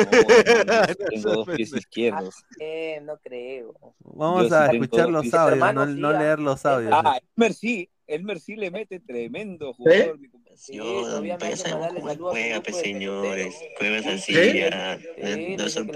hermano, 0.00 0.94
tengo 1.08 1.30
dos 1.30 1.46
pies 1.56 1.72
izquierdos. 1.74 2.34
Eh, 2.58 3.00
no 3.04 3.18
creo. 3.18 3.74
Vamos 4.00 4.48
Yo 4.50 4.56
a 4.56 4.70
sí 4.70 4.76
escuchar 4.76 5.08
los 5.10 5.32
audios, 5.34 5.52
Hermano, 5.52 5.86
no, 5.86 5.94
sí, 5.94 6.00
no 6.00 6.12
leer 6.12 6.38
los 6.40 6.66
audios. 6.66 6.92
Ah, 6.92 7.18
Elmer 7.36 7.54
sí, 7.54 7.90
Elmer 8.06 8.40
sí 8.40 8.56
le 8.56 8.70
mete 8.70 9.00
tremendo 9.00 9.72
jugador. 9.74 10.18
mi 10.18 10.28
compadre. 10.28 10.37
Sí, 10.58 10.80
obviamente 10.80 11.70
mandarle 11.70 12.00
saludos 12.00 12.10
a 12.26 12.30
juega, 12.30 12.60
pues 12.62 12.76
señores, 12.76 13.54
juegas 13.76 14.06
así 14.06 14.34
¿Sí? 14.34 14.58
ya, 14.58 14.98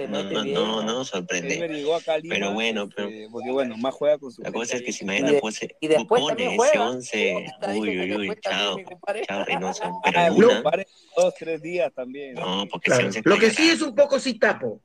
no, 0.09 0.23
no, 0.23 0.45
no, 0.45 0.83
no, 0.83 1.05
sorprende. 1.05 1.69
Lima, 1.69 1.99
Pero 2.29 2.53
bueno, 2.53 2.89
pero 2.95 3.09
este, 3.09 3.29
porque 3.31 3.51
bueno, 3.51 3.77
más 3.77 3.93
juega 3.93 4.19
con 4.19 4.31
su 4.31 4.41
la 4.43 4.53
cosa 4.53 4.77
es 4.77 4.83
que 4.83 4.93
si 4.93 5.05
mañana 5.05 5.33
pose, 5.41 5.77
y 5.81 5.89
después 5.89 6.23
pone 6.23 6.47
ese 6.47 6.57
juega. 6.57 6.91
11, 6.91 7.45
Está 7.45 7.75
uy, 7.75 7.99
uy, 7.99 8.17
uy, 8.29 8.37
chao, 8.41 8.77
chao 9.27 9.45
Reynoso, 9.45 9.83
pero 10.05 10.19
Ah, 10.21 10.31
una, 10.31 10.63
dos, 11.17 11.35
tres 11.37 11.61
días 11.61 11.93
también. 11.93 12.35
no, 12.35 12.65
porque 12.71 12.87
Claro. 12.87 13.09
ese 13.09 13.19
11 13.19 13.29
Lo 13.29 13.39
que 13.39 13.51
sí 13.51 13.69
es 13.69 13.83
un 13.83 13.97
poco 13.97 14.21
sí 14.21 14.39
tapo. 14.39 14.81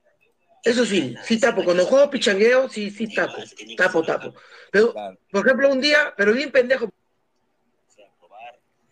Eso 0.63 0.85
sí, 0.85 1.15
sí 1.23 1.39
tapo. 1.39 1.63
Cuando 1.63 1.85
juego 1.85 2.09
pichangueo, 2.09 2.67
sí, 2.67 2.89
sí 2.89 3.13
tapo. 3.13 3.37
Tapo, 3.77 4.03
tapo. 4.03 4.33
Pero, 4.71 4.93
por 5.31 5.45
ejemplo, 5.45 5.71
un 5.71 5.79
día, 5.79 6.13
pero 6.17 6.33
bien 6.33 6.51
pendejo 6.51 6.89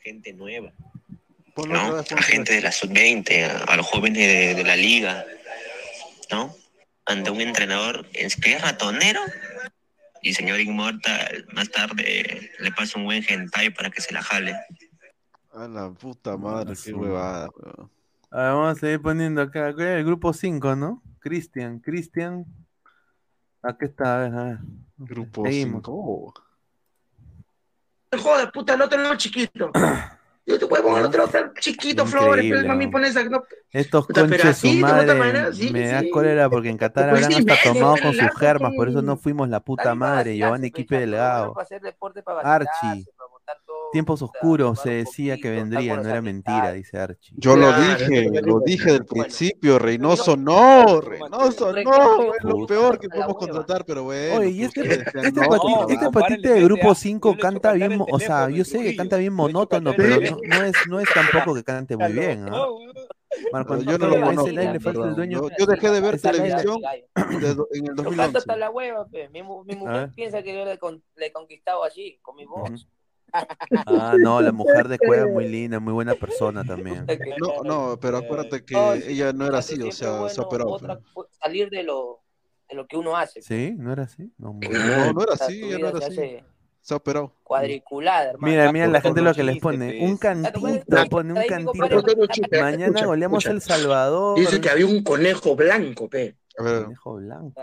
gente 0.05 0.33
nueva. 0.33 0.71
¿no? 1.57 1.97
A 1.97 2.03
gente 2.03 2.53
de 2.53 2.61
la 2.61 2.71
sub-20, 2.71 3.65
a, 3.67 3.75
los 3.75 3.87
jóvenes 3.87 4.55
de, 4.55 4.63
la 4.63 4.75
liga, 4.75 5.25
¿no? 6.31 6.53
Ante 7.05 7.31
un 7.31 7.41
entrenador 7.41 8.05
que 8.11 8.53
es 8.53 8.61
ratonero 8.61 9.21
y 10.21 10.33
señor 10.33 10.59
Inmortal 10.59 11.47
más 11.53 11.69
tarde 11.69 12.51
le 12.59 12.71
pasa 12.71 12.99
un 12.99 13.05
buen 13.05 13.23
hentai 13.27 13.69
para 13.71 13.89
que 13.89 14.01
se 14.01 14.13
la 14.13 14.21
jale. 14.21 14.55
A 15.53 15.67
la 15.67 15.89
puta 15.91 16.37
madre, 16.37 16.75
qué 16.83 16.93
huevada, 16.93 17.47
bro. 17.47 17.89
A 18.29 18.37
ver, 18.37 18.51
vamos 18.51 18.77
a 18.77 18.79
seguir 18.79 19.01
poniendo 19.01 19.41
acá. 19.41 19.69
El 19.69 20.03
grupo 20.03 20.33
5, 20.33 20.75
¿no? 20.75 21.01
Cristian, 21.19 21.79
Cristian. 21.79 22.45
Aquí 23.61 23.85
está, 23.85 24.17
a 24.17 24.19
ver, 24.19 24.33
a 24.37 24.43
ver. 24.43 24.57
Grupo 24.97 25.45
5 25.47 26.44
no 28.15 28.21
jodas, 28.21 28.51
puta, 28.51 28.77
no 28.77 28.89
te 28.89 28.97
lo 28.97 29.15
chiquito. 29.15 29.71
Yo 30.47 30.59
te 30.59 30.65
huevo, 30.65 30.91
poner 30.91 31.09
te 31.09 31.17
lo 31.17 31.53
chiquito, 31.59 32.05
Flores, 32.05 32.45
pero 32.47 32.67
mami 32.67 32.85
pones. 32.87 33.15
Estos 33.71 34.05
puta, 34.05 34.25
me 34.25 35.87
da 35.87 36.03
cólera 36.13 36.47
porque 36.49 36.69
en 36.69 36.77
Qatar 36.77 37.09
pues 37.09 37.25
habrán 37.25 37.49
hasta 37.49 37.73
tomado 37.73 37.95
con 37.99 38.13
sus 38.13 38.29
germas, 38.37 38.73
por 38.75 38.87
eso 38.87 39.01
no 39.01 39.17
fuimos 39.17 39.49
la 39.49 39.59
puta 39.59 39.95
madre, 39.95 40.37
Giovanni 40.37 40.67
Equipe 40.67 40.99
Delgado, 40.99 41.55
Archie, 42.43 43.05
Tiempos 43.91 44.21
oscuros 44.21 44.79
se 44.81 44.89
decía 44.89 45.37
que 45.37 45.49
vendría, 45.51 45.95
no 45.95 46.09
era 46.09 46.21
mentira, 46.21 46.73
dice 46.73 46.97
Archie. 46.99 47.35
Yo 47.37 47.55
lo 47.55 47.71
dije, 47.71 48.29
lo 48.41 48.59
dije 48.59 48.91
del 48.91 49.05
principio, 49.05 49.79
Reynoso 49.79 50.35
no, 50.35 50.99
Reynoso 51.01 51.71
Re- 51.71 51.83
no, 51.83 52.33
es 52.33 52.43
lo 52.43 52.65
peor 52.67 52.99
que 52.99 53.07
podemos 53.09 53.37
contratar, 53.37 53.85
pero 53.85 54.03
bueno. 54.03 54.37
Oye, 54.39 54.49
y 54.49 54.57
que 54.57 54.65
este, 54.65 54.81
este, 54.81 55.19
este 55.19 55.31
le 56.41 56.53
de 56.53 56.61
grupo 56.63 56.91
a- 56.91 56.95
5 56.95 57.29
yo 57.29 57.35
le 57.35 57.37
he 57.37 57.39
hecho 57.39 57.41
canta 57.41 57.73
bien, 57.73 58.01
o 58.09 58.19
sea, 58.19 58.49
yo 58.49 58.65
sé 58.65 58.83
que 58.83 58.95
canta 58.95 59.17
bien 59.17 59.31
Lo 59.31 59.43
monótono, 59.43 59.93
pero 59.95 60.19
no, 60.19 60.37
no 60.47 60.63
es, 60.63 60.73
no 60.89 60.99
es 60.99 61.09
tampoco 61.13 61.53
que 61.55 61.63
cante 61.63 61.95
muy 61.95 62.11
bien. 62.11 62.45
Marco 63.51 63.77
yo 63.81 63.97
no 63.97 64.07
lo 64.07 64.21
conozco, 64.21 64.47
live 64.47 64.73
le 64.73 64.79
falta 64.79 64.89
el 64.89 64.93
perdón. 64.93 65.15
dueño. 65.15 65.41
Yo, 65.41 65.49
yo 65.59 65.65
dejé 65.65 65.91
de 65.91 65.99
ver 65.99 66.19
televisión 66.21 66.79
en 67.15 67.33
el 67.41 67.55
Yo 67.55 67.67
canto 68.03 68.03
2011. 68.03 68.37
hasta 68.37 68.55
la 68.55 68.69
hueva, 68.71 69.05
pe. 69.07 69.27
Mi, 69.29 69.41
mi 69.43 69.75
mujer 69.75 70.09
piensa 70.15 70.41
que 70.41 70.53
yo 70.55 70.63
le, 70.65 70.77
con- 70.77 71.03
le 71.15 71.25
he 71.27 71.31
conquistado 71.33 71.83
allí, 71.83 72.17
con 72.21 72.35
mi 72.37 72.45
voz. 72.45 72.87
Ah, 73.85 74.15
no, 74.19 74.41
la 74.41 74.51
mujer 74.51 74.87
de 74.87 74.97
Cueva 74.97 75.27
muy 75.27 75.47
linda, 75.47 75.79
muy 75.79 75.93
buena 75.93 76.15
persona 76.15 76.63
también. 76.63 77.05
No, 77.39 77.63
no, 77.63 77.99
pero 77.99 78.17
acuérdate 78.17 78.63
que 78.63 78.73
No, 78.75 78.93
ella 78.93 79.33
no 79.33 79.45
era 79.47 79.59
así, 79.59 79.81
o 79.81 79.91
sea, 79.91 80.29
se 80.29 80.41
operó. 80.41 80.67
otra 80.69 80.99
fu- 81.13 81.25
salir 81.31 81.69
de 81.69 81.83
lo, 81.83 82.21
de 82.69 82.75
lo 82.75 82.87
que 82.87 82.97
uno 82.97 83.15
hace. 83.17 83.41
¿Sí? 83.41 83.73
¿No 83.77 83.91
era 83.91 84.03
así? 84.03 84.31
No, 84.37 84.53
muy- 84.53 84.67
No, 84.67 85.13
no 85.13 85.21
era 85.23 85.33
así, 85.33 85.63
ella 85.63 85.77
no 85.79 85.87
era 85.89 85.97
así. 85.99 86.07
hace 86.11 86.43
Se 86.81 86.93
operó. 86.93 87.33
cuadriculada, 87.43 88.31
hermano. 88.31 88.51
Mira, 88.51 88.71
mira 88.71 88.87
la 88.87 89.01
gente 89.01 89.21
lo 89.21 89.33
que 89.33 89.43
les 89.43 89.59
pone. 89.59 89.87
pues. 89.91 90.01
Un 90.01 90.17
pues, 90.17 90.19
cantito, 90.19 91.09
pone 91.09 91.33
un 91.33 91.47
cantito. 91.47 92.03
Mañana 92.61 93.05
goleamos. 93.05 93.45
El 93.45 93.61
Salvador. 93.61 94.37
Dice 94.39 94.61
que 94.61 94.69
había 94.69 94.85
un 94.85 95.03
conejo 95.03 95.55
blanco, 95.55 96.07
pe. 96.09 96.35
A 96.57 96.63
ver, 96.63 96.83
Conejo 96.83 97.15
blanco. 97.15 97.61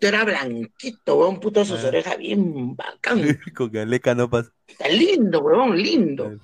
Era 0.00 0.24
blanquito, 0.24 1.16
weón, 1.16 1.40
puto, 1.40 1.64
sus 1.64 1.82
Ah. 1.84 1.88
orejas 1.88 2.18
bien 2.18 2.76
bacán. 2.76 3.20
Con 3.56 3.70
Galeca 3.70 4.14
no 4.14 4.28
pasa. 4.28 4.52
Está 4.66 4.88
lindo, 4.88 5.40
weón, 5.40 5.76
lindo. 5.76 6.38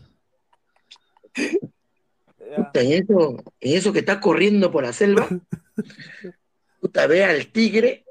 Puta, 2.56 2.80
en 2.80 2.92
eso, 2.92 3.36
en 3.60 3.76
eso 3.76 3.92
que 3.92 3.98
está 4.00 4.20
corriendo 4.20 4.70
por 4.70 4.84
la 4.84 4.92
selva, 4.92 5.28
puta, 6.80 7.06
ve 7.06 7.24
al 7.24 7.48
tigre 7.48 8.04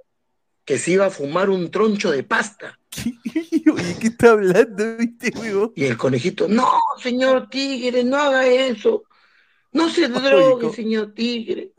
que 0.66 0.78
se 0.78 0.92
iba 0.92 1.06
a 1.06 1.10
fumar 1.10 1.50
un 1.50 1.72
troncho 1.72 2.12
de 2.12 2.24
pasta. 2.24 2.80
Oye, 3.74 3.96
¿qué 4.00 4.08
está 4.08 4.32
hablando, 4.32 4.98
viste, 4.98 5.32
huevón? 5.38 5.72
Y 5.76 5.86
el 5.86 5.98
conejito, 5.98 6.48
no, 6.48 6.70
señor 7.02 7.50
tigre, 7.50 8.04
no 8.04 8.18
haga 8.18 8.46
eso. 8.48 9.04
No 9.74 9.90
se 9.90 10.08
drogue, 10.08 10.72
señor 10.72 11.14
tigre. 11.14 11.72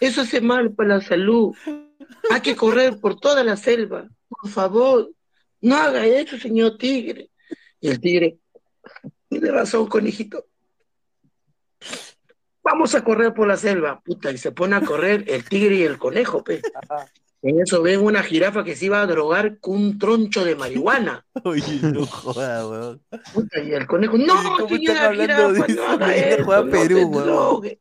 Eso 0.00 0.22
hace 0.22 0.40
mal 0.40 0.72
para 0.72 0.96
la 0.96 1.00
salud. 1.00 1.54
Hay 2.30 2.40
que 2.40 2.56
correr 2.56 2.98
por 2.98 3.20
toda 3.20 3.44
la 3.44 3.56
selva. 3.56 4.08
Por 4.28 4.50
favor, 4.50 5.10
no 5.60 5.76
haga 5.76 6.06
eso, 6.06 6.38
señor 6.38 6.78
tigre. 6.78 7.30
Y 7.80 7.88
el 7.88 8.00
tigre, 8.00 8.38
tiene 9.28 9.50
razón, 9.50 9.86
conejito. 9.86 10.46
Vamos 12.62 12.94
a 12.94 13.04
correr 13.04 13.34
por 13.34 13.46
la 13.46 13.58
selva. 13.58 14.00
Puta, 14.00 14.32
y 14.32 14.38
se 14.38 14.52
pone 14.52 14.76
a 14.76 14.80
correr 14.80 15.24
el 15.26 15.44
tigre 15.44 15.76
y 15.76 15.82
el 15.82 15.98
conejo, 15.98 16.42
pe. 16.42 16.62
En 17.46 17.60
eso 17.60 17.82
ven 17.82 18.00
una 18.00 18.22
jirafa 18.22 18.64
que 18.64 18.74
se 18.74 18.86
iba 18.86 19.02
a 19.02 19.06
drogar 19.06 19.58
con 19.60 19.74
un 19.76 19.98
troncho 19.98 20.44
de 20.46 20.56
marihuana. 20.56 21.26
Oye, 21.44 21.78
no 21.82 22.06
joda, 22.06 22.66
weón. 22.66 23.02
Puta, 23.34 23.60
y 23.62 23.72
el 23.72 23.86
conejo, 23.86 24.16
no, 24.16 24.34
¿cómo 24.58 24.76
están 24.76 24.78
señora 24.78 25.10
de 25.10 25.16
jirafa, 25.16 25.66
eso? 25.66 25.74
no 25.76 25.86
haga 25.88 26.16
eso, 26.16 26.44
juega 26.44 26.62
no 26.64 26.70
Perú, 26.70 26.96
se 26.96 27.20
drogue. 27.20 27.78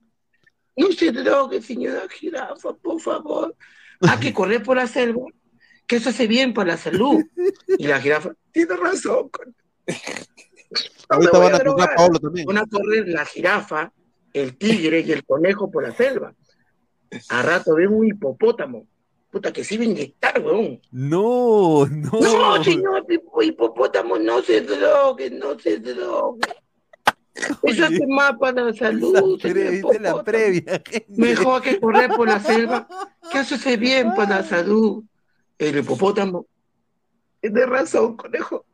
No 0.75 0.91
se 0.91 1.11
drogue, 1.11 1.61
señora 1.61 2.01
jirafa, 2.09 2.73
por 2.73 2.99
favor. 2.99 3.55
Hay 4.01 4.19
que 4.19 4.33
correr 4.33 4.61
por 4.63 4.75
la 4.75 4.85
selva, 4.87 5.21
que 5.87 5.95
eso 5.95 6.09
hace 6.09 6.27
bien 6.27 6.53
para 6.53 6.71
la 6.71 6.77
salud. 6.77 7.23
Y 7.77 7.87
la 7.87 8.01
jirafa, 8.01 8.31
tiene 8.51 8.75
razón. 8.75 9.29
con- 9.29 9.55
No 9.87 11.19
me 11.19 11.25
ahorita 11.27 11.37
van 11.39 11.53
a 11.53 11.55
a 11.55 11.59
drogar. 11.59 11.91
a 11.91 11.95
Pablo 11.95 12.19
también. 12.19 12.45
Van 12.47 12.57
a 12.57 12.65
correr 12.65 13.07
la 13.07 13.23
jirafa, 13.25 13.93
el 14.33 14.57
tigre 14.57 15.01
y 15.07 15.11
el 15.13 15.23
conejo 15.23 15.71
por 15.71 15.83
la 15.87 15.95
selva. 15.95 16.33
A 17.29 17.41
rato 17.43 17.75
ven 17.75 17.93
un 17.93 18.07
hipopótamo. 18.07 18.87
Puta, 19.33 19.51
que 19.51 19.63
se 19.63 19.73
iba 19.73 19.81
a 19.83 19.87
inyectar, 19.87 20.39
weón. 20.45 20.79
No, 20.91 21.87
no. 21.87 22.11
No, 22.21 22.63
señor 22.63 23.03
hipo- 23.09 23.41
hipopótamo, 23.43 24.19
no 24.19 24.43
se 24.43 24.61
drogue, 24.61 25.31
no 25.31 25.57
se 25.57 25.79
drogue. 25.79 26.39
Eso 27.63 27.85
hace 27.85 28.05
mal 28.05 28.37
para 28.37 28.65
la 28.65 28.73
salud, 28.73 29.41
Pre- 29.41 29.51
señor 29.51 29.71
¿Viste 29.71 29.99
la 29.99 30.23
previa, 30.23 30.83
gente? 30.85 31.05
Mejor 31.09 31.63
que 31.63 31.79
correr 31.79 32.11
por 32.11 32.27
la 32.27 32.39
selva, 32.39 32.87
eso 33.33 33.55
hace 33.55 33.75
bien 33.75 34.13
para 34.15 34.37
la 34.41 34.43
salud. 34.43 35.03
El 35.57 35.79
hipopótamo, 35.79 36.45
tiene 37.41 37.65
razón, 37.65 38.15
conejo, 38.15 38.65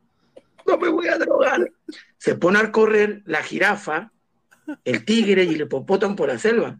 no 0.66 0.76
me 0.76 0.88
voy 0.90 1.08
a 1.08 1.16
drogar. 1.16 1.72
Se 2.18 2.34
pone 2.34 2.58
a 2.58 2.70
correr 2.70 3.22
la 3.24 3.42
jirafa, 3.42 4.12
el 4.84 5.06
tigre 5.06 5.44
y 5.44 5.54
el 5.54 5.62
hipopótamo 5.62 6.14
por 6.14 6.28
la 6.28 6.38
selva. 6.38 6.78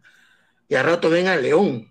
Y 0.69 0.75
al 0.75 0.85
rato 0.85 1.09
ven 1.09 1.29
al 1.29 1.41
león. 1.43 1.91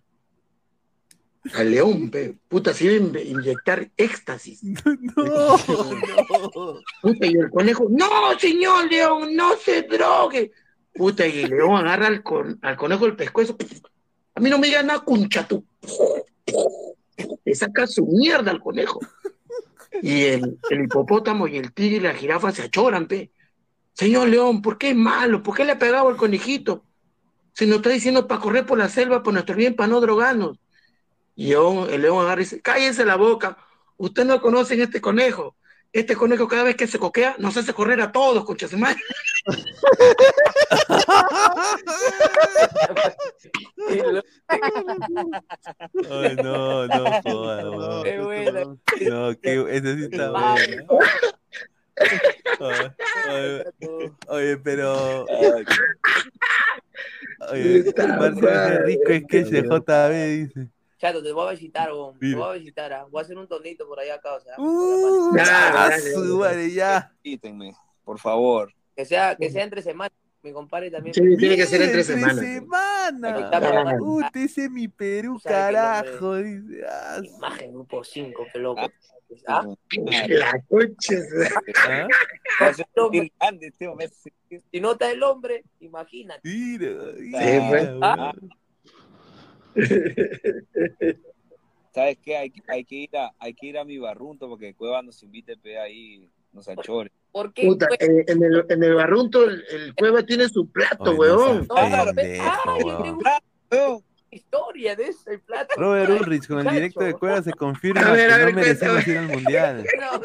Al 1.54 1.72
león, 1.72 2.10
pe. 2.12 2.36
puta, 2.48 2.74
se 2.74 2.86
iba 2.86 2.94
a 2.94 2.98
in- 3.22 3.38
inyectar 3.38 3.90
éxtasis. 3.98 4.62
No, 5.16 5.58
no. 5.58 6.80
Puta, 7.02 7.26
y 7.26 7.34
el 7.34 7.50
conejo, 7.50 7.88
no, 7.90 8.38
señor 8.38 8.90
León, 8.92 9.36
no 9.36 9.56
se 9.58 9.84
drogue. 9.84 10.52
Puta, 10.94 11.26
y 11.28 11.42
el 11.42 11.50
león 11.52 11.78
agarra 11.78 12.08
al, 12.08 12.24
con- 12.24 12.60
al 12.62 12.76
conejo 12.76 13.06
el 13.06 13.16
pescuezo. 13.16 13.56
A 14.36 14.40
mí 14.42 14.50
no 14.50 14.60
me 14.60 14.68
digas 14.68 14.84
nada, 14.86 15.00
cuncha 15.00 15.48
tú. 15.48 15.66
Le 17.46 17.56
saca 17.56 17.88
su 17.88 18.06
mierda 18.06 18.52
al 18.52 18.60
conejo. 18.60 19.00
Y 20.02 20.24
el, 20.26 20.60
el 20.70 20.84
hipopótamo 20.84 21.48
y 21.48 21.58
el 21.58 21.74
tigre 21.74 21.98
y 21.98 22.00
la 22.02 22.14
jirafa 22.14 22.52
se 22.52 22.64
achoran, 22.64 23.08
pe. 23.08 23.32
Señor 23.94 24.28
León, 24.30 24.62
¿por 24.62 24.78
qué 24.78 24.90
es 24.92 24.96
malo? 24.96 25.42
¿Por 25.44 25.56
qué 25.56 25.66
le 25.66 25.74
ha 25.74 25.80
pegado 25.80 26.08
al 26.10 26.16
conejito? 26.18 26.84
Se 27.54 27.66
nos 27.66 27.78
está 27.78 27.90
diciendo 27.90 28.28
para 28.28 28.40
correr 28.40 28.66
por 28.66 28.78
la 28.78 28.88
selva, 28.88 29.24
por 29.24 29.34
nuestro 29.34 29.56
bien, 29.56 29.76
para 29.76 29.88
no 29.90 30.00
drogarnos. 30.00 30.58
Y 31.40 31.48
León- 31.52 31.88
el 31.90 32.02
león 32.02 32.20
agarra 32.26 32.42
y 32.42 32.44
dice, 32.44 32.62
cállese 32.62 33.06
la 33.06 33.16
boca. 33.16 33.58
Usted 33.96 34.26
no 34.26 34.42
conoce 34.42 34.82
este 34.82 35.00
conejo. 35.00 35.56
Este 35.94 36.14
conejo 36.18 36.50
cada 36.50 36.64
vez 36.64 36.76
que 36.76 36.86
se 36.86 37.00
coquea 37.00 37.36
nos 37.40 37.56
hace 37.56 37.74
correr 37.74 38.02
a 38.02 38.12
todos, 38.12 38.44
concha 38.44 38.68
su 38.68 38.78
madre. 38.78 39.00
Ay, 46.10 46.36
no, 46.44 46.88
no, 46.88 47.22
joda, 47.24 47.70
weón. 47.72 48.04
Qué 48.04 48.20
buena. 48.20 48.64
No, 49.10 49.40
que 49.40 49.66
ese 49.78 49.96
sí 49.98 50.04
está 50.12 50.32
bueno. 50.32 50.86
Oye, 52.60 52.94
oye, 53.30 54.12
oye, 54.28 54.58
pero. 54.58 55.26
Oye, 57.52 57.86
qué 57.96 58.04
madre, 58.06 58.84
rico 58.84 59.12
es 59.12 59.24
que 59.26 59.40
ese 59.40 59.62
JB 59.62 60.12
dice. 60.28 60.68
Chato, 61.00 61.24
te 61.24 61.32
voy 61.32 61.48
a 61.48 61.52
visitar, 61.52 61.92
weón. 61.94 62.20
Te 62.20 62.36
voy 62.36 62.50
a 62.50 62.60
visitar. 62.60 62.92
ah. 62.94 63.08
Voy 63.10 63.20
a 63.22 63.24
hacer 63.24 63.38
un 63.38 63.48
tonito 63.48 63.88
por 63.88 64.00
allá 64.00 64.16
acá, 64.16 64.36
o 64.36 64.40
sea. 64.42 64.54
Uh, 64.60 65.34
ah, 65.40 65.72
dale, 65.90 66.16
madre, 66.38 66.72
ya. 66.72 67.12
Quítenme, 67.24 67.74
por 68.04 68.20
favor. 68.20 68.74
Que 68.96 69.06
sea, 69.06 69.36
que 69.36 69.50
sea 69.50 69.64
entre 69.64 69.82
semanas. 69.82 70.12
Mi 70.42 70.54
compadre 70.54 70.90
también. 70.90 71.14
Sí, 71.14 71.22
tiene 71.38 71.58
que 71.58 71.66
ser 71.66 71.82
entre 71.82 72.00
Entre 72.02 72.16
semanas. 72.16 72.40
semana. 72.40 73.98
Puta, 73.98 74.30
ese 74.36 74.66
es 74.66 74.72
mi 74.72 74.88
Perú, 74.88 75.38
carajo. 75.44 76.36
Dice, 76.36 76.82
ah, 76.90 77.20
Imagen, 77.24 77.74
grupo 77.74 78.04
5, 78.04 78.46
qué 78.54 78.60
loco. 78.60 78.82
¿Ah? 79.48 79.66
La 80.30 80.62
concha. 80.68 81.16
¿ah? 81.88 82.08
Este. 84.00 84.34
Si 84.72 84.80
no 84.82 84.94
está 84.94 85.12
el 85.12 85.22
hombre, 85.24 85.64
imagínate. 85.80 86.42
Mira, 86.44 86.90
Sí, 87.18 87.60
pues. 87.70 87.92
mira, 87.94 87.98
Ah. 88.02 88.34
¿Sabes 91.94 92.18
qué? 92.24 92.38
Hay, 92.38 92.50
que- 92.52 92.62
hay, 92.68 92.86
que 92.86 92.96
ir 92.96 93.18
a, 93.18 93.32
hay 93.40 93.54
que 93.54 93.68
ir 93.68 93.78
a 93.78 93.84
mi 93.86 93.98
barrunto 93.98 94.48
porque 94.48 94.74
Cueva 94.74 95.02
nos 95.02 95.22
invite 95.24 95.58
pe, 95.58 95.78
ahí, 95.80 96.30
nos 96.54 96.68
achores. 96.70 97.12
¿Por 97.32 97.54
qué? 97.54 97.66
Puta, 97.66 97.88
eh, 98.00 98.24
en, 98.28 98.44
el, 98.44 98.66
en 98.70 98.84
el 98.84 98.96
barrunto 98.96 99.44
el, 99.44 99.64
el 99.72 99.94
cueva 99.96 100.24
tiene 100.24 100.48
su 100.50 100.68
plato, 100.68 101.12
weón. 101.16 101.68
pero- 101.68 102.44
ah, 102.44 102.78
weón. 103.72 104.04
historia 104.32 104.96
de 104.96 105.06
ese 105.08 105.40
plato. 105.40 105.74
Robert 105.78 106.10
Ulrich 106.22 106.48
con 106.48 106.60
el 106.68 106.74
directo 106.74 107.02
de 107.04 107.14
Cueva 107.14 107.42
se 107.42 107.52
confirma 107.54 108.02
A 108.02 108.12
ver, 108.14 108.28
que 108.30 108.34
a 108.34 108.38
ver, 108.38 108.50
no 108.54 108.60
merecemos 108.62 109.08
ir 109.08 109.18
al 109.18 109.28
mundial. 109.28 109.86
No, 110.00 110.20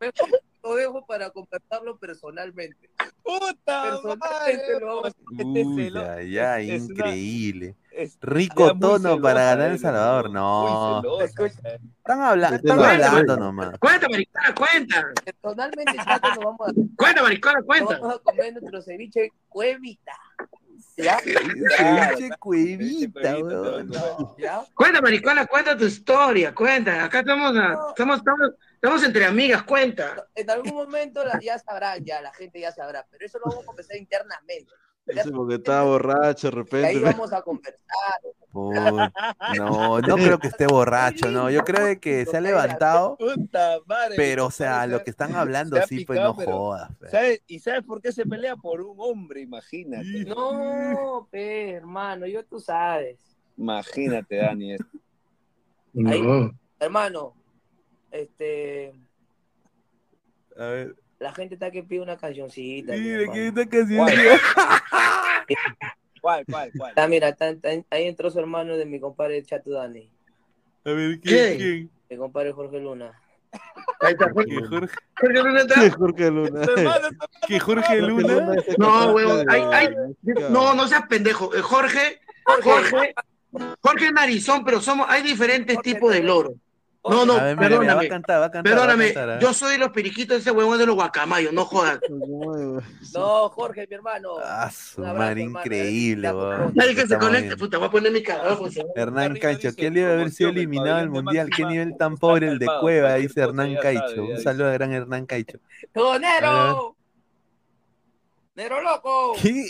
mejor 0.00 0.40
lo 0.62 0.74
dejo 0.74 1.06
para 1.06 1.30
conversarlo 1.30 1.98
personalmente. 1.98 2.90
¡Puta 3.22 3.82
Personalmente 3.82 4.80
lo 4.80 4.86
vamos 4.86 5.04
a 5.06 5.08
Este 5.38 5.44
Uy, 5.64 5.84
celo- 5.90 6.02
ya, 6.02 6.22
ya, 6.22 6.58
es- 6.60 6.70
es 6.70 6.82
una- 6.82 6.92
increíble. 6.94 7.76
es- 7.92 8.18
Rico 8.20 8.72
tono 8.78 8.98
celosa 8.98 9.22
para 9.22 9.40
ganar 9.44 9.60
El 9.66 9.66
eres, 9.72 9.80
Salvador. 9.82 10.30
No, 10.30 11.00
celosa. 11.02 11.24
están, 11.24 12.20
habla- 12.22 12.48
están 12.56 12.76
Cuenta, 12.78 12.90
hablando 12.92 13.16
cuenta. 13.16 13.36
nomás. 13.36 13.78
Cuenta, 13.78 14.08
maricona, 14.08 14.54
cuenta. 14.54 15.12
Personalmente, 15.24 15.92
nos 15.96 16.38
vamos 16.38 16.60
a, 16.68 16.72
Cuenta, 16.96 17.22
maricona, 17.22 17.54
nos 17.56 17.64
cuenta. 17.66 17.98
vamos 17.98 18.16
a 18.16 18.18
comer 18.20 18.52
nuestro 18.54 18.82
ceviche 18.82 19.32
cuevita. 19.48 20.12
¿Ya? 21.02 21.18
Ceviche 21.24 22.30
cuevita, 22.38 23.20
cuevita, 23.20 23.42
weón. 23.42 23.88
no. 23.88 24.36
¿Ya? 24.38 24.62
Cuenta, 24.74 25.00
maricona, 25.00 25.46
cuenta 25.46 25.76
tu 25.76 25.84
historia, 25.86 26.54
cuenta. 26.54 27.04
Acá 27.04 27.20
estamos, 27.20 27.56
a- 27.56 27.88
estamos, 27.90 28.18
estamos, 28.18 28.50
estamos 28.74 29.02
entre 29.04 29.24
amigas, 29.26 29.62
cuenta. 29.62 30.26
En 30.34 30.50
algún 30.50 30.74
momento 30.74 31.24
la- 31.24 31.38
ya 31.40 31.58
sabrán, 31.58 32.04
ya 32.04 32.20
la 32.20 32.32
gente 32.32 32.60
ya 32.60 32.72
sabrá, 32.72 33.06
pero 33.10 33.24
eso 33.26 33.38
lo 33.38 33.46
vamos 33.50 33.62
a 33.64 33.66
conversar 33.66 33.96
internamente. 33.96 34.72
Porque 35.34 35.54
estaba 35.56 35.82
borracho 35.84 36.50
de 36.50 36.56
Y 36.56 36.58
ahí 36.58 36.62
repente. 36.94 37.00
vamos 37.00 37.32
a 37.32 37.42
conversar. 37.42 37.80
No, 38.52 40.00
no 40.00 40.16
creo 40.16 40.38
que 40.38 40.48
esté 40.48 40.66
borracho, 40.66 41.30
no. 41.30 41.50
Yo 41.50 41.62
creo 41.64 41.86
de 41.86 42.00
que 42.00 42.26
se 42.26 42.36
ha 42.36 42.40
levantado, 42.40 43.16
Puta 43.16 43.78
madre. 43.86 44.14
pero 44.16 44.46
o 44.46 44.50
sea, 44.50 44.86
lo 44.86 45.02
que 45.04 45.10
están 45.10 45.36
hablando 45.36 45.76
ha 45.76 45.82
sí, 45.86 46.04
pues 46.04 46.20
no 46.20 46.34
jodas. 46.34 46.90
¿Sabes? 47.10 47.42
¿Y 47.46 47.60
sabes 47.60 47.84
por 47.84 48.00
qué 48.02 48.10
se 48.12 48.26
pelea? 48.26 48.56
Por 48.56 48.80
un 48.80 48.96
hombre, 48.98 49.40
imagínate. 49.42 50.24
No, 50.24 51.28
pe, 51.30 51.70
hermano, 51.72 52.26
yo 52.26 52.44
tú 52.44 52.58
sabes. 52.60 53.18
Imagínate, 53.56 54.36
Dani. 54.36 54.76
Ahí. 56.06 56.50
Hermano, 56.78 57.34
este, 58.10 58.92
A 60.58 60.64
ver, 60.64 60.96
la 61.20 61.32
gente 61.32 61.54
está 61.54 61.70
que 61.70 61.82
pide 61.84 62.00
una 62.00 62.16
cancioncita. 62.16 62.92
mi 62.94 63.00
mira 63.00 63.18
que. 63.32 63.52
¿Cuál, 66.20 66.44
cuál, 66.50 66.70
cuál? 66.76 66.92
Ah, 66.96 67.06
mira, 67.06 67.28
está- 67.30 67.48
está- 67.50 67.70
ahí 67.90 68.04
entró 68.06 68.30
su 68.30 68.38
hermano 68.38 68.76
de 68.76 68.84
mi 68.84 69.00
compadre 69.00 69.42
Chato 69.42 69.70
Dani, 69.70 70.10
A 70.84 70.90
ver, 70.90 71.18
¿quién? 71.20 71.56
¿Quién? 71.56 71.58
¿Quién? 71.58 71.90
mi 72.10 72.16
compadre 72.16 72.52
Jorge 72.52 72.78
Luna. 72.80 73.12
Ahí 74.00 74.12
está, 74.12 74.26
¿Que 74.26 74.32
Jorge. 74.32 74.66
Jorge, 74.68 74.94
Jorge 75.18 75.42
Luna 75.42 75.60
está- 75.62 75.90
Jorge 75.90 76.30
Luna. 76.30 76.60
Que 77.48 77.58
Jorge 77.60 78.00
Luna? 78.02 78.56
No, 78.78 79.16
hay- 79.48 79.88
No, 80.50 80.74
no 80.74 80.86
seas 80.88 81.06
pendejo. 81.08 81.54
Eh, 81.54 81.62
Jorge, 81.62 82.20
Jorge, 82.62 83.14
Jorge 83.80 84.06
es 84.06 84.12
narizón, 84.12 84.64
pero 84.64 84.80
somos, 84.80 85.06
hay 85.08 85.22
diferentes 85.22 85.76
Jorge 85.76 85.94
tipos 85.94 86.12
de 86.12 86.22
loro. 86.22 86.52
No, 87.02 87.24
no, 87.24 87.32
A 87.34 87.44
ver, 87.44 87.56
mira, 87.56 87.68
mira, 87.80 87.94
va 87.94 88.00
a 88.02 88.04
perdóname. 88.04 88.08
cantar, 88.08 88.40
va 88.42 88.44
a 88.46 88.50
cantar. 88.50 88.72
va 88.72 88.76
a 88.76 88.86
Perdóname, 88.86 89.12
cantar, 89.14 89.30
¿ah? 89.30 89.38
yo 89.40 89.54
soy 89.54 89.72
de 89.72 89.78
los 89.78 89.88
periquitos 89.90 90.36
de 90.36 90.40
ese 90.42 90.50
huevón 90.50 90.78
de 90.78 90.84
los 90.84 90.94
guacamayos, 90.94 91.52
no 91.52 91.64
jodas. 91.64 91.98
No, 93.14 93.48
Jorge, 93.48 93.86
mi 93.88 93.94
hermano. 93.94 94.34
Ah, 94.44 94.70
su 94.70 95.00
madre, 95.00 95.42
hermano. 95.42 95.60
increíble, 95.60 96.30
por 96.30 96.76
Nadie 96.76 96.94
que 96.94 97.06
se 97.06 97.18
conecte, 97.18 97.56
puta, 97.56 97.78
voy 97.78 97.88
a 97.88 97.90
poner 97.90 98.12
mi 98.12 98.22
cara. 98.22 98.56
pues, 98.56 98.78
Hernán 98.94 99.30
Arriba 99.32 99.40
Cancho, 99.40 99.68
dice, 99.68 99.76
¿qué 99.80 99.90
le 99.90 100.00
debe 100.00 100.12
haber 100.12 100.30
sido 100.30 100.50
eliminado 100.50 100.98
de 100.98 101.08
mundial? 101.08 101.48
¿Qué 101.54 101.64
nivel 101.64 101.96
tan 101.96 102.16
pobre 102.18 102.48
el 102.48 102.58
de 102.58 102.66
calmado, 102.66 102.80
Cueva? 102.82 103.14
Dice 103.14 103.40
Hernán 103.40 103.76
Caicho. 103.76 104.04
sabe, 104.08 104.20
Un 104.34 104.40
saludo 104.42 104.68
a 104.68 104.72
gran 104.72 104.92
Hernán 104.92 105.26
Caicho. 105.26 105.58
¡Tonero! 105.92 106.96
¡Nero 108.56 108.82
loco! 108.82 109.32
¿Qué? 109.40 109.64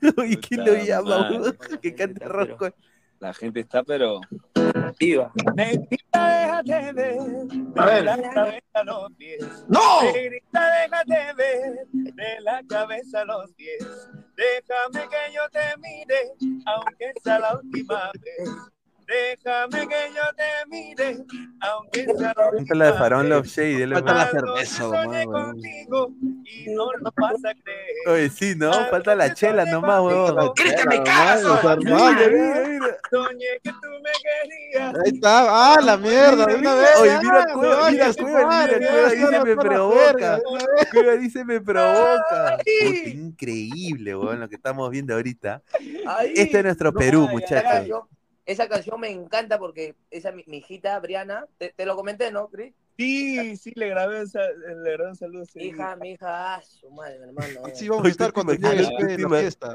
¿Y 0.26 0.36
quién 0.38 0.64
lo 0.64 0.74
llama? 0.74 1.30
Que 1.80 1.94
cante 1.94 2.24
rojo. 2.26 2.68
La 3.24 3.32
gente 3.32 3.60
está, 3.60 3.82
pero. 3.82 4.20
Viva. 5.00 5.32
Negrita, 5.56 6.28
déjate 6.28 6.92
ver. 6.92 7.18
A 7.74 7.86
ver. 7.86 7.94
De 7.94 8.02
la 8.02 8.16
cabeza 8.34 8.60
a 8.74 8.84
los 8.84 9.12
pies. 9.14 9.64
¡No! 9.66 10.02
Negrita, 10.02 10.70
déjate 10.82 11.32
ver. 11.34 11.86
De 11.90 12.40
la 12.42 12.62
cabeza 12.68 13.22
a 13.22 13.24
los 13.24 13.50
pies. 13.54 14.10
Déjame 14.36 15.08
que 15.08 15.32
yo 15.32 15.40
te 15.50 15.80
mire, 15.80 16.60
aunque 16.66 17.12
sea 17.22 17.38
la 17.38 17.56
última 17.56 18.12
vez. 18.20 18.50
Déjame 19.06 19.88
que 19.88 19.96
yo 20.14 20.22
te 20.36 20.68
mire, 20.70 21.18
aunque 21.60 22.04
sea 22.16 22.34
la 22.74 22.86
de 22.86 22.92
Faraón 22.94 23.28
vez. 23.28 23.30
Love 23.36 23.46
Shade. 23.46 23.88
Falta 23.94 24.14
la 24.14 24.30
cerveza, 24.30 24.88
weón. 24.88 25.58
y 25.62 26.70
no 26.74 26.86
lo 26.92 27.12
vas 27.16 27.34
a 27.44 27.54
creer. 27.62 28.08
Oye, 28.08 28.30
sí, 28.30 28.54
¿no? 28.56 28.72
Falta 28.88 29.14
la 29.14 29.34
chela 29.34 29.64
nomás, 29.66 30.00
weón. 30.00 30.52
¿Crees 30.54 30.80
que 30.80 30.88
me 30.88 30.94
Hermano, 30.96 31.04
cagas? 31.04 31.42
hermano. 31.42 31.80
Mira, 31.84 32.28
mira, 32.28 32.68
mira. 32.68 32.96
Soñé 33.10 33.46
que 33.62 33.70
tú 33.70 33.88
me 34.02 34.10
querías. 34.22 34.94
Ahí 35.04 35.12
está. 35.14 35.74
¡Ah, 35.74 35.80
la 35.82 35.96
mierda! 35.96 36.46
De 36.46 36.54
una 36.56 36.74
vez. 36.74 36.90
Oye, 37.00 37.18
mira, 37.22 37.46
Cueva, 37.52 37.90
mira, 37.90 38.12
Cueva, 38.14 38.66
mira, 38.66 38.78
Cueva 38.78 39.10
dice 39.10 39.44
me 39.44 39.56
provoca. 39.56 40.40
Cueva 40.92 41.12
dice 41.16 41.44
me 41.44 41.60
provoca. 41.60 42.58
Increíble, 43.06 44.16
weón, 44.16 44.40
lo 44.40 44.48
que 44.48 44.56
estamos 44.56 44.90
viendo 44.90 45.14
ahorita. 45.14 45.62
Este 46.34 46.58
es 46.58 46.64
nuestro 46.64 46.92
Perú, 46.92 47.28
muchachos. 47.28 48.00
Esa 48.46 48.68
canción 48.68 49.00
me 49.00 49.10
encanta 49.10 49.58
porque 49.58 49.94
esa 50.10 50.32
mi, 50.32 50.44
mi 50.46 50.58
hijita 50.58 50.98
Briana, 51.00 51.46
te, 51.58 51.70
te 51.72 51.86
lo 51.86 51.96
comenté, 51.96 52.30
¿no, 52.30 52.48
Cris? 52.48 52.74
Sí, 52.96 53.56
sí, 53.56 53.72
le 53.74 53.88
grabé 53.88 54.20
un, 54.20 54.28
sal- 54.28 54.56
le 54.84 54.92
grabé 54.92 55.10
un 55.10 55.16
saludo. 55.16 55.44
sí. 55.46 55.60
Hija, 55.62 55.96
mi 55.96 56.12
hija, 56.12 56.54
ah, 56.54 56.62
su 56.62 56.88
madre, 56.90 57.16
hermano. 57.16 57.60
Sí, 57.74 57.88
vamos 57.88 58.06
a 58.06 58.08
estar 58.10 58.28
¿tú 58.28 58.32
te 58.32 58.34
cuando 58.34 58.52
llegue 58.54 58.86
¿Tú 58.86 58.96
pe, 58.98 59.16
te 59.16 59.22
la 59.22 59.28
ima- 59.28 59.40
fiesta. 59.40 59.66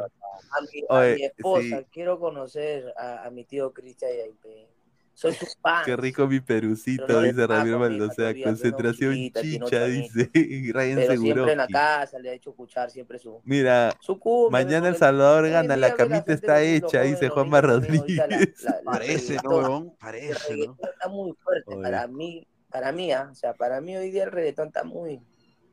A 0.51 0.61
mi, 0.61 0.83
a 0.89 0.99
Oye, 0.99 1.15
mi 1.15 1.23
esposa, 1.25 1.79
sí. 1.79 1.85
quiero 1.91 2.17
conocer 2.19 2.93
a, 2.95 3.25
a 3.25 3.29
mi 3.29 3.43
tío 3.43 3.73
Cristian 3.73 4.11
Yaipe. 4.11 4.68
Soy 5.19 5.33
su 5.33 5.45
fan. 5.61 5.83
Qué 5.83 5.97
rico 5.97 6.27
mi 6.27 6.39
perucito, 6.39 7.05
no 7.05 7.19
dice 7.19 7.45
Ramiro 7.45 7.77
no, 7.89 8.07
Concentración 8.41 9.13
chiquita, 9.15 9.41
chicha, 9.41 9.83
dice. 9.83 10.31
Ryan 10.73 10.95
Pero 10.95 11.17
siempre 11.21 11.51
en 11.51 11.57
la 11.57 11.67
casa 11.67 12.19
le 12.19 12.29
ha 12.29 12.33
hecho 12.33 12.51
escuchar 12.51 12.89
siempre 12.89 13.19
su, 13.19 13.41
Mira, 13.43 13.93
su 13.99 14.17
cumbia. 14.17 14.63
mañana 14.63 14.87
El 14.87 14.95
Salvador 14.95 15.45
en 15.47 15.51
gana, 15.51 15.75
la 15.75 15.93
camita 15.93 16.31
está 16.31 16.61
hecha, 16.61 17.01
dice 17.01 17.27
Juanma 17.27 17.59
Rodríguez. 17.59 18.15
la- 18.15 18.71
la 18.71 18.81
Parece, 18.85 19.35
¿no, 19.43 19.49
huevón? 19.49 19.93
Parece, 19.99 20.55
¿no? 20.55 20.77
está 20.81 21.09
muy 21.09 21.33
fuerte 21.43 21.73
Oye. 21.73 21.81
para 21.81 22.07
mí, 22.07 22.47
para 22.71 22.91
mí, 22.93 23.11
ah, 23.11 23.27
o 23.29 23.35
sea, 23.35 23.53
para 23.53 23.81
mí 23.81 23.97
hoy 23.97 24.11
día 24.11 24.23
el 24.23 24.31
reggaetón 24.31 24.67
está 24.67 24.85
muy, 24.85 25.19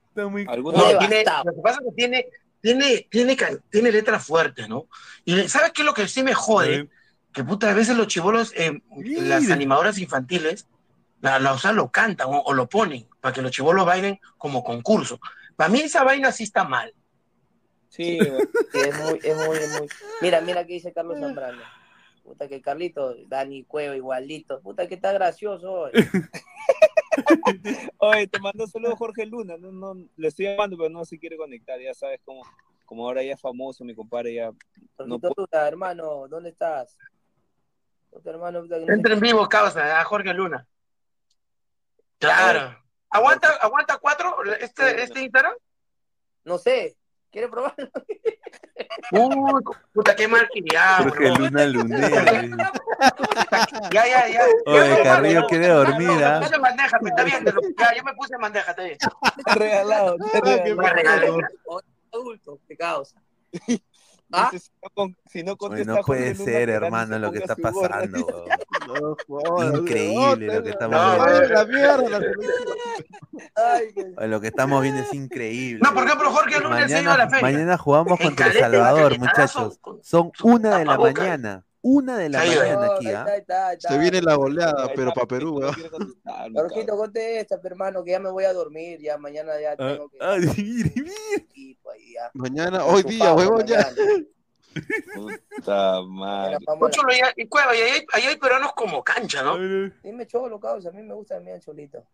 Está 0.09 0.27
muy 0.27 0.45
lo 0.45 1.55
que 1.55 1.63
pasa 1.63 1.79
es 1.83 1.87
que 1.89 1.95
tiene, 1.95 2.27
tiene, 2.61 3.07
tiene, 3.09 3.37
tiene 3.71 3.93
letras 3.93 4.27
fuertes, 4.27 4.69
¿no? 4.69 4.89
Y 5.25 5.49
¿sabes 5.49 5.71
qué 5.71 5.83
es 5.83 5.87
lo 5.87 5.95
que 5.95 6.09
sí 6.09 6.25
me 6.25 6.35
jode? 6.35 6.89
Que 7.37 7.45
puta, 7.45 7.71
a 7.71 7.75
veces 7.75 7.99
los 7.99 8.07
chivolos, 8.07 8.55
eh, 8.57 8.81
las 9.05 9.51
animadoras 9.51 9.99
infantiles, 9.99 10.67
la, 11.21 11.39
la, 11.39 11.53
o 11.53 11.59
sea, 11.59 11.73
lo 11.73 11.91
cantan 11.91 12.29
o, 12.29 12.41
o 12.41 12.55
lo 12.55 12.67
ponen 12.67 13.07
para 13.21 13.35
que 13.35 13.43
los 13.43 13.51
chivolos 13.51 13.85
bailen 13.85 14.19
como 14.39 14.65
concurso. 14.65 15.21
Para 15.55 15.69
mí 15.69 15.81
esa 15.81 16.03
vaina 16.03 16.33
sí 16.33 16.45
está 16.45 16.65
mal. 16.65 16.95
Sí, 17.91 18.17
güey. 18.17 18.41
Sí, 18.73 18.79
es 18.79 18.99
muy, 18.99 19.21
es 19.23 19.37
muy, 19.37 19.59
muy. 19.59 19.89
Mira, 20.23 20.41
mira 20.41 20.65
que 20.65 20.73
dice 20.73 20.95
Carlos 20.95 21.21
Zambrano. 21.21 21.61
Puta 22.25 22.49
que 22.49 22.63
Carlito, 22.63 23.15
Dani 23.29 23.65
Cueva 23.65 23.95
igualito. 23.95 24.63
Puta 24.63 24.89
que 24.89 24.95
está 24.95 25.13
gracioso 25.13 25.71
hoy. 25.71 25.93
Oye, 27.99 28.29
te 28.29 28.41
mando 28.41 28.67
saludos 28.67 28.97
Jorge 28.97 29.27
Luna. 29.27 29.59
No, 29.59 29.73
no, 29.73 30.09
le 30.17 30.29
estoy 30.29 30.47
llamando, 30.47 30.79
pero 30.79 30.89
no 30.89 31.05
se 31.05 31.19
quiere 31.19 31.37
conectar. 31.37 31.79
Ya 31.83 31.93
sabes 31.93 32.19
cómo, 32.25 32.41
como 32.87 33.07
ahora 33.07 33.23
ya 33.23 33.35
es 33.35 33.41
famoso, 33.43 33.85
mi 33.85 33.95
compadre 33.95 34.33
ya. 34.33 34.53
No 35.07 35.21
Luna, 35.37 35.69
hermano, 35.69 36.29
¿dónde 36.29 36.49
estás? 36.49 36.97
Otro 38.17 38.33
hermano, 38.33 38.63
puta, 38.63 38.79
que 38.79 38.87
no 38.87 38.95
Entra 38.95 39.11
sé 39.11 39.15
en 39.15 39.21
vivo, 39.21 39.47
causa, 39.47 40.01
a 40.01 40.05
Jorge 40.05 40.33
Luna. 40.33 40.67
Claro. 42.19 42.83
¿Aguanta, 43.11 43.49
aguanta 43.61 43.99
cuatro 43.99 44.43
este, 44.59 45.03
este 45.03 45.21
Instagram? 45.21 45.53
No 46.45 46.57
sé, 46.57 46.97
¿quiere 47.31 47.49
probarlo? 47.49 47.91
Uy, 49.13 49.63
puta, 49.93 50.17
qué 50.17 50.27
mal 50.27 50.49
criado. 50.49 51.11
Jorge 51.11 51.29
Luna 51.31 51.67
Lunera. 51.67 52.43
Ya, 53.93 54.07
ya, 54.07 54.29
ya. 54.29 54.45
Oye, 54.65 55.03
Carrillo 55.03 55.41
no, 55.43 55.47
quiere 55.47 55.69
no, 55.69 55.75
dormir, 55.75 56.09
no, 56.09 56.27
¿ah? 56.27 56.41
Me 56.41 56.47
puse 56.47 56.57
en 56.57 56.63
bandeja, 56.63 56.99
me 57.03 57.11
está 57.11 57.25
viendo. 57.25 57.53
Ya, 57.79 57.95
yo 57.95 58.03
me 58.03 58.15
puse 58.15 58.35
en 58.35 58.41
bandeja, 58.41 58.71
está 58.71 58.83
bien. 58.83 58.99
Te 59.45 59.55
regalado, 59.55 60.17
te 60.17 60.41
regalado. 60.41 61.39
Adulto, 62.11 62.59
qué 62.67 62.77
causa. 62.77 63.23
¿Ah? 64.33 64.51
Si 64.53 64.71
no, 64.83 64.91
con- 64.93 65.17
si 65.31 65.43
no 65.45 65.53
Oye, 65.53 65.59
contesta 65.59 65.93
no 65.95 66.01
puede 66.03 66.35
Jorge 66.35 66.45
ser, 66.53 66.71
hermano, 66.71 67.19
lo 67.19 67.31
que 67.33 67.39
está 67.39 67.55
pasando. 67.57 68.45
Increíble 69.79 70.47
lo 70.55 70.63
que 70.63 70.71
estamos 70.71 71.01
viendo. 71.27 72.07
Lo 74.27 74.41
que 74.41 74.49
estamos 74.49 74.83
viendo 74.83 75.03
es 75.03 75.15
increíble. 75.15 75.81
No, 75.83 75.95
por 75.95 76.05
ejemplo, 76.05 76.31
Jorge 76.31 76.61
Luna 76.61 76.89
se 76.89 77.03
iba 77.03 77.15
a 77.15 77.19
la 77.19 77.25
Mañana, 77.27 77.31
feria. 77.41 77.43
mañana 77.59 77.79
jugamos 77.79 78.19
contra 78.19 78.47
El 78.49 78.53
Salvador, 78.59 79.19
muchachos. 79.19 79.81
Son 80.03 80.33
una 80.43 80.79
de 80.79 80.85
la 80.85 80.99
mañana. 80.99 81.65
Una 81.89 82.19
de 82.19 82.29
la 82.31 82.39
mañana 82.41 82.75
No, 82.87 82.93
aquí, 82.95 83.07
¿ah? 83.09 83.21
está, 83.21 83.37
está, 83.37 83.73
está. 83.75 83.89
Se 83.91 83.99
viene 83.99 84.21
la 84.21 84.35
goleada, 84.35 84.89
pero 84.95 85.09
está, 85.11 85.15
para 85.15 85.27
Perú, 85.29 85.61
no 85.61 85.69
weón. 85.69 86.53
mi 86.53 86.59
Jorgito, 86.59 86.97
contesta, 86.97 87.61
hermano, 87.63 88.03
que 88.03 88.11
ya 88.11 88.19
me 88.19 88.31
voy 88.31 88.43
a 88.45 88.53
dormir, 88.53 88.99
ya 89.01 89.17
mañana 89.19 89.53
ya 89.61 89.73
Ah, 89.73 89.77
tengo 89.77 90.09
que 90.09 90.19
ah. 92.21 92.31
Mañana, 92.35 92.85
hoy 92.85 93.03
día, 93.05 93.33
huevón, 93.35 93.65
ya. 93.67 93.89
Puta 95.15 96.03
madre. 96.03 96.59
Cholo, 96.91 97.13
y, 97.13 97.43
y 97.43 97.49
Cueva, 97.49 97.77
y 97.77 97.81
ahí, 97.83 97.91
hay- 97.91 98.07
ahí 98.13 98.23
hay 98.25 98.37
peruanos 98.37 98.73
como 98.75 99.03
cancha, 99.05 99.43
¿no? 99.43 99.57
Dime 100.03 100.27
cholo, 100.27 100.59
causa, 100.59 100.89
a 100.89 100.93
mí 100.93 101.03
me 101.03 101.15
gusta 101.15 101.37
también 101.37 101.61
cholito. 101.61 102.05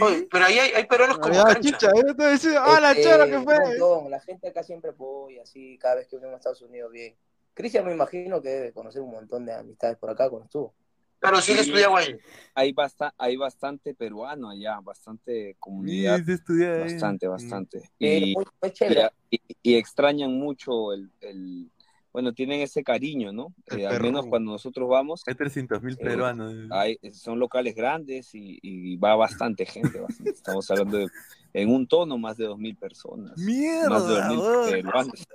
Oye, 0.00 0.26
pero 0.30 0.46
ahí 0.46 0.58
hay, 0.58 0.70
hay 0.72 0.86
peruanos 0.86 1.18
como 1.18 1.34
Ya, 1.34 1.44
cancha. 1.44 1.60
chicha, 1.60 1.90
te 2.16 2.24
decía, 2.24 2.62
ah, 2.64 2.80
la 2.80 2.92
Este, 2.92 3.04
chora 3.04 3.26
que 3.26 3.40
fue. 3.40 3.58
montón, 3.58 4.10
La 4.10 4.20
gente 4.20 4.48
acá 4.48 4.62
siempre 4.62 4.90
apoya, 4.90 5.42
así, 5.42 5.78
cada 5.78 5.96
vez 5.96 6.08
que 6.08 6.16
venimos 6.16 6.34
a 6.34 6.36
Estados 6.38 6.62
Unidos, 6.62 6.90
bien. 6.92 7.14
Cristian 7.54 7.84
me 7.86 7.92
imagino 7.92 8.40
que 8.40 8.48
debe 8.48 8.72
conocer 8.72 9.02
un 9.02 9.10
montón 9.12 9.44
de 9.46 9.52
amistades 9.52 9.96
por 9.98 10.10
acá 10.10 10.28
cuando 10.30 10.46
estuvo. 10.46 10.74
Claro, 11.18 11.40
sí, 11.40 11.52
él 11.52 11.58
Sí. 11.58 11.64
estudiaba 11.64 12.00
ahí. 12.00 12.16
Hay, 12.54 12.72
basta, 12.72 13.14
hay 13.16 13.36
bastante 13.36 13.94
peruano 13.94 14.50
allá, 14.50 14.80
bastante 14.80 15.54
comunidad. 15.60 16.22
Se 16.24 16.32
estudia 16.32 16.74
ahí. 16.74 16.80
Bastante, 16.80 17.28
bastante. 17.28 17.78
Eh, 18.00 18.18
Y, 18.26 18.34
muy, 18.34 18.44
muy 18.60 18.70
chévere. 18.72 19.08
y, 19.30 19.40
y 19.62 19.74
extrañan 19.76 20.32
mucho 20.36 20.92
el, 20.92 21.10
el- 21.20 21.70
bueno, 22.12 22.34
tienen 22.34 22.60
ese 22.60 22.82
cariño, 22.82 23.32
¿no? 23.32 23.54
Eh, 23.74 23.86
al 23.86 23.98
menos 24.02 24.26
cuando 24.26 24.52
nosotros 24.52 24.86
vamos, 24.86 25.22
Hay 25.26 25.34
300 25.34 25.80
mil 25.82 25.94
Eh, 25.94 26.04
peruanos. 26.04 26.52
hay, 26.70 26.98
son 27.12 27.38
locales 27.38 27.74
grandes 27.74 28.34
y, 28.34 28.58
y 28.60 28.96
va 28.96 29.14
bastante 29.16 29.64
gente. 29.64 29.98
bastante. 29.98 30.32
Estamos 30.32 30.70
hablando 30.70 30.98
de, 30.98 31.08
en 31.54 31.70
un 31.70 31.86
tono, 31.86 32.18
más 32.18 32.36
de 32.36 32.44
2.000 32.46 32.76
personas. 32.76 33.38
Mierda, 33.38 33.88
más 33.88 34.06
de 34.06 34.12
2.000 34.14 34.38
weón. 34.40 34.70
peruanos. 34.82 35.26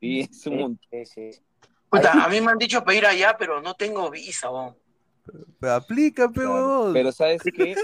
Sí, 0.00 0.20
es 0.20 0.46
un 0.48 0.52
Sí, 0.54 0.58
montón. 0.58 0.80
sí, 0.90 1.06
sí. 1.06 1.30
Puta, 1.88 2.24
a 2.24 2.28
mí 2.28 2.40
me 2.40 2.52
han 2.52 2.58
dicho 2.58 2.84
para 2.84 2.96
ir 2.96 3.06
allá, 3.06 3.36
pero 3.38 3.60
no 3.62 3.74
tengo 3.74 4.10
visa, 4.10 4.50
weón. 4.50 4.76
Pero 5.60 5.72
aplica, 5.74 6.28
pe, 6.28 6.34
Claro. 6.34 6.54
huevón. 6.54 6.92
Pero 6.92 7.12
sabes 7.12 7.42
que 7.42 7.74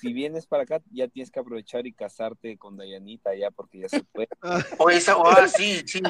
si 0.00 0.12
vienes 0.12 0.46
para 0.46 0.62
acá, 0.62 0.80
ya 0.92 1.08
tienes 1.08 1.30
que 1.30 1.40
aprovechar 1.40 1.86
y 1.86 1.92
casarte 1.92 2.56
con 2.58 2.76
Dayanita 2.76 3.34
ya, 3.34 3.50
porque 3.50 3.80
ya 3.80 3.88
se 3.88 4.02
puede. 4.04 4.28
Oye, 4.78 4.96
esa 4.98 5.16
huevada, 5.16 5.48
sí, 5.48 5.82
sí. 5.86 6.00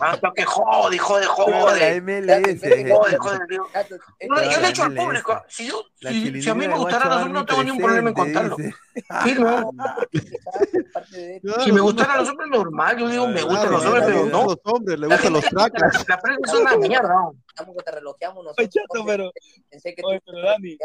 Ah, 0.00 0.16
pero 0.20 0.32
que 0.34 0.44
jode, 0.44 0.98
jode, 0.98 1.24
La 1.26 1.30
jode. 1.32 2.00
MLS. 2.00 2.60
Jode, 2.60 3.16
jode, 3.18 3.38
digo. 3.48 3.66
Gato, 3.72 3.96
Yo, 3.96 4.02
este- 4.18 4.50
yo 4.54 4.60
le 4.60 4.64
he 4.64 4.68
dicho 4.68 4.82
al 4.84 4.94
público, 4.94 5.42
si, 5.48 5.66
yo, 5.68 5.82
La 6.00 6.10
si, 6.10 6.42
si 6.42 6.48
a 6.50 6.54
mí 6.54 6.66
me 6.66 6.76
gustara 6.76 7.16
hombres, 7.16 7.32
no 7.32 7.44
tengo 7.46 7.62
ningún 7.64 7.82
problema 7.82 8.08
en 8.10 8.14
contarlo. 8.14 8.56
Sí, 8.56 9.34
no. 9.38 9.70
Si 11.64 11.72
me 11.72 11.80
gustaran 11.80 12.18
los 12.18 12.28
hombres, 12.28 12.50
normal. 12.50 12.96
Yo 12.98 13.08
digo, 13.08 13.26
me 13.28 13.42
gustan 13.42 13.70
los 13.72 13.84
hombres, 13.84 14.04
le 14.04 14.12
pero 14.12 14.22
gustan 14.22 14.40
no. 14.40 14.46
los 14.46 14.58
hombres, 14.64 14.98
le 14.98 15.06
La 15.08 15.14
gustan 15.14 15.32
los 15.32 15.44
tracas. 15.44 15.80
la, 16.08 16.14
la 16.16 16.20
prensa 16.20 16.52
es 16.52 16.60
una 16.60 16.76
mierda. 16.76 17.14
Estamos 17.52 17.76
que 17.76 17.82
te 17.84 17.90
relojeamos 17.90 18.44
nosotros. 18.44 18.66
Oye, 18.66 18.68
chato, 18.70 19.04
pero, 19.04 19.30
Pensé 19.68 19.94
que 19.94 20.02
oye, 20.04 20.18
tú- 20.20 20.32
pero 20.32 20.40
Dani, 20.46 20.76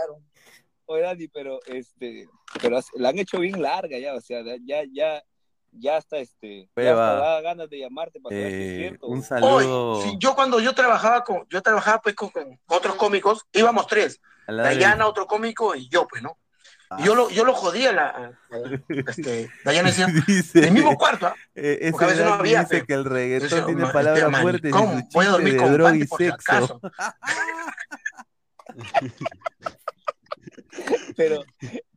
oye, 0.85 1.02
Dani, 1.02 1.27
pero 1.30 1.60
este, 1.65 2.27
pero 2.61 2.80
la 2.95 3.10
han 3.10 3.19
hecho 3.19 3.39
bien 3.39 3.61
larga 3.61 3.98
ya, 3.98 4.14
o 4.14 4.22
sea, 4.22 4.41
ya, 4.65 4.84
ya, 4.91 5.23
ya 5.72 5.98
hasta 5.98 6.18
este, 6.18 6.69
ya 6.76 6.91
hasta 6.91 7.15
da 7.15 7.41
ganas 7.41 7.69
de 7.69 7.80
llamarte 7.80 8.19
para 8.19 8.35
Eh, 8.35 8.76
cierto. 8.76 9.07
un 9.07 9.19
Hoy, 9.19 9.23
saludo 9.23 10.02
sí, 10.02 10.18
yo 10.19 10.35
cuando 10.35 10.60
yo 10.60 10.73
trabajaba 10.76 11.23
con, 11.23 11.48
yo 11.49 11.61
trabajaba 11.61 12.02
pues 12.02 12.15
con, 12.15 12.30
con 12.31 12.60
otros 12.68 12.95
cómicos, 12.95 13.45
íbamos 13.53 13.88
tres, 13.88 14.19
Dayana, 14.45 15.07
otro 15.07 15.26
cómico 15.26 15.73
y 15.73 15.88
yo, 15.89 16.06
pues, 16.06 16.22
¿no? 16.22 16.38
Y 16.99 17.03
yo 17.03 17.15
lo, 17.15 17.30
yo 17.30 17.43
lo 17.43 17.53
jodía, 17.53 17.91
la, 17.91 18.07
a- 18.07 18.26
a- 18.27 18.31
este, 19.09 19.49
Dayana 19.65 19.89
decía, 19.89 20.07
Dice, 20.27 20.59
en 20.59 20.65
el 20.65 20.72
mismo 20.72 20.95
cuarto, 20.95 21.27
¿ah? 21.27 21.35
eh, 21.55 21.80
ese 21.81 21.91
porque 21.91 22.05
a 22.05 22.07
veces 22.07 22.26
no 22.26 22.34
había, 22.35 22.59
dice 22.61 22.69
pero- 22.76 22.85
que 22.85 22.93
el 22.93 23.05
reggaetón 23.05 23.49
Decía, 23.49 23.65
tiene 23.65 23.81
"Ma- 23.84 23.91
palabras 23.91 24.23
este 24.30 24.41
fuertes 24.41 24.72
su 24.72 25.07
voy 25.14 25.26
a 25.26 25.30
dormir 25.30 25.53
de 25.53 25.59
con 25.59 25.73
droga 25.73 25.95
y 25.95 26.07
sexo. 26.07 26.80
Pero 31.15 31.43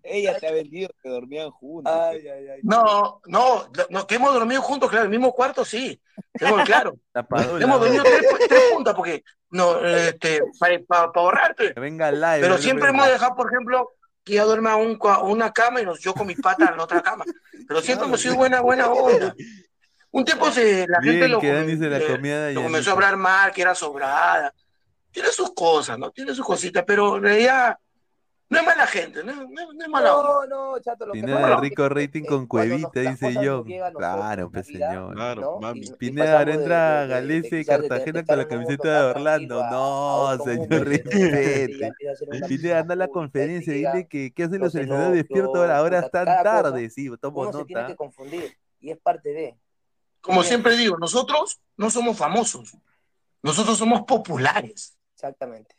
ella 0.03 0.39
te 0.39 0.49
ha 0.49 0.53
vendido 0.53 0.89
que 1.03 1.09
dormían 1.09 1.51
juntos. 1.51 1.93
Ay, 1.95 2.27
ay, 2.27 2.49
ay. 2.49 2.61
No, 2.63 3.21
no, 3.27 3.71
no, 3.91 4.07
que 4.07 4.15
hemos 4.17 4.33
dormido 4.33 4.63
juntos, 4.63 4.89
claro, 4.89 5.05
en 5.07 5.13
el 5.13 5.19
mismo 5.19 5.33
cuarto, 5.35 5.65
sí, 5.65 6.01
tengo 6.33 6.57
claro. 6.65 6.97
Tapadura, 7.13 7.63
hemos 7.63 7.81
dormido 7.81 8.03
tres, 8.05 8.23
tres 8.49 8.63
puntas, 8.73 8.95
porque, 8.95 9.23
no, 9.51 9.85
este, 9.85 10.41
para, 10.59 10.79
para, 10.87 11.13
para 11.13 11.25
ahorrarte. 11.27 11.75
Que 11.75 11.81
venga 11.81 12.11
live. 12.11 12.41
Pero 12.41 12.59
siempre 12.59 12.89
hemos 12.89 13.07
dejado, 13.07 13.35
por 13.37 13.53
ejemplo, 13.53 13.93
que 14.25 14.35
ella 14.35 14.45
duerma 14.45 14.77
un, 14.77 14.99
una 15.23 15.53
cama 15.53 15.81
y 15.81 15.85
nos, 15.85 16.01
yo 16.01 16.15
con 16.15 16.27
mi 16.27 16.35
pata 16.35 16.69
en 16.71 16.77
la 16.77 16.85
otra 16.85 17.03
cama. 17.03 17.25
Pero 17.67 17.81
siempre 17.81 18.07
hemos 18.07 18.21
sido 18.21 18.37
buena, 18.37 18.61
buena 18.61 18.89
onda. 18.89 19.35
Un 20.13 20.25
tiempo 20.25 20.51
se, 20.51 20.87
la 20.89 21.01
gente 21.01 21.29
lo, 21.29 21.41
eh, 21.43 22.53
lo 22.53 22.63
comenzó 22.63 22.91
a 22.91 22.93
hablar 22.95 23.17
mal, 23.17 23.53
que 23.53 23.63
era 23.63 23.75
sobrada. 23.75 24.53
Tiene 25.13 25.31
sus 25.31 25.55
cosas, 25.55 25.99
¿no? 25.99 26.11
Tiene 26.11 26.35
sus 26.35 26.45
cositas, 26.45 26.85
pero 26.87 27.17
en 27.17 27.23
realidad 27.23 27.79
no 28.51 28.59
es 28.59 28.67
mala 28.67 28.87
gente, 28.87 29.23
no, 29.25 29.33
no- 29.33 29.73
no 29.73 29.83
es 29.85 29.89
mala. 29.89 30.11
No, 30.11 30.47
no, 30.47 30.79
chato, 30.81 31.07
lo 31.07 31.13
que 31.13 31.21
Pineda 31.21 31.37
pasa 31.41 31.49
de 31.49 31.55
es 31.55 31.61
rico 31.61 31.89
rating 31.89 32.25
con 32.25 32.47
Cuevita, 32.47 33.01
dice 33.01 33.33
yo. 33.43 33.65
Claro, 33.97 34.51
pues 34.51 34.67
señor. 34.67 35.15
Claro, 35.15 35.41
¿no? 35.41 35.61
mami. 35.61 35.81
Y- 35.81 35.89
y 35.89 35.93
Pineda 35.93 36.39
ahora 36.39 36.55
entra 36.55 37.03
a 37.03 37.07
Galese 37.07 37.61
y 37.61 37.65
Cartagena 37.65 38.25
con 38.25 38.37
la 38.39 38.49
camiseta 38.49 38.89
de 39.03 39.11
Orlando. 39.11 39.63
No, 39.71 40.39
señor, 40.45 40.87
respete. 40.87 41.93
Pineda, 42.49 42.79
anda 42.81 42.95
a 42.95 42.97
la 42.97 43.09
conferencia, 43.09 43.73
llega 43.73 43.93
dile 43.93 44.09
que, 44.09 44.33
que 44.33 44.43
hacen 44.45 44.61
los 44.61 44.73
seleccionados 44.73 45.15
despiertos 45.15 45.55
elogios, 45.55 45.77
a 45.79 45.83
horas 45.83 46.05
puta, 46.05 46.19
tan 46.19 46.25
cada 46.27 46.43
cosa, 46.43 46.63
tarde. 46.73 46.91
Sí, 46.91 47.11
tomo 47.21 47.53
se 47.53 47.65
tiene 47.65 47.81
nota. 47.83 47.93
que 47.93 47.97
confundir 47.97 48.57
y 48.81 48.91
es 48.91 48.99
parte 48.99 49.33
de. 49.33 49.57
Como 50.21 50.43
siempre 50.43 50.77
digo, 50.77 50.99
nosotros 50.99 51.61
no 51.77 51.89
somos 51.89 52.17
famosos, 52.17 52.77
nosotros 53.43 53.79
somos 53.79 54.03
populares. 54.03 54.97
Exactamente. 55.15 55.75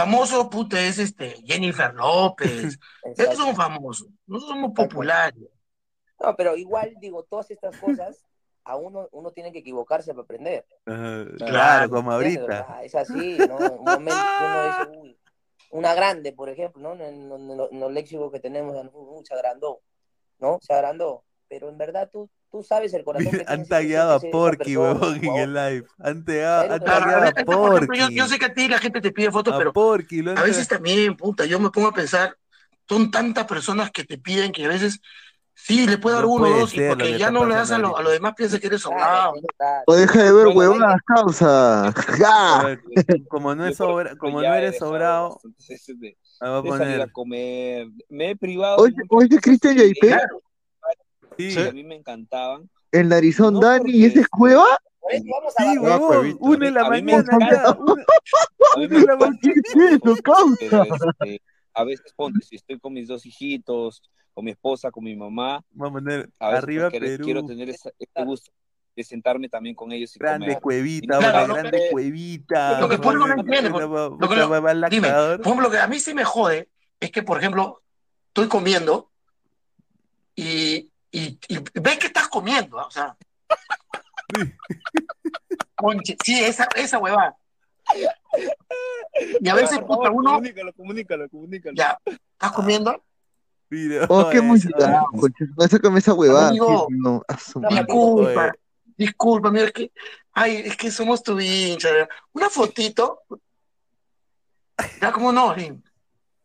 Famoso, 0.00 0.50
puta, 0.50 0.78
es 0.80 0.98
este, 0.98 1.30
Jennifer 1.46 1.94
López. 1.94 2.78
Esos 3.16 3.36
son 3.36 3.56
famosos, 3.56 4.08
nosotros 4.26 4.56
somos 4.58 4.72
populares. 4.74 5.42
No, 6.20 6.36
pero 6.36 6.54
igual 6.56 6.94
digo, 7.00 7.22
todas 7.24 7.50
estas 7.50 7.74
cosas, 7.78 8.24
a 8.64 8.76
uno, 8.76 9.08
uno 9.12 9.30
tiene 9.30 9.52
que 9.52 9.60
equivocarse 9.60 10.12
para 10.12 10.24
aprender. 10.24 10.66
Ajá, 10.84 11.24
Claro, 11.38 11.90
como 11.90 12.12
ahorita. 12.12 12.80
es 12.82 12.94
así, 12.94 13.38
¿no? 13.48 13.56
Un 13.56 13.84
momento 13.86 14.26
uno 14.38 14.64
dice, 14.64 14.82
uy, 14.98 15.18
una 15.70 15.94
grande, 15.94 16.32
por 16.32 16.48
ejemplo, 16.50 16.82
¿no? 16.82 16.92
En, 17.02 17.32
en- 17.32 17.50
en- 17.50 17.60
en 17.70 17.80
los 17.80 17.92
léxicos 17.92 18.30
que 18.30 18.40
tenemos, 18.40 18.76
uh, 18.92 19.22
se 19.24 19.32
agrandó, 19.34 19.80
¿no? 20.38 20.58
Se 20.60 20.74
agrandó. 20.74 21.24
Pero 21.48 21.68
en 21.70 21.78
verdad 21.78 22.10
tú, 22.12 22.28
tú 22.56 22.62
sabes 22.62 22.94
el 22.94 23.04
corazón 23.04 23.32
que 23.32 23.44
Han 23.48 23.66
tagueado 23.66 24.14
a 24.14 24.20
Porky, 24.20 24.76
huevón, 24.76 25.16
en 25.22 25.36
el 25.36 25.54
live. 25.54 25.86
Han 25.98 26.24
tagueado, 26.24 26.74
a 26.74 26.78
yo, 26.78 27.44
Porky. 27.44 28.14
yo 28.14 28.26
sé 28.28 28.38
que 28.38 28.46
a 28.46 28.54
ti 28.54 28.68
la 28.68 28.78
gente 28.78 29.00
te 29.00 29.12
pide 29.12 29.30
fotos, 29.30 29.54
A 29.54 29.58
pero 29.58 29.72
Porky, 29.72 30.22
lo 30.22 30.30
han 30.32 30.38
a 30.38 30.42
veces 30.42 30.68
también, 30.68 31.16
puta, 31.16 31.44
yo 31.44 31.60
me 31.60 31.70
pongo 31.70 31.88
a 31.88 31.92
pensar, 31.94 32.36
son 32.88 33.10
tantas 33.10 33.44
personas 33.46 33.90
que 33.90 34.04
te 34.04 34.16
piden 34.18 34.52
que 34.52 34.64
a 34.64 34.68
veces 34.68 35.00
sí 35.54 35.86
le 35.86 35.98
puedo 35.98 36.16
dar 36.16 36.24
No 36.24 36.30
uno 36.30 36.44
o 36.44 36.48
puede 36.48 36.60
dos, 36.60 36.74
y 36.74 36.80
porque 36.80 37.12
que 37.12 37.18
ya 37.18 37.30
no 37.30 37.44
le 37.44 37.54
das 37.54 37.70
a 37.72 37.78
lo, 37.78 37.96
a 37.96 38.02
lo 38.02 38.10
demás, 38.10 38.34
piensa 38.36 38.58
que 38.58 38.68
eres 38.68 38.82
sobrado. 38.82 39.34
claro. 39.58 39.84
O 39.86 39.94
deja 39.94 40.22
de 40.22 40.32
ver 40.32 40.46
huevonas, 40.48 41.00
causa. 41.06 41.92
¡Ja! 41.96 42.78
Como 43.28 43.54
no, 43.54 43.66
es 43.66 43.76
sobra- 43.76 44.16
como 44.16 44.42
no 44.42 44.54
eres 44.54 44.78
sobrado, 44.78 45.40
me 46.40 46.60
voy 46.60 46.70
a 46.70 46.78
salir 46.78 46.94
a 46.94 46.98
poner. 46.98 47.12
comer. 47.12 47.86
Me 48.08 48.30
he 48.30 48.36
privado 48.36 48.86
Oye, 49.10 49.38
Cristian 49.40 49.76
JP, 49.76 50.00
Claro, 50.00 50.42
Sí, 51.38 51.54
que 51.54 51.68
a 51.68 51.72
mí 51.72 51.84
me 51.84 51.94
encantaban. 51.96 52.68
el 52.92 53.08
narizón 53.08 53.54
No 53.54 53.60
Dani, 53.60 53.90
¿y 53.90 54.04
ese 54.04 54.08
porque 54.08 54.20
es 54.20 54.28
cueva? 54.28 54.64
Sí, 55.58 55.78
huevón. 55.78 56.36
Una 56.40 56.66
de 56.66 56.70
la 56.72 56.88
mañana. 56.88 57.24
Una, 58.76 58.86
de 58.88 59.06
la 59.06 59.16
encanta 59.16 59.16
mañana. 59.16 59.38
Este, 61.20 61.42
a 61.74 61.84
veces 61.84 62.12
ponte, 62.16 62.44
si 62.44 62.56
estoy 62.56 62.78
con 62.80 62.92
mis 62.94 63.06
dos 63.08 63.24
hijitos, 63.26 64.02
con 64.34 64.44
mi 64.44 64.50
esposa, 64.50 64.90
con 64.90 65.04
mi 65.04 65.14
mamá, 65.14 65.62
Vamos 65.70 65.90
a 65.90 66.04
poner 66.04 66.30
a 66.38 66.48
veces 66.48 66.62
arriba 66.64 66.90
quiero, 66.90 67.06
Perú. 67.06 67.24
quiero 67.24 67.44
tener 67.46 67.68
esa- 67.70 67.90
ese 67.98 68.24
gusto 68.24 68.50
de 68.96 69.04
sentarme 69.04 69.48
también 69.48 69.74
con 69.74 69.92
ellos 69.92 70.16
y 70.16 70.18
Grande 70.18 70.46
comer. 70.46 70.60
cuevita, 70.62 71.18
claro, 71.18 71.54
grande 71.54 71.78
lo- 71.78 71.90
cuevita. 71.92 72.80
Lo 72.80 72.88
que 72.88 72.96
por 72.98 73.14
ejemplo 73.14 73.34
no 73.36 73.40
entiende, 73.42 73.70
lo 73.70 73.76
que 74.28 74.36
lo- 74.36 74.48
mamá 74.48 74.88
dime, 74.88 75.08
por 75.10 75.40
ejemplo, 75.40 75.60
lo 75.62 75.70
que 75.70 75.78
a 75.78 75.86
mí 75.86 76.00
sí 76.00 76.14
me 76.14 76.24
jode 76.24 76.68
es 76.98 77.10
que, 77.10 77.22
por 77.22 77.38
ejemplo, 77.38 77.82
estoy 78.28 78.48
comiendo 78.48 79.10
y, 80.34 80.75
y, 81.10 81.38
y 81.48 81.58
ves 81.74 81.98
que 81.98 82.06
estás 82.08 82.28
comiendo, 82.28 82.78
¿ah? 82.78 82.86
o 82.86 82.90
sea. 82.90 83.16
Conche, 85.76 86.16
sí, 86.24 86.42
esa, 86.42 86.68
esa 86.74 86.98
huevada. 86.98 87.36
Y 89.40 89.48
a 89.48 89.54
veces, 89.54 89.78
puta, 89.80 90.10
uno, 90.10 90.32
Comunícalo, 90.32 90.72
comunícalo, 90.72 91.28
comunícalo. 91.28 91.74
ya, 91.76 91.98
estás 92.06 92.52
comiendo, 92.52 93.02
Mira, 93.68 94.06
Oh, 94.08 94.28
qué 94.30 94.38
concha. 94.38 94.68
No 95.56 95.66
sé 95.68 95.80
con 95.80 95.96
esa 95.96 96.14
huevada. 96.14 96.48
Amigo, 96.48 96.86
no, 96.90 97.22
a 97.28 97.34
disculpa, 97.74 98.44
Oye. 98.44 98.52
disculpa, 98.96 99.50
mira, 99.50 99.66
es 99.66 99.72
que, 99.72 99.92
ay, 100.32 100.62
es 100.66 100.76
que 100.76 100.90
somos 100.90 101.22
tu 101.22 101.38
hincha. 101.40 101.88
Una 102.32 102.48
fotito, 102.48 103.22
ya 105.00 105.10
como 105.10 105.32
no, 105.32 105.54
ni, 105.56 105.82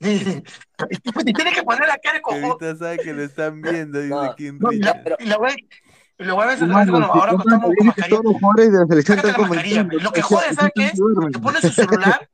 ni 1.25 1.33
tienes 1.33 1.53
que 1.55 1.63
poner 1.63 1.87
la 1.87 1.97
cara 1.97 2.15
de 2.15 2.21
cojón. 2.21 2.41
Cuevita 2.41 2.75
sabe 2.75 2.97
que 2.99 3.13
lo 3.13 3.23
están 3.23 3.61
viendo, 3.61 3.99
dice 3.99 4.09
No, 4.13 4.35
Kim 4.35 4.57
No, 4.59 4.71
y 4.71 4.79
la, 4.79 4.93
Richard. 4.93 5.15
y 5.19 5.25
la 5.25 5.37
wea- 5.37 5.55
y 6.17 6.23
la 6.23 6.33
wea 6.35 6.43
a 6.43 6.47
veces 6.47 6.61
Hermano, 6.63 6.91
cuando- 6.91 7.07
si 7.13 7.19
ahora 7.19 7.31
que 7.31 7.37
compran 7.37 7.47
estamos 7.47 7.65
con 7.65 7.75
felices 7.75 7.85
que 7.85 7.85
mascarilla, 7.85 8.09
todos 8.09 8.23
los 8.25 8.33
jugadores 8.41 8.71
de 8.71 8.77
la 8.79 8.85
selección 8.87 9.17
sácate 9.17 9.29
están 9.29 9.41
la 9.41 9.47
mascarilla. 9.49 9.83
Lo 10.03 10.11
que 10.11 10.21
jode, 10.21 10.53
¿sabes 10.53 10.71
qué? 10.75 10.91
Te 11.31 11.39
pones 11.39 11.61
su 11.61 11.69
celular, 11.69 12.29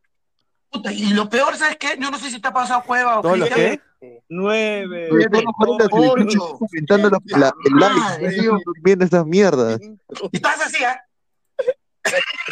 puta, 0.69 0.91
y 0.93 1.13
lo 1.13 1.29
peor, 1.29 1.55
¿sabes 1.55 1.77
qué? 1.77 1.97
Yo 1.99 2.11
no 2.11 2.17
sé 2.19 2.29
si 2.29 2.41
te 2.41 2.47
ha 2.47 2.53
pasado 2.53 2.83
cueva 2.85 3.19
o. 3.19 3.23
Nueve. 4.29 5.07
Todo 5.09 5.77
los 5.79 5.87
jugadores 5.89 6.27
de 6.27 6.35
la 6.35 6.43
ocho. 6.43 6.59
el 7.65 7.73
live, 7.75 8.59
durmiendo 8.65 9.05
esas 9.05 9.25
mierdas. 9.25 9.79
Y 9.81 10.35
estás 10.37 10.61
así, 10.65 10.83
¿ah? 10.83 11.01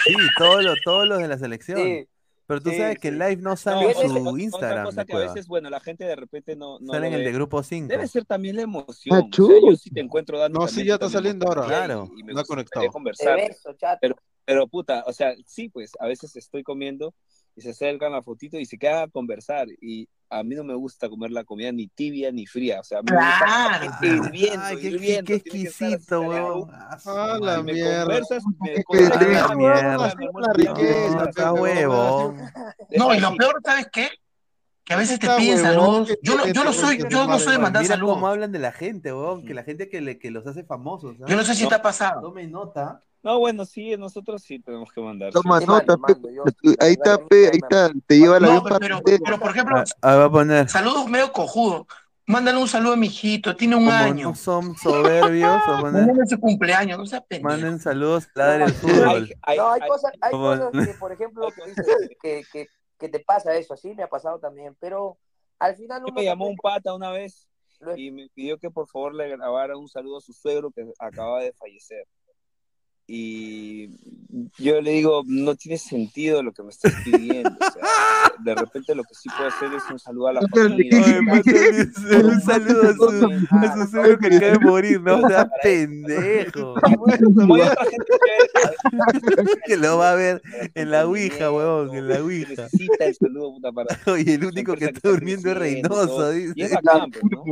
Sí, 0.03 0.15
todos 0.37 0.63
los, 0.63 0.77
todos 0.83 1.07
los 1.07 1.19
de 1.19 1.27
la 1.27 1.37
selección. 1.37 1.77
Sí. 1.77 2.07
Pero 2.47 2.61
tú 2.61 2.69
Sí, 2.69 2.77
sabes 2.77 2.99
que 2.99 3.07
el 3.07 3.15
sí. 3.15 3.19
live 3.19 3.41
no 3.41 3.49
No, 3.51 3.55
sale 3.57 3.85
en 3.85 3.97
otra- 3.97 4.07
su 4.09 4.27
otra 4.29 4.43
Instagram 4.43 4.85
cosa 4.85 5.05
que 5.05 5.13
a 5.13 5.19
veces, 5.19 5.47
bueno, 5.47 5.69
la 5.69 5.79
gente 5.79 6.05
de 6.05 6.15
repente 6.15 6.55
no, 6.55 6.79
no 6.79 6.93
Sale 6.93 7.07
en 7.07 7.13
el 7.13 7.23
de 7.23 7.31
grupo 7.31 7.63
5. 7.63 7.87
Debe 7.87 8.07
ser 8.07 8.25
también 8.25 8.55
la 8.55 8.61
emoción. 8.61 9.15
Ah, 9.15 9.19
o 9.27 9.47
sea, 9.47 9.55
yo 9.69 9.75
sí 9.75 9.89
te 9.89 9.99
encuentro 10.01 10.37
dando 10.37 10.59
No, 10.59 10.67
sí, 10.67 10.85
ya 10.85 10.93
está 10.95 11.09
saliendo 11.09 11.47
ahora. 11.47 11.65
Claro. 11.65 12.09
y, 12.15 12.19
y 12.19 12.23
me 12.23 12.33
No 12.33 12.43
conectado. 12.45 12.87
Conversar. 12.89 13.35
beso. 13.37 13.75
Pero, 13.99 14.15
pero 14.45 14.67
puta, 14.67 15.03
o 15.07 15.13
sea, 15.13 15.33
sí, 15.47 15.69
pues 15.69 15.91
a 15.99 16.07
veces 16.07 16.35
estoy 16.35 16.61
comiendo 16.63 17.15
y 17.55 17.61
se 17.61 17.71
acercan 17.71 18.11
la 18.11 18.21
fotito 18.21 18.59
y 18.59 18.65
se 18.65 18.77
quedan 18.77 19.03
a 19.03 19.07
conversar. 19.07 19.67
Y 19.81 20.07
a 20.29 20.43
mí 20.43 20.55
no 20.55 20.63
me 20.63 20.73
gusta 20.73 21.07
comer 21.09 21.31
la 21.31 21.43
comida 21.43 21.71
ni 21.71 21.87
tibia 21.87 22.31
ni 22.31 22.45
fría. 22.45 22.79
O 22.79 22.83
sea, 22.83 23.01
me 23.01 23.11
Claro. 23.11 23.87
gusta 23.87 24.05
hirviendo, 24.05 24.61
Ay, 24.65 24.77
qué, 24.77 24.87
hirviendo. 24.87 25.25
qué 25.27 25.33
exquisito, 25.35 26.21
weón. 26.21 26.69
Ah, 26.71 27.37
la 27.41 27.61
me 27.63 27.73
mierda. 27.73 28.01
conversas, 28.05 28.43
me 28.59 28.83
conversas, 28.83 29.49
la 29.49 29.55
mierda. 29.55 29.97
La 29.97 30.53
riqueza, 30.53 31.31
No, 32.97 33.13
y 33.13 33.19
lo 33.19 33.35
peor, 33.35 33.61
¿sabes 33.63 33.87
qué? 33.91 34.09
Que 34.85 34.93
a 34.93 34.97
veces 34.97 35.19
te 35.19 35.27
piden 35.35 35.57
saludos. 35.59 36.15
Yo 36.21 36.35
no, 36.37 36.45
yo 36.47 36.63
no 36.63 36.71
soy, 36.71 37.03
yo 37.09 37.25
no 37.27 37.39
soy 37.39 37.53
de 37.53 37.59
mandar 37.59 37.81
Mira 37.81 37.95
saludos. 37.95 38.15
cómo 38.15 38.27
hablan 38.27 38.51
de 38.51 38.59
la 38.59 38.71
gente, 38.71 39.11
weón. 39.11 39.43
Que 39.45 39.53
la 39.55 39.63
gente 39.63 39.89
que, 39.89 39.99
le, 39.99 40.19
que 40.19 40.29
los 40.29 40.45
hace 40.45 40.63
famosos. 40.63 41.15
¿ah? 41.21 41.25
Yo 41.27 41.35
no 41.35 41.43
sé 41.43 41.55
si 41.55 41.63
No. 41.63 41.69
te 41.69 41.75
ha 41.75 41.81
pasado. 41.81 42.21
Tome 42.21 42.45
nota. 42.47 43.01
No, 43.23 43.39
bueno, 43.39 43.65
sí, 43.65 43.97
nosotros 43.97 44.43
sí 44.43 44.59
tenemos 44.59 44.91
que 44.91 45.01
mandar. 45.01 45.31
Toma 45.33 45.59
Sí, 45.59 45.65
nota, 45.65 45.95
Ahí 46.79 46.91
está, 46.93 47.17
pe, 47.17 47.47
ahí 47.51 47.57
está. 47.59 47.91
Te 48.05 48.19
lleva 48.19 48.39
la 48.39 48.47
No, 48.47 48.63
pero, 48.63 48.63
para 48.63 48.79
pero, 48.79 49.01
pero, 49.25 49.39
por 49.39 49.49
ejemplo, 49.49 49.77
Ah, 49.79 49.83
ah, 50.03 50.15
va 50.17 50.25
a 50.25 50.31
poner. 50.31 50.69
saludos 50.69 51.07
medio 51.09 51.31
cojudos. 51.31 51.87
Mándale 52.27 52.57
un 52.59 52.67
saludo 52.67 52.93
a 52.93 52.95
mi 52.95 53.07
hijito, 53.07 53.55
tiene 53.55 53.75
un 53.75 53.85
Como 53.85 53.97
año. 53.97 54.29
no 54.29 54.35
son 54.35 54.75
soberbios. 54.77 55.59
Mándale 55.81 56.25
su 56.27 56.39
cumpleaños, 56.39 56.97
no 56.99 57.05
seas 57.07 57.23
pendejo. 57.27 57.49
Manden 57.49 57.79
saludos 57.79 58.27
a 58.35 58.39
ladre 58.39 58.63
el 58.65 58.69
Hay- 58.69 58.75
fútbol. 58.75 59.33
hay- 59.41 59.57
No, 59.57 59.71
hay 59.71 59.81
hay- 59.81 59.89
cosas, 59.89 60.11
hay 60.21 60.31
cosas 60.31 60.71
que, 60.71 60.93
por 60.99 61.11
ejemplo, 61.11 61.47
que, 61.55 61.69
dices 61.69 61.85
que, 62.51 62.67
que, 62.97 63.09
te 63.09 63.19
pasa 63.19 63.55
eso, 63.55 63.75
sí, 63.75 63.93
me 63.93 64.03
ha 64.03 64.09
pasado 64.09 64.39
también, 64.39 64.75
pero 64.79 65.17
al 65.59 65.75
final 65.75 66.03
uno 66.03 66.13
me 66.13 66.23
llamó 66.23 66.47
un 66.47 66.57
pata 66.57 66.93
una 66.93 67.11
vez 67.11 67.47
y 67.95 68.11
me 68.11 68.29
pidió 68.29 68.57
que 68.57 68.69
por 68.69 68.87
favor 68.87 69.13
le 69.13 69.29
grabara 69.29 69.77
un 69.77 69.87
saludo 69.87 70.17
a 70.17 70.21
su 70.21 70.33
suegro 70.33 70.71
que 70.71 70.85
acaba 70.99 71.41
de 71.41 71.53
fallecer. 71.53 72.07
Y 73.07 73.89
yo 74.57 74.81
le 74.81 74.91
digo, 74.91 75.21
no 75.27 75.55
tiene 75.55 75.77
sentido 75.77 76.41
lo 76.41 76.51
que 76.53 76.63
me 76.63 76.69
estás 76.69 76.91
pidiendo. 77.03 77.51
O 77.51 77.71
sea, 77.71 77.83
de 78.43 78.55
repente 78.55 78.95
lo 78.95 79.03
que 79.03 79.13
sí 79.13 79.29
puedo 79.29 79.47
hacer 79.47 79.71
es 79.73 79.83
un 79.91 79.99
saludo 79.99 80.29
a 80.29 80.33
la 80.33 80.41
familia. 80.41 81.21
Mándale 81.21 81.81
un, 82.23 82.41
saludo 82.41 82.89
a 82.89 82.93
su, 82.93 83.47
a 83.51 83.75
su 83.75 83.91
suegro 83.91 84.17
que 84.17 84.35
acaba 84.35 84.51
de 84.53 84.59
morir, 84.59 85.01
¿no? 85.01 85.17
O 85.17 85.27
sea, 85.27 85.47
pendejo. 85.61 86.73
Otra 86.73 87.75
gente 87.83 88.05
que- 89.67 89.77
lo 89.77 89.97
va 89.97 90.13
a 90.13 90.15
ver 90.15 90.41
en 90.73 90.89
la 90.89 91.05
Ouija, 91.05 91.51
huevón, 91.51 91.95
en 91.95 92.07
la 92.07 92.21
Ouija. 92.23 92.49
necesita 92.63 93.05
el 93.05 93.15
saludo, 93.15 93.53
puta, 93.53 93.71
para 93.71 93.99
Oye, 94.07 94.33
el 94.33 94.45
único 94.45 94.73
que 94.75 94.85
está 94.85 95.09
durmiendo 95.09 95.51
es 95.51 95.57
Reynoso, 95.57 96.35
Y 96.35 96.45
es 96.45 96.55
dice. 96.55 96.77
pues, 96.81 97.23
¿no? 97.23 97.43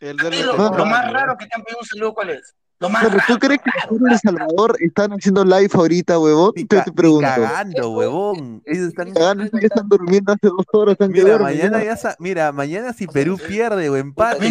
El 0.00 0.16
de 0.16 0.42
Lo, 0.44 0.56
más 0.86 1.12
raro 1.12 1.36
que 1.38 1.46
te 1.46 1.54
han 1.54 1.62
pedido 1.62 1.78
un 1.80 1.86
saludo, 1.86 2.14
¿cuál 2.14 2.30
es? 2.30 2.54
Lo 2.80 2.88
más 2.88 3.04
Pero. 3.04 3.18
¿tú 3.28 3.38
crees 3.38 3.60
que 3.62 3.70
de 3.94 4.12
El 4.12 4.18
Salvador 4.18 4.76
están 4.80 5.12
haciendo 5.12 5.44
live 5.44 5.68
ahorita, 5.72 6.18
huevón? 6.18 6.52
Ni 6.56 6.64
Te, 6.64 6.82
pregunto. 6.92 7.28
cagando, 7.28 7.90
huevón. 7.90 8.62
Ellos 8.64 8.88
están 8.88 9.12
Cagando, 9.12 9.44
ya 9.52 9.66
están 9.66 9.86
durmiendo 9.88 10.32
hace 10.32 10.46
dos 10.46 10.64
horas. 10.72 10.92
Están 10.94 11.12
Mira, 11.12 11.38
mañana 11.38 11.84
ya. 11.84 11.94
sa- 11.96 12.16
mira, 12.18 12.52
mañana 12.52 12.94
si 12.94 13.06
Perú 13.06 13.36
pierde 13.36 13.90
o 13.90 13.96
empate, 13.96 14.46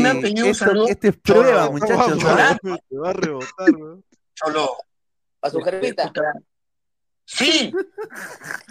esto, 0.47 0.87
esto 0.87 1.07
es 1.07 1.17
prueba, 1.17 1.65
Cholo, 1.65 1.71
muchachos. 1.71 2.19
cholo. 2.19 2.79
Te 2.87 2.97
va 2.97 3.09
a 3.09 3.13
rebotar, 3.13 3.71
weón. 3.75 4.03
Cholo. 4.35 4.69
a 5.41 5.49
su 5.49 5.59
jefita. 5.61 6.11
Sí. 7.25 7.71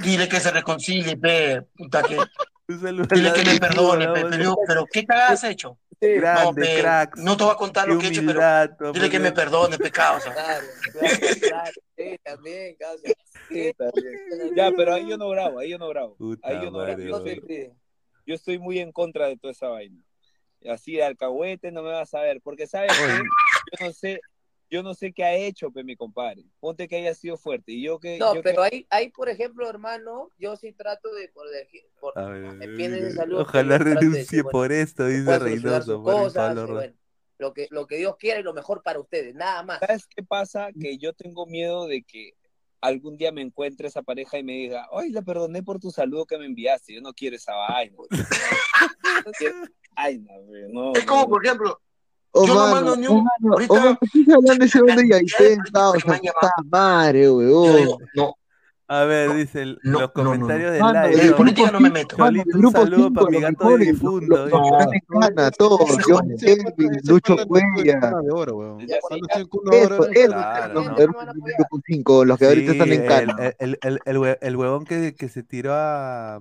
Dile 0.02 0.28
que 0.28 0.38
se 0.38 0.50
reconcilie, 0.52 1.16
pe. 1.16 1.62
Puta 1.76 2.02
que. 2.02 2.16
Dile 2.68 3.32
que 3.32 3.44
me 3.44 3.58
perdone, 3.58 4.06
pe. 4.08 4.24
pero 4.66 4.84
¿qué 4.92 5.04
cagada 5.04 5.30
has 5.32 5.42
hecho? 5.44 5.78
No, 6.00 6.20
Grande, 6.20 6.62
pe. 6.62 6.80
cracks. 6.80 7.18
No 7.20 7.36
te 7.36 7.42
voy 7.44 7.52
a 7.52 7.56
contar 7.56 7.88
lo 7.88 7.98
que 7.98 8.06
he 8.06 8.10
hecho, 8.10 8.22
pero 8.24 8.92
dile 8.92 9.10
que 9.10 9.18
me 9.18 9.32
perdone, 9.32 9.78
pecado. 9.78 10.20
Claro, 10.32 10.66
claro, 10.92 11.16
claro. 11.40 11.72
Sí, 11.96 12.16
también, 12.22 12.76
causa. 12.76 13.08
Sí, 13.48 13.72
también. 13.76 14.54
Ya, 14.54 14.70
pero 14.76 14.94
ahí 14.94 15.08
yo 15.08 15.16
no 15.16 15.28
grabo, 15.30 15.58
ahí 15.58 15.70
yo 15.70 15.78
no 15.78 15.88
grabo. 15.88 16.14
Puta 16.16 16.48
Ahí 16.48 16.62
yo 16.62 16.70
no 16.70 16.78
grabo. 16.78 17.00
Yo 17.00 17.10
No 17.10 17.16
estoy, 17.18 17.40
pide. 17.40 17.74
yo 18.26 18.34
estoy 18.34 18.58
muy 18.58 18.78
en 18.78 18.92
contra 18.92 19.26
de 19.26 19.36
toda 19.36 19.50
esa 19.52 19.68
vaina. 19.68 20.00
Así 20.68 20.92
de 20.94 21.04
alcahuete 21.04 21.72
no 21.72 21.82
me 21.82 21.90
vas 21.90 22.14
a 22.14 22.20
ver, 22.20 22.40
porque 22.42 22.66
sabes 22.66 22.92
que 22.96 23.02
Oye. 23.04 23.22
yo 23.80 23.86
no 23.86 23.92
sé, 23.92 24.20
yo 24.70 24.82
no 24.82 24.94
sé 24.94 25.12
qué 25.12 25.24
ha 25.24 25.34
hecho, 25.34 25.70
pe, 25.70 25.82
mi 25.84 25.96
compadre. 25.96 26.44
Ponte 26.60 26.88
que 26.88 26.96
haya 26.96 27.14
sido 27.14 27.36
fuerte. 27.36 27.72
Y 27.72 27.82
yo 27.82 27.98
que. 27.98 28.18
No, 28.18 28.34
yo 28.34 28.42
pero 28.42 28.62
que- 28.62 28.68
ahí, 28.76 28.86
ahí, 28.90 29.08
por 29.10 29.28
ejemplo, 29.28 29.68
hermano, 29.68 30.30
yo 30.38 30.56
sí 30.56 30.72
trato 30.72 31.12
de, 31.14 31.28
por, 31.28 31.48
de- 31.50 31.68
por- 32.00 32.18
A 32.18 32.26
ver, 32.28 32.52
me 32.54 32.68
piden 32.68 32.94
ese 32.94 33.12
saludo, 33.12 33.42
Ojalá 33.42 33.78
de 33.78 33.84
renuncie 33.84 34.20
decir, 34.20 34.42
bueno, 34.42 34.52
por 34.52 34.72
esto, 34.72 35.06
dice 35.06 35.38
Reynoso. 35.38 36.02
Por 36.02 36.14
cosas, 36.14 36.54
Pablo 36.54 36.74
bueno, 36.74 36.94
lo 37.38 37.52
que, 37.54 37.68
lo 37.70 37.86
que 37.86 37.96
Dios 37.96 38.16
quiere 38.18 38.40
y 38.40 38.42
lo 38.42 38.52
mejor 38.52 38.82
para 38.82 38.98
ustedes, 39.00 39.34
nada 39.34 39.62
más. 39.62 39.78
¿Sabes 39.80 40.06
qué 40.06 40.22
pasa? 40.22 40.68
Que 40.78 40.98
yo 40.98 41.12
tengo 41.12 41.46
miedo 41.46 41.86
de 41.86 42.02
que 42.02 42.34
algún 42.80 43.16
día 43.16 43.32
me 43.32 43.42
encuentre 43.42 43.88
esa 43.88 44.02
pareja 44.02 44.38
y 44.38 44.42
me 44.44 44.52
diga, 44.52 44.86
ay, 44.92 45.10
la 45.10 45.22
perdoné 45.22 45.62
por 45.62 45.78
tu 45.80 45.90
saludo 45.90 46.26
que 46.26 46.36
me 46.38 46.46
enviaste. 46.46 46.94
Yo 46.94 47.00
no 47.00 47.12
quiero 47.12 47.36
esa 47.36 47.52
vaina. 47.54 47.96
No 47.96 48.06
quiero- 49.38 49.56
Ay, 49.96 50.18
no, 50.18 50.32
no. 50.68 50.92
Es 50.94 51.04
como, 51.04 51.22
no. 51.22 51.28
por 51.28 51.44
ejemplo, 51.44 51.80
Yo 52.34 52.46
no 52.54 52.68
mando 52.68 52.96
ni 52.96 53.06
oh, 53.06 53.12
un- 53.12 53.24
mano, 53.24 53.52
ahorita- 53.54 53.74
oh, 53.74 53.94
¿por 53.98 54.10
qué 54.10 54.20
estás 54.20 54.34
hablando 54.36 54.60
de 54.60 54.66
ese 54.66 54.78
hombre 54.80 55.06
han 56.12 56.20
llamado. 56.20 56.50
Puta 56.56 56.68
madre, 56.70 57.22
yo 57.24 57.34
huevón. 57.36 57.76
digo, 57.76 57.98
no, 58.14 58.34
A 58.90 59.04
ver, 59.04 59.34
dice 59.34 59.62
el- 59.62 59.78
no, 59.82 59.92
los 59.92 60.00
no, 60.00 60.06
no, 60.06 60.12
comentarios 60.30 60.78
no. 60.78 60.92
del 60.92 61.10
live. 61.10 61.22
en 61.24 61.30
¿no? 61.30 61.36
política 61.36 61.70
no 61.70 61.80
me 61.80 61.90
meto. 61.90 62.16
Un 62.16 62.42
grupo 62.44 62.78
saludo 62.80 62.96
cinco, 63.08 63.14
para 63.14 63.26
mi 63.30 63.40
los 63.40 63.42
gato 63.50 63.68
de 63.76 63.84
difunto. 63.84 64.48
todos, 65.50 65.80
ese 65.90 66.58
Lucho 67.04 67.36
Cuella. 67.46 68.00
weón. 68.54 68.86
Los 72.24 72.38
que 72.38 72.46
ahorita 72.46 72.72
están 72.72 72.92
en 72.92 73.06
Cana. 73.06 73.36
el, 73.40 73.54
el, 73.58 73.78
el, 73.82 74.00
el, 74.04 74.16
hue- 74.18 74.38
el 74.40 74.56
huevón 74.56 74.84
que, 74.84 75.14
que 75.14 75.28
se 75.28 75.42
tiró 75.42 75.72
a, 75.74 76.40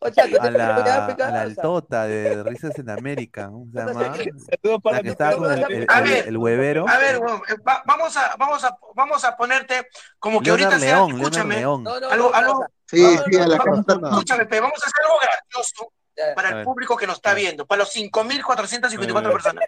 O 0.00 0.12
sea, 0.12 0.28
que 0.28 0.36
a 0.38 0.50
la, 0.50 0.84
ya, 1.16 1.26
a 1.26 1.30
la 1.32 1.40
altota 1.42 2.04
de 2.04 2.42
Risas 2.44 2.78
en 2.78 2.88
América. 2.90 3.46
¿Cómo 3.48 3.66
se 3.72 3.78
llama? 3.78 3.92
Saludos 4.14 4.82
para 4.82 4.96
La 4.98 5.02
que 5.02 5.08
mi 5.08 5.10
estaba 5.10 5.30
perro, 5.32 5.86
con 5.86 6.06
el, 6.28 6.36
huevero. 6.36 6.88
A 6.88 6.98
ver, 6.98 7.16
eh, 7.16 7.56
va- 7.66 7.82
vamos 7.84 8.16
a, 8.16 8.36
vamos 8.38 8.62
a, 8.64 8.78
vamos 8.94 9.24
a 9.24 9.36
ponerte 9.36 9.88
como 10.20 10.38
que 10.40 10.46
Leonard 10.46 10.72
ahorita 10.74 10.78
sea, 10.86 10.96
León, 10.98 11.16
escúchame, 11.20 11.56
León. 11.56 11.82
no, 11.82 11.98
no, 11.98 12.10
algo, 12.10 12.34
algo, 12.34 12.66
Sí, 12.86 13.04
sí, 13.30 13.36
a 13.38 13.46
la 13.48 13.56
no. 13.56 14.08
escúchame, 14.10 14.46
pe, 14.46 14.60
vamos 14.60 14.78
a 14.82 14.86
hacer 14.86 15.04
algo 15.04 15.18
gracioso 15.20 15.92
ya. 16.16 16.34
para 16.34 16.58
el 16.60 16.64
público 16.64 16.96
que 16.96 17.06
nos 17.06 17.16
está 17.16 17.34
viendo, 17.34 17.66
para 17.66 17.80
los 17.80 17.92
5.454 17.94 19.16
A 19.16 19.20
ver. 19.20 19.32
personas. 19.32 19.64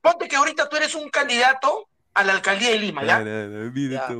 Ponte 0.00 0.26
que 0.28 0.36
ahorita 0.36 0.68
tú 0.68 0.76
eres 0.76 0.94
un 0.96 1.08
candidato 1.10 1.88
a 2.14 2.24
la 2.24 2.32
alcaldía 2.32 2.70
de 2.70 2.78
Lima, 2.78 3.04
¿ya? 3.04 3.20
No, 3.20 3.70
mira 3.72 4.06
Ya. 4.08 4.14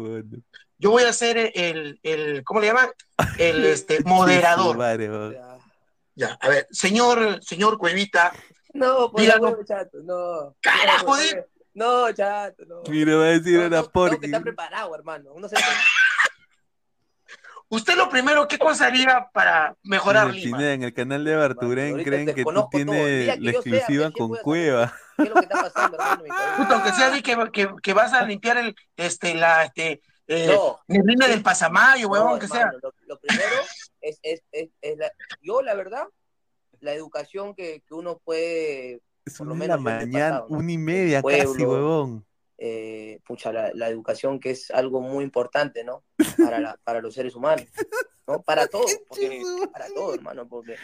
Yo 0.81 0.91
voy 0.91 1.03
a 1.03 1.13
ser 1.13 1.53
el, 1.55 2.01
el 2.03 2.43
¿cómo 2.43 2.59
le 2.61 2.69
llaman? 2.69 2.89
El 3.39 3.65
este, 3.67 4.03
moderador, 4.03 4.79
ya. 6.17 6.39
A 6.41 6.49
ver, 6.49 6.67
señor, 6.71 7.39
señor 7.45 7.77
Cuevita. 7.77 8.33
No, 8.73 9.11
por 9.13 9.21
díganos- 9.21 9.51
favor, 9.51 9.65
chato, 9.67 9.99
no. 10.03 10.57
Carajo, 10.61 11.07
No, 11.07 11.17
de- 11.17 11.47
No, 11.75 12.13
chato, 12.13 12.65
no. 12.67 12.83
Mira, 12.89 13.15
va 13.17 13.25
a 13.25 13.29
decir 13.29 13.59
una 13.59 13.69
Tengo 13.69 13.83
que 13.85 13.91
porqui. 13.91 14.25
estar 14.27 14.43
preparado, 14.43 14.95
hermano. 14.95 15.33
Uno 15.35 15.49
se 15.49 15.57
Usted 17.69 17.95
lo 17.97 18.09
primero, 18.09 18.49
¿qué 18.49 18.59
cosa 18.59 18.87
haría 18.87 19.29
para 19.33 19.77
mejorar 19.85 20.29
En 20.31 20.35
el, 20.35 20.41
Lima? 20.41 20.73
En 20.73 20.83
el 20.83 20.93
canal 20.93 21.25
de 21.25 21.37
Barturén 21.37 22.03
creen 22.03 22.35
que 22.35 22.43
tú 22.43 22.69
tienes 22.71 22.97
que 22.97 23.41
la 23.41 23.51
sea 23.53 23.53
exclusiva 23.53 24.07
Messi, 24.07 24.19
con 24.19 24.37
Cueva. 24.39 24.93
¿Qué 25.17 25.23
es 25.25 25.29
lo 25.29 25.35
que 25.37 25.41
está 25.43 25.63
pasando, 25.63 25.97
hermano? 25.97 26.25
Puta, 26.57 26.75
aunque 26.75 26.93
sea 26.93 27.11
di 27.11 27.23
que, 27.23 27.37
que, 27.53 27.71
que 27.81 27.93
vas 27.93 28.13
a 28.13 28.25
limpiar 28.25 28.57
el, 28.57 28.75
este, 28.97 29.35
la, 29.37 29.65
este, 29.67 30.01
eh, 30.31 30.47
No. 30.47 30.79
neblina 30.87 31.27
del 31.29 31.43
pasamayo, 31.43 32.07
No, 32.07 32.13
huevón, 32.13 32.39
que 32.39 32.49
sea. 32.49 32.71
Lo, 32.83 32.93
lo 33.07 33.19
primero 33.21 33.55
es, 34.01 34.19
es, 34.23 34.43
es, 34.53 34.71
es 34.81 34.97
la, 34.99 35.11
yo, 35.43 35.61
la 35.63 35.75
verdad, 35.75 36.05
la 36.81 36.93
educación 36.95 37.55
que, 37.55 37.83
que 37.87 37.95
uno 37.95 38.19
puede, 38.25 39.03
Es 39.25 39.37
por 39.39 39.47
lo 39.49 39.55
la 39.55 39.59
menos 39.61 39.81
en 39.81 39.87
el 39.89 39.95
mañana, 40.07 40.29
pasado, 40.37 40.47
¿no? 40.51 40.59
una 40.59 40.73
y 40.73 40.79
media 40.79 41.21
Pueblo, 41.23 41.53
casi, 41.53 41.65
huevón. 41.65 42.27
eh, 42.59 43.21
pucha, 43.27 43.53
la, 43.53 43.71
la 43.75 43.89
educación 43.89 44.39
que 44.41 44.51
es 44.51 44.71
algo 44.71 45.01
muy 45.01 45.25
importante, 45.25 45.83
¿no? 45.85 46.05
Para, 46.39 46.61
la, 46.61 46.77
para 46.85 47.01
los 47.01 47.13
seres 47.15 47.35
humanos, 47.35 47.67
¿no? 48.27 48.41
Para 48.43 48.67
todo, 48.69 48.85
porque, 49.09 49.43
para 49.73 49.89
todo, 49.89 50.15
hermano, 50.15 50.47
porque 50.49 50.77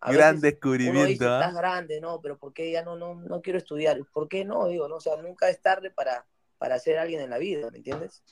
a 0.00 0.12
Gran 0.12 0.40
veces 0.40 0.40
uno 0.40 0.40
dice, 0.40 0.50
descubrimiento, 0.52 1.28
¿ah? 1.30 1.40
estás 1.40 1.54
grande, 1.54 2.00
¿no? 2.00 2.20
Pero 2.20 2.38
¿por 2.38 2.52
qué 2.54 2.70
ya 2.70 2.82
no, 2.82 2.96
no, 2.96 3.14
no 3.16 3.42
quiero 3.42 3.58
estudiar? 3.58 3.98
¿Por 4.12 4.28
qué 4.28 4.44
no? 4.44 4.68
Digo, 4.68 4.88
no, 4.88 4.96
o 4.96 5.00
sea, 5.00 5.16
nunca 5.16 5.48
es 5.50 5.60
tarde 5.60 5.90
para, 5.90 6.24
para 6.58 6.78
ser 6.78 6.98
alguien 6.98 7.20
en 7.20 7.30
la 7.30 7.38
vida, 7.38 7.70
¿me 7.70 7.78
entiendes? 7.78 8.22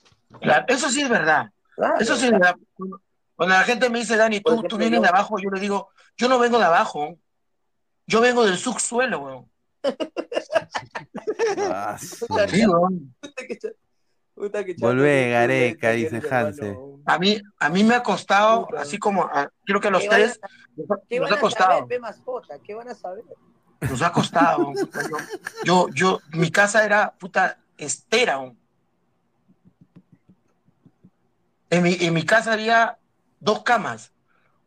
Claro, 0.40 0.64
eso 0.68 0.88
sí 0.90 1.02
es 1.02 1.08
verdad. 1.08 1.50
Claro, 1.74 1.94
Eso 1.98 2.16
sí 2.16 2.26
es 2.26 2.32
verdad. 2.32 2.54
Cuando 3.34 3.54
la 3.54 3.62
gente 3.64 3.88
me 3.90 3.98
dice, 4.00 4.16
Dani, 4.16 4.40
tú, 4.40 4.62
tú 4.64 4.76
vienes 4.76 4.98
yo- 4.98 5.02
de 5.02 5.08
abajo, 5.08 5.38
yo 5.38 5.50
le 5.50 5.60
digo, 5.60 5.88
yo 6.16 6.28
no 6.28 6.38
vengo 6.38 6.58
de 6.58 6.64
abajo. 6.66 7.18
Yo 8.06 8.20
vengo 8.20 8.44
del 8.44 8.58
subsuelo, 8.58 9.20
weón. 9.20 9.50
Ah, 11.72 11.96
Sí, 12.50 12.64
Volvé, 14.78 15.30
Gareca, 15.30 15.90
dice 15.90 16.22
Hanse. 16.30 16.76
A 17.06 17.18
mí, 17.18 17.40
a 17.58 17.68
mí 17.68 17.84
me 17.84 17.94
ha 17.94 18.02
costado, 18.02 18.66
Puta. 18.66 18.82
así 18.82 18.98
como, 18.98 19.24
a- 19.24 19.50
creo 19.64 19.80
que 19.80 19.88
a 19.88 19.90
los 19.90 20.02
¿Qué 20.02 20.08
van 20.08 20.20
a- 20.20 20.24
tres, 20.24 20.40
nos 20.76 20.90
ha- 20.90 21.00
¿Qué 21.08 21.18
nos 21.20 21.28
van 21.28 21.32
ha 21.34 21.36
a 21.36 21.40
costado. 21.40 21.70
saber, 21.72 21.86
pe 21.88 21.98
mascota? 21.98 22.58
¿Qué 22.58 22.74
van 22.74 22.88
a 22.88 22.94
saber? 22.94 23.24
Nos 23.80 24.02
ha 24.02 24.12
costado. 24.12 24.72
yo, 25.64 25.88
yo, 25.88 25.88
yo- 25.94 26.20
mi 26.32 26.50
casa 26.50 26.84
era 26.84 27.10
puta 27.12 27.58
estera. 27.76 28.38
weón. 28.38 28.58
En 31.70 31.82
mi, 31.82 31.96
en 32.00 32.14
mi 32.14 32.24
casa 32.24 32.52
había 32.52 32.98
dos 33.38 33.62
camas. 33.62 34.12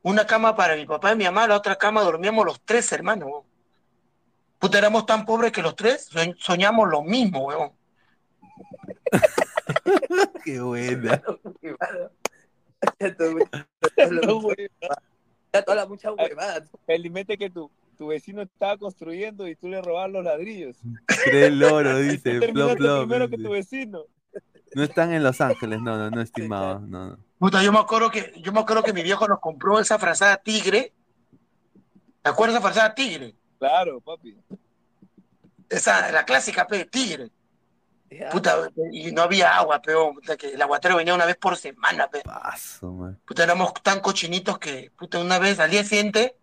Una 0.02 0.26
cama 0.26 0.56
para 0.56 0.76
mi 0.76 0.86
papá 0.86 1.14
y 1.14 1.16
mi 1.16 1.24
mamá, 1.26 1.48
la 1.48 1.56
otra 1.58 1.76
cama 1.78 2.02
dormíamos 2.02 2.46
los 2.46 2.62
tres 2.64 2.92
hermanos. 2.92 3.30
weón. 3.30 3.44
Puta, 4.60 4.78
éramos 4.78 5.06
tan 5.06 5.26
pobres 5.26 5.52
que 5.52 5.62
los 5.62 5.76
tres 5.76 6.10
soñ- 6.12 6.36
soñamos 6.40 6.90
lo 6.90 7.02
mismo, 7.04 7.46
weón. 7.48 7.72
Qué 10.46 10.60
buena. 10.62 11.22
Chato, 13.00 13.24
habla 15.68 15.86
mucha 15.86 16.12
huevada. 16.12 16.66
Felizmente 16.86 17.38
que 17.38 17.50
tu, 17.50 17.72
tu 17.98 18.08
vecino 18.08 18.42
estaba 18.42 18.78
construyendo 18.78 19.48
y 19.48 19.56
tú 19.56 19.68
le 19.70 19.82
robabas 19.82 20.12
los 20.12 20.24
ladrillos. 20.24 20.78
Tres 21.26 21.52
loros, 21.54 21.94
tú 21.94 22.00
dice. 22.00 22.40
Terminaste 22.40 22.76
plop, 22.78 23.00
primero 23.08 23.30
que 23.30 23.38
dice. 23.38 23.48
tu 23.48 23.54
vecino. 23.54 24.04
No 24.76 24.84
están 24.84 25.14
en 25.14 25.24
Los 25.24 25.42
Ángeles, 25.42 25.82
no, 25.82 25.98
no, 25.98 26.10
no, 26.10 26.22
estimado. 26.22 26.80
No, 26.80 27.10
no. 27.10 27.18
Puta, 27.38 27.62
yo 27.62 27.72
me 27.72 27.80
acuerdo 27.80 28.10
que, 28.10 28.34
yo 28.38 28.52
me 28.52 28.60
acuerdo 28.60 28.84
que 28.84 28.94
mi 28.94 29.04
viejo 29.04 29.28
nos 29.28 29.40
compró 29.40 29.80
esa 29.80 30.00
frazada 30.00 30.38
tigre. 30.38 30.94
¿Te 32.22 32.30
acuerdas 32.30 32.54
de 32.54 32.60
esa 32.60 32.68
frazada 32.68 32.96
tigre? 32.96 33.36
Claro, 33.60 34.02
papi. 34.02 34.38
Esa, 35.70 36.12
la 36.12 36.26
clásica, 36.26 36.66
pe, 36.68 36.86
tigre. 36.86 37.32
Puta, 38.32 38.70
y 38.92 39.12
no 39.12 39.24
había 39.24 39.58
agua, 39.58 39.82
peón. 39.82 40.16
Puta, 40.16 40.38
que 40.38 40.54
el 40.54 40.62
aguatero 40.62 40.96
venía 40.96 41.16
una 41.16 41.26
vez 41.26 41.36
por 41.38 41.58
semana, 41.58 42.08
pe. 42.08 42.22
Paso, 42.22 42.92
man. 42.92 43.20
Puta, 43.26 43.44
éramos 43.44 43.74
tan 43.82 44.00
cochinitos 44.00 44.60
que, 44.60 44.92
puta, 44.98 45.20
una 45.20 45.40
vez 45.40 45.60
al 45.60 45.72
día 45.72 45.84
siguiente, 45.84 46.38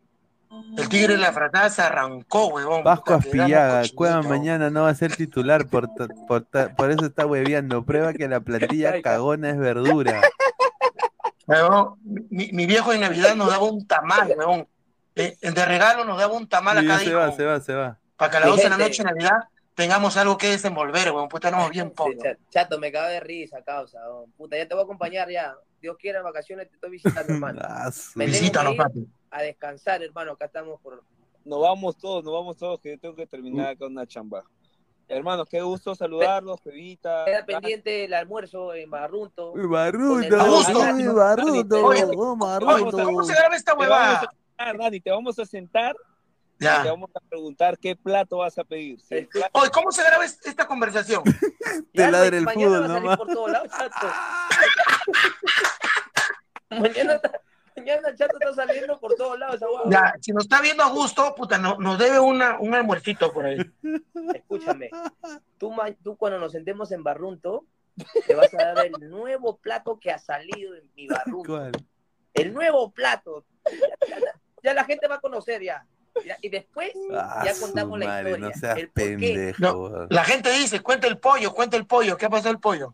el 0.77 0.89
tigre 0.89 1.15
de 1.15 1.21
la 1.21 1.33
frazada 1.33 1.71
se 1.71 1.83
arrancó, 1.83 2.49
huevón. 2.49 2.83
Vasco 2.85 3.15
cochinitos. 3.15 3.93
Cueva 3.93 4.23
mañana 4.23 4.69
no 4.71 4.83
va 4.83 4.91
a 4.91 4.95
ser 4.95 5.15
titular, 5.15 5.67
por, 5.69 5.89
por, 5.95 6.47
por 6.77 6.91
eso 6.91 7.07
está 7.07 7.27
hueveando. 7.27 7.85
Prueba 7.85 8.13
que 8.13 8.27
la 8.29 8.41
plantilla 8.41 9.01
cagona 9.03 9.51
es 9.51 9.59
verdura. 9.59 10.21
Huevón, 11.47 11.97
mi, 12.31 12.51
mi 12.53 12.67
viejo 12.67 12.93
en 12.93 13.01
Navidad 13.01 13.35
nos 13.35 13.49
daba 13.51 13.65
un 13.65 13.87
tamal, 13.87 14.33
huevón. 14.37 14.67
Eh, 15.17 15.37
de 15.41 15.65
regalo 15.65 16.05
nos 16.05 16.19
daba 16.19 16.35
un 16.35 16.49
tamal 16.49 16.79
a 16.79 16.81
Sí, 16.81 16.87
cada 16.87 16.99
se 17.01 17.07
hijo. 17.07 17.17
va, 17.19 17.33
se 17.33 17.45
va, 17.45 17.61
se 17.61 17.75
va. 17.75 17.99
Para 18.17 18.31
que 18.31 18.37
a 18.37 18.41
las 18.41 18.49
Mi 18.51 18.53
12 18.57 18.63
de 18.65 18.71
la 18.71 18.79
noche 18.79 19.03
de 19.03 19.11
Navidad 19.11 19.39
tengamos 19.75 20.17
algo 20.17 20.37
que 20.39 20.49
desenvolver, 20.51 21.11
weón. 21.11 21.29
Puta, 21.29 21.49
éramos 21.49 21.71
bien 21.71 21.91
pobres. 21.91 22.19
Cha- 22.23 22.37
Chato, 22.51 22.79
me 22.79 22.93
cago 22.93 23.09
de 23.09 23.21
risa, 23.21 23.63
causa. 23.65 23.99
oh. 24.09 24.27
Puta, 24.37 24.57
ya 24.57 24.67
te 24.69 24.75
voy 24.75 24.83
a 24.83 24.85
acompañar 24.85 25.29
ya. 25.31 25.55
Dios 25.81 25.97
quiera, 25.99 26.19
en 26.19 26.25
vacaciones 26.25 26.69
te 26.69 26.75
estoy 26.75 26.91
visitando, 26.91 27.33
hermano. 27.33 27.61
Visítanos, 28.15 28.75
papi. 28.77 29.09
A 29.31 29.43
descansar, 29.43 30.03
hermano. 30.03 30.33
Acá 30.33 30.47
estamos 30.47 30.81
por... 30.81 31.03
Nos 31.45 31.61
vamos 31.61 31.97
todos, 31.97 32.23
nos 32.25 32.33
vamos 32.33 32.57
todos, 32.57 32.81
que 32.81 32.91
yo 32.91 32.99
tengo 32.99 33.15
que 33.15 33.27
terminar 33.27 33.77
con 33.79 33.93
una 33.93 34.07
chamba. 34.07 34.45
Hermanos, 35.09 35.49
qué 35.51 35.61
gusto 35.63 35.95
saludarlos, 35.95 36.61
Pevita. 36.61 37.25
Queda 37.25 37.45
pendiente 37.45 38.05
el 38.05 38.15
almuerzo 38.15 38.75
en 38.75 38.89
Barrunto. 38.91 39.53
Uy, 39.53 39.63
Con 39.63 39.71
Barruto, 39.71 40.21
el 40.27 40.35
Augusto. 40.41 40.79
uy, 40.79 41.07
Barruto, 41.09 41.87
Oye, 41.87 42.05
oh, 42.05 42.33
Oye, 42.33 42.37
Barruto. 42.39 43.05
¿cómo 43.05 43.25
se 43.25 43.35
graba 43.35 43.57
esta 43.57 43.73
vamos 43.75 43.87
a 43.87 43.91
huevada? 43.91 44.31
Dani, 44.79 45.01
te 45.01 45.11
vamos 45.11 45.39
a 45.39 45.45
sentar 45.47 45.97
y 46.57 46.59
te 46.59 46.65
Ya. 46.67 46.85
vamos 46.85 47.11
a 47.17 47.21
preguntar 47.29 47.77
qué 47.79 47.97
plato 47.97 48.37
vas 48.37 48.57
a 48.59 48.63
pedir. 48.65 49.01
Si 49.01 49.23
plato- 49.23 49.59
Oye, 49.59 49.71
¿cómo 49.71 49.91
se 49.91 50.05
graba 50.05 50.25
est- 50.25 50.47
esta 50.47 50.67
conversación? 50.69 51.25
Te 51.93 52.03
Ya, 52.03 52.11
ladra 52.11 52.37
el 52.37 52.45
mañana 52.45 52.77
fútbol 52.77 52.83
va 52.83 52.85
a 52.85 52.89
salir 52.89 53.03
nomás. 53.03 53.17
por 53.19 53.27
todos 53.29 53.51
lados, 53.51 53.69
chato. 53.71 54.07
mañana, 56.71 57.21
mañana 57.77 58.15
chato 58.15 58.37
está 58.41 58.55
saliendo 58.55 58.99
por 58.99 59.15
todos 59.15 59.39
lados. 59.39 59.61
Ya, 59.91 60.15
si 60.21 60.33
nos 60.33 60.45
está 60.45 60.61
viendo 60.61 60.83
a 60.83 60.91
gusto, 60.91 61.35
puta, 61.35 61.59
no- 61.59 61.77
nos 61.79 61.99
debe 61.99 62.19
una, 62.21 62.59
un 62.59 62.75
almuercito 62.75 63.33
por 63.33 63.47
ahí. 63.47 63.59
Escúchame, 64.35 64.91
tú, 65.59 65.73
cuando 66.17 66.39
nos 66.39 66.53
sentemos 66.53 66.93
en 66.93 67.03
Barrunto, 67.03 67.65
te 68.27 68.35
vas 68.35 68.53
a 68.55 68.73
dar 68.75 68.87
el 68.87 69.11
nuevo 69.11 69.57
plato 69.59 69.99
que 69.99 70.11
ha 70.11 70.19
salido 70.19 70.75
en 70.75 70.91
mi 70.95 71.07
Barrunto. 71.09 71.53
¿Cuál? 71.53 71.73
El 72.35 72.55
nuevo 72.55 72.91
plato. 72.91 73.45
Ya, 74.09 74.19
ya- 74.19 74.41
ya 74.63 74.75
la 74.75 74.85
gente 74.85 75.09
va 75.09 75.17
a 75.17 75.21
conocer 75.21 75.63
ya. 75.63 75.87
Ya, 76.27 76.37
y 76.43 76.49
después 76.49 76.93
Ah, 77.15 77.43
ya 77.47 77.53
contamos 77.61 77.99
la 77.99 78.05
historia. 78.19 78.49
no 78.49 78.53
seas 78.53 78.79
el 78.79 78.91
pendejo. 78.91 79.63
No, 79.63 80.07
la 80.11 80.25
gente 80.25 80.51
dice, 80.51 80.81
cuenta 80.81 81.07
el 81.07 81.19
pollo, 81.19 81.55
cuenta 81.55 81.77
el 81.77 81.87
pollo. 81.87 82.17
¿Qué 82.17 82.27
ha 82.27 82.31
pasado 82.31 82.51
el 82.51 82.59
pollo? 82.59 82.93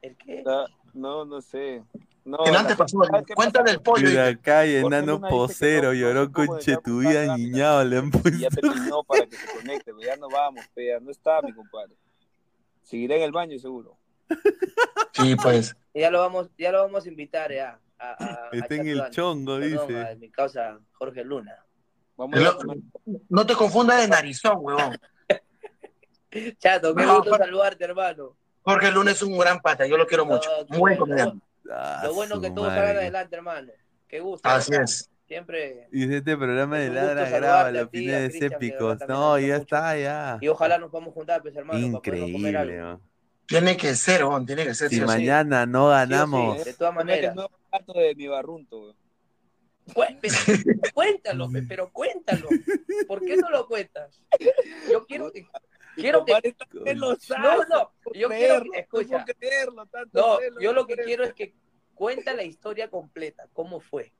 ¿El 0.00 0.16
qué? 0.16 0.42
No, 0.94 1.24
no 1.24 1.40
sé. 1.40 1.82
No, 2.24 2.38
Que 2.44 2.52
no 2.52 2.62
la- 2.62 2.66
te 2.68 2.76
pasó, 2.76 3.02
¿sabes 3.04 3.24
qué 3.26 3.34
cuenta 3.34 3.62
del 3.64 3.80
pollo. 3.80 4.06
Jorge 4.08 4.78
enano 4.78 5.20
posero, 5.20 5.92
lloró 5.92 6.26
sé 6.26 6.32
cómo 6.32 6.46
con 6.48 6.56
dejar 6.58 6.76
Chetuía 6.76 7.08
pasar 7.10 7.26
la 7.26 7.36
niñado, 7.36 7.84
le 7.84 7.98
han 7.98 8.10
puesto. 8.12 8.38
ya 8.38 8.48
terminó 8.48 9.02
para 9.04 9.26
que 9.26 9.36
se 9.36 9.46
conecte, 9.56 9.92
pero 9.92 10.00
ya 10.00 10.16
no 10.16 10.28
vamos, 10.28 10.64
pe, 10.74 10.86
ya 10.86 11.00
no 11.00 11.10
está 11.10 11.42
mi 11.42 11.52
compadre. 11.52 11.94
Seguiré 12.82 13.16
en 13.16 13.22
el 13.22 13.32
baño 13.32 13.58
seguro. 13.58 13.96
Sí, 15.14 15.36
pues. 15.36 15.76
Ya 15.94 16.10
lo 16.10 16.20
vamos, 16.20 16.48
ya 16.56 16.72
lo 16.72 16.82
vamos 16.82 17.04
a 17.04 17.08
invitar 17.08 17.52
ya. 17.52 17.78
A, 17.98 18.10
a- 18.12 18.34
a 18.34 18.48
Está 18.52 18.74
en 18.76 18.88
el 18.88 19.10
chongo, 19.10 19.58
Perdón, 19.58 19.86
dice. 19.88 20.00
a 20.06 20.14
mi 20.14 20.30
causa 20.30 20.78
Jorge 20.92 21.22
Luna. 21.22 21.54
Vamos 22.16 22.38
El 22.38 22.46
a 22.46 22.50
otro- 22.50 22.74
No 23.28 23.44
te 23.46 23.54
confundas 23.54 24.00
de 24.00 24.08
narizón, 24.08 24.56
huevón. 24.60 24.96
Chato, 26.58 26.94
qué 26.94 27.04
No, 27.04 27.16
gusto 27.16 27.30
pero- 27.32 27.44
saludarte, 27.44 27.84
hermano. 27.84 28.36
Jorge 28.62 28.90
Luna 28.92 29.10
es 29.10 29.22
un 29.22 29.36
gran 29.36 29.60
pata, 29.60 29.86
yo 29.86 29.96
lo 29.96 30.06
quiero 30.06 30.24
mucho. 30.24 30.48
No, 30.68 30.78
Muy 30.78 30.78
buen 30.78 30.96
comediante. 30.98 31.44
Ah, 31.70 32.00
Lo 32.04 32.14
bueno 32.14 32.40
que 32.40 32.50
todos 32.50 32.68
salgan 32.68 32.96
adelante, 32.96 33.36
hermano. 33.36 33.72
Qué 34.08 34.20
gusto. 34.20 34.48
Así 34.48 34.70
¿verdad? 34.70 34.84
es. 34.84 35.08
Siempre. 35.26 35.88
Dice 35.90 36.18
este 36.18 36.36
programa 36.36 36.78
de 36.78 36.90
ladra 36.90 37.28
graba 37.30 37.66
a 37.66 37.70
los 37.70 37.90
ti, 37.90 37.98
a 37.98 38.00
fines 38.00 38.28
Cristian, 38.30 38.50
que 38.50 38.56
épicos. 38.66 38.92
de 38.98 38.98
también 39.06 39.18
No, 39.20 39.38
ya 39.38 39.56
está, 39.56 39.96
ya. 39.98 40.38
Y 40.40 40.48
ojalá 40.48 40.76
nos 40.78 40.90
podamos 40.90 41.14
juntar, 41.14 41.40
pues, 41.40 41.56
hermano. 41.56 42.00
para 42.02 42.18
comer 42.18 42.24
Increíble. 42.28 42.58
algo. 42.58 42.74
¿no? 42.90 43.00
Tiene 43.46 43.76
que 43.76 43.94
ser, 43.94 44.24
huevón, 44.24 44.44
tiene 44.46 44.64
que 44.64 44.74
ser. 44.74 44.88
Si 44.90 44.96
sí 44.96 45.02
o 45.02 45.06
sí. 45.08 45.12
mañana 45.14 45.64
no 45.66 45.88
ganamos, 45.88 46.64
De 46.64 46.74
todas 46.74 46.94
maneras. 46.94 47.34
plato 47.70 47.92
de 47.94 48.14
mi 48.14 48.26
barrunto, 48.28 48.94
pero- 50.20 50.34
cuéntalo, 50.94 51.50
pe- 51.50 51.62
pero 51.62 51.90
cuéntalo. 51.92 52.48
¿Por 53.08 53.20
qué 53.24 53.36
no 53.36 53.50
lo 53.50 53.66
cuentas? 53.66 54.20
Yo 54.90 55.04
quiero 55.06 55.32
que. 55.32 55.46
Quiero 55.94 56.24
que. 56.24 56.54
Lo 56.94 57.16
No, 57.38 57.64
no. 57.68 57.92
Yo 58.14 58.28
quiero 58.28 58.62
que. 58.62 58.80
Escucha. 58.80 59.24
creerlo, 59.38 59.86
tanto 59.86 60.18
No, 60.18 60.36
celo, 60.38 60.60
yo 60.60 60.72
lo 60.72 60.86
que 60.86 60.96
quiero 60.96 61.24
es 61.24 61.34
que 61.34 61.54
cuenta 61.94 62.34
la 62.34 62.42
historia 62.44 62.88
completa. 62.90 63.46
¿Cómo 63.52 63.80
fue? 63.80 64.12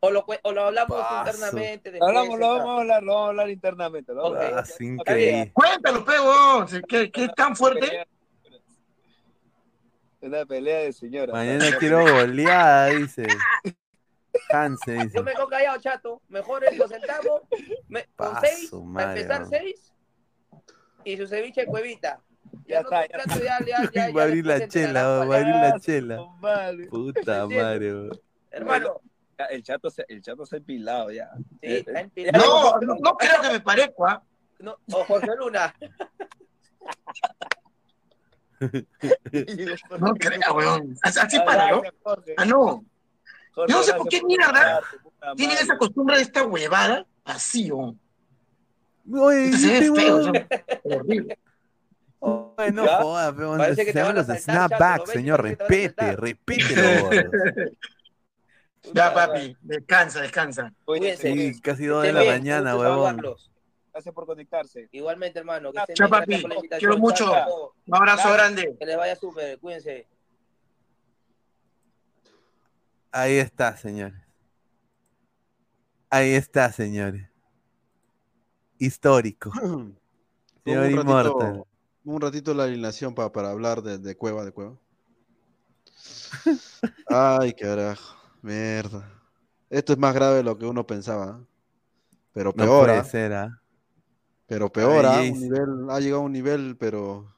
O 0.00 0.10
lo, 0.10 0.24
o 0.42 0.52
lo 0.52 0.64
hablamos 0.64 0.98
Paso. 0.98 1.30
internamente. 1.36 1.92
después, 1.92 2.08
Hablamos, 2.08 2.38
lo 2.38 2.48
vamos 2.48 2.68
a 2.68 2.80
hablar, 2.80 3.02
lo 3.04 3.12
vamos 3.14 3.26
a 3.26 3.28
hablar 3.30 3.50
internamente. 3.50 4.12
Lo 4.12 4.22
vamos 4.22 4.36
a 4.36 4.40
Ok. 4.40 4.44
hablar. 4.46 4.64
ah, 4.64 4.68
es 4.68 4.80
increíble. 4.80 5.52
Cuéntalo, 5.54 6.04
pe, 6.04 6.12
huevón. 6.12 6.66
¿Qué, 6.88 7.10
qué 7.12 7.24
es 7.26 7.34
tan 7.34 7.54
fuerte? 7.54 8.04
Una 10.20 10.44
pelea 10.46 10.78
de 10.80 10.92
señora. 10.92 11.32
Mañana 11.32 11.76
quiero 11.78 12.00
goleada, 12.02 12.86
dice. 12.88 13.26
Hanse 14.50 14.92
dice. 14.92 15.10
Yo 15.16 15.22
me 15.22 15.32
quedo 15.34 15.48
callado, 15.48 15.80
chato. 15.80 16.22
Mejor 16.28 16.64
es, 16.64 16.76
nos 16.78 16.90
sentamos 16.90 17.42
me- 17.88 18.06
con 18.16 18.40
seis, 18.40 18.70
para 18.94 19.12
empezar 19.14 19.46
seis, 19.48 19.91
y 21.04 21.16
su 21.16 21.26
ceviche 21.26 21.66
cuevita. 21.66 22.20
Ya 22.66 22.80
está, 22.80 23.06
ya 23.06 23.18
Chato, 23.24 23.40
ya, 23.42 23.58
ya, 23.66 23.90
ya, 23.92 24.06
ya 24.08 24.12
Va 24.12 24.22
a 24.22 24.24
abrir 24.24 24.44
después 24.44 24.60
la 24.60 24.68
chela, 24.68 25.02
va 25.08 25.34
a 25.36 25.38
abrir 25.38 25.54
la 25.54 25.80
chela. 25.80 26.18
Puta 26.90 27.46
madre. 27.46 28.10
Hermano, 28.50 29.00
Ya, 29.38 29.44
El 29.46 29.62
chato, 29.62 29.90
se, 29.90 30.04
el 30.08 30.20
chato 30.22 30.44
se 30.46 30.56
ha 30.56 30.58
empilado 30.58 31.10
ya. 31.10 31.30
sí, 31.34 31.42
Eh, 31.62 31.78
está 31.86 32.00
empilado. 32.00 32.44
No, 32.44 32.80
no, 32.80 32.94
no 33.00 33.14
creo 33.16 33.40
que 33.40 33.48
me 33.50 33.60
parezco, 33.60 34.06
¿ah? 34.06 34.22
No, 34.58 34.76
o 34.92 35.04
Jorge 35.04 35.28
Luna. 35.38 35.74
No 39.98 40.14
creo, 40.14 40.54
weón. 40.54 40.94
Así 41.02 41.36
Ah, 41.36 41.44
para 41.44 41.70
yo. 41.70 41.80
gracias, 41.80 42.00
Jorge. 42.02 42.34
Ah, 42.36 42.44
no. 42.44 42.84
Jorge, 43.54 43.72
Yo 43.72 43.76
no 43.78 43.82
sé 43.82 43.94
por 43.94 44.08
qué 44.08 44.22
mierda 44.22 44.80
tienen 45.36 45.56
esa 45.58 45.76
costumbre 45.76 46.16
de 46.16 46.22
esta 46.22 46.44
huevada 46.44 47.04
así, 47.24 47.70
weón. 47.72 47.98
Oye, 49.10 49.46
Puta, 49.46 49.58
Se 49.58 49.66
ve 49.66 49.78
este 49.78 50.00
feo. 50.00 50.32
Horrible. 50.84 51.38
Oye, 52.20 52.72
no 52.72 52.84
¿Ya? 52.86 52.96
jodas, 53.02 53.36
weón. 53.36 53.58
Parece 53.58 53.84
que 53.84 53.92
Se 53.92 54.02
van 54.02 54.14
los 54.14 54.26
snapbacks, 54.26 55.10
señor. 55.10 55.42
Respete, 55.42 56.16
respételo. 56.16 57.10
Ya, 58.94 59.14
papi, 59.14 59.56
descansa, 59.60 60.20
descansa. 60.20 60.72
Cuídense. 60.84 61.32
Sí, 61.32 61.60
casi 61.60 61.86
dos 61.86 62.02
de 62.02 62.12
la 62.12 62.24
mañana, 62.24 62.76
huevón. 62.76 63.22
Gracias 63.92 64.12
por 64.12 64.26
conectarse. 64.26 64.88
Igualmente, 64.90 65.38
hermano. 65.38 65.70
Que 65.72 65.94
bien, 65.96 66.10
papi. 66.10 66.44
Quiero 66.78 66.98
mucho. 66.98 67.32
Un 67.86 67.94
abrazo 67.94 68.32
grande. 68.32 68.74
Que 68.78 68.84
les 68.84 68.96
vaya 68.96 69.14
súper, 69.14 69.58
cuídense. 69.60 70.08
Ahí 73.12 73.36
está, 73.36 73.76
señores. 73.76 74.20
Ahí 76.10 76.32
está, 76.32 76.72
señores. 76.72 77.31
Histórico. 78.86 79.52
Señor 80.64 80.84
un 80.86 80.90
Inmortal. 80.90 81.24
ratito, 81.24 81.66
un 82.04 82.20
ratito 82.20 82.54
la 82.54 82.64
alineación 82.64 83.14
pa- 83.14 83.30
para 83.32 83.50
hablar 83.50 83.82
de, 83.82 83.98
de 83.98 84.16
Cueva, 84.16 84.44
de 84.44 84.52
Cueva. 84.52 84.76
Ay, 87.08 87.52
carajo. 87.52 88.16
Mierda. 88.42 89.08
Esto 89.70 89.92
es 89.92 89.98
más 89.98 90.14
grave 90.14 90.36
de 90.36 90.42
lo 90.42 90.58
que 90.58 90.66
uno 90.66 90.86
pensaba. 90.86 91.38
¿eh? 91.40 91.44
Pero 92.32 92.50
No 92.56 92.64
peor, 92.64 92.86
puede 92.86 92.98
¿ah? 92.98 93.04
ser, 93.04 93.32
¿ah? 93.32 93.60
Pero 94.46 94.70
peor, 94.70 95.06
¿ah? 95.06 95.20
Un 95.22 95.40
nivel, 95.40 95.90
ha 95.90 96.00
llegado 96.00 96.22
a 96.22 96.24
un 96.24 96.32
nivel, 96.32 96.76
pero. 96.76 97.32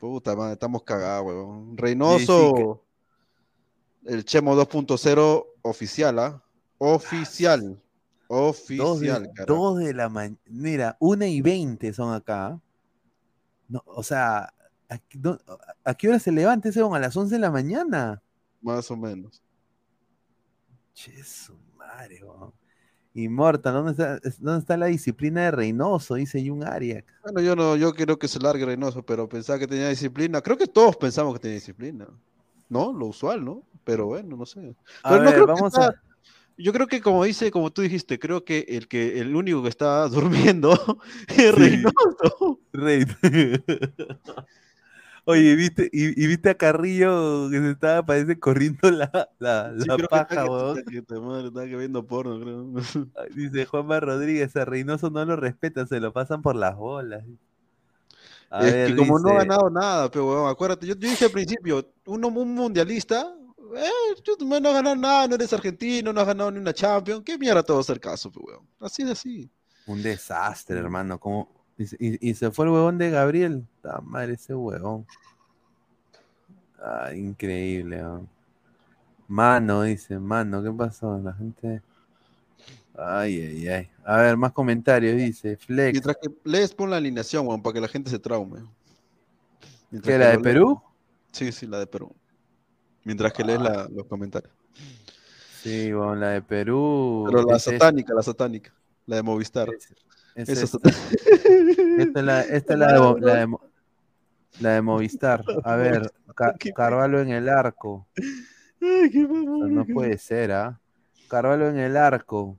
Puta 0.00 0.34
madre, 0.36 0.52
estamos 0.54 0.82
cagados, 0.82 1.26
weón. 1.26 1.76
Reynoso, 1.76 2.84
el 4.04 4.24
Chemo 4.24 4.54
2.0 4.56 5.46
oficial, 5.62 6.18
¿ah? 6.18 6.42
Oficial. 6.78 7.80
Dos 8.28 8.66
de, 8.68 8.80
Oficial, 8.80 9.30
dos 9.46 9.78
de 9.78 9.94
la 9.94 10.08
mañana. 10.08 10.38
Mira, 10.46 10.96
una 11.00 11.26
y 11.26 11.40
veinte 11.40 11.92
son 11.92 12.12
acá. 12.14 12.60
No, 13.68 13.82
o 13.86 14.02
sea, 14.02 14.52
¿a, 14.88 14.98
qué- 14.98 15.18
no- 15.18 15.38
¿a 15.84 15.94
qué 15.94 16.08
hora 16.08 16.18
se 16.18 16.30
levanta 16.32 16.68
ese? 16.68 16.80
¿A 16.82 16.98
las 16.98 17.16
11 17.16 17.34
de 17.36 17.40
la 17.40 17.50
mañana? 17.50 18.22
Más 18.60 18.90
o 18.90 18.96
menos. 18.96 19.42
Che, 20.94 21.22
su 21.24 21.56
madre, 21.76 22.22
weón. 22.22 22.52
Inmortal, 23.14 23.72
¿dónde 23.74 23.92
está, 23.92 24.16
es- 24.22 24.40
¿dónde 24.40 24.60
está 24.60 24.76
la 24.76 24.86
disciplina 24.86 25.42
de 25.44 25.50
Reynoso? 25.50 26.14
Dice 26.14 26.46
Jun 26.46 26.62
Arias. 26.64 27.04
Bueno, 27.22 27.40
yo 27.40 27.56
no, 27.56 27.76
yo 27.76 27.92
quiero 27.92 28.18
que 28.18 28.28
se 28.28 28.38
largue 28.38 28.64
Reynoso, 28.66 29.02
pero 29.04 29.28
pensaba 29.28 29.58
que 29.58 29.66
tenía 29.66 29.88
disciplina. 29.88 30.40
Creo 30.42 30.56
que 30.56 30.66
todos 30.66 30.96
pensamos 30.96 31.32
que 31.34 31.40
tenía 31.40 31.54
disciplina. 31.56 32.06
¿No? 32.68 32.92
Lo 32.92 33.06
usual, 33.06 33.42
¿no? 33.44 33.62
Pero 33.84 34.06
bueno, 34.06 34.36
no 34.36 34.44
sé. 34.44 34.76
A 35.02 35.10
Pero 35.10 35.22
no 35.22 35.30
ver, 35.30 35.34
creo 35.34 35.46
que 35.46 35.52
vamos 35.52 35.72
está- 35.72 35.86
a. 35.88 36.02
Yo 36.58 36.72
creo 36.72 36.86
que 36.88 37.00
como 37.00 37.22
dice, 37.24 37.50
como 37.52 37.70
tú 37.72 37.82
dijiste, 37.82 38.18
creo 38.18 38.44
que 38.44 38.66
el 38.68 38.88
que 38.88 39.20
el 39.20 39.34
único 39.36 39.62
que 39.62 39.68
está 39.68 40.08
durmiendo 40.08 40.76
es 41.28 41.54
Reynoso. 41.54 42.60
Rey. 42.72 43.04
Oye, 45.24 45.56
¿viste, 45.56 45.90
y, 45.92 46.24
y 46.24 46.26
viste 46.26 46.48
a 46.48 46.54
Carrillo 46.56 47.50
que 47.50 47.60
se 47.60 47.70
estaba, 47.72 48.04
parece, 48.06 48.38
corriendo 48.40 48.90
la, 48.90 49.28
la, 49.38 49.74
Sí, 49.78 49.86
la 49.86 49.98
paja, 49.98 50.46
weón? 50.46 50.82
que 50.84 51.76
viendo 51.76 52.06
porno, 52.06 52.40
creo. 52.40 53.06
Dice 53.34 53.66
Juanma 53.66 54.00
Rodríguez, 54.00 54.56
a 54.56 54.64
Reynoso 54.64 55.10
no 55.10 55.22
lo 55.26 55.36
respetan, 55.36 55.86
se 55.86 56.00
lo 56.00 56.14
pasan 56.14 56.40
por 56.40 56.56
las 56.56 56.76
bolas. 56.76 57.24
A 58.48 58.66
es 58.66 58.72
ver, 58.72 58.90
que 58.90 58.96
como 58.96 59.18
no 59.18 59.28
ha 59.28 59.32
dice- 59.32 59.44
ganado 59.48 59.68
nada, 59.68 60.10
pero 60.10 60.26
weón, 60.28 60.48
acuérdate, 60.50 60.86
yo, 60.86 60.94
yo 60.94 61.10
dije 61.10 61.26
al 61.26 61.30
principio, 61.30 61.92
uno 62.06 62.28
un 62.28 62.54
mundialista, 62.54 63.36
eh, 63.76 64.36
no 64.44 64.54
has 64.56 64.62
ganado 64.74 64.96
nada, 64.96 65.28
no 65.28 65.34
eres 65.34 65.52
argentino, 65.52 66.12
no 66.12 66.20
has 66.20 66.26
ganado 66.26 66.50
ni 66.50 66.58
una 66.58 66.72
Champions, 66.72 67.22
¿qué 67.24 67.36
mierda 67.38 67.62
te 67.62 67.72
va 67.72 67.78
a 67.78 67.82
hacer 67.82 68.00
caso, 68.00 68.30
pe, 68.30 68.40
weón? 68.40 68.66
Así 68.80 69.04
de 69.04 69.12
así. 69.12 69.50
Un 69.86 70.02
desastre, 70.02 70.78
hermano. 70.78 71.18
Como... 71.18 71.48
Y, 71.76 71.86
se- 71.86 71.96
y- 72.00 72.30
y 72.30 72.34
se 72.34 72.50
fue 72.50 72.66
el 72.66 72.72
huevón 72.72 72.98
de 72.98 73.10
Gabriel. 73.10 73.64
Ta 73.82 74.00
madre 74.00 74.34
ese 74.34 74.54
huevón. 74.54 75.06
Ah, 76.82 77.10
increíble, 77.14 78.02
weón. 78.02 78.28
Mano, 79.28 79.82
dice, 79.82 80.18
mano, 80.18 80.62
¿qué 80.62 80.70
pasó? 80.72 81.18
La 81.18 81.34
gente. 81.34 81.82
Ay, 82.96 83.40
ay, 83.40 83.68
ay. 83.68 83.90
A 84.04 84.16
ver, 84.22 84.36
más 84.36 84.52
comentarios, 84.52 85.16
dice. 85.16 85.56
Flex. 85.56 85.92
Mientras 85.92 86.16
que 86.20 86.30
lees, 86.44 86.74
pon 86.74 86.90
la 86.90 86.96
alineación, 86.96 87.46
weón, 87.46 87.62
para 87.62 87.74
que 87.74 87.80
la 87.80 87.88
gente 87.88 88.10
se 88.10 88.18
traume. 88.18 88.60
Mientras 89.90 90.12
¿Qué, 90.14 90.18
que 90.18 90.18
la 90.18 90.30
de 90.30 90.38
Perú? 90.38 90.80
Sí, 91.30 91.52
sí, 91.52 91.66
la 91.66 91.78
de 91.78 91.86
Perú. 91.86 92.10
Mientras 93.08 93.32
que 93.32 93.42
lees 93.42 93.58
la- 93.58 93.88
los 93.90 94.04
comentarios. 94.06 94.52
Sí, 95.62 95.90
bueno, 95.94 96.14
la 96.16 96.28
de 96.28 96.42
Perú. 96.42 97.24
Pero 97.26 97.42
la 97.42 97.56
es 97.56 97.62
satánica, 97.62 98.12
la 98.12 98.22
satánica, 98.22 98.70
la 99.06 99.16
de 99.16 99.22
Movistar. 99.22 99.70
Es 100.34 100.46
Esa 100.50 100.64
esta. 100.64 100.78
Esta 100.90 102.20
es 102.20 102.24
la, 102.26 102.40
esta 102.58 102.72
es 102.74 102.78
la 102.78 102.92
de, 102.92 103.20
la 103.22 103.34
de 103.36 103.46
Mo- 103.46 103.60
la 104.60 104.70
de 104.74 104.82
Movistar. 104.82 105.42
A 105.64 105.76
ver, 105.76 106.12
Ca- 106.34 106.52
Carvalho 106.76 107.20
en 107.22 107.30
el 107.30 107.48
arco. 107.48 108.06
Ay, 108.82 109.10
qué 109.10 109.26
no 109.26 109.86
qué- 109.86 109.94
puede 109.94 110.18
ser, 110.18 110.52
¿ah? 110.52 110.78
Carvalho 111.28 111.70
en 111.70 111.78
el 111.78 111.96
arco. 111.96 112.58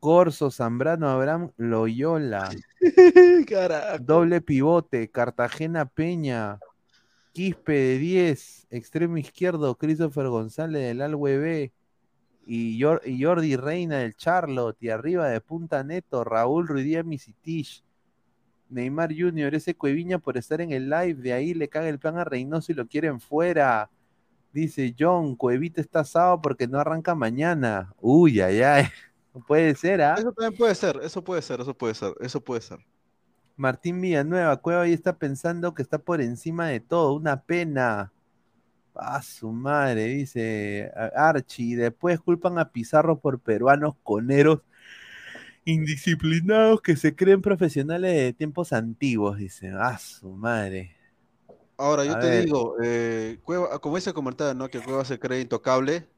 Corso, 0.00 0.50
Zambrano, 0.50 1.10
Abraham, 1.10 1.50
Loyola. 1.58 2.48
Carajo. 3.46 3.98
Doble 4.00 4.40
pivote, 4.40 5.10
Cartagena 5.10 5.84
Peña. 5.84 6.58
Quispe 7.38 7.72
de 7.72 7.98
10. 7.98 8.66
Extremo 8.68 9.16
izquierdo, 9.16 9.76
Christopher 9.76 10.26
González 10.26 10.82
del 10.82 11.00
Alwe. 11.00 11.72
Y, 12.44 12.80
Jor- 12.82 13.00
y 13.04 13.22
Jordi 13.22 13.54
Reina 13.54 13.98
del 13.98 14.16
Charlotte. 14.16 14.76
Y 14.80 14.88
arriba 14.88 15.28
de 15.28 15.40
Punta 15.40 15.84
Neto, 15.84 16.24
Raúl 16.24 16.66
Ruidía 16.66 17.04
Misitich. 17.04 17.84
Neymar 18.68 19.14
Junior, 19.16 19.54
ese 19.54 19.76
Cueviña 19.76 20.18
por 20.18 20.36
estar 20.36 20.60
en 20.60 20.72
el 20.72 20.90
live. 20.90 21.14
De 21.14 21.32
ahí 21.32 21.54
le 21.54 21.68
caga 21.68 21.88
el 21.88 22.00
plan 22.00 22.18
a 22.18 22.24
Reynoso 22.24 22.72
y 22.72 22.74
lo 22.74 22.88
quieren 22.88 23.20
fuera. 23.20 23.88
Dice 24.52 24.92
John, 24.98 25.36
Cuevita 25.36 25.80
está 25.80 26.00
asado 26.00 26.40
porque 26.42 26.66
no 26.66 26.80
arranca 26.80 27.14
mañana. 27.14 27.94
Uy, 28.00 28.40
ay, 28.40 28.62
ay. 28.62 28.84
Puede 29.46 29.76
ser, 29.76 30.02
¿ah? 30.02 30.16
Eso 30.18 30.32
también 30.32 30.58
puede 30.58 30.74
ser, 30.74 30.98
eso 31.04 31.22
puede 31.22 31.40
ser, 31.42 31.60
eso 31.60 31.72
puede 31.72 31.94
ser, 31.94 32.14
eso 32.20 32.40
puede 32.40 32.62
ser. 32.62 32.80
Martín 33.58 34.00
Villanueva, 34.00 34.56
Cueva 34.58 34.82
ahí 34.82 34.92
está 34.94 35.18
pensando 35.18 35.74
que 35.74 35.82
está 35.82 35.98
por 35.98 36.20
encima 36.22 36.68
de 36.68 36.80
todo, 36.80 37.14
una 37.14 37.42
pena. 37.42 38.12
A 38.94 39.22
su 39.22 39.52
madre, 39.52 40.06
dice 40.06 40.90
Archie. 41.14 41.76
Después 41.76 42.20
culpan 42.20 42.58
a 42.58 42.70
Pizarro 42.72 43.20
por 43.20 43.40
peruanos 43.40 43.94
coneros 44.02 44.62
indisciplinados 45.64 46.80
que 46.80 46.96
se 46.96 47.14
creen 47.14 47.42
profesionales 47.42 48.14
de 48.14 48.32
tiempos 48.32 48.72
antiguos, 48.72 49.38
dice. 49.38 49.70
A 49.70 49.98
su 49.98 50.30
madre. 50.30 50.96
Ahora, 51.76 52.04
yo 52.04 52.12
A 52.14 52.18
te 52.18 52.28
ver. 52.28 52.44
digo, 52.44 52.76
eh, 52.82 53.38
Cueva, 53.44 53.78
como 53.80 53.96
ese 53.98 54.12
comentario, 54.12 54.54
¿no? 54.54 54.68
Que 54.68 54.80
Cueva 54.80 55.04
se 55.04 55.18
cree 55.18 55.40
intocable, 55.40 56.08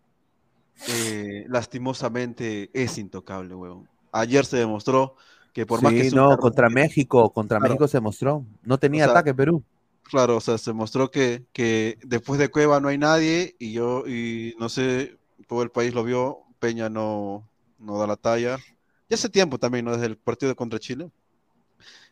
eh, 0.88 1.44
lastimosamente 1.48 2.70
es 2.74 2.98
intocable, 2.98 3.54
weón. 3.54 3.88
Ayer 4.12 4.44
se 4.44 4.58
demostró 4.58 5.16
que 5.52 5.66
por 5.66 5.82
más 5.82 5.92
que 5.94 6.04
Sí, 6.04 6.10
no, 6.10 6.36
contra 6.38 6.68
México, 6.70 7.32
contra 7.32 7.58
Claro. 7.58 7.74
México 7.74 7.88
se 7.88 8.00
mostró. 8.00 8.44
No 8.62 8.78
tenía 8.78 9.04
O 9.04 9.08
sea, 9.08 9.12
ataque 9.12 9.34
Perú. 9.34 9.64
Claro, 10.02 10.36
o 10.38 10.40
sea, 10.40 10.58
se 10.58 10.72
mostró 10.72 11.10
que, 11.10 11.46
que 11.52 11.98
después 12.02 12.38
de 12.40 12.50
Cueva 12.50 12.80
no 12.80 12.88
hay 12.88 12.98
nadie 12.98 13.54
y 13.58 13.72
yo, 13.72 14.06
y 14.08 14.54
no 14.58 14.68
sé, 14.68 15.18
todo 15.48 15.62
el 15.62 15.70
país 15.70 15.94
lo 15.94 16.02
vio, 16.04 16.40
Peña 16.58 16.88
no, 16.90 17.48
no 17.78 17.98
da 17.98 18.06
la 18.08 18.16
talla. 18.16 18.58
Ya 19.08 19.14
hace 19.14 19.28
tiempo 19.28 19.58
también, 19.58 19.84
¿no? 19.84 19.92
Desde 19.92 20.06
el 20.06 20.18
partido 20.18 20.56
contra 20.56 20.80
Chile. 20.80 21.10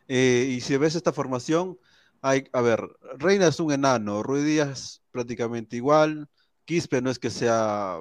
Eh, 0.07 0.47
y 0.49 0.61
si 0.61 0.77
ves 0.77 0.95
esta 0.95 1.13
formación, 1.13 1.77
hay, 2.21 2.45
a 2.53 2.61
ver, 2.61 2.81
Reina 3.17 3.47
es 3.47 3.59
un 3.59 3.71
enano, 3.71 4.23
Ruiz 4.23 4.43
Díaz 4.45 5.01
prácticamente 5.11 5.75
igual, 5.75 6.29
Quispe 6.65 7.01
no 7.01 7.09
es 7.09 7.19
que 7.19 7.29
sea 7.29 7.97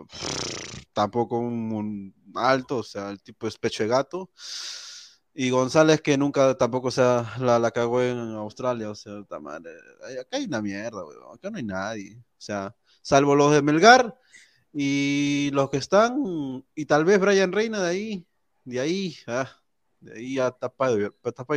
tampoco 0.93 1.39
un, 1.39 1.73
un 1.73 2.15
alto, 2.35 2.79
o 2.79 2.83
sea, 2.83 3.11
el 3.11 3.21
tipo 3.23 3.47
es 3.47 3.59
pecho 3.59 3.83
de 3.83 3.89
gato. 3.89 4.31
Y 5.35 5.51
González 5.51 6.01
que 6.03 6.19
nunca 6.19 6.57
tampoco 6.57 6.91
se 6.91 7.01
la, 7.03 7.59
la 7.61 7.71
cagó 7.71 8.03
en 8.03 8.19
Australia, 8.35 8.91
o 8.91 8.95
sea, 8.95 9.25
madre, 9.41 9.71
acá 10.21 10.37
hay 10.37 10.45
una 10.47 10.61
mierda, 10.63 11.05
weón, 11.05 11.37
acá 11.37 11.51
no 11.51 11.59
hay 11.59 11.65
nadie. 11.65 12.17
O 12.19 12.41
sea, 12.41 12.75
salvo 13.03 13.35
los 13.37 13.53
de 13.53 13.63
Melgar, 13.63 14.19
Y 14.73 15.51
los 15.53 15.71
que 15.71 15.79
están, 15.79 16.65
y 16.75 16.87
tal 16.87 17.05
vez 17.05 17.21
Brian 17.21 17.53
Reina 17.53 17.83
de 17.83 17.89
ahí, 17.89 18.27
de 18.65 18.81
ahí, 18.81 19.17
ah, 19.27 19.51
de 20.01 20.15
ahí 20.15 20.35
ya 20.37 20.49
está 20.49 20.69
para 20.71 20.93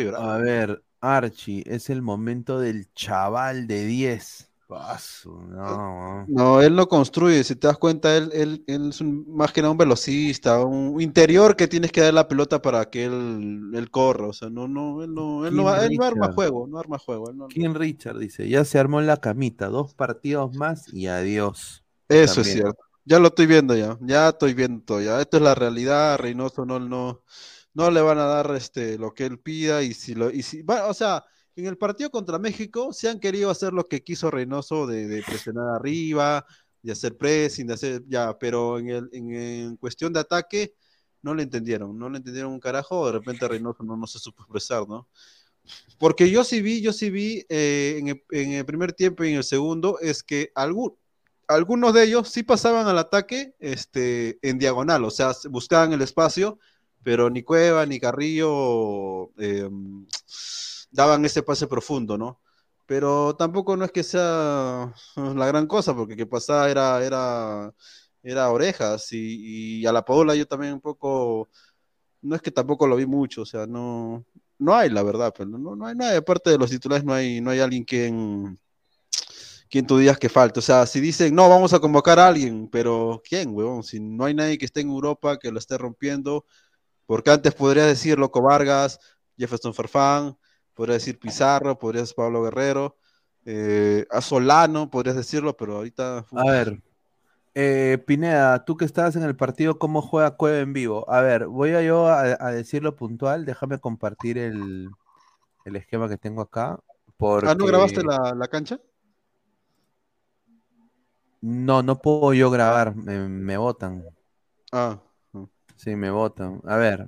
llorar. 0.03 0.21
A 0.21 0.37
ver, 0.37 0.83
Archie, 0.99 1.63
es 1.65 1.89
el 1.89 2.01
momento 2.01 2.59
del 2.59 2.91
chaval 2.93 3.67
de 3.67 3.85
10. 3.85 4.50
Paso, 4.71 5.31
no. 5.49 6.27
No, 6.27 6.61
él 6.61 6.75
no 6.75 6.87
construye, 6.87 7.43
si 7.43 7.55
te 7.55 7.67
das 7.67 7.77
cuenta, 7.77 8.15
él, 8.15 8.29
él, 8.33 8.63
él 8.67 8.89
es 8.89 9.01
un- 9.01 9.25
más 9.35 9.51
que 9.51 9.61
nada 9.61 9.71
un 9.71 9.77
velocista, 9.77 10.63
un 10.63 11.01
interior 11.01 11.55
que 11.55 11.67
tienes 11.67 11.91
que 11.91 12.01
dar 12.01 12.13
la 12.13 12.27
pelota 12.27 12.61
para 12.61 12.89
que 12.89 13.05
él, 13.05 13.71
él 13.73 13.89
corra, 13.91 14.27
o 14.27 14.33
sea, 14.33 14.49
no, 14.49 14.67
no, 14.67 15.03
él 15.03 15.13
no, 15.13 15.45
él 15.47 15.55
no, 15.55 15.75
él 15.75 15.95
no 15.95 16.03
arma 16.03 16.27
juego, 16.29 16.67
no 16.67 16.77
arma 16.79 16.99
juego. 16.99 17.33
no- 17.33 17.47
King 17.47 17.73
Richard 17.75 18.17
dice, 18.17 18.47
ya 18.47 18.63
se 18.65 18.79
armó 18.79 19.01
la 19.01 19.17
camita, 19.17 19.67
dos 19.67 19.93
partidos 19.93 20.53
más 20.53 20.87
y 20.93 21.07
adiós. 21.07 21.83
Eso 22.07 22.41
es 22.41 22.47
cierto. 22.47 22.81
Ya 23.03 23.19
lo 23.19 23.27
estoy 23.27 23.45
viendo 23.47 23.75
ya. 23.75 23.97
Ya 24.01 24.29
estoy 24.29 24.53
viendo 24.53 25.01
ya. 25.01 25.19
Esto 25.21 25.37
es 25.37 25.43
la 25.43 25.55
realidad. 25.55 26.17
Reynoso 26.19 26.65
no, 26.65 26.79
no, 26.79 27.23
no 27.73 27.91
le 27.91 28.01
van 28.01 28.19
a 28.19 28.25
dar 28.25 28.51
este 28.55 28.97
lo 28.97 29.13
que 29.13 29.25
él 29.25 29.39
pida. 29.39 29.81
Y 29.83 29.93
si 29.93 30.13
lo, 30.15 30.29
y 30.29 30.43
si 30.43 30.63
o 30.67 30.93
sea, 30.93 31.25
en 31.55 31.65
el 31.67 31.77
partido 31.77 32.09
contra 32.09 32.39
México 32.39 32.93
se 32.93 33.09
han 33.09 33.19
querido 33.19 33.49
hacer 33.49 33.73
lo 33.73 33.87
que 33.87 34.03
quiso 34.03 34.31
Reynoso 34.31 34.87
de, 34.87 35.07
de 35.07 35.23
presionar 35.23 35.75
arriba, 35.75 36.45
de 36.81 36.91
hacer 36.93 37.17
pressing, 37.17 37.67
de 37.67 37.73
hacer 37.73 38.03
ya, 38.07 38.37
pero 38.39 38.79
en 38.79 38.89
el, 38.89 39.09
en, 39.13 39.33
en 39.35 39.77
cuestión 39.77 40.13
de 40.13 40.19
ataque 40.21 40.73
no 41.21 41.35
le 41.35 41.43
entendieron, 41.43 41.97
no 41.97 42.09
le 42.09 42.17
entendieron 42.17 42.51
un 42.51 42.59
carajo, 42.59 43.05
de 43.05 43.13
repente 43.13 43.47
Reynoso 43.47 43.83
no, 43.83 43.95
no 43.97 44.07
se 44.07 44.19
supo 44.19 44.43
expresar, 44.43 44.87
¿no? 44.87 45.07
Porque 45.99 46.29
yo 46.31 46.43
sí 46.43 46.61
vi, 46.61 46.81
yo 46.81 46.93
sí 46.93 47.09
vi 47.09 47.45
eh, 47.49 47.97
en, 47.99 48.07
el, 48.09 48.23
en 48.31 48.51
el 48.53 48.65
primer 48.65 48.93
tiempo 48.93 49.23
y 49.23 49.29
en 49.31 49.37
el 49.37 49.43
segundo, 49.43 49.99
es 49.99 50.23
que 50.23 50.51
algún, 50.55 50.95
algunos 51.47 51.93
de 51.93 52.03
ellos 52.05 52.29
sí 52.29 52.43
pasaban 52.43 52.87
al 52.87 52.97
ataque 52.97 53.53
este, 53.59 54.39
en 54.41 54.57
diagonal, 54.57 55.03
o 55.05 55.11
sea, 55.11 55.33
se- 55.33 55.47
buscaban 55.49 55.93
el 55.93 56.01
espacio, 56.01 56.57
pero 57.03 57.29
ni 57.29 57.43
Cueva 57.43 57.85
ni 57.85 57.99
Carrillo 57.99 59.29
eh, 59.37 59.69
daban 60.91 61.25
ese 61.25 61.43
pase 61.43 61.67
profundo, 61.67 62.17
¿no? 62.17 62.39
Pero 62.85 63.35
tampoco 63.35 63.77
no 63.77 63.85
es 63.85 63.91
que 63.91 64.03
sea 64.03 64.93
la 65.15 65.47
gran 65.47 65.67
cosa, 65.67 65.95
porque 65.95 66.15
que 66.15 66.25
pasaba 66.25 66.69
era, 66.69 67.03
era, 67.03 67.73
era 68.23 68.49
orejas 68.51 69.07
y, 69.11 69.85
a 69.85 69.91
la 69.91 70.03
Paola 70.05 70.35
yo 70.35 70.45
también 70.47 70.73
un 70.73 70.81
poco, 70.81 71.49
no 72.21 72.35
es 72.35 72.41
que 72.41 72.51
tampoco 72.51 72.87
lo 72.87 72.95
vi 72.95 73.05
mucho, 73.05 73.43
o 73.43 73.45
sea, 73.45 73.65
no, 73.65 74.25
no 74.59 74.75
hay 74.75 74.89
la 74.89 75.03
verdad, 75.03 75.33
pero 75.35 75.49
no, 75.49 75.75
no 75.75 75.85
hay 75.85 75.95
nadie, 75.95 76.17
aparte 76.17 76.49
de 76.49 76.57
los 76.57 76.69
titulares 76.69 77.05
no 77.05 77.13
hay, 77.13 77.41
no 77.41 77.51
hay 77.51 77.59
alguien 77.59 77.83
quien, 77.83 78.59
quien 79.69 79.87
tú 79.87 79.97
digas 79.97 80.19
que 80.19 80.29
falta, 80.29 80.59
o 80.59 80.63
sea, 80.63 80.85
si 80.85 80.99
dicen, 80.99 81.33
no, 81.33 81.49
vamos 81.49 81.73
a 81.73 81.79
convocar 81.79 82.19
a 82.19 82.27
alguien, 82.27 82.67
pero 82.69 83.21
¿quién, 83.27 83.55
huevón? 83.55 83.83
Si 83.83 83.99
no 83.99 84.25
hay 84.25 84.33
nadie 84.33 84.57
que 84.57 84.65
esté 84.65 84.81
en 84.81 84.89
Europa 84.89 85.39
que 85.39 85.51
lo 85.51 85.59
esté 85.59 85.77
rompiendo, 85.77 86.45
porque 87.05 87.31
antes 87.31 87.53
podrías 87.53 87.87
decir 87.87 88.19
Loco 88.19 88.41
Vargas, 88.41 88.99
Jefferson 89.37 89.73
Farfán, 89.73 90.37
podrías 90.81 91.03
decir 91.03 91.19
Pizarro, 91.19 91.77
podrías 91.77 92.05
decir 92.05 92.15
Pablo 92.15 92.41
Guerrero, 92.41 92.97
eh, 93.45 94.07
a 94.09 94.19
Solano, 94.19 94.89
podrías 94.89 95.15
decirlo, 95.15 95.55
pero 95.55 95.75
ahorita... 95.75 96.25
A 96.31 96.43
ver, 96.49 96.81
eh, 97.53 98.03
Pineda, 98.07 98.65
tú 98.65 98.75
que 98.77 98.85
estabas 98.85 99.15
en 99.15 99.21
el 99.21 99.35
partido, 99.35 99.77
¿cómo 99.77 100.01
juega 100.01 100.37
Cueva 100.37 100.57
en 100.57 100.73
vivo? 100.73 101.07
A 101.07 101.21
ver, 101.21 101.45
voy 101.45 101.73
a 101.73 101.83
yo 101.83 102.07
a, 102.07 102.21
a 102.21 102.51
decirlo 102.51 102.95
puntual, 102.95 103.45
déjame 103.45 103.77
compartir 103.77 104.39
el, 104.39 104.89
el 105.65 105.75
esquema 105.75 106.09
que 106.09 106.17
tengo 106.17 106.41
acá. 106.41 106.79
Porque... 107.15 107.47
Ah, 107.47 107.53
¿no 107.53 107.67
grabaste 107.67 108.03
la, 108.03 108.33
la 108.35 108.47
cancha? 108.47 108.79
No, 111.41 111.83
no 111.83 112.01
puedo 112.01 112.33
yo 112.33 112.49
grabar, 112.49 112.95
me, 112.95 113.29
me 113.29 113.55
votan. 113.55 114.03
Ah. 114.71 114.99
Sí, 115.75 115.95
me 115.95 116.09
votan. 116.09 116.59
A 116.65 116.75
ver, 116.77 117.07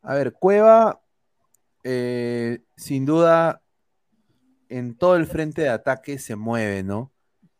a 0.00 0.14
ver, 0.14 0.32
Cueva, 0.32 1.02
eh, 1.84 2.60
sin 2.76 3.06
duda, 3.06 3.62
en 4.68 4.96
todo 4.96 5.16
el 5.16 5.26
frente 5.26 5.62
de 5.62 5.68
ataque 5.68 6.18
se 6.18 6.36
mueve, 6.36 6.82
¿no? 6.82 7.12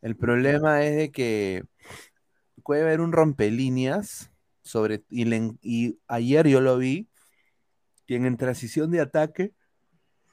El 0.02 0.16
problema 0.16 0.84
es 0.84 0.96
de 0.96 1.12
que 1.12 1.64
Cueva 2.62 2.92
era 2.92 3.02
un 3.02 3.12
rompelíneas, 3.12 4.30
sobre, 4.62 5.04
y, 5.10 5.24
le- 5.26 5.54
y 5.62 5.98
ayer 6.08 6.48
yo 6.48 6.60
lo 6.60 6.78
vi, 6.78 7.08
que 8.06 8.16
en 8.16 8.36
transición 8.36 8.90
de 8.90 9.00
ataque, 9.00 9.54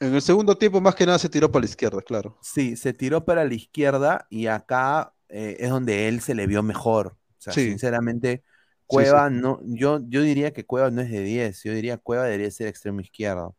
En 0.01 0.13
el 0.13 0.21
segundo 0.21 0.57
tiempo, 0.57 0.81
más 0.81 0.95
que 0.95 1.05
nada, 1.05 1.17
se 1.17 1.29
tiró 1.29 1.49
para 1.49 1.61
la 1.61 1.69
izquierda, 1.69 2.01
claro. 2.01 2.37
sí, 2.41 2.75
se 2.75 2.93
tiró 2.93 3.25
para 3.25 3.45
la 3.45 3.53
izquierda 3.53 4.27
y 4.29 4.47
acá 4.47 5.13
eh, 5.29 5.57
es 5.59 5.69
donde 5.69 6.07
él 6.07 6.21
se 6.21 6.35
le 6.35 6.47
vio 6.47 6.63
mejor. 6.63 7.07
O 7.39 7.41
sea, 7.41 7.53
Sí. 7.53 7.61
sinceramente, 7.63 8.43
Sí, 8.87 9.05
Cueva 9.05 9.29
sí. 9.29 9.29
no, 9.29 9.59
yo, 9.63 9.99
yo 10.07 10.21
diría 10.21 10.51
que 10.53 10.65
Cueva 10.65 10.91
no 10.91 11.01
es 11.01 11.09
de 11.11 11.21
10, 11.21 11.63
yo 11.63 11.73
diría 11.73 11.97
Cueva 11.97 12.25
debería 12.25 12.51
ser 12.51 12.67
extremo 12.67 13.01
izquierdo. 13.01 13.55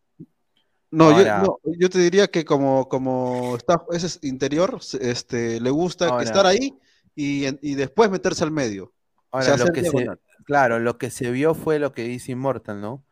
No, 0.93 1.11
yo, 1.11 1.17
Ahora- 1.17 1.43
no, 1.43 1.59
yo 1.65 1.89
te 1.91 1.99
diría 1.99 2.29
que 2.29 2.45
como, 2.45 2.87
como 2.89 3.57
está 3.57 3.83
ese 3.93 4.07
es 4.07 4.19
interior, 4.23 4.79
este, 5.01 5.59
le 5.61 5.71
gusta 5.71 6.07
Ahora- 6.09 6.23
estar 6.23 6.47
ahí 6.47 6.75
y, 7.17 7.47
y 7.69 7.75
después 7.75 8.11
meterse 8.11 8.45
al 8.45 8.51
medio. 8.53 8.93
Ahora, 9.31 9.57
lo 9.57 9.73
que 9.73 9.83
se, 9.85 10.07
claro, 10.45 10.79
lo 10.79 10.99
que 10.99 11.11
se 11.11 11.31
vio 11.31 11.55
fue 11.55 11.79
lo 11.79 11.93
que 11.93 12.03
dice 12.05 12.33
Immortal, 12.33 12.81
¿no? 12.83 13.03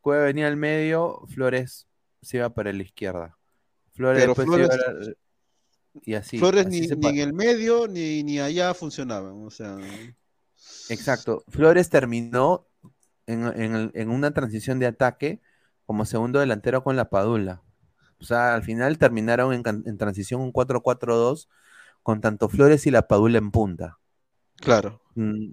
Cueva 0.00 0.24
venía 0.24 0.46
al 0.48 0.56
medio, 0.56 1.20
Flores 1.28 1.86
se 2.22 2.38
iba 2.38 2.48
para 2.54 2.72
la 2.72 2.82
izquierda. 2.82 3.36
Flores 3.92 4.22
Pero 4.22 4.34
después 4.34 4.58
se 4.58 4.64
iba 4.64 4.74
a 4.74 4.92
la- 4.92 5.12
y 6.02 6.14
así. 6.14 6.38
Flores 6.38 6.66
así 6.66 6.80
ni, 6.80 6.86
ni 6.88 7.08
en 7.08 7.18
el 7.18 7.32
medio 7.34 7.86
ni, 7.86 8.22
ni 8.22 8.38
allá 8.40 8.72
funcionaban. 8.72 9.44
O 9.44 9.50
sea, 9.50 9.76
Exacto. 10.88 11.44
Flores 11.48 11.90
terminó 11.90 12.66
en, 13.26 13.44
en 13.60 13.90
en 13.94 14.10
una 14.10 14.30
transición 14.32 14.78
de 14.78 14.86
ataque 14.86 15.40
como 15.86 16.04
segundo 16.04 16.40
delantero 16.40 16.82
con 16.84 16.96
la 16.96 17.10
Padula. 17.10 17.62
O 18.20 18.24
sea, 18.24 18.54
al 18.54 18.62
final 18.64 18.98
terminaron 18.98 19.54
en, 19.54 19.98
transición 19.98 20.40
un 20.40 20.52
4-4-2 20.52 21.48
con 22.02 22.20
tanto 22.20 22.48
Flores 22.48 22.86
y 22.86 22.90
la 22.90 23.08
Padula 23.08 23.38
en 23.38 23.50
punta. 23.50 23.98
claro. 24.60 25.00
Mm, 25.14 25.52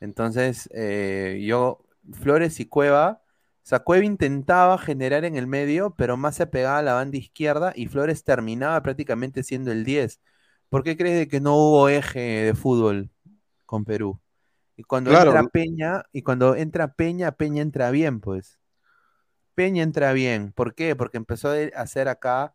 Entonces, 0.00 0.68
eh, 0.74 1.42
yo, 1.46 1.84
Flores 2.12 2.60
y 2.60 2.66
Cueva, 2.66 3.22
o 3.64 3.66
sea, 3.66 3.80
Cueva 3.80 4.04
intentaba 4.04 4.78
generar 4.78 5.24
en 5.24 5.36
el 5.36 5.46
medio, 5.46 5.94
pero 5.96 6.16
más 6.16 6.36
se 6.36 6.46
pegaba 6.48 6.78
a 6.78 6.82
la 6.82 6.94
banda 6.94 7.18
izquierda 7.18 7.72
y 7.76 7.86
Flores 7.86 8.24
terminaba 8.24 8.82
prácticamente 8.82 9.42
siendo 9.44 9.70
el 9.72 9.84
10. 9.84 10.20
¿Por 10.68 10.82
qué 10.84 10.96
crees 10.96 11.18
de 11.18 11.28
que 11.28 11.40
no 11.40 11.54
hubo 11.56 11.88
eje 11.88 12.20
de 12.20 12.54
fútbol 12.54 13.10
con 13.66 13.84
Perú? 13.84 14.20
Y 14.76 14.84
cuando 14.84 15.10
Claro. 15.10 15.30
entra 15.36 15.44
Peña, 15.50 16.04
y 16.12 16.22
cuando 16.22 16.56
entra 16.56 16.94
Peña, 16.94 17.32
Peña 17.32 17.62
entra 17.62 17.90
bien, 17.90 18.20
pues. 18.20 18.58
Peña 19.54 19.82
entra 19.82 20.12
bien. 20.12 20.52
¿Por 20.52 20.74
qué? 20.74 20.96
Porque 20.96 21.16
empezó 21.18 21.50
a 21.50 21.86
ser 21.86 22.08
acá 22.08 22.54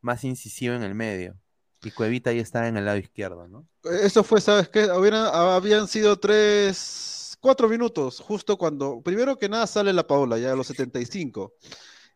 más 0.00 0.24
incisivo 0.24 0.74
en 0.74 0.82
el 0.82 0.94
medio. 0.94 1.38
Y 1.82 1.90
Cuevita 1.90 2.30
ahí 2.30 2.38
está 2.38 2.68
en 2.68 2.76
el 2.76 2.84
lado 2.84 2.98
izquierdo, 2.98 3.48
¿no? 3.48 3.66
Eso 3.84 4.22
fue, 4.22 4.40
¿sabes 4.40 4.68
qué? 4.68 4.84
Hubieran- 4.86 5.30
habían 5.34 5.88
sido 5.88 6.18
tres, 6.18 7.36
cuatro 7.40 7.68
minutos, 7.68 8.20
justo 8.20 8.56
cuando, 8.56 9.00
primero 9.02 9.36
que 9.36 9.48
nada 9.48 9.66
sale 9.66 9.92
la 9.92 10.06
Paola, 10.06 10.38
ya 10.38 10.52
a 10.52 10.56
los 10.56 10.68
75. 10.68 11.54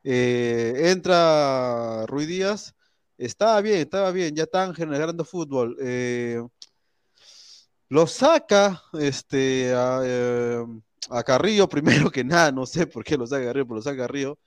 Eh, 0.04 0.72
entra 0.92 2.06
Rui 2.06 2.26
Díaz, 2.26 2.74
estaba 3.18 3.60
bien, 3.60 3.78
estaba 3.78 4.12
bien, 4.12 4.36
ya 4.36 4.44
están 4.44 4.72
generando 4.74 5.24
fútbol. 5.24 5.76
Eh, 5.80 6.40
lo 7.88 8.06
saca 8.06 8.82
este, 8.94 9.72
eh, 9.72 10.64
a 11.10 11.22
Carrillo 11.22 11.68
primero 12.08 12.10
que 12.10 12.24
nada, 12.24 12.52
no 12.52 12.66
sé 12.66 12.86
por 12.86 13.04
qué 13.04 13.16
lo 13.16 13.26
saca 13.26 13.46
Carrillo, 13.46 13.66
pero 13.66 13.76
lo 13.76 13.82
saca 13.82 13.98
Carrillo 13.98 14.38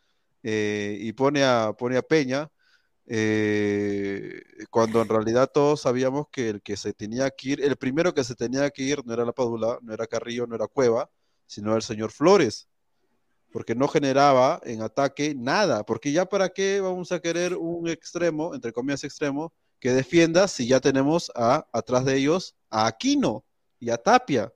eh, 0.43 0.97
y 0.99 1.13
pone 1.13 1.43
a, 1.43 1.73
pone 1.77 1.97
a 1.97 2.01
Peña. 2.01 2.49
eh, 3.07 4.41
cuando 4.69 5.01
en 5.01 5.09
realidad 5.09 5.49
todos 5.53 5.81
sabíamos 5.81 6.27
que 6.31 6.49
el 6.49 6.61
que 6.61 6.77
se 6.77 6.93
tenía 6.93 7.29
que 7.31 7.49
ir, 7.49 7.61
el 7.63 7.75
primero 7.77 8.13
que 8.13 8.23
se 8.23 8.35
tenía 8.35 8.69
que 8.71 8.83
ir 8.83 9.05
no 9.05 9.13
era 9.13 9.25
la 9.25 9.33
Padula, 9.33 9.79
no 9.81 9.93
era 9.93 10.07
Carrillo, 10.07 10.47
no 10.47 10.55
era 10.55 10.67
Cueva, 10.67 11.09
sino 11.47 11.75
el 11.75 11.81
señor 11.81 12.11
Flores, 12.11 12.69
porque 13.51 13.75
no 13.75 13.87
generaba 13.87 14.61
en 14.63 14.81
ataque 14.81 15.33
nada, 15.35 15.83
porque 15.85 16.11
ya 16.11 16.25
para 16.25 16.49
qué 16.49 16.81
vamos 16.81 17.11
a 17.11 17.19
querer 17.19 17.55
un 17.55 17.87
extremo, 17.87 18.53
entre 18.53 18.73
comillas 18.73 19.03
extremo, 19.03 19.53
que 19.79 19.91
defienda 19.93 20.47
si 20.47 20.67
ya 20.67 20.79
tenemos 20.79 21.31
a, 21.35 21.67
atrás 21.73 22.05
de 22.05 22.15
ellos 22.15 22.55
a 22.69 22.87
Aquino 22.87 23.45
y 23.79 23.89
a 23.89 23.97
Tapia. 23.97 24.53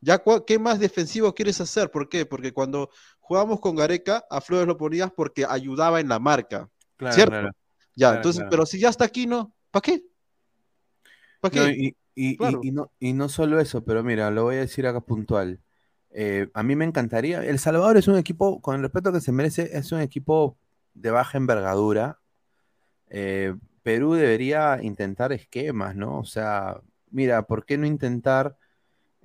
Ya, 0.00 0.22
¿qué 0.46 0.58
más 0.58 0.78
defensivo 0.78 1.34
quieres 1.34 1.60
hacer? 1.60 1.90
¿Por 1.90 2.08
qué? 2.08 2.24
Porque 2.26 2.52
cuando 2.52 2.90
jugamos 3.20 3.60
con 3.60 3.74
Gareca, 3.76 4.24
a 4.30 4.40
Flores 4.40 4.66
lo 4.66 4.76
ponías 4.76 5.10
porque 5.12 5.44
ayudaba 5.48 6.00
en 6.00 6.08
la 6.08 6.18
marca. 6.18 6.68
Claro, 6.96 7.14
¿Cierto? 7.14 7.32
claro. 7.32 7.50
Ya, 7.94 8.08
Claro, 8.08 8.16
entonces, 8.16 8.44
pero 8.48 8.64
si 8.66 8.78
ya 8.78 8.90
está 8.90 9.04
Aquino, 9.06 9.52
¿para 9.70 9.82
qué? 9.82 10.02
¿Para 11.40 11.52
qué? 11.52 11.60
No, 11.60 11.68
y, 11.70 11.96
y- 12.14 12.30
y- 12.32 12.36
Claro. 12.36 12.60
y 12.62 12.70
no, 12.72 12.90
y 12.98 13.12
no 13.12 13.28
solo 13.28 13.60
eso, 13.60 13.84
pero 13.84 14.02
mira, 14.04 14.30
lo 14.30 14.44
voy 14.44 14.56
a 14.56 14.60
decir 14.60 14.86
acá 14.86 15.00
puntual. 15.00 15.60
Eh, 16.10 16.48
a 16.54 16.62
mí 16.62 16.76
me 16.76 16.84
encantaría. 16.84 17.44
El 17.44 17.58
Salvador 17.58 17.96
es 17.96 18.08
un 18.08 18.16
equipo, 18.16 18.60
con 18.60 18.76
el 18.76 18.82
respeto 18.82 19.12
que 19.12 19.20
se 19.20 19.32
merece, 19.32 19.70
es 19.76 19.92
un 19.92 20.00
equipo 20.00 20.58
de 20.94 21.10
baja 21.10 21.38
envergadura. 21.38 22.18
Eh, 23.10 23.54
Perú 23.82 24.14
debería 24.14 24.80
intentar 24.82 25.32
esquemas, 25.32 25.96
¿no? 25.96 26.18
O 26.20 26.24
sea, 26.24 26.80
mira, 27.10 27.42
¿por 27.46 27.64
qué 27.66 27.78
no 27.78 27.86
intentar 27.86 28.56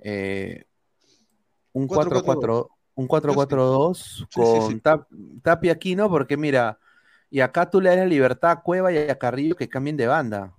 eh, 0.04 0.66
un 1.72 1.88
4-4-2. 1.88 2.68
4-4 2.68 2.70
un 2.96 3.08
4-4-2 3.08 4.26
Sí, 4.28 4.46
sí, 4.46 4.60
con 4.60 4.80
sí. 4.80 4.82
Tap- 4.82 5.08
Tapia 5.42 5.72
aquí, 5.72 5.96
¿no? 5.96 6.08
Porque 6.10 6.36
mira, 6.36 6.78
y 7.30 7.40
acá 7.40 7.70
tú 7.70 7.80
le 7.80 7.90
das 7.90 7.98
la 7.98 8.06
libertad 8.06 8.50
a 8.52 8.62
Cueva 8.62 8.92
y 8.92 8.98
a 8.98 9.18
Carrillo 9.18 9.56
que 9.56 9.68
cambien 9.68 9.96
de 9.96 10.06
banda. 10.06 10.54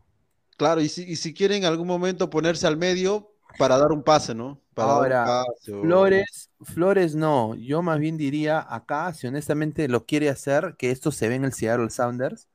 Claro, 0.58 0.82
y 0.82 0.88
si, 0.90 1.04
y 1.04 1.16
si 1.18 1.34
quieren 1.34 1.60
en 1.60 1.66
algún 1.66 1.88
momento 1.88 2.30
ponerse 2.30 2.66
al 2.68 2.78
medio 2.78 3.34
para 3.58 3.78
dar 3.78 3.92
un 3.92 4.04
pase, 4.04 4.34
¿no? 4.36 4.62
Para 4.74 4.94
dar 4.94 5.08
un 5.10 5.18
Ahora, 5.18 5.24
pase 5.24 5.72
Flores, 5.80 6.50
Flores 6.62 7.16
no. 7.16 7.56
Yo 7.56 7.82
más 7.82 8.00
bien 8.00 8.18
diría 8.18 8.66
acá, 8.68 9.14
si 9.14 9.28
honestamente 9.28 9.88
lo 9.88 10.06
quiere 10.06 10.30
hacer, 10.30 10.76
que 10.78 10.92
esto 10.92 11.12
se 11.12 11.30
ve 11.30 11.36
en 11.36 11.46
el 11.46 11.54
Seattle 11.54 11.90
Sounders, 11.90 12.48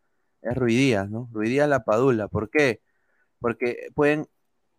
es 0.42 0.54
Ruidías, 0.56 1.10
¿no? 1.10 1.28
Ruidías 1.32 1.68
la 1.68 1.84
Padula. 1.84 2.28
¿Por 2.28 2.50
qué? 2.50 2.82
Porque 3.40 3.88
pueden 3.94 4.28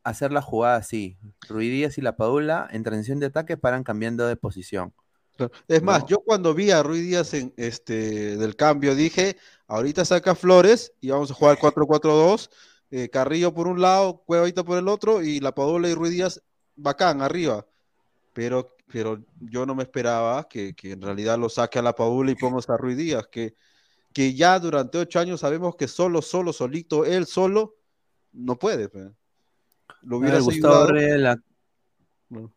hacer 0.03 0.31
la 0.31 0.41
jugada 0.41 0.77
así. 0.77 1.17
Ruidías 1.47 1.97
y 1.97 2.01
la 2.01 2.15
Padula 2.15 2.67
en 2.71 2.83
transición 2.83 3.19
de 3.19 3.27
ataque 3.27 3.57
paran 3.57 3.83
cambiando 3.83 4.27
de 4.27 4.35
posición. 4.35 4.93
Es 5.67 5.81
más, 5.81 6.05
yo 6.05 6.19
cuando 6.19 6.53
vi 6.53 6.71
a 6.71 6.83
Ruiz 6.83 7.01
Díaz 7.01 7.33
en 7.33 7.53
este 7.57 8.37
del 8.37 8.55
cambio 8.55 8.95
dije, 8.95 9.37
ahorita 9.67 10.05
saca 10.05 10.35
Flores 10.35 10.93
y 11.01 11.09
vamos 11.09 11.31
a 11.31 11.33
jugar 11.33 11.57
4-4-2, 11.57 12.49
eh, 12.91 13.09
Carrillo 13.09 13.53
por 13.53 13.67
un 13.67 13.81
lado, 13.81 14.23
Cuevita 14.25 14.63
por 14.63 14.77
el 14.77 14.87
otro 14.87 15.23
y 15.23 15.39
la 15.39 15.53
Padula 15.53 15.89
y 15.89 15.95
Ruiz 15.95 16.11
Díaz 16.11 16.41
bacán 16.75 17.21
arriba. 17.21 17.65
Pero, 18.33 18.75
pero 18.91 19.19
yo 19.39 19.65
no 19.65 19.75
me 19.75 19.83
esperaba 19.83 20.47
que, 20.47 20.73
que 20.75 20.91
en 20.91 21.01
realidad 21.01 21.37
lo 21.37 21.49
saque 21.49 21.79
a 21.79 21.81
la 21.81 21.95
Padula 21.95 22.31
y 22.31 22.35
pongas 22.35 22.69
a 22.69 22.77
Ruiz 22.77 22.97
Díaz, 22.97 23.27
que, 23.31 23.55
que 24.13 24.33
ya 24.33 24.59
durante 24.59 24.97
ocho 24.97 25.19
años 25.19 25.39
sabemos 25.39 25.75
que 25.75 25.87
solo, 25.87 26.21
solo, 26.21 26.53
solito, 26.53 27.05
él 27.05 27.25
solo, 27.25 27.75
no 28.31 28.57
puede. 28.57 28.89
pe. 28.89 29.11
Lo 30.01 30.17
hubieras 30.17 30.43
Gustavo 30.43 30.93
ayudado, 30.93 31.41
No. 32.29 32.53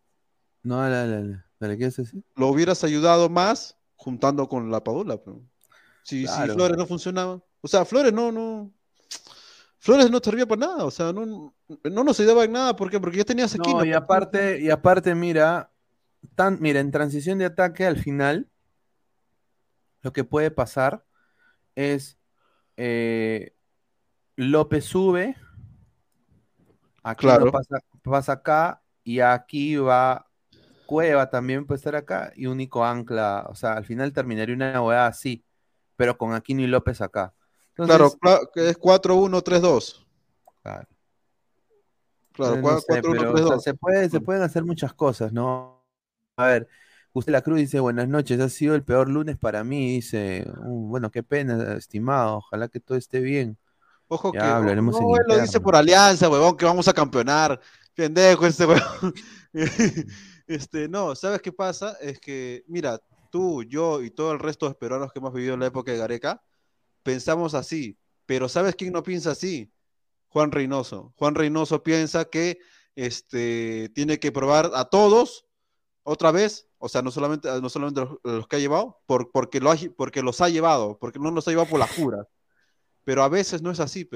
No, 0.63 0.89
la, 0.89 1.07
la, 1.07 1.21
la- 1.21 1.47
¿la 1.59 1.69
le 1.69 1.77
quieres 1.77 1.97
decir? 1.97 2.23
lo 2.37 2.49
hubieras 2.49 2.83
ayudado 2.85 3.29
más 3.29 3.77
juntando 3.97 4.49
con 4.49 4.71
la 4.71 4.83
Padula. 4.83 5.21
Si, 6.03 6.27
si. 6.27 6.43
Flores 6.51 6.77
no 6.77 6.87
funcionaba. 6.87 7.43
O 7.61 7.69
sea, 7.69 7.85
Flores 7.85 8.13
no, 8.13 8.33
no. 8.33 8.73
Flores 9.79 10.11
no 10.11 10.19
servía 10.23 10.47
para 10.47 10.61
nada. 10.61 10.85
O 10.85 10.91
sea, 10.91 11.13
no, 11.13 11.55
no 11.85 12.05
nos 12.05 12.19
ayudaba 12.21 12.45
en 12.45 12.53
nada. 12.53 12.77
¿Por 12.77 12.91
qué? 12.91 12.99
Porque 12.99 13.19
ya 13.19 13.25
tenías 13.25 13.55
aquí. 13.55 13.73
No, 13.73 13.85
y 13.85 13.93
aparte, 13.93 14.61
y 14.61 14.71
aparte, 14.71 15.15
mira, 15.15 15.71
tan, 16.35 16.59
mira, 16.61 16.81
en 16.81 16.91
transición 16.91 17.39
de 17.39 17.45
ataque 17.47 17.87
al 17.87 17.99
final, 17.99 18.49
lo 20.01 20.13
que 20.13 20.25
puede 20.25 20.51
pasar 20.51 21.05
es 21.75 22.19
eh, 22.77 23.55
López 24.37 24.85
sube, 24.85 25.37
aquí 27.05 27.27
Claro. 27.27 27.47
no 27.47 27.53
pasa, 27.53 27.81
pasa 28.05 28.33
acá, 28.35 28.83
y 29.05 29.21
aquí 29.21 29.77
va 29.77 30.27
Cueva 30.87 31.31
también 31.31 31.67
puede 31.67 31.79
estar 31.79 31.97
acá, 31.97 32.33
y 32.37 32.47
único 32.47 32.85
ancla, 32.85 33.47
o 33.51 33.55
sea, 33.57 33.75
al 33.75 33.87
final 33.87 34.13
terminaría 34.13 34.55
una 34.57 34.83
hueá 34.83 35.07
así, 35.09 35.45
pero 35.97 36.19
con 36.19 36.35
Aquino 36.35 36.63
y 36.63 36.69
López 36.69 37.01
acá. 37.03 37.35
Claro, 37.85 38.07
Entonces, 38.07 38.19
cla- 38.21 38.49
que 38.53 38.69
es 38.71 38.77
4-1-3-2. 38.79 40.07
Claro. 40.63 40.89
Claro, 42.33 42.57
Eh, 42.57 42.63
no 42.63 42.77
sé, 42.79 43.03
pero, 43.09 43.35
o 43.35 43.43
sea, 43.43 43.59
4-1-3-2. 43.59 43.61
se, 43.61 43.75
puede, 43.75 44.11
se 44.11 44.21
pueden 44.21 44.43
hacer 44.43 44.65
muchas 44.65 44.93
cosas, 44.95 45.33
¿no? 45.33 45.85
A 46.37 46.47
ver, 46.47 46.69
usted 47.13 47.33
la 47.33 47.43
Cruz 47.43 47.59
dice, 47.59 47.81
buenas 47.81 48.09
noches, 48.09 48.41
ha 48.41 48.49
sido 48.49 48.75
el 48.75 48.85
peor 48.85 49.09
lunes 49.09 49.39
para 49.39 49.63
mí, 49.65 49.95
dice, 49.97 50.45
"Uh, 50.65 50.89
bueno, 50.89 51.11
qué 51.11 51.23
pena, 51.23 51.75
estimado, 51.77 52.39
ojalá 52.39 52.69
que 52.69 52.81
todo 52.81 52.99
esté 52.99 53.21
bien. 53.21 53.57
Ojo 54.09 54.33
Ya 54.35 54.41
que 54.41 54.47
hablaremos 54.47 55.01
no, 55.01 55.17
él 55.17 55.23
lo 55.27 55.39
dice 55.41 55.61
por 55.61 55.77
alianza, 55.77 56.29
huevón, 56.29 56.57
que 56.57 56.65
vamos 56.65 56.87
a 56.89 56.93
campeonar. 56.93 57.61
Pendejo 57.95 58.47
este 58.47 58.67
huevón. 58.67 59.15
Este, 60.47 60.89
no, 60.89 61.15
¿sabes 61.15 61.41
qué 61.41 61.53
pasa? 61.53 61.97
Es 62.03 62.21
que, 62.21 62.65
mira, 62.67 63.01
tú, 63.31 63.63
yo 63.63 64.03
y 64.03 64.11
todo 64.11 64.33
el 64.33 64.39
resto 64.39 64.69
de 64.69 64.75
peruanos 64.75 65.11
que 65.11 65.19
hemos 65.19 65.33
vivido 65.33 65.55
en 65.55 65.61
la 65.61 65.67
época 65.67 65.91
de 65.91 65.97
Gareca, 65.97 66.43
pensamos 67.03 67.55
así, 67.55 67.97
pero 68.27 68.49
¿sabes 68.49 68.75
quién 68.77 68.93
no 68.93 69.03
piensa 69.03 69.31
así? 69.31 69.73
Juan 70.29 70.53
Reynoso. 70.53 71.15
Juan 71.17 71.35
Reynoso 71.35 71.83
piensa 71.83 72.27
que 72.27 72.59
este, 72.95 73.89
tiene 73.95 74.19
que 74.21 74.33
probar 74.33 74.71
a 74.75 74.85
todos 74.85 75.47
otra 76.03 76.31
vez, 76.31 76.69
o 76.77 76.91
sea, 76.91 77.01
no 77.01 77.11
solamente, 77.11 77.49
no 77.63 77.69
solamente 77.71 78.03
los, 78.03 78.19
los 78.23 78.47
que 78.47 78.57
ha 78.57 78.59
llevado, 78.59 79.01
por, 79.07 79.31
porque, 79.33 79.61
lo 79.61 79.71
ha- 79.71 79.77
porque 79.97 80.21
los 80.23 80.43
ha 80.43 80.51
llevado, 80.51 80.99
porque 80.99 81.19
no 81.19 81.31
los 81.31 81.49
ha 81.49 81.53
llevado 81.53 81.71
por 81.71 81.79
la 81.81 81.87
jura. 81.87 82.29
Pero 83.05 83.23
a 83.23 83.29
veces 83.29 83.63
no 83.63 83.71
es 83.71 83.81
así, 83.81 84.09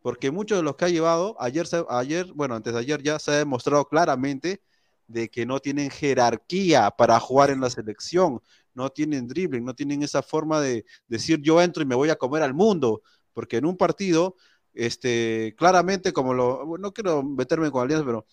porque 0.00 0.30
muchos 0.30 0.58
de 0.58 0.62
los 0.64 0.76
que 0.76 0.84
ha 0.86 0.88
llevado, 0.88 1.36
ayer, 1.40 1.66
ayer, 1.88 2.32
bueno, 2.34 2.54
antes 2.54 2.72
de 2.74 2.80
ayer 2.80 3.02
ya 3.02 3.18
se 3.18 3.30
ha 3.32 3.34
demostrado 3.38 3.84
claramente 3.86 4.62
de 5.06 5.28
que 5.30 5.46
no 5.46 5.60
tienen 5.60 5.90
jerarquía 5.90 6.90
para 6.90 7.20
jugar 7.20 7.50
en 7.50 7.60
la 7.60 7.70
selección, 7.70 8.40
no 8.74 8.90
tienen 8.90 9.28
dribbling, 9.28 9.64
no 9.64 9.74
tienen 9.74 10.02
esa 10.02 10.22
forma 10.22 10.60
de 10.60 10.84
decir 11.06 11.40
yo 11.42 11.60
entro 11.62 11.82
y 11.82 11.86
me 11.86 11.94
voy 11.94 12.10
a 12.10 12.16
comer 12.16 12.42
al 12.42 12.54
mundo, 12.54 13.02
porque 13.32 13.58
en 13.58 13.66
un 13.66 13.76
partido, 13.76 14.36
este, 14.74 15.54
claramente 15.56 16.12
como 16.12 16.34
lo, 16.34 16.76
no 16.78 16.92
quiero 16.92 17.22
meterme 17.22 17.70
con 17.70 17.82
alianza, 17.84 18.04
pero 18.06 18.26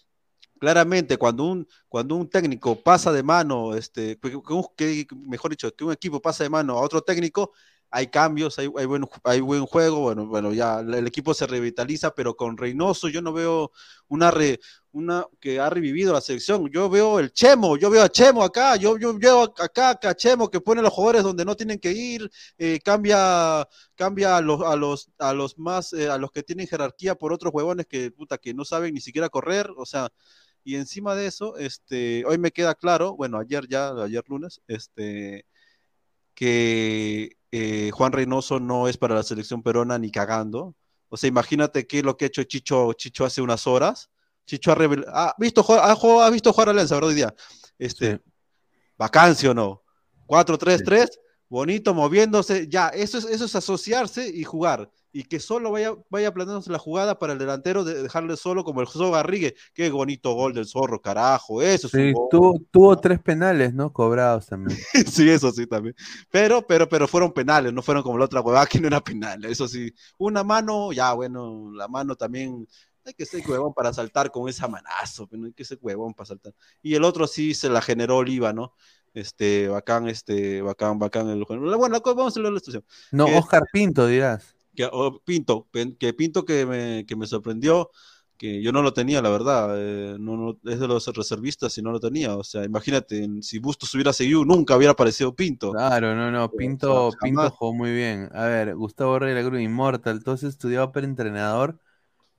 claramente 0.59 1.17
cuando 1.17 1.45
un, 1.45 1.67
cuando 1.87 2.15
un 2.15 2.29
técnico 2.29 2.75
pasa 2.81 3.11
de 3.11 3.23
mano, 3.23 3.75
este, 3.75 4.17
que- 4.19 5.05
que- 5.07 5.15
mejor 5.15 5.51
dicho, 5.51 5.73
que 5.75 5.83
un 5.83 5.93
equipo 5.93 6.21
pasa 6.21 6.43
de 6.43 6.49
mano 6.49 6.77
a 6.77 6.81
otro 6.81 7.01
técnico, 7.01 7.53
hay 7.91 8.07
cambios, 8.07 8.59
hay, 8.59 8.67
buen, 8.67 9.05
hay 9.23 9.41
buen 9.41 9.65
juego, 9.65 9.99
bueno, 10.01 10.27
bueno, 10.27 10.53
ya 10.53 10.79
el 10.79 11.07
equipo 11.07 11.33
se 11.33 11.47
revitaliza, 11.47 12.13
pero 12.13 12.35
con 12.35 12.57
Reynoso 12.57 13.07
yo 13.09 13.21
no 13.21 13.33
veo 13.33 13.71
una, 14.07 14.29
re- 14.31 14.59
una 14.91 15.25
que 15.39 15.59
ha 15.59 15.69
revivido 15.69 16.13
la 16.13 16.21
selección, 16.21 16.69
yo 16.71 16.89
veo 16.89 17.19
el 17.19 17.31
Chemo, 17.31 17.77
yo 17.77 17.89
veo 17.89 18.03
a 18.03 18.09
Chemo 18.09 18.43
acá, 18.43 18.75
yo, 18.75 18.97
yo 18.99 19.17
veo 19.17 19.43
acá 19.57 19.97
a 20.01 20.15
Chemo 20.15 20.49
que 20.49 20.61
pone 20.61 20.81
a 20.81 20.83
los 20.83 20.93
jugadores 20.93 21.23
donde 21.23 21.45
no 21.45 21.55
tienen 21.55 21.79
que 21.79 21.91
ir, 21.91 22.29
eh, 22.57 22.79
cambia, 22.83 23.67
cambia 23.95 24.37
a 24.37 24.41
los, 24.41 24.61
a 24.61 24.75
los, 24.75 25.09
a 25.17 25.33
los 25.33 25.57
más, 25.57 25.93
eh, 25.93 26.09
a 26.09 26.17
los 26.17 26.31
que 26.31 26.43
tienen 26.43 26.67
jerarquía 26.67 27.15
por 27.15 27.33
otros 27.33 27.53
huevones 27.53 27.87
que, 27.87 28.11
puta, 28.11 28.37
que 28.37 28.53
no 28.53 28.65
saben 28.65 28.93
ni 28.93 29.01
siquiera 29.01 29.29
correr, 29.29 29.71
o 29.77 29.85
sea, 29.85 30.09
y 30.63 30.75
encima 30.75 31.15
de 31.15 31.25
eso, 31.27 31.57
este, 31.57 32.23
hoy 32.25 32.37
me 32.37 32.51
queda 32.51 32.75
claro, 32.75 33.15
bueno, 33.15 33.39
ayer 33.39 33.67
ya, 33.67 33.89
ayer 34.03 34.23
lunes, 34.27 34.61
este, 34.67 35.45
que 36.35 37.38
eh, 37.51 37.91
Juan 37.93 38.11
Reynoso 38.11 38.59
no 38.59 38.87
es 38.87 38.97
para 38.97 39.15
la 39.15 39.23
selección 39.23 39.63
peruana 39.63 39.97
ni 39.97 40.11
cagando. 40.11 40.75
O 41.09 41.17
sea, 41.17 41.27
imagínate 41.27 41.87
qué 41.87 41.99
es 41.99 42.03
lo 42.03 42.15
que 42.17 42.25
ha 42.25 42.27
hecho 42.27 42.43
Chicho, 42.43 42.93
Chicho 42.93 43.25
hace 43.25 43.41
unas 43.41 43.65
horas. 43.67 44.09
Chicho 44.45 44.71
ha, 44.71 44.75
revel- 44.75 45.05
ha 45.07 45.33
visto, 45.37 45.63
jugar- 45.63 45.81
ha, 45.83 46.25
ha 46.25 46.29
visto 46.29 46.53
jugar 46.53 46.69
Alianza, 46.69 46.95
¿verdad? 46.95 47.09
Hoy 47.09 47.15
día. 47.15 47.33
Este, 47.77 48.21
vacancia 48.97 49.51
o 49.51 49.53
no. 49.53 49.83
4-3-3, 50.27 51.09
bonito, 51.49 51.93
moviéndose. 51.93 52.67
Ya, 52.69 52.89
eso 52.89 53.17
es, 53.17 53.25
eso 53.25 53.45
es 53.45 53.55
asociarse 53.55 54.29
y 54.29 54.43
jugar. 54.43 54.89
Y 55.11 55.23
que 55.23 55.39
solo 55.39 55.71
vaya, 55.71 55.95
vaya 56.09 56.33
planeándose 56.33 56.71
la 56.71 56.79
jugada 56.79 57.17
para 57.19 57.33
el 57.33 57.39
delantero, 57.39 57.83
de 57.83 58.03
dejarle 58.03 58.37
solo 58.37 58.63
como 58.63 58.81
el 58.81 58.87
José 58.87 59.09
Garrigue. 59.11 59.55
Qué 59.73 59.89
bonito 59.89 60.33
gol 60.33 60.53
del 60.53 60.67
zorro, 60.67 61.01
carajo. 61.01 61.61
Eso 61.61 61.87
es 61.87 61.97
un 61.97 62.05
Sí, 62.05 62.11
gol. 62.11 62.29
tuvo, 62.29 62.59
tuvo 62.71 62.99
tres 62.99 63.19
penales, 63.19 63.73
¿no? 63.73 63.91
Cobrados 63.91 64.45
también. 64.47 64.79
Sí, 65.11 65.29
eso 65.29 65.51
sí 65.51 65.65
también. 65.67 65.95
Pero, 66.29 66.65
pero, 66.65 66.87
pero 66.87 67.07
fueron 67.07 67.33
penales, 67.33 67.73
no 67.73 67.81
fueron 67.81 68.03
como 68.03 68.17
la 68.17 68.25
otra 68.25 68.41
huevada 68.41 68.67
que 68.67 68.79
no 68.79 68.87
era 68.87 69.01
penal. 69.03 69.43
Eso 69.45 69.67
sí, 69.67 69.91
una 70.17 70.43
mano, 70.43 70.91
ya 70.93 71.13
bueno, 71.13 71.71
la 71.73 71.87
mano 71.87 72.15
también, 72.15 72.67
hay 73.05 73.13
que 73.13 73.25
ser 73.25 73.41
huevón 73.49 73.73
para 73.73 73.91
saltar 73.93 74.31
con 74.31 74.47
esa 74.49 74.67
manazo, 74.67 75.27
pero 75.27 75.41
no 75.41 75.47
hay 75.47 75.53
que 75.53 75.65
ser 75.65 75.79
huevón 75.81 76.13
para 76.13 76.27
saltar. 76.27 76.53
Y 76.81 76.93
el 76.95 77.03
otro 77.03 77.25
sí 77.27 77.53
se 77.55 77.69
la 77.69 77.81
generó 77.81 78.17
Oliva, 78.17 78.53
¿no? 78.53 78.73
Este, 79.13 79.67
bacán, 79.67 80.07
este, 80.07 80.61
bacán, 80.61 80.99
bacán. 80.99 81.29
El, 81.29 81.43
bueno, 81.45 81.99
vamos 82.03 82.37
a 82.37 82.39
leer 82.39 82.53
la 82.53 82.59
situación. 82.59 82.83
No, 83.11 83.25
Que- 83.25 83.35
Oscar 83.37 83.63
Pinto, 83.71 84.07
dirás. 84.07 84.55
que, 84.75 84.87
oh, 84.91 85.19
Pinto, 85.25 85.67
que 85.99 86.13
Pinto 86.13 86.45
que 86.45 86.65
me, 86.65 87.05
que 87.05 87.15
me 87.15 87.27
sorprendió, 87.27 87.89
que 88.37 88.61
yo 88.61 88.71
no 88.71 88.81
lo 88.81 88.93
tenía, 88.93 89.21
la 89.21 89.29
verdad, 89.29 89.75
eh, 89.77 90.15
no, 90.17 90.37
no- 90.37 90.71
es 90.71 90.79
de 90.79 90.87
los 90.87 91.05
reservistas 91.07 91.77
y 91.77 91.81
no 91.81 91.91
lo 91.91 91.99
tenía, 91.99 92.37
o 92.37 92.43
sea, 92.45 92.63
imagínate, 92.63 93.27
si 93.41 93.59
Bustos 93.59 93.93
hubiera 93.95 94.13
seguido, 94.13 94.45
nunca 94.45 94.77
hubiera 94.77 94.93
aparecido 94.93 95.35
Pinto. 95.35 95.71
Claro, 95.71 96.15
no, 96.15 96.31
no, 96.31 96.49
Pinto, 96.49 97.07
o 97.07 97.11
sea, 97.11 97.19
Pinto 97.21 97.41
jamás. 97.41 97.53
jugó 97.57 97.73
muy 97.73 97.91
bien. 97.91 98.29
A 98.33 98.45
ver, 98.45 98.75
Gustavo 98.75 99.19
Rey 99.19 99.33
de 99.33 99.41
la 99.43 99.49
Cruz, 99.49 99.59
Inmortal, 99.59 100.17
entonces 100.17 100.49
estudiado 100.49 100.91
para 100.93 101.05
entrenador. 101.05 101.77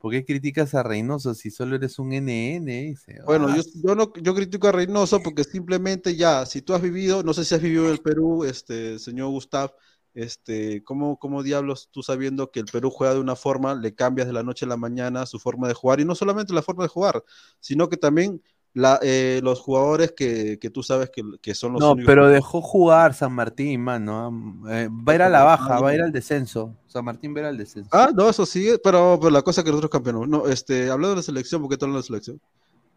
¿Por 0.01 0.13
qué 0.13 0.25
criticas 0.25 0.75
a 0.75 0.83
Reynoso 0.83 1.35
si 1.35 1.51
solo 1.51 1.77
eres 1.77 1.99
un 1.99 2.15
NN? 2.15 2.65
Dice. 2.89 3.21
Bueno, 3.27 3.49
Ah, 3.49 3.55
yo, 3.55 3.63
yo 3.85 3.95
no, 3.95 4.11
yo 4.15 4.35
critico 4.35 4.67
a 4.69 4.73
Reynoso 4.73 5.23
porque 5.23 5.45
simplemente 5.45 6.17
ya, 6.17 6.47
si 6.47 6.63
tú 6.63 6.73
has 6.73 6.81
vivido, 6.81 7.23
no 7.23 7.35
sé 7.35 7.45
si 7.45 7.55
has 7.55 7.61
vivido 7.61 7.85
en 7.85 7.93
el 7.93 7.99
Perú, 8.01 8.45
este, 8.45 8.99
señor 8.99 9.29
Gustav, 9.29 9.75
este, 10.15 10.83
¿cómo, 10.85 11.19
cómo 11.19 11.43
diablos 11.43 11.91
tú 11.93 12.03
sabiendo 12.03 12.51
que 12.51 12.61
el 12.61 12.67
Perú 12.67 12.91
juega 12.91 13.13
de 13.13 13.21
una 13.21 13.37
forma, 13.37 13.75
le 13.75 13.95
cambias 13.95 14.27
de 14.27 14.33
la 14.33 14.43
noche 14.43 14.65
a 14.65 14.69
la 14.69 14.79
mañana 14.79 15.27
su 15.27 15.39
forma 15.39 15.69
de 15.69 15.75
jugar? 15.75 16.01
Y 16.01 16.07
no 16.07 16.15
solamente 16.15 16.55
la 16.55 16.63
forma 16.63 16.85
de 16.85 16.89
jugar, 16.89 17.23
sino 17.61 17.91
que 17.91 17.99
también 17.99 18.43
la, 18.75 18.99
eh, 19.03 19.41
los 19.43 19.61
jugadores 19.61 20.13
que, 20.13 20.59
que 20.61 20.71
tú 20.71 20.83
sabes 20.83 21.11
que, 21.11 21.23
que 21.43 21.55
son 21.55 21.73
los 21.73 21.89
No, 21.89 21.91
únicos 21.91 22.05
pero 22.05 22.29
dejó 22.29 22.61
jugar 22.63 23.15
San 23.15 23.33
Martín, 23.33 23.81
mano. 23.83 24.31
eh, 24.69 24.89
va 24.91 25.13
a 25.13 25.15
ir 25.17 25.23
a 25.23 25.29
la 25.29 25.43
baja, 25.43 25.81
va 25.81 25.91
a 25.91 25.95
ir 25.95 26.03
al 26.03 26.13
descenso. 26.13 26.77
San 26.87 27.05
Martín 27.05 27.35
va 27.35 27.39
a 27.39 27.43
ir 27.43 27.47
al 27.47 27.57
descenso. 27.59 27.91
Ah, 27.93 28.11
no, 28.15 28.29
eso 28.29 28.47
sí, 28.47 28.69
pero, 28.85 29.19
pero 29.21 29.31
la 29.31 29.43
cosa 29.43 29.63
que 29.65 29.71
nosotros 29.71 29.91
campeonamos. 29.91 30.29
No, 30.29 30.47
este, 30.47 30.85
hablando 30.91 31.11
de 31.11 31.17
la 31.17 31.23
selección, 31.23 31.61
¿por 31.61 31.71
qué 31.71 31.77
tú 31.77 31.87
hablas 31.87 31.97
de 31.97 32.01
la 32.01 32.07
selección? 32.07 32.41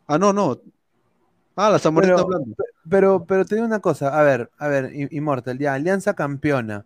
Ah, 0.08 0.18
no, 0.20 0.34
no. 0.34 0.62
Ah, 1.56 1.70
la 1.72 1.80
Zamorita 1.80 2.22
Pero, 2.22 2.22
hablando. 2.22 2.56
pero, 2.90 3.26
pero 3.26 3.46
te 3.46 3.56
digo 3.56 3.68
una 3.68 3.80
cosa, 3.80 4.18
a 4.20 4.24
ver, 4.24 4.52
a 4.58 4.68
ver, 4.68 4.92
Immortal, 5.12 5.58
ya, 5.60 5.74
Alianza 5.74 6.14
campeona. 6.16 6.86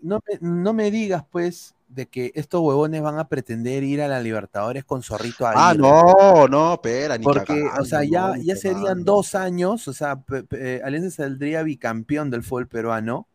No 0.00 0.20
me, 0.26 0.38
no 0.40 0.72
me 0.72 0.90
digas, 0.90 1.24
pues, 1.30 1.74
de 1.88 2.06
que 2.06 2.32
estos 2.34 2.60
huevones 2.60 3.02
van 3.02 3.18
a 3.18 3.28
pretender 3.28 3.84
ir 3.84 4.00
a 4.02 4.08
la 4.08 4.20
Libertadores 4.20 4.84
con 4.84 5.02
Zorrito 5.02 5.46
Ah, 5.54 5.74
Aguirre. 5.74 5.78
no, 5.78 6.46
no, 6.48 6.74
espera, 6.74 7.16
ni 7.18 7.24
Porque, 7.24 7.54
cagando, 7.54 7.82
o 7.82 7.84
sea, 7.84 8.04
ya, 8.04 8.34
ya 8.38 8.56
serían 8.56 9.04
dos 9.04 9.34
años, 9.34 9.88
o 9.88 9.92
sea, 9.92 10.22
eh, 10.52 10.80
Alianza 10.84 11.10
saldría 11.24 11.62
bicampeón 11.62 12.30
del 12.30 12.42
fútbol 12.42 12.68
peruano, 12.68 13.26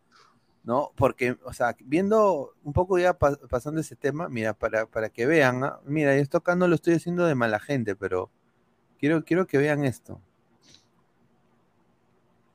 ¿no? 0.63 0.91
Porque, 0.95 1.37
o 1.45 1.53
sea, 1.53 1.75
viendo 1.85 2.53
un 2.63 2.73
poco 2.73 2.99
ya 2.99 3.13
pa- 3.17 3.37
pasando 3.49 3.81
ese 3.81 3.95
tema, 3.95 4.29
mira, 4.29 4.53
para, 4.53 4.85
para 4.87 5.09
que 5.09 5.25
vean, 5.27 5.63
¿ah? 5.65 5.79
mira, 5.85 6.15
esto 6.15 6.39
acá 6.39 6.55
no 6.55 6.67
lo 6.67 6.75
estoy 6.75 6.95
haciendo 6.95 7.25
de 7.25 7.35
mala 7.35 7.59
gente, 7.59 7.95
pero 7.95 8.31
quiero, 8.99 9.25
quiero 9.25 9.47
que 9.47 9.57
vean 9.59 9.85
esto. 9.85 10.21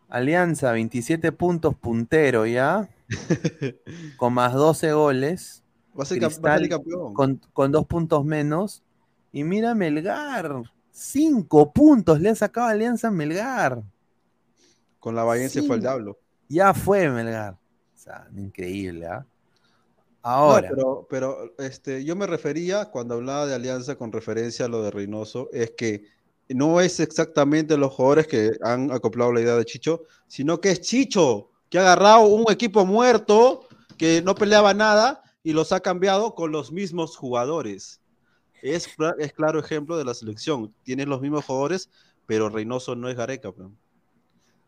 Alianza, 0.09 0.73
27 0.73 1.33
puntos 1.33 1.75
puntero, 1.77 2.47
¿ya? 2.47 2.89
Con 4.17 4.35
más 4.35 4.55
12 4.55 4.93
goles. 4.93 5.65
Va 5.99 6.03
a 6.03 6.07
ser 6.07 6.19
cam- 6.19 6.45
va 6.45 6.55
a 6.55 6.57
Cristal 6.57 6.69
campeón. 6.69 7.15
Con, 7.15 7.41
con 7.53 7.73
dos 7.73 7.87
puntos 7.87 8.25
menos. 8.25 8.83
Y 9.33 9.45
mira 9.45 9.75
Melgar, 9.75 10.63
cinco 10.91 11.73
puntos 11.73 12.21
le 12.21 12.31
ha 12.31 12.35
sacado 12.35 12.69
a 12.69 12.71
Alianza 12.71 13.11
Melgar. 13.11 13.83
Con 14.99 15.15
la 15.15 15.25
Bahiense 15.25 15.63
fue 15.63 15.77
el 15.77 15.83
diablo. 15.83 16.19
Ya 16.49 16.73
fue 16.75 17.09
Melgar. 17.11 17.55
O 17.55 17.99
sea, 17.99 18.29
increíble, 18.37 19.07
¿ah? 19.07 19.27
Ahora, 20.23 20.69
pero, 20.71 21.07
pero 21.09 21.55
este, 21.59 22.05
yo 22.05 22.17
me 22.17 22.27
refería, 22.27 22.87
cuando 22.87 23.15
hablaba 23.15 23.47
de 23.47 23.55
alianza 23.55 23.97
con 23.97 24.13
referencia 24.13 24.67
a 24.67 24.69
lo 24.69 24.83
de 24.83 24.91
Reynoso, 24.91 25.49
es 25.53 25.71
que 25.77 26.05
no 26.49 26.81
es 26.81 27.01
exactamente 27.01 27.77
los 27.77 27.93
jugadores 27.93 28.27
que 28.27 28.53
han 28.63 28.91
acoplado 28.91 29.33
la 29.33 29.41
idea 29.41 29.55
de 29.57 29.65
Chicho, 29.65 30.03
sino 30.27 30.61
que 30.61 30.73
es 30.73 30.81
Chicho, 30.81 31.51
que 31.71 31.79
ha 31.79 31.83
agarrado 31.83 32.27
un 32.27 32.45
equipo 32.51 32.85
muerto, 32.87 33.67
que 33.97 34.23
no 34.23 34.35
peleaba 34.35 34.75
nada, 34.75 35.23
y 35.43 35.53
los 35.53 35.73
ha 35.73 35.81
cambiado 35.81 36.35
con 36.35 36.53
los 36.53 36.73
mismos 36.73 37.17
jugadores. 37.17 38.01
Es, 38.63 38.89
es 39.19 39.33
claro 39.33 39.61
ejemplo 39.61 39.97
de 39.97 40.05
la 40.05 40.15
selección. 40.15 40.75
Tienes 40.83 41.07
los 41.07 41.21
mismos 41.21 41.45
jugadores, 41.45 41.91
pero 42.27 42.49
Reynoso 42.49 42.97
no 42.97 43.09
es 43.09 43.17
Gareca. 43.17 43.53
pe. 43.53 43.63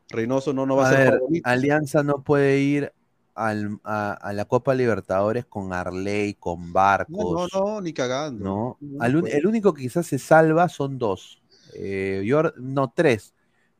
Reynoso 0.08 0.52
no, 0.52 0.66
no 0.66 0.76
va 0.76 0.88
a, 0.88 0.90
a 0.90 0.96
ser 0.96 1.10
ver. 1.28 1.40
Alianza 1.44 2.02
no 2.02 2.22
puede 2.22 2.58
ir 2.58 2.92
al- 3.34 3.78
a, 3.84 4.12
a 4.12 4.32
la 4.32 4.44
Copa 4.44 4.74
Libertadores 4.74 5.46
con 5.46 5.72
Arley, 5.72 6.34
con 6.34 6.66
No, 6.68 6.72
Barcos. 6.72 7.50
no, 7.52 7.60
no, 7.60 7.80
ni 7.80 7.92
cagando. 7.92 8.44
¿no? 8.44 8.76
No, 8.80 9.02
Al 9.02 9.20
pues. 9.20 9.34
el 9.34 9.46
único 9.46 9.72
que 9.72 9.82
quizás 9.82 10.06
se 10.06 10.18
salva 10.18 10.68
son 10.68 10.98
dos. 10.98 11.40
Eh, 11.74 12.22
Jor- 12.26 12.54
no, 12.58 12.92
tres. 12.94 13.32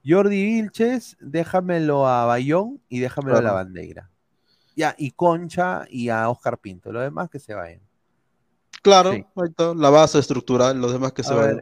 Jordi 0.04 0.42
Vilches, 0.42 1.16
déjamelo 1.20 2.06
a 2.06 2.24
Bayón 2.26 2.80
y 2.88 3.00
déjamelo 3.00 3.38
a 3.38 3.42
la 3.42 3.52
bandera. 3.52 4.10
Ya, 4.76 4.94
y 4.96 5.10
Concha 5.10 5.84
y 5.90 6.08
a 6.08 6.28
Oscar 6.30 6.58
Pinto. 6.58 6.90
Lo 6.92 7.00
demás 7.00 7.28
que 7.28 7.38
se 7.38 7.54
vayan. 7.54 7.80
Claro, 8.82 9.12
Sí. 9.12 9.26
ahí 9.36 9.48
está, 9.48 9.74
la 9.74 9.90
base 9.90 10.18
estructural, 10.18 10.80
los 10.80 10.92
demás 10.92 11.12
que 11.12 11.22
se 11.22 11.34
vayan. 11.34 11.60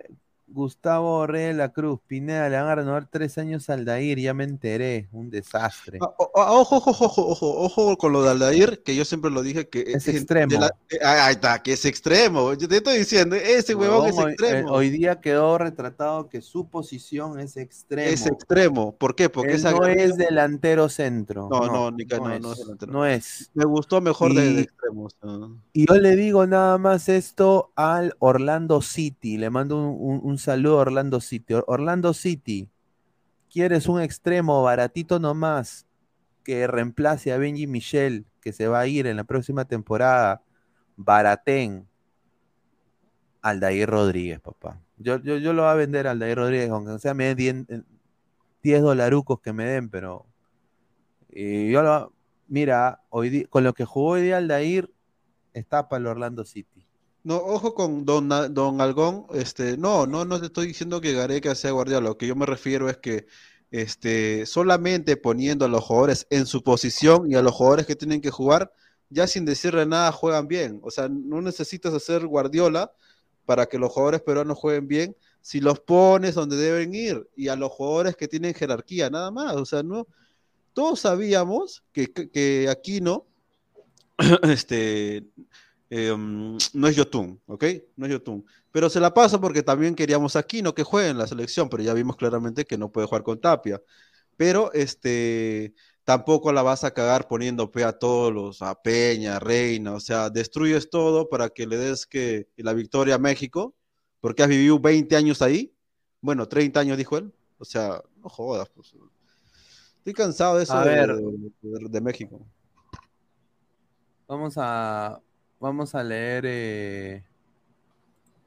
Gustavo 0.50 1.26
Rey 1.26 1.46
de 1.46 1.54
la 1.54 1.70
Cruz, 1.72 2.00
Pineda, 2.06 2.48
le 2.48 2.56
van 2.56 2.66
a 2.68 2.74
renovar 2.74 3.08
tres 3.10 3.38
años 3.38 3.68
al 3.70 3.84
Dair, 3.84 4.18
ya 4.18 4.34
me 4.34 4.44
enteré, 4.44 5.08
un 5.12 5.30
desastre. 5.30 5.98
Ah, 6.00 6.10
ah, 6.34 6.52
Ojo, 6.52 6.76
ojo, 6.76 6.90
ojo, 6.90 7.26
ojo, 7.28 7.60
ojo 7.64 7.96
con 7.98 8.12
lo 8.12 8.22
de 8.22 8.30
Aldair, 8.30 8.82
que 8.82 8.96
yo 8.96 9.04
siempre 9.04 9.30
lo 9.30 9.42
dije 9.42 9.68
que 9.68 9.80
Es 9.92 10.08
extremo. 10.08 10.54
eh, 10.90 10.98
ah, 11.02 11.26
ahí 11.26 11.34
está, 11.34 11.62
que 11.62 11.72
es 11.74 11.84
extremo. 11.84 12.54
Yo 12.54 12.66
te 12.68 12.76
estoy 12.78 12.98
diciendo, 12.98 13.36
ese 13.36 13.74
huevón 13.74 14.08
es 14.08 14.18
extremo. 14.18 14.68
eh, 14.68 14.72
Hoy, 14.72 14.90
día 14.90 15.20
quedó 15.20 15.58
retratado 15.58 16.28
que 16.28 16.40
su 16.40 16.68
posición 16.68 17.38
es 17.38 17.56
extremo. 17.56 18.08
es 18.08 18.26
extremo. 18.26 18.96
¿Por 18.96 19.14
qué? 19.14 19.28
Porque 19.28 19.58
no 19.58 19.86
es 19.86 20.16
delantero 20.16 20.88
centro. 20.88 21.48
No, 21.50 21.60
no, 21.66 21.90
no, 21.90 21.92
no, 21.92 22.32
es, 22.32 22.40
no 22.40 22.52
es 22.52 22.58
delantero. 22.58 22.92
no 22.92 23.06
es. 23.06 23.50
Me 23.54 23.64
gustó 23.64 24.00
mejor 24.00 24.34
de, 24.34 24.60
extremos. 24.60 25.14
ah. 25.22 25.48
Y 25.72 25.86
yo 25.86 25.94
le 25.94 26.16
digo 26.16 26.46
nada 26.46 26.78
más 26.78 27.08
esto 27.08 27.72
al 27.76 28.14
Orlando 28.18 28.80
City. 28.80 29.36
Le 29.36 29.50
mando 29.50 29.76
un, 29.78 30.37
un- 30.38 30.42
saludo 30.42 30.78
a 30.78 30.82
Orlando 30.82 31.20
City. 31.20 31.54
Or- 31.54 31.64
Orlando 31.66 32.14
City, 32.14 32.68
¿quieres 33.50 33.88
un 33.88 34.00
extremo 34.00 34.62
baratito 34.62 35.18
nomás 35.18 35.86
que 36.44 36.66
reemplace 36.66 37.32
a 37.32 37.38
Benji 37.38 37.66
Michel, 37.66 38.24
que 38.40 38.52
se 38.52 38.68
va 38.68 38.80
a 38.80 38.86
ir 38.86 39.06
en 39.06 39.16
la 39.16 39.24
próxima 39.24 39.64
temporada? 39.64 40.42
Baratén. 40.96 41.86
Aldair 43.42 43.88
Rodríguez, 43.88 44.40
papá. 44.40 44.80
Yo, 44.96 45.18
yo, 45.22 45.36
yo 45.36 45.52
lo 45.52 45.62
voy 45.62 45.70
a 45.70 45.74
vender 45.74 46.06
a 46.06 46.10
Aldair 46.10 46.36
Rodríguez, 46.36 46.70
aunque 46.70 46.98
sea 46.98 47.14
me 47.14 47.34
den 47.34 47.64
10, 47.68 47.82
10 48.62 48.82
dolarucos 48.82 49.40
que 49.40 49.52
me 49.52 49.64
den, 49.64 49.88
pero 49.88 50.26
y 51.30 51.70
yo 51.70 51.82
lo, 51.82 52.12
mira, 52.48 53.02
hoy 53.10 53.44
con 53.44 53.62
lo 53.62 53.74
que 53.74 53.84
jugó 53.84 54.10
hoy 54.12 54.22
día 54.22 54.38
Aldair, 54.38 54.90
está 55.52 55.88
para 55.88 56.00
el 56.00 56.06
Orlando 56.08 56.44
City. 56.44 56.87
No, 57.28 57.36
ojo 57.36 57.74
con 57.74 58.06
Don, 58.06 58.30
Don 58.54 58.80
Algón, 58.80 59.26
este, 59.34 59.76
no, 59.76 60.06
no, 60.06 60.24
no 60.24 60.40
te 60.40 60.46
estoy 60.46 60.66
diciendo 60.68 60.98
que 61.02 61.12
Gareca 61.12 61.54
sea 61.54 61.72
Guardiola, 61.72 62.08
lo 62.08 62.16
que 62.16 62.26
yo 62.26 62.34
me 62.34 62.46
refiero 62.46 62.88
es 62.88 62.96
que 62.96 63.26
este, 63.70 64.46
solamente 64.46 65.18
poniendo 65.18 65.66
a 65.66 65.68
los 65.68 65.84
jugadores 65.84 66.26
en 66.30 66.46
su 66.46 66.62
posición 66.62 67.30
y 67.30 67.34
a 67.34 67.42
los 67.42 67.52
jugadores 67.52 67.84
que 67.84 67.96
tienen 67.96 68.22
que 68.22 68.30
jugar, 68.30 68.72
ya 69.10 69.26
sin 69.26 69.44
decirle 69.44 69.84
nada 69.84 70.10
juegan 70.10 70.48
bien. 70.48 70.80
O 70.82 70.90
sea, 70.90 71.10
no 71.10 71.42
necesitas 71.42 71.92
hacer 71.92 72.26
Guardiola 72.26 72.92
para 73.44 73.66
que 73.66 73.78
los 73.78 73.92
jugadores 73.92 74.22
peruanos 74.22 74.56
jueguen 74.56 74.88
bien 74.88 75.16
si 75.42 75.60
los 75.60 75.80
pones 75.80 76.34
donde 76.34 76.56
deben 76.56 76.94
ir 76.94 77.28
y 77.36 77.48
a 77.48 77.56
los 77.56 77.70
jugadores 77.72 78.16
que 78.16 78.26
tienen 78.26 78.54
jerarquía, 78.54 79.10
nada 79.10 79.30
más. 79.30 79.54
O 79.56 79.66
sea, 79.66 79.82
no, 79.82 80.06
todos 80.72 81.00
sabíamos 81.00 81.84
que, 81.92 82.10
que, 82.10 82.30
que 82.30 82.70
Aquino, 82.70 83.26
este, 84.44 85.26
eh, 85.90 86.12
um, 86.12 86.58
no 86.74 86.86
es 86.88 86.96
Yotun, 86.96 87.40
¿ok? 87.46 87.64
No 87.96 88.06
es 88.06 88.12
Yotun. 88.12 88.44
Pero 88.70 88.90
se 88.90 89.00
la 89.00 89.12
pasa 89.14 89.40
porque 89.40 89.62
también 89.62 89.94
queríamos 89.94 90.36
a 90.36 90.40
Aquino 90.40 90.74
que 90.74 90.82
juegue 90.82 91.08
en 91.08 91.18
la 91.18 91.26
selección, 91.26 91.68
pero 91.68 91.82
ya 91.82 91.94
vimos 91.94 92.16
claramente 92.16 92.64
que 92.64 92.76
no 92.78 92.90
puede 92.92 93.06
jugar 93.06 93.22
con 93.22 93.40
Tapia. 93.40 93.80
Pero 94.36 94.72
este, 94.72 95.74
tampoco 96.04 96.52
la 96.52 96.62
vas 96.62 96.84
a 96.84 96.92
cagar 96.92 97.26
poniendo 97.28 97.70
pe 97.70 97.84
a 97.84 97.92
todos 97.98 98.32
los, 98.32 98.62
a 98.62 98.74
Peña, 98.80 99.36
a 99.36 99.40
Reina, 99.40 99.92
o 99.94 100.00
sea, 100.00 100.30
destruyes 100.30 100.90
todo 100.90 101.28
para 101.28 101.48
que 101.48 101.66
le 101.66 101.76
des 101.76 102.06
que 102.06 102.48
la 102.56 102.72
victoria 102.74 103.16
a 103.16 103.18
México, 103.18 103.74
porque 104.20 104.42
has 104.42 104.48
vivido 104.48 104.78
20 104.78 105.16
años 105.16 105.42
ahí. 105.42 105.72
Bueno, 106.20 106.46
30 106.48 106.80
años 106.80 106.98
dijo 106.98 107.16
él. 107.18 107.32
O 107.58 107.64
sea, 107.64 108.02
no 108.22 108.28
jodas, 108.28 108.68
pues. 108.70 108.94
Estoy 109.98 110.12
cansado 110.14 110.56
de 110.58 110.62
eso 110.62 110.74
A 110.74 110.84
de, 110.84 110.90
ver. 110.90 111.16
de- 111.16 111.88
de 111.88 112.00
México. 112.00 112.46
Vamos 114.26 114.54
a, 114.56 115.20
vamos 115.60 115.94
a 115.94 116.02
leer 116.02 116.44
eh, 116.46 117.24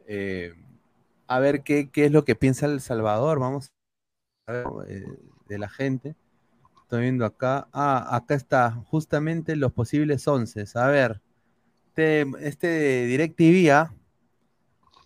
eh, 0.07 0.53
a 1.27 1.39
ver 1.39 1.63
qué, 1.63 1.89
qué 1.89 2.05
es 2.05 2.11
lo 2.11 2.25
que 2.25 2.35
piensa 2.35 2.65
El 2.65 2.81
Salvador. 2.81 3.39
Vamos 3.39 3.71
a 4.47 4.51
ver 4.51 4.65
eh, 4.87 5.05
de 5.47 5.57
la 5.57 5.69
gente. 5.69 6.15
Estoy 6.81 7.03
viendo 7.03 7.25
acá. 7.25 7.69
Ah, 7.71 8.15
acá 8.15 8.35
está, 8.35 8.71
justamente 8.87 9.55
los 9.55 9.71
posibles 9.71 10.27
once. 10.27 10.65
A 10.75 10.87
ver, 10.87 11.21
este, 11.87 12.25
este 12.41 13.05
DirecTV, 13.05 13.71
¿ah? 13.71 13.93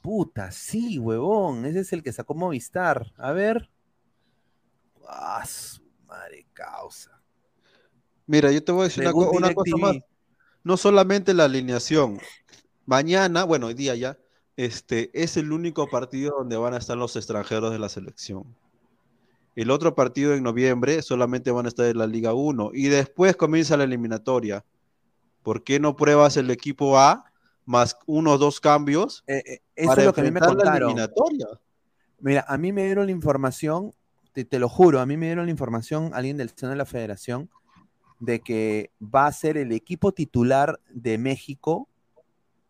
Puta, 0.01 0.51
sí, 0.51 0.97
huevón. 0.97 1.65
Ese 1.65 1.81
es 1.81 1.93
el 1.93 2.01
que 2.01 2.11
sacó 2.11 2.33
Movistar. 2.33 3.13
A 3.17 3.31
ver. 3.31 3.69
Ah, 5.07 5.43
su 5.45 5.83
madre 6.07 6.47
causa. 6.53 7.21
Mira, 8.27 8.51
yo 8.51 8.63
te 8.63 8.71
voy 8.71 8.81
a 8.81 8.83
decir 8.85 9.07
una, 9.07 9.53
cosa 9.53 9.77
más. 9.77 9.97
No 10.65 10.77
solamente 10.77 11.35
la 11.35 11.43
alineación. 11.43 12.19
Mañana, 12.87 13.43
bueno, 13.43 13.67
hoy 13.67 13.75
día 13.75 13.93
ya, 13.93 14.17
este 14.57 15.11
es 15.13 15.37
el 15.37 15.51
único 15.51 15.87
partido 15.87 16.37
donde 16.39 16.57
van 16.57 16.73
a 16.73 16.77
estar 16.77 16.97
los 16.97 17.15
extranjeros 17.15 17.71
de 17.71 17.77
la 17.77 17.87
selección. 17.87 18.55
El 19.55 19.69
otro 19.69 19.93
partido 19.93 20.33
en 20.33 20.41
noviembre 20.41 21.03
solamente 21.03 21.51
van 21.51 21.67
a 21.67 21.69
estar 21.69 21.85
en 21.85 21.99
la 21.99 22.07
Liga 22.07 22.33
1 22.33 22.71
y 22.73 22.87
después 22.87 23.35
comienza 23.35 23.77
la 23.77 23.83
eliminatoria. 23.83 24.65
¿Por 25.43 25.63
qué 25.63 25.79
no 25.79 25.95
pruebas 25.95 26.35
el 26.35 26.49
equipo 26.49 26.97
A 26.97 27.31
más 27.65 27.95
uno 28.07 28.31
o 28.31 28.37
dos 28.39 28.59
cambios 28.59 29.23
Eh, 29.27 29.43
eh, 29.45 29.61
eso 29.75 29.89
para 29.89 30.01
es 30.01 30.07
lo 30.07 30.13
que 30.13 30.21
a 30.21 30.23
mí 30.23 30.31
me 30.31 30.39
la 30.39 30.77
eliminatoria? 30.77 31.47
Mira, 32.19 32.43
a 32.47 32.57
mí 32.57 32.71
me 32.71 32.85
dieron 32.85 33.05
la 33.05 33.11
información, 33.11 33.93
te, 34.33 34.45
te 34.45 34.57
lo 34.57 34.67
juro, 34.67 34.99
a 34.99 35.05
mí 35.05 35.15
me 35.15 35.27
dieron 35.27 35.45
la 35.45 35.51
información, 35.51 36.09
alguien 36.15 36.37
del 36.37 36.49
seno 36.49 36.71
de 36.71 36.77
la 36.77 36.85
federación, 36.85 37.51
de 38.25 38.41
que 38.41 38.91
va 39.01 39.27
a 39.27 39.31
ser 39.33 39.57
el 39.57 39.71
equipo 39.71 40.11
titular 40.13 40.79
de 40.89 41.17
México 41.17 41.89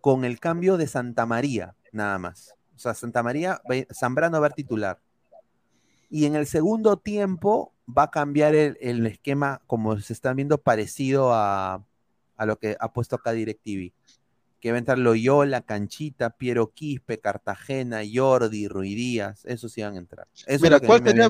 con 0.01 0.25
el 0.25 0.39
cambio 0.39 0.77
de 0.77 0.87
Santa 0.87 1.25
María, 1.25 1.75
nada 1.91 2.19
más. 2.19 2.55
O 2.75 2.79
sea, 2.79 2.93
Santa 2.93 3.23
María, 3.23 3.61
va- 3.69 3.87
Zambrano 3.93 4.41
va 4.41 4.47
a 4.47 4.49
ser 4.51 4.55
titular. 4.55 4.99
Y 6.09 6.25
en 6.25 6.35
el 6.35 6.45
segundo 6.47 6.97
tiempo 6.97 7.73
va 7.87 8.03
a 8.03 8.11
cambiar 8.11 8.55
el, 8.55 8.77
el 8.81 9.05
esquema, 9.07 9.61
como 9.67 9.97
se 9.99 10.13
está 10.13 10.33
viendo, 10.33 10.57
parecido 10.61 11.33
a, 11.33 11.83
a 12.37 12.45
lo 12.45 12.57
que 12.59 12.77
ha 12.79 12.93
puesto 12.93 13.15
acá 13.15 13.31
DirecTV. 13.31 13.93
que 14.61 14.71
va 14.71 14.77
a 14.77 14.79
entrar 14.79 14.97
Loyola, 14.99 15.61
Canchita, 15.61 16.31
Piero 16.31 16.71
Quispe, 16.73 17.19
Cartagena, 17.19 18.01
Jordi, 18.11 18.67
Ruidías, 18.67 19.45
esos 19.45 19.71
sí 19.73 19.81
van 19.83 19.95
a 19.95 19.99
entrar. 19.99 20.27
Eso 20.45 20.63
Mira, 20.63 20.77
es 20.77 20.81
lo 20.81 20.81
que 20.81 20.87
a 20.87 20.89
¿cuál 20.89 21.01
me 21.01 21.11
sería-. 21.11 21.29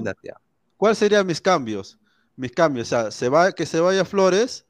¿Cuáles 0.78 0.98
serían 0.98 1.28
mis 1.28 1.42
cambios? 1.42 2.00
Mis 2.36 2.52
cambios, 2.52 2.88
o 2.88 2.90
sea, 2.90 3.12
se 3.12 3.30
va, 3.30 3.52
que 3.54 3.66
se 3.66 3.80
vaya 3.80 4.06
Flores 4.06 4.66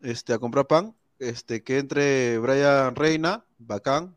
este, 0.00 0.32
a 0.32 0.38
comprar 0.38 0.66
pan, 0.66 0.94
este, 1.18 1.62
que 1.62 1.78
entre 1.78 2.38
Brian 2.38 2.94
Reina, 2.94 3.44
bacán. 3.58 4.16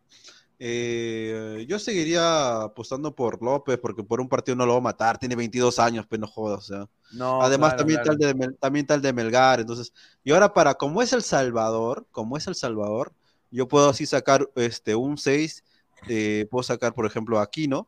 Eh, 0.58 1.66
yo 1.68 1.80
seguiría 1.80 2.62
apostando 2.62 3.14
por 3.14 3.44
López, 3.44 3.78
porque 3.78 4.04
por 4.04 4.22
un 4.22 4.30
partido 4.30 4.56
no 4.56 4.66
lo 4.66 4.74
va 4.74 4.80
a 4.80 4.82
matar, 4.82 5.18
tiene 5.18 5.36
22 5.36 5.80
años, 5.80 6.06
pero 6.10 6.22
no 6.22 6.28
jodas, 6.28 6.60
o 6.60 6.74
sea. 6.74 6.90
No, 7.12 7.42
Además, 7.42 7.74
claro, 7.74 7.80
también, 7.80 8.00
claro. 8.02 8.18
Tal 8.18 8.38
de, 8.38 8.54
también 8.60 8.86
tal 8.86 9.02
de 9.02 9.14
Melgar, 9.14 9.60
entonces, 9.60 9.94
y 10.24 10.32
ahora 10.32 10.54
para, 10.54 10.76
como 10.76 11.02
es 11.02 11.12
El 11.14 11.24
Salvador, 11.24 12.08
como 12.12 12.38
es 12.38 12.48
El 12.48 12.56
Salvador, 12.56 13.14
yo 13.52 13.68
puedo 13.68 13.90
así 13.90 14.06
sacar 14.06 14.50
este, 14.56 14.96
un 14.96 15.18
6, 15.18 15.64
eh, 16.08 16.48
puedo 16.50 16.64
sacar, 16.64 16.94
por 16.94 17.06
ejemplo, 17.06 17.40
a 17.40 17.44
Aquino, 17.44 17.88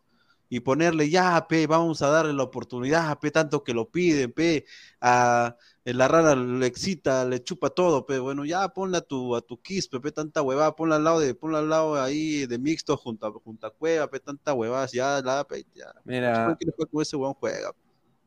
y 0.49 0.59
ponerle, 0.61 1.09
ya, 1.09 1.45
pe, 1.47 1.67
vamos 1.67 2.01
a 2.01 2.09
darle 2.09 2.33
la 2.33 2.43
oportunidad, 2.43 3.19
pe, 3.19 3.31
tanto 3.31 3.63
que 3.63 3.73
lo 3.73 3.89
piden, 3.89 4.31
pe, 4.31 4.65
a 5.01 5.55
la 5.83 6.07
rara 6.07 6.35
le 6.35 6.65
excita, 6.65 7.25
le 7.25 7.43
chupa 7.43 7.69
todo, 7.69 8.05
pe, 8.05 8.19
bueno, 8.19 8.45
ya 8.45 8.67
ponle 8.69 8.97
a 8.97 9.01
tu, 9.01 9.35
a 9.35 9.41
tu 9.41 9.61
Quispe, 9.61 9.99
pe, 9.99 10.11
tanta 10.11 10.41
huevada, 10.41 10.75
ponla 10.75 10.95
al 10.97 11.03
lado 11.03 11.19
de, 11.19 11.33
ponla 11.35 11.59
al 11.59 11.69
lado 11.69 12.01
ahí 12.01 12.45
de 12.45 12.57
mixto 12.57 12.95
junto 12.97 13.27
a, 13.27 13.31
junto 13.31 13.67
a 13.67 13.71
Cueva, 13.73 14.09
pe, 14.09 14.19
tanta 14.19 14.53
huevada, 14.53 14.87
ya, 14.91 15.21
la, 15.21 15.43
pe, 15.45 15.65
ya. 15.73 15.93
Mira. 16.05 16.57
Con 16.91 17.01
ese 17.01 17.15
huevón, 17.15 17.33
juega. 17.35 17.73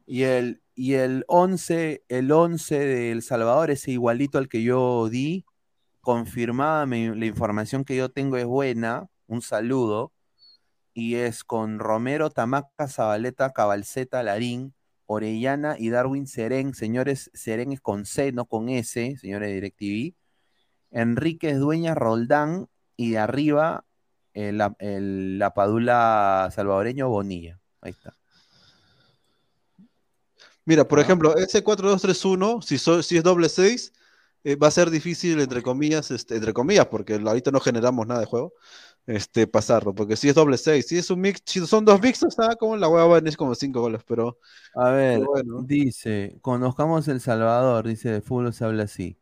Y 0.06 0.22
el, 0.22 0.60
y 0.74 0.94
el 0.94 1.24
11, 1.28 2.02
el 2.08 2.32
11 2.32 2.78
de 2.78 3.12
El 3.12 3.22
Salvador, 3.22 3.70
ese 3.70 3.92
igualito 3.92 4.38
al 4.38 4.48
que 4.48 4.62
yo 4.62 5.08
di, 5.08 5.44
confirmada 6.00 6.86
mi- 6.86 7.14
la 7.14 7.26
información 7.26 7.84
que 7.84 7.96
yo 7.96 8.08
tengo 8.10 8.36
es 8.36 8.46
buena, 8.46 9.08
un 9.26 9.42
saludo, 9.42 10.12
y 11.00 11.14
es 11.16 11.44
con 11.44 11.78
Romero, 11.78 12.28
Tamaca, 12.30 12.86
Zabaleta, 12.88 13.52
Cabalceta, 13.52 14.22
Larín, 14.22 14.74
Orellana 15.06 15.76
y 15.78 15.88
Darwin 15.88 16.26
Serén, 16.26 16.74
señores, 16.74 17.30
Serén 17.32 17.72
es 17.72 17.80
con 17.80 18.04
C, 18.04 18.32
no 18.32 18.44
con 18.44 18.68
S, 18.68 19.16
señores 19.18 19.48
de 19.48 19.54
DirecTV, 19.54 20.14
Enríquez 20.90 21.58
Dueñas, 21.58 21.96
Roldán, 21.96 22.68
y 22.96 23.12
de 23.12 23.18
arriba 23.18 23.84
el, 24.34 24.58
la- 24.58 24.76
el- 24.78 25.38
la 25.38 25.54
Padula 25.54 26.50
salvadoreño 26.54 27.08
Bonilla, 27.08 27.58
ahí 27.80 27.92
está. 27.92 28.14
Mira, 30.64 30.82
Ah. 30.82 30.88
por 30.88 31.00
ejemplo, 31.00 31.34
ese 31.36 31.64
4-2-3-1, 31.64 32.60
si, 32.62 32.78
so- 32.78 33.02
si 33.02 33.16
es 33.16 33.22
doble 33.24 33.48
6, 33.48 33.92
eh, 34.44 34.56
va 34.56 34.68
a 34.68 34.70
ser 34.70 34.90
difícil, 34.90 35.40
entre 35.40 35.62
comillas, 35.62 36.10
este, 36.10 36.36
entre 36.36 36.52
comillas, 36.52 36.86
porque 36.86 37.14
ahorita 37.14 37.50
no 37.50 37.60
generamos 37.60 38.06
nada 38.06 38.20
de 38.20 38.26
juego, 38.26 38.52
este, 39.14 39.46
pasarlo, 39.46 39.94
porque 39.94 40.16
si 40.16 40.28
es 40.28 40.34
doble 40.34 40.56
6, 40.58 40.86
si 40.86 40.98
es 40.98 41.10
un 41.10 41.20
mix, 41.20 41.40
si 41.44 41.66
son 41.66 41.84
dos 41.84 42.00
mixtos, 42.00 42.38
ah, 42.38 42.56
como 42.58 42.76
la 42.76 42.88
hueá 42.88 43.04
va 43.06 43.16
a 43.16 43.20
venir 43.20 43.36
como 43.36 43.54
5 43.54 43.80
goles, 43.80 44.02
pero 44.06 44.38
A 44.74 44.90
ver, 44.90 45.18
Pero 45.18 45.30
bueno. 45.30 45.62
dice, 45.62 46.38
conozcamos 46.42 47.08
El 47.08 47.20
Salvador, 47.20 47.86
dice, 47.86 48.10
de 48.10 48.20
fútbol 48.22 48.52
se 48.52 48.64
habla 48.64 48.84
así. 48.84 49.18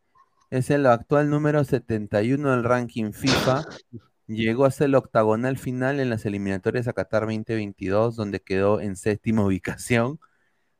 Es 0.49 0.69
el 0.69 0.85
actual 0.87 1.29
número 1.29 1.63
71 1.63 2.51
del 2.51 2.63
ranking 2.63 3.11
FIFA. 3.13 3.65
Llegó 4.27 4.65
a 4.65 4.71
ser 4.71 4.87
el 4.87 4.95
octagonal 4.95 5.57
final 5.57 5.99
en 5.99 6.09
las 6.09 6.25
eliminatorias 6.25 6.87
a 6.87 6.93
Qatar 6.93 7.23
2022, 7.23 8.15
donde 8.15 8.41
quedó 8.41 8.79
en 8.81 8.95
séptima 8.95 9.43
ubicación. 9.45 10.19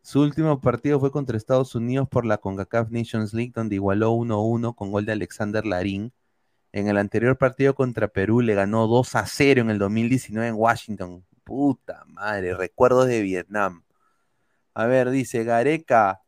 Su 0.01 0.21
último 0.21 0.61
partido 0.61 0.99
fue 0.99 1.11
contra 1.11 1.37
Estados 1.37 1.75
Unidos 1.75 2.07
por 2.09 2.25
la 2.25 2.37
CONCACAF 2.39 2.89
Nations 2.91 3.33
League, 3.33 3.53
donde 3.55 3.75
igualó 3.75 4.11
1-1 4.13 4.75
con 4.75 4.91
gol 4.91 5.05
de 5.05 5.13
Alexander 5.13 5.65
Larín. 5.65 6.13
En 6.71 6.87
el 6.87 6.97
anterior 6.97 7.37
partido 7.37 7.73
contra 7.73 8.07
Perú 8.07 8.41
le 8.41 8.53
ganó 8.53 8.87
2 8.87 9.15
a 9.15 9.25
0 9.25 9.61
en 9.61 9.69
el 9.71 9.79
2019 9.79 10.49
en 10.49 10.55
Washington. 10.55 11.25
Puta 11.43 12.03
madre, 12.05 12.53
recuerdos 12.53 13.07
de 13.07 13.21
Vietnam. 13.21 13.83
A 14.75 14.85
ver, 14.85 15.09
dice 15.09 15.43
Gareca, 15.43 16.21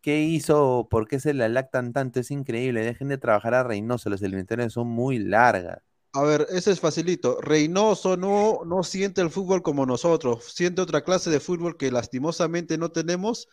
¿qué 0.00 0.20
hizo? 0.20 0.88
¿Por 0.90 1.08
qué 1.08 1.20
se 1.20 1.34
la 1.34 1.48
lactan 1.48 1.92
tanto? 1.92 2.20
Es 2.20 2.30
increíble. 2.30 2.84
Dejen 2.84 3.08
de 3.08 3.18
trabajar 3.18 3.54
a 3.54 3.64
Reynoso, 3.64 4.08
las 4.08 4.22
eliminatorias 4.22 4.72
son 4.72 4.88
muy 4.88 5.18
largas. 5.18 5.82
A 6.14 6.22
ver, 6.22 6.46
ese 6.50 6.70
es 6.72 6.80
facilito. 6.80 7.40
Reynoso 7.40 8.16
no, 8.18 8.60
no 8.66 8.82
siente 8.82 9.22
el 9.22 9.30
fútbol 9.30 9.62
como 9.62 9.86
nosotros, 9.86 10.44
siente 10.52 10.82
otra 10.82 11.02
clase 11.02 11.30
de 11.30 11.40
fútbol 11.40 11.78
que 11.78 11.90
lastimosamente 11.90 12.76
no 12.76 12.92
tenemos. 12.92 13.48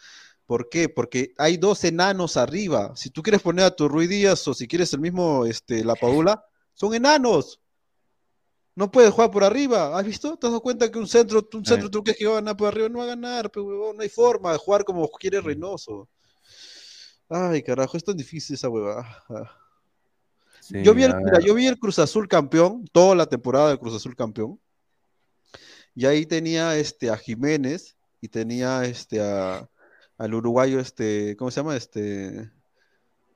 ¿Por 0.49 0.67
qué? 0.67 0.89
Porque 0.89 1.31
hay 1.37 1.57
dos 1.57 1.83
enanos 1.83 2.35
arriba. 2.35 2.95
Si 2.95 3.11
tú 3.11 3.21
quieres 3.21 3.39
poner 3.39 3.65
a 3.65 3.75
tu 3.75 3.87
Rui 3.87 4.07
Díaz 4.07 4.47
o 4.47 4.55
si 4.55 4.67
quieres 4.67 4.91
el 4.93 4.99
mismo, 4.99 5.45
este, 5.45 5.83
la 5.83 5.93
Paula, 5.93 6.43
son 6.73 6.95
enanos. 6.95 7.61
No 8.73 8.89
puedes 8.89 9.11
jugar 9.13 9.29
por 9.29 9.43
arriba. 9.43 9.95
¿Has 9.95 10.03
visto? 10.03 10.37
¿Te 10.37 10.47
has 10.47 10.51
dado 10.51 10.63
cuenta 10.63 10.89
que 10.89 10.97
un 10.97 11.07
centro, 11.07 11.47
un 11.53 11.63
centro 11.63 11.91
tú 11.91 12.03
crees 12.03 12.17
que 12.17 12.25
va 12.25 12.31
a 12.31 12.35
ganar 12.37 12.57
por 12.57 12.67
arriba? 12.67 12.89
No 12.89 12.97
va 12.97 13.03
a 13.03 13.09
ganar, 13.09 13.51
pero 13.51 13.63
huevón, 13.63 13.97
no 13.97 14.01
hay 14.01 14.09
forma 14.09 14.51
de 14.51 14.57
jugar 14.57 14.83
como 14.85 15.07
quiere 15.09 15.39
Reynoso. 15.39 16.09
Ay, 17.29 17.61
carajo, 17.61 17.95
es 17.95 18.03
tan 18.03 18.17
difícil 18.17 18.55
esa 18.55 18.69
huevada. 18.69 19.05
Sí, 20.61 20.81
Yo 20.81 20.95
vi, 20.95 21.03
el, 21.03 21.15
mira, 21.15 21.41
yo 21.41 21.53
vi 21.53 21.67
el 21.67 21.77
Cruz 21.77 21.99
Azul 21.99 22.27
campeón, 22.27 22.85
toda 22.91 23.13
la 23.13 23.27
temporada 23.27 23.69
del 23.69 23.77
Cruz 23.77 23.93
Azul 23.93 24.15
campeón. 24.15 24.59
Y 25.93 26.07
ahí 26.07 26.25
tenía 26.25 26.75
este, 26.75 27.11
a 27.11 27.17
Jiménez 27.17 27.95
y 28.19 28.29
tenía 28.29 28.83
este, 28.85 29.21
a, 29.21 29.69
al 30.19 30.33
uruguayo, 30.33 30.79
este, 30.79 31.35
¿cómo 31.37 31.49
se 31.49 31.61
llama? 31.61 31.75
Este, 31.75 32.51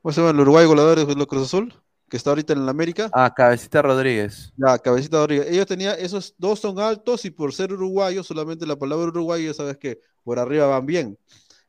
¿Cómo 0.02 0.12
se 0.12 0.20
llama 0.20 0.32
el 0.32 0.40
uruguayo 0.40 0.68
goleador 0.68 1.06
de 1.06 1.26
Cruz 1.26 1.44
Azul? 1.44 1.74
Que 2.10 2.18
está 2.18 2.30
ahorita 2.30 2.52
en 2.52 2.66
la 2.66 2.70
América. 2.70 3.08
Ah, 3.14 3.32
Cabecita 3.34 3.80
Rodríguez. 3.80 4.52
Ya, 4.58 4.78
Cabecita 4.78 5.16
Rodríguez. 5.16 5.46
Ellos 5.50 5.66
tenían, 5.66 5.96
esos 5.98 6.34
dos 6.36 6.60
son 6.60 6.78
altos 6.78 7.24
y 7.24 7.30
por 7.30 7.54
ser 7.54 7.72
uruguayos, 7.72 8.26
solamente 8.26 8.66
la 8.66 8.76
palabra 8.76 9.06
uruguayo, 9.06 9.46
ya 9.46 9.54
sabes 9.54 9.78
que 9.78 9.98
por 10.22 10.38
arriba 10.38 10.66
van 10.66 10.84
bien. 10.84 11.18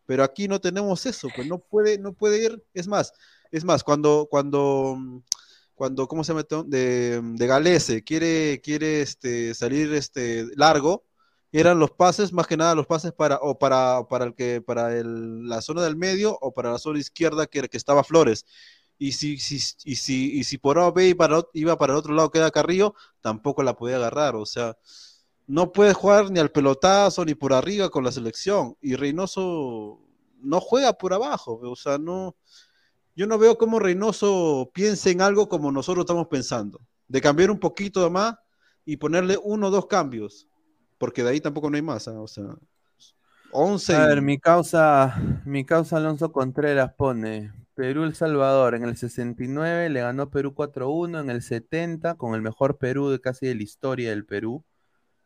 Pero 0.05 0.21
aquí 0.21 0.49
no 0.49 0.59
tenemos 0.59 1.05
eso, 1.05 1.29
pues 1.33 1.47
no 1.47 1.59
puede, 1.59 1.97
no 1.97 2.11
puede 2.11 2.43
ir. 2.43 2.63
Es 2.73 2.85
más, 2.85 3.13
es 3.51 3.63
más, 3.63 3.85
cuando, 3.85 4.27
cuando, 4.29 4.97
cuando, 5.75 6.09
¿cómo 6.09 6.25
se 6.25 6.33
llama? 6.33 6.45
De, 6.67 7.21
de 7.23 7.47
Galese 7.47 8.03
quiere, 8.03 8.59
quiere 8.61 9.01
este, 9.01 9.53
salir 9.53 9.93
este, 9.93 10.45
largo, 10.57 11.05
eran 11.59 11.79
los 11.79 11.91
pases, 11.91 12.33
más 12.33 12.47
que 12.47 12.57
nada 12.57 12.75
los 12.75 12.87
pases 12.87 13.11
para, 13.13 13.37
o 13.41 13.57
para, 13.59 14.07
para 14.09 14.25
el 14.25 14.35
que, 14.35 14.61
para 14.61 14.97
el- 14.97 15.47
la 15.47 15.61
zona 15.61 15.81
del 15.83 15.95
medio 15.95 16.37
o 16.41 16.53
para 16.53 16.71
la 16.71 16.77
zona 16.79 16.99
izquierda 16.99 17.47
que, 17.47 17.67
que 17.69 17.77
estaba 17.77 18.03
Flores. 18.03 18.45
Y 18.97 19.11
si, 19.13 19.37
si, 19.39 19.55
y 19.85 19.95
si, 19.95 20.31
y 20.39 20.43
si 20.45 20.57
por 20.57 20.79
A 20.79 20.93
iba 21.03 21.17
para, 21.17 21.43
iba 21.53 21.77
para 21.77 21.93
el 21.93 21.99
otro 21.99 22.13
lado 22.13 22.31
queda 22.31 22.51
Carrillo, 22.51 22.95
tampoco 23.21 23.63
la 23.63 23.75
podía 23.75 23.97
agarrar. 23.97 24.35
O 24.35 24.45
sea, 24.45 24.77
no 25.47 25.71
puede 25.71 25.93
jugar 25.93 26.31
ni 26.31 26.39
al 26.39 26.51
pelotazo 26.51 27.25
ni 27.25 27.35
por 27.35 27.53
arriba 27.53 27.89
con 27.89 28.03
la 28.03 28.11
selección. 28.11 28.77
Y 28.81 28.95
Reynoso 28.95 29.99
no 30.41 30.61
juega 30.61 30.93
por 30.93 31.13
abajo. 31.13 31.59
O 31.63 31.75
sea, 31.75 31.97
no. 31.97 32.35
Yo 33.15 33.27
no 33.27 33.37
veo 33.37 33.57
cómo 33.57 33.79
Reynoso 33.79 34.71
piense 34.73 35.11
en 35.11 35.21
algo 35.21 35.47
como 35.49 35.71
nosotros 35.71 36.03
estamos 36.03 36.27
pensando. 36.27 36.81
De 37.07 37.21
cambiar 37.21 37.51
un 37.51 37.59
poquito 37.59 38.09
más 38.09 38.35
y 38.85 38.97
ponerle 38.97 39.37
uno 39.41 39.67
o 39.67 39.71
dos 39.71 39.87
cambios. 39.87 40.47
Porque 40.97 41.23
de 41.23 41.31
ahí 41.31 41.41
tampoco 41.41 41.69
no 41.69 41.75
hay 41.75 41.81
más. 41.81 42.07
¿ah? 42.07 42.19
O 42.19 42.27
sea, 42.27 42.45
11. 43.51 43.95
A 43.95 44.07
ver, 44.07 44.21
mi 44.21 44.39
causa, 44.39 45.41
mi 45.45 45.65
causa 45.65 45.97
Alonso 45.97 46.31
Contreras 46.31 46.93
pone 46.93 47.53
Perú-El 47.73 48.15
Salvador. 48.15 48.75
En 48.75 48.83
el 48.83 48.97
69 48.97 49.89
le 49.89 50.01
ganó 50.01 50.29
Perú 50.29 50.53
4-1. 50.53 51.21
En 51.21 51.29
el 51.29 51.41
70, 51.41 52.15
con 52.15 52.35
el 52.35 52.41
mejor 52.41 52.77
Perú 52.77 53.09
de 53.09 53.21
casi 53.21 53.47
de 53.47 53.55
la 53.55 53.63
historia 53.63 54.09
del 54.09 54.25
Perú, 54.25 54.63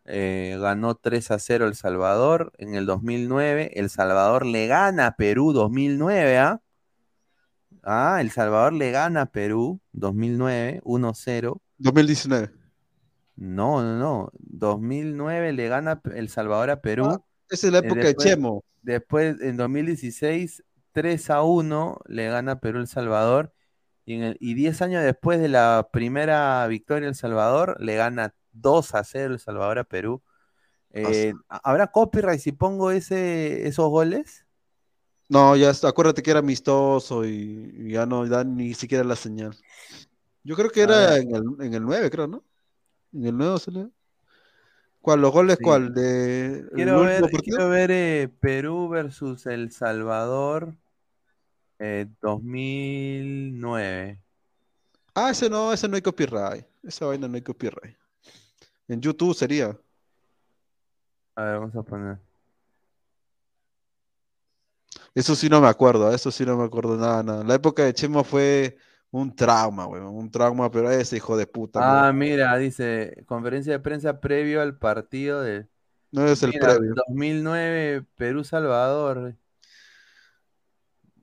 eh, 0.06 0.58
ganó 0.60 0.96
3-0 0.96 1.66
El 1.66 1.76
Salvador. 1.76 2.52
En 2.58 2.76
el 2.76 2.86
2009, 2.86 3.72
El 3.76 3.90
Salvador 3.90 4.46
le 4.46 4.68
gana 4.68 5.08
a 5.08 5.16
Perú 5.16 5.54
2009, 5.54 6.38
¿ah? 6.38 6.62
Ah, 7.84 8.20
El 8.20 8.32
Salvador 8.32 8.74
le 8.74 8.92
gana 8.92 9.22
a 9.22 9.26
Perú 9.28 9.80
2009, 9.94 10.82
1-0. 10.84 11.62
2019. 11.78 12.59
No, 13.42 13.82
no, 13.82 13.98
no. 13.98 14.32
2009 14.34 15.54
le 15.54 15.68
gana 15.70 16.02
El 16.14 16.28
Salvador 16.28 16.70
a 16.72 16.82
Perú. 16.82 17.06
Ah, 17.08 17.22
esa 17.50 17.68
es 17.68 17.74
la 17.74 17.80
Eh, 17.80 17.86
época 17.86 18.02
de 18.02 18.08
después- 18.08 18.28
Chemo. 18.28 18.64
Después, 18.82 19.40
en 19.42 19.56
2016, 19.58 20.64
3 20.92 21.30
a 21.30 21.44
1 21.44 22.00
le 22.08 22.28
gana 22.30 22.60
Perú 22.60 22.80
El 22.80 22.88
Salvador. 22.88 23.54
Y, 24.06 24.16
en 24.16 24.24
el- 24.24 24.38
y 24.42 24.56
10 24.56 24.82
años 24.82 25.04
después 25.04 25.40
de 25.40 25.48
la 25.48 25.88
primera 25.94 26.66
victoria 26.68 27.08
El 27.08 27.16
Salvador, 27.16 27.78
le 27.80 27.96
gana 27.96 28.34
2 28.52 28.94
a 28.96 29.04
0 29.04 29.34
El 29.36 29.40
Salvador 29.40 29.80
a 29.80 29.84
Perú. 29.86 30.22
Eh, 30.92 31.34
¿Habrá 31.48 31.88
copyright 31.88 32.40
si 32.42 32.52
pongo 32.52 32.92
ese, 32.92 33.68
esos 33.68 33.90
goles? 33.90 34.46
No, 35.30 35.56
ya 35.56 35.70
está, 35.70 35.88
acuérdate 35.90 36.24
que 36.24 36.32
era 36.32 36.40
amistoso 36.40 37.24
y, 37.24 37.72
y 37.78 37.92
ya 37.92 38.06
no 38.08 38.26
da 38.28 38.44
ni 38.44 38.74
siquiera 38.74 39.04
la 39.04 39.16
señal. 39.16 39.56
Yo 40.44 40.56
creo 40.56 40.72
que 40.72 40.82
era 40.82 41.18
en 41.18 41.36
el, 41.36 41.44
en 41.60 41.74
el 41.76 41.84
9, 41.84 42.10
creo, 42.10 42.26
¿no? 42.28 42.44
En 43.14 43.26
el 43.26 43.38
9 43.38 43.60
salió. 43.60 43.92
¿Cuál? 45.02 45.22
¿Los 45.22 45.32
goles 45.32 45.58
Sí. 45.58 45.64
cuál? 45.64 45.94
¿De 45.94 46.66
Quiero 46.76 47.02
ver, 47.02 47.24
quiero 47.44 47.70
ver 47.70 47.92
eh, 47.92 48.30
Perú 48.40 48.90
versus 48.90 49.46
El 49.46 49.72
Salvador 49.72 50.76
eh, 51.80 52.08
2009. 52.22 54.20
Ah, 55.16 55.32
ese 55.32 55.50
no, 55.50 55.74
ese 55.74 55.88
no 55.88 55.96
hay 55.96 56.02
copyright. 56.02 56.66
Esa 56.84 57.06
vaina 57.06 57.28
no 57.28 57.36
hay 57.36 57.42
copyright. 57.42 57.98
En 58.88 59.02
YouTube 59.02 59.36
sería. 59.36 59.78
A 61.36 61.44
ver, 61.44 61.60
vamos 61.60 61.76
a 61.76 61.84
poner. 61.84 62.18
Eso 65.16 65.36
sí 65.36 65.50
no 65.50 65.60
me 65.62 65.68
acuerdo, 65.68 66.14
eso 66.14 66.32
sí 66.32 66.46
no 66.46 66.58
me 66.58 66.66
acuerdo 66.66 66.98
nada, 66.98 67.24
nada. 67.24 67.44
La 67.44 67.56
época 67.56 67.84
de 67.84 67.94
Chemo 67.94 68.24
fue 68.24 68.78
un 69.12 69.36
trauma, 69.36 69.88
weón, 69.88 70.08
un 70.08 70.30
trauma, 70.30 70.70
pero 70.70 70.92
ese 70.92 71.18
hijo 71.18 71.36
de 71.36 71.48
puta. 71.48 71.80
Ah, 71.82 72.04
weón. 72.06 72.18
mira, 72.18 72.58
dice, 72.58 73.24
conferencia 73.26 73.74
de 73.74 73.80
prensa 73.80 74.20
previo 74.20 74.62
al 74.62 74.78
partido 74.78 75.42
de... 75.42 75.68
No 76.12 76.26
es 76.26 76.42
el 76.42 76.50
Mira, 76.50 76.76
previo. 76.76 76.96
2009, 77.08 78.06
Perú-Salvador. 78.16 79.36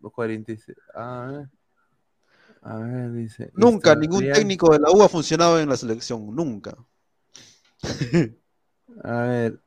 46. 0.00 0.76
A 0.94 1.26
ver. 1.26 1.48
A 2.62 2.76
ver, 2.78 3.12
dice. 3.12 3.50
Nunca 3.54 3.94
ningún 3.94 4.24
técnico 4.32 4.72
de 4.72 4.80
la 4.80 4.90
U 4.90 5.02
ha 5.02 5.08
funcionado 5.08 5.60
en 5.60 5.68
la 5.68 5.76
selección, 5.76 6.34
nunca. 6.34 6.76
A 9.04 9.20
ver. 9.22 9.60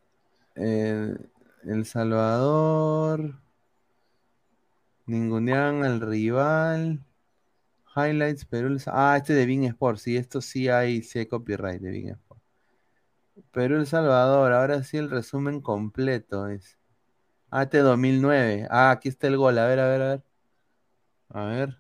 El, 0.55 1.29
El 1.63 1.85
Salvador. 1.85 3.35
Ningunean 5.05 5.83
al 5.83 6.01
rival. 6.01 7.03
Highlights, 7.95 8.45
Perú. 8.45 8.77
Ah, 8.87 9.15
este 9.17 9.33
de 9.33 9.45
Bing 9.45 9.65
Sport. 9.65 9.97
Sí, 9.99 10.17
esto 10.17 10.41
sí 10.41 10.69
hay, 10.69 11.03
sí 11.03 11.19
hay 11.19 11.25
copyright 11.27 11.81
de 11.81 11.91
Bing 11.91 12.09
Sport. 12.09 12.41
Perú 13.51 13.77
El 13.77 13.87
Salvador. 13.87 14.53
Ahora 14.53 14.83
sí 14.83 14.97
el 14.97 15.09
resumen 15.09 15.61
completo 15.61 16.47
es. 16.47 16.77
Ah, 17.51 17.63
este 17.63 17.79
2009. 17.79 18.67
Ah, 18.69 18.91
aquí 18.91 19.09
está 19.09 19.27
el 19.27 19.37
gol. 19.37 19.57
A 19.57 19.65
ver, 19.67 19.79
a 19.79 19.87
ver, 19.87 20.01
a 20.01 20.07
ver. 20.09 20.23
A 21.29 21.43
ver. 21.45 21.77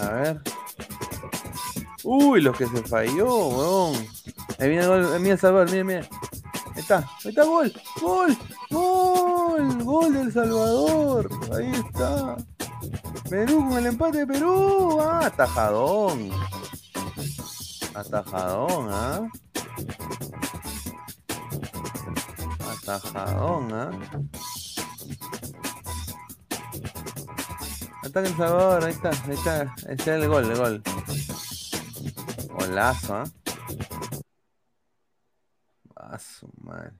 A 0.00 0.10
ver. 0.10 0.40
Uy, 2.04 2.40
lo 2.40 2.52
que 2.52 2.66
se 2.66 2.82
falló, 2.84 3.26
weón. 3.48 4.06
Ahí 4.58 4.68
viene 4.68 4.82
el 4.82 4.88
gol. 4.88 5.04
Ahí 5.04 5.10
viene 5.12 5.30
el 5.30 5.38
Salvador, 5.38 5.70
mira, 5.70 5.84
mira. 5.84 6.00
Ahí 6.74 6.80
está. 6.80 6.98
Ahí 6.98 7.30
está, 7.30 7.44
gol. 7.44 7.72
Gol. 8.00 8.38
Gol. 8.70 9.84
Gol 9.84 10.14
del 10.14 10.32
Salvador. 10.32 11.30
Ahí 11.56 11.72
está. 11.72 12.36
Perú 13.28 13.68
con 13.68 13.78
el 13.78 13.86
empate 13.86 14.18
de 14.18 14.26
Perú. 14.26 14.98
Ah, 15.00 15.26
atajadón. 15.26 16.30
Atajadón, 17.94 18.88
¿ah? 18.90 19.28
Atajadón, 22.70 23.72
¿ah? 23.72 23.90
Ataca 28.04 28.28
El 28.28 28.36
Salvador, 28.36 28.84
ahí 28.84 28.92
está, 28.92 29.10
ahí 29.10 29.34
está, 29.34 29.60
ahí 29.60 29.94
está 29.96 30.14
el 30.14 30.28
gol, 30.28 30.50
el 30.50 30.56
gol. 30.56 30.82
Golazo, 32.48 33.14
¿ah? 33.16 33.24
A 36.10 36.18
su 36.18 36.48
madre. 36.56 36.92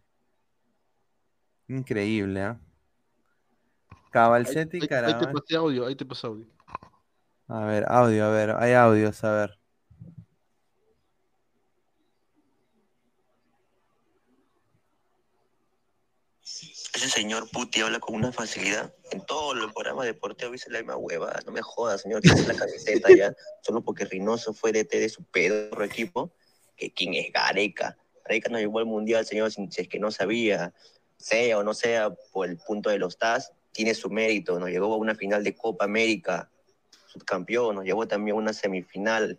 Increíble, 1.69 2.43
¿ah? 2.43 2.61
Cabalcetti 4.11 4.79
y 4.79 4.81
Ahí, 4.81 4.83
ahí 4.83 4.89
te 4.89 4.89
Caravana. 4.89 5.33
pasé 5.33 5.57
audio, 5.57 5.87
ahí 5.87 5.97
te 5.97 6.05
pasé 6.05 6.27
audio. 6.27 6.47
A 7.47 7.65
ver, 7.65 7.85
audio, 7.89 8.25
a 8.27 8.31
ver, 8.31 8.51
hay 8.51 8.73
audios, 8.75 9.25
a 9.25 9.33
ver. 9.33 9.59
Ese 16.95 17.09
señor 17.11 17.49
Puti 17.51 17.81
habla 17.81 18.01
con 18.01 18.17
una 18.17 18.33
facilidad. 18.33 18.93
En 19.11 19.25
todos 19.25 19.57
los 19.57 19.73
programas 19.73 20.07
deportivos 20.07 20.53
dice 20.53 20.71
la 20.71 20.79
misma 20.79 20.97
hueva. 20.97 21.39
No 21.47 21.53
me 21.53 21.63
jodas, 21.63 22.03
señor, 22.03 22.21
que 22.23 22.29
la 22.29 22.55
camiseta 22.55 23.09
ya. 23.15 23.35
Solo 23.63 23.83
porque 23.83 24.05
Reynoso 24.05 24.53
fue 24.53 24.73
DT 24.73 24.99
de 24.99 25.09
su 25.09 25.23
pedorro 25.25 25.85
equipo. 25.85 26.33
Que 26.77 26.93
quién 26.93 27.15
es 27.15 27.33
Gareca. 27.33 27.97
Gareca 28.29 28.51
nos 28.51 28.61
llevó 28.61 28.79
al 28.79 28.87
mundial, 28.87 29.25
señor, 29.25 29.51
si, 29.51 29.67
es 29.75 29.89
que 29.89 29.99
no 29.99 30.11
sabía. 30.11 30.73
Sea 31.17 31.59
o 31.59 31.63
no 31.65 31.73
sea 31.75 32.11
por 32.33 32.47
el 32.49 32.59
punto 32.59 32.91
de 32.91 32.99
los 32.99 33.17
TAS, 33.19 33.53
tiene 33.73 33.95
su 33.95 34.11
mérito. 34.11 34.59
Nos 34.61 34.69
llegó 34.69 34.93
a 34.93 34.97
una 34.99 35.15
final 35.15 35.43
de 35.43 35.55
Copa 35.57 35.87
América, 35.87 36.51
subcampeón. 37.07 37.77
Nos 37.77 37.85
llevó 37.85 38.07
también 38.07 38.37
a 38.37 38.39
una 38.39 38.53
semifinal. 38.53 39.39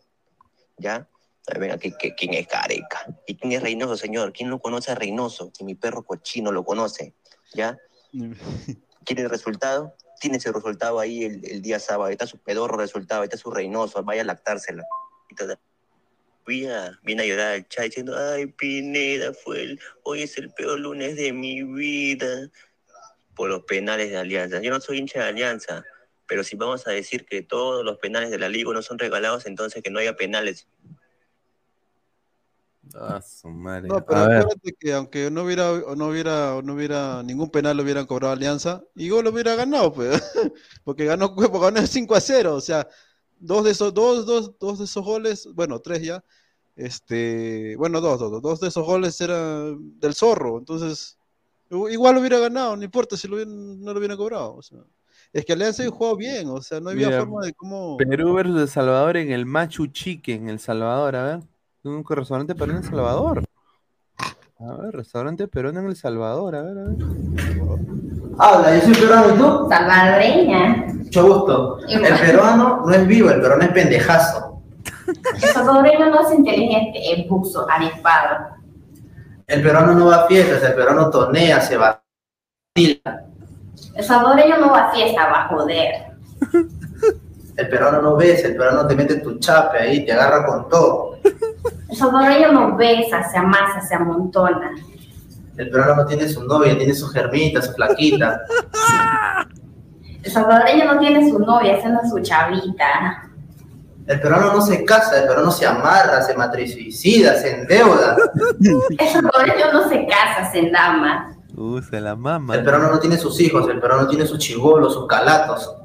¿Ya? 0.78 1.08
A 1.48 1.52
ver, 1.54 1.60
Venga, 1.60 1.78
¿qui- 1.78 1.96
qui- 1.98 2.16
¿quién 2.18 2.34
es 2.34 2.48
Gareca? 2.48 3.06
¿Y 3.28 3.36
quién 3.36 3.52
es 3.54 3.62
Reynoso, 3.62 3.96
señor? 3.96 4.34
¿Quién 4.34 4.50
no 4.50 4.60
conoce 4.60 4.92
a 4.92 4.96
Reynoso? 4.96 5.52
Si 5.56 5.64
mi 5.64 5.76
perro 5.76 6.04
cochino 6.04 6.52
lo 6.52 6.64
conoce. 6.66 7.14
¿Ya? 7.54 7.78
¿Quiere 9.06 9.22
el 9.24 9.30
resultado? 9.30 9.96
Tiene 10.20 10.38
ese 10.38 10.52
resultado 10.52 11.00
ahí 11.00 11.24
el, 11.24 11.46
el 11.46 11.62
día 11.62 11.80
sábado. 11.80 12.06
Ahí 12.06 12.14
está 12.14 12.28
su 12.28 12.40
pedorro 12.40 12.78
resultado, 12.78 13.22
ahí 13.22 13.26
está 13.28 13.38
su 13.38 13.52
Reynoso. 13.52 14.04
Vaya 14.04 14.22
a 14.22 14.26
lactársela. 14.26 14.84
Toda- 16.50 17.00
Viene, 17.04 17.24
a 17.24 17.26
llorar 17.26 17.56
el 17.56 17.68
chat 17.68 17.86
diciendo, 17.86 18.16
ay, 18.18 18.48
Pineda, 18.48 19.34
fue 19.34 19.62
el, 19.64 19.80
hoy 20.04 20.24
es 20.24 20.38
el 20.38 20.52
peor 20.52 20.80
lunes 20.80 21.16
de 21.16 21.32
mi 21.34 21.64
vida. 21.64 22.50
Por 23.36 23.50
los 23.50 23.64
penales 23.64 24.10
de 24.10 24.18
Alianza. 24.18 24.60
Yo 24.62 24.70
no 24.70 24.82
soy 24.82 24.98
hincha 24.98 25.20
de 25.20 25.30
Alianza, 25.30 25.86
pero 26.28 26.44
si 26.44 26.58
vamos 26.58 26.86
a 26.88 26.92
decir 26.92 27.26
que 27.26 27.42
todos 27.42 27.86
los 27.86 27.98
penales 27.98 28.32
de 28.32 28.38
la 28.38 28.50
liga 28.50 28.74
no 28.74 28.82
son 28.82 29.00
regalados, 29.00 29.46
entonces 29.46 29.82
que 29.82 29.90
no 29.90 30.00
haya 30.00 30.18
penales. 30.18 30.68
A 32.96 33.22
su 33.22 33.48
madre. 33.50 33.88
No, 33.88 34.04
pero 34.06 34.20
a 34.20 34.28
ver. 34.28 34.38
acuérdate 34.40 34.74
que 34.80 34.94
aunque 34.94 35.30
no 35.30 35.44
hubiera, 35.44 35.72
no 35.96 36.08
hubiera, 36.08 36.60
no 36.64 36.74
hubiera 36.74 37.22
ningún 37.24 37.52
penal 37.52 37.78
lo 37.78 37.84
hubieran 37.84 38.06
cobrado 38.08 38.34
Alianza, 38.34 38.84
igual 38.96 39.26
lo 39.26 39.32
hubiera 39.32 39.56
ganado, 39.56 39.94
pues. 39.94 40.10
Porque 40.84 41.06
ganó, 41.06 41.36
porque 41.36 41.60
ganó 41.60 41.86
5 41.86 42.16
a 42.16 42.22
0. 42.22 42.56
O 42.56 42.62
sea, 42.62 42.88
dos 43.40 43.64
de 43.64 43.72
esos, 43.72 43.94
dos, 43.94 44.26
dos, 44.26 44.54
dos 44.60 44.80
de 44.80 44.86
esos 44.86 45.04
goles, 45.04 45.50
bueno, 45.54 45.80
tres 45.80 46.02
ya. 46.02 46.24
Este, 46.76 47.76
bueno, 47.76 48.00
dos, 48.00 48.20
dos, 48.20 48.42
dos, 48.42 48.60
de 48.60 48.70
esos 48.70 48.86
goles 48.86 49.20
eran 49.20 50.00
del 50.00 50.14
zorro. 50.14 50.58
Entonces, 50.58 51.18
igual 51.70 52.16
lo 52.16 52.22
hubiera 52.22 52.40
ganado, 52.40 52.76
no 52.76 52.84
importa 52.84 53.18
si 53.18 53.28
lo 53.28 53.36
hubieran- 53.36 53.82
no 53.82 53.94
lo 53.94 54.00
hubieran 54.00 54.18
cobrado. 54.18 54.56
O 54.56 54.62
sea, 54.62 54.80
es 55.34 55.46
que 55.46 55.54
Alianza 55.54 55.84
había 55.84 55.96
jugado 55.96 56.16
bien, 56.16 56.48
o 56.50 56.62
sea, 56.62 56.80
no 56.80 56.90
había 56.90 57.08
Mira, 57.08 57.20
forma 57.20 57.46
de 57.46 57.54
cómo. 57.54 57.98
Perú 57.98 58.34
versus 58.34 58.62
El 58.62 58.70
Salvador 58.70 59.18
en 59.18 59.32
el 59.32 59.46
Machu 59.46 59.88
Chique, 59.88 60.34
en 60.34 60.50
El 60.50 60.60
Salvador, 60.60 61.16
a 61.16 61.24
ver. 61.26 61.40
Un 61.84 62.04
restaurante 62.06 62.56
peruano 62.56 62.80
en 62.80 62.84
El 62.84 62.90
Salvador. 62.90 63.44
A 64.60 64.74
ver, 64.76 64.94
restaurante 64.94 65.48
peruano 65.48 65.80
en 65.82 65.86
El 65.88 65.96
Salvador, 65.96 66.56
a 66.56 66.62
ver, 66.62 66.78
a 66.78 66.84
ver. 66.84 67.59
Habla, 68.42 68.74
yo 68.76 68.82
soy 68.82 68.96
peruano 68.96 69.36
y 69.36 69.38
tú. 69.38 69.68
Salvadoreña. 69.70 70.86
Mucho 70.94 71.28
gusto. 71.28 71.80
El 71.90 72.02
peruano 72.02 72.84
no 72.86 72.94
es 72.94 73.06
vivo, 73.06 73.30
el 73.30 73.42
peruano 73.42 73.64
es 73.64 73.70
pendejazo. 73.72 74.62
El 75.08 75.42
salvadoreño 75.42 76.06
no 76.06 76.22
es 76.22 76.32
inteligente, 76.32 77.00
es 77.14 77.28
buzo, 77.28 77.68
avispado. 77.70 78.38
El 79.46 79.62
peruano 79.62 79.94
no 79.94 80.06
va 80.06 80.24
a 80.24 80.28
fiestas, 80.28 80.64
el 80.64 80.74
peruano 80.74 81.10
tonea, 81.10 81.60
se 81.60 81.76
va. 81.76 82.02
El 82.76 83.02
salvadoreño 84.02 84.58
no 84.58 84.72
va 84.72 84.88
a 84.88 84.92
fiesta, 84.92 85.28
va 85.28 85.46
a 85.46 85.48
joder. 85.50 85.94
El 87.58 87.68
peruano 87.68 88.02
no 88.02 88.16
besa, 88.16 88.48
el 88.48 88.56
peruano 88.56 88.88
te 88.88 88.96
mete 88.96 89.16
tu 89.18 89.38
chape 89.40 89.80
ahí, 89.80 90.06
te 90.06 90.14
agarra 90.14 90.46
con 90.46 90.70
todo. 90.70 91.18
El 91.90 91.98
salvadoreño 91.98 92.54
no 92.54 92.78
besa, 92.78 93.30
se 93.30 93.38
amasa, 93.38 93.82
se 93.82 93.96
amontona. 93.96 94.72
El 95.60 95.70
peruano 95.70 95.98
no 95.98 96.06
tiene 96.06 96.26
su 96.30 96.42
novia, 96.46 96.78
tiene 96.78 96.94
su 96.94 97.06
germita, 97.10 97.62
su 97.62 97.74
flaquita. 97.74 98.44
El 100.24 100.32
salvadoreño 100.32 100.86
no 100.86 101.00
tiene 101.00 101.30
su 101.30 101.38
novia, 101.38 101.76
esa 101.76 101.90
no 101.90 102.00
es 102.02 102.10
su 102.10 102.20
chavita. 102.22 103.30
El 104.08 104.22
peruano 104.22 104.54
no 104.54 104.62
se 104.62 104.86
casa, 104.86 105.20
el 105.20 105.28
peruano 105.28 105.52
se 105.52 105.66
amarra, 105.66 106.22
se 106.22 106.34
matricida, 106.34 107.36
se 107.36 107.60
endeuda. 107.60 108.16
El 108.98 109.08
salvadoreño 109.10 109.74
no 109.74 109.90
se 109.90 110.08
casa, 110.08 110.50
se 110.50 110.60
endama. 110.60 111.36
Uh, 111.58 111.82
se 111.82 112.00
la 112.00 112.16
mama. 112.16 112.56
El 112.56 112.64
peruano 112.64 112.92
no 112.92 113.00
tiene 113.02 113.18
sus 113.18 113.38
hijos, 113.42 113.68
el 113.68 113.82
peruano 113.82 114.08
tiene 114.08 114.26
sus 114.26 114.40
chibolos, 114.40 114.94
sus 114.94 115.08
calatos. 115.08 115.76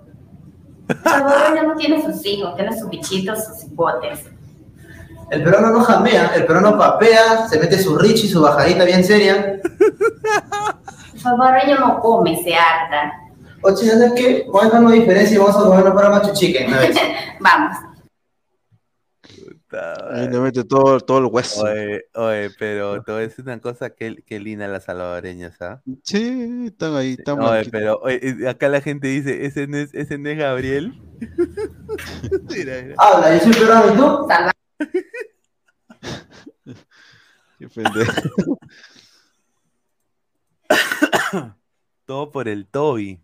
El 0.88 1.02
salvadoreño 1.02 1.62
no 1.64 1.74
tiene 1.74 2.00
sus 2.00 2.24
hijos, 2.24 2.54
tiene 2.54 2.78
sus 2.78 2.88
bichitos, 2.90 3.44
sus 3.44 3.64
hipotes. 3.64 4.20
El 5.30 5.42
peruano 5.42 5.70
no 5.70 5.80
jamea, 5.80 6.32
el 6.34 6.46
peruano 6.46 6.76
papea, 6.78 7.48
se 7.48 7.58
mete 7.58 7.78
su 7.78 7.96
richi, 7.96 8.28
su 8.28 8.40
bajadita 8.40 8.84
bien 8.84 9.04
seria. 9.04 9.60
El 11.14 11.20
salvadoreño 11.20 11.78
no 11.78 12.00
come, 12.00 12.42
se 12.42 12.54
harta. 12.54 13.12
Oye, 13.62 13.88
¿sabes 13.88 14.12
qué? 14.14 14.44
Vamos 14.46 14.62
a 14.62 14.66
dejar 14.66 14.84
una 14.84 14.94
diferencia 14.94 15.34
y 15.34 15.38
vamos 15.38 15.56
a 15.56 15.60
comernos 15.60 15.94
para 15.94 16.10
Machu 16.10 16.34
Chicken, 16.34 16.70
¿no? 16.70 16.76
Vamos. 17.40 17.78
Ahí 20.10 20.28
le 20.28 20.38
mete 20.38 20.64
todo, 20.64 21.00
todo 21.00 21.18
el 21.18 21.24
hueso. 21.26 21.64
Oye, 21.64 22.04
oye, 22.14 22.50
pero 22.58 23.02
a 23.06 23.18
decir 23.18 23.44
una 23.44 23.60
cosa 23.60 23.90
que, 23.90 24.22
que 24.22 24.38
linda 24.38 24.68
las 24.68 24.84
salvadoreñas, 24.84 25.60
¿ah? 25.62 25.80
Sí, 26.02 26.66
están 26.66 26.94
ahí, 26.94 27.16
están 27.18 27.40
Oye, 27.40 27.68
pero 27.70 27.98
oye, 28.02 28.48
acá 28.48 28.68
la 28.68 28.80
gente 28.80 29.08
dice, 29.08 29.46
ese 29.46 29.66
no 29.66 29.78
es, 29.78 29.92
ese 29.94 30.18
no 30.18 30.28
es 30.28 30.38
Gabriel. 30.38 31.00
Mira, 32.50 32.82
mira. 32.82 32.94
Habla, 32.98 33.36
yo 33.36 33.44
soy 33.44 33.52
peruano 33.54 33.94
y 33.94 33.96
tú. 33.96 34.26
Qué 37.58 37.68
pendejo. 37.68 38.58
Todo 42.06 42.30
por 42.30 42.48
el 42.48 42.66
Toby. 42.66 43.20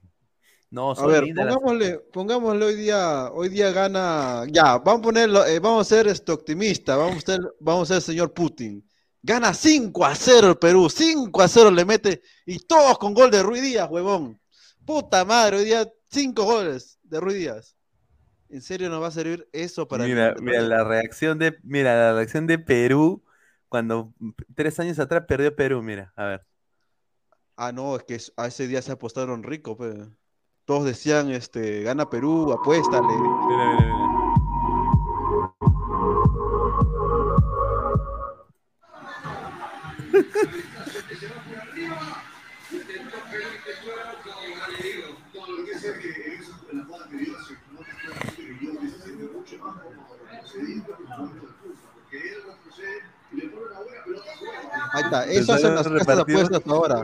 No, 0.70 0.92
A 0.92 1.06
ver, 1.06 1.24
lindas 1.24 1.46
las- 1.46 1.54
pongámosle, 1.56 1.98
pongámosle 2.12 2.64
hoy 2.64 2.74
día, 2.76 3.30
hoy 3.32 3.48
día 3.48 3.72
gana, 3.72 4.44
ya, 4.48 4.78
vamos 4.78 5.00
a 5.00 5.02
ponerlo, 5.02 5.44
eh, 5.44 5.58
vamos 5.58 5.80
a 5.84 5.96
ser 5.96 6.06
este 6.06 6.30
optimista, 6.30 6.94
vamos 6.96 7.16
a 7.24 7.32
ser, 7.32 7.40
vamos 7.58 7.82
a 7.82 7.86
ser 7.86 7.96
el 7.96 8.02
señor 8.02 8.32
Putin. 8.32 8.86
Gana 9.20 9.52
5 9.52 10.04
a 10.06 10.14
0 10.14 10.50
el 10.50 10.58
Perú, 10.58 10.88
5 10.88 11.42
a 11.42 11.48
0 11.48 11.72
le 11.72 11.84
mete, 11.84 12.22
y 12.46 12.60
todos 12.60 12.98
con 12.98 13.12
gol 13.14 13.32
de 13.32 13.42
Ruiz 13.42 13.62
Díaz, 13.62 13.90
huevón. 13.90 14.40
Puta 14.86 15.24
madre, 15.24 15.56
hoy 15.58 15.64
día 15.64 15.88
5 16.08 16.44
goles 16.44 17.00
de 17.02 17.18
Ruiz 17.20 17.36
Díaz. 17.36 17.76
¿En 18.50 18.62
serio 18.62 18.90
nos 18.90 19.00
va 19.00 19.06
a 19.06 19.12
servir 19.12 19.48
eso 19.52 19.86
para 19.86 20.04
el 20.04 20.10
Mira, 20.10 20.34
mira 20.40 20.60
la 20.60 20.82
reacción 20.82 21.38
de, 21.38 21.56
mira 21.62 21.94
la 21.94 22.14
reacción 22.14 22.48
de 22.48 22.58
Perú 22.58 23.22
cuando 23.68 24.12
tres 24.56 24.80
años 24.80 24.98
atrás 24.98 25.24
perdió 25.28 25.54
Perú, 25.54 25.82
mira, 25.82 26.12
a 26.16 26.24
ver. 26.24 26.44
Ah, 27.56 27.70
no, 27.70 27.94
es 27.94 28.02
que 28.02 28.18
a 28.36 28.48
ese 28.48 28.66
día 28.66 28.82
se 28.82 28.90
apostaron 28.90 29.44
rico, 29.44 29.76
pues. 29.76 29.96
Todos 30.64 30.84
decían, 30.84 31.30
este, 31.30 31.82
gana 31.82 32.10
Perú, 32.10 32.52
apuéstale. 32.52 33.06
Mira, 33.06 33.76
mira, 33.76 33.86
mira. 33.86 34.00
Ahí 54.92 55.02
está, 55.04 55.24
eso 55.26 55.52
hacen 55.52 55.74
las 55.74 55.88
casas 55.88 56.16
de 56.16 56.22
apuestas 56.22 56.62
ahora. 56.66 57.02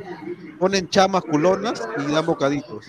Ponen 0.59 0.89
chamas 0.89 1.23
culonas 1.23 1.89
y 1.99 2.13
dan 2.13 2.27
bocaditos. 2.27 2.87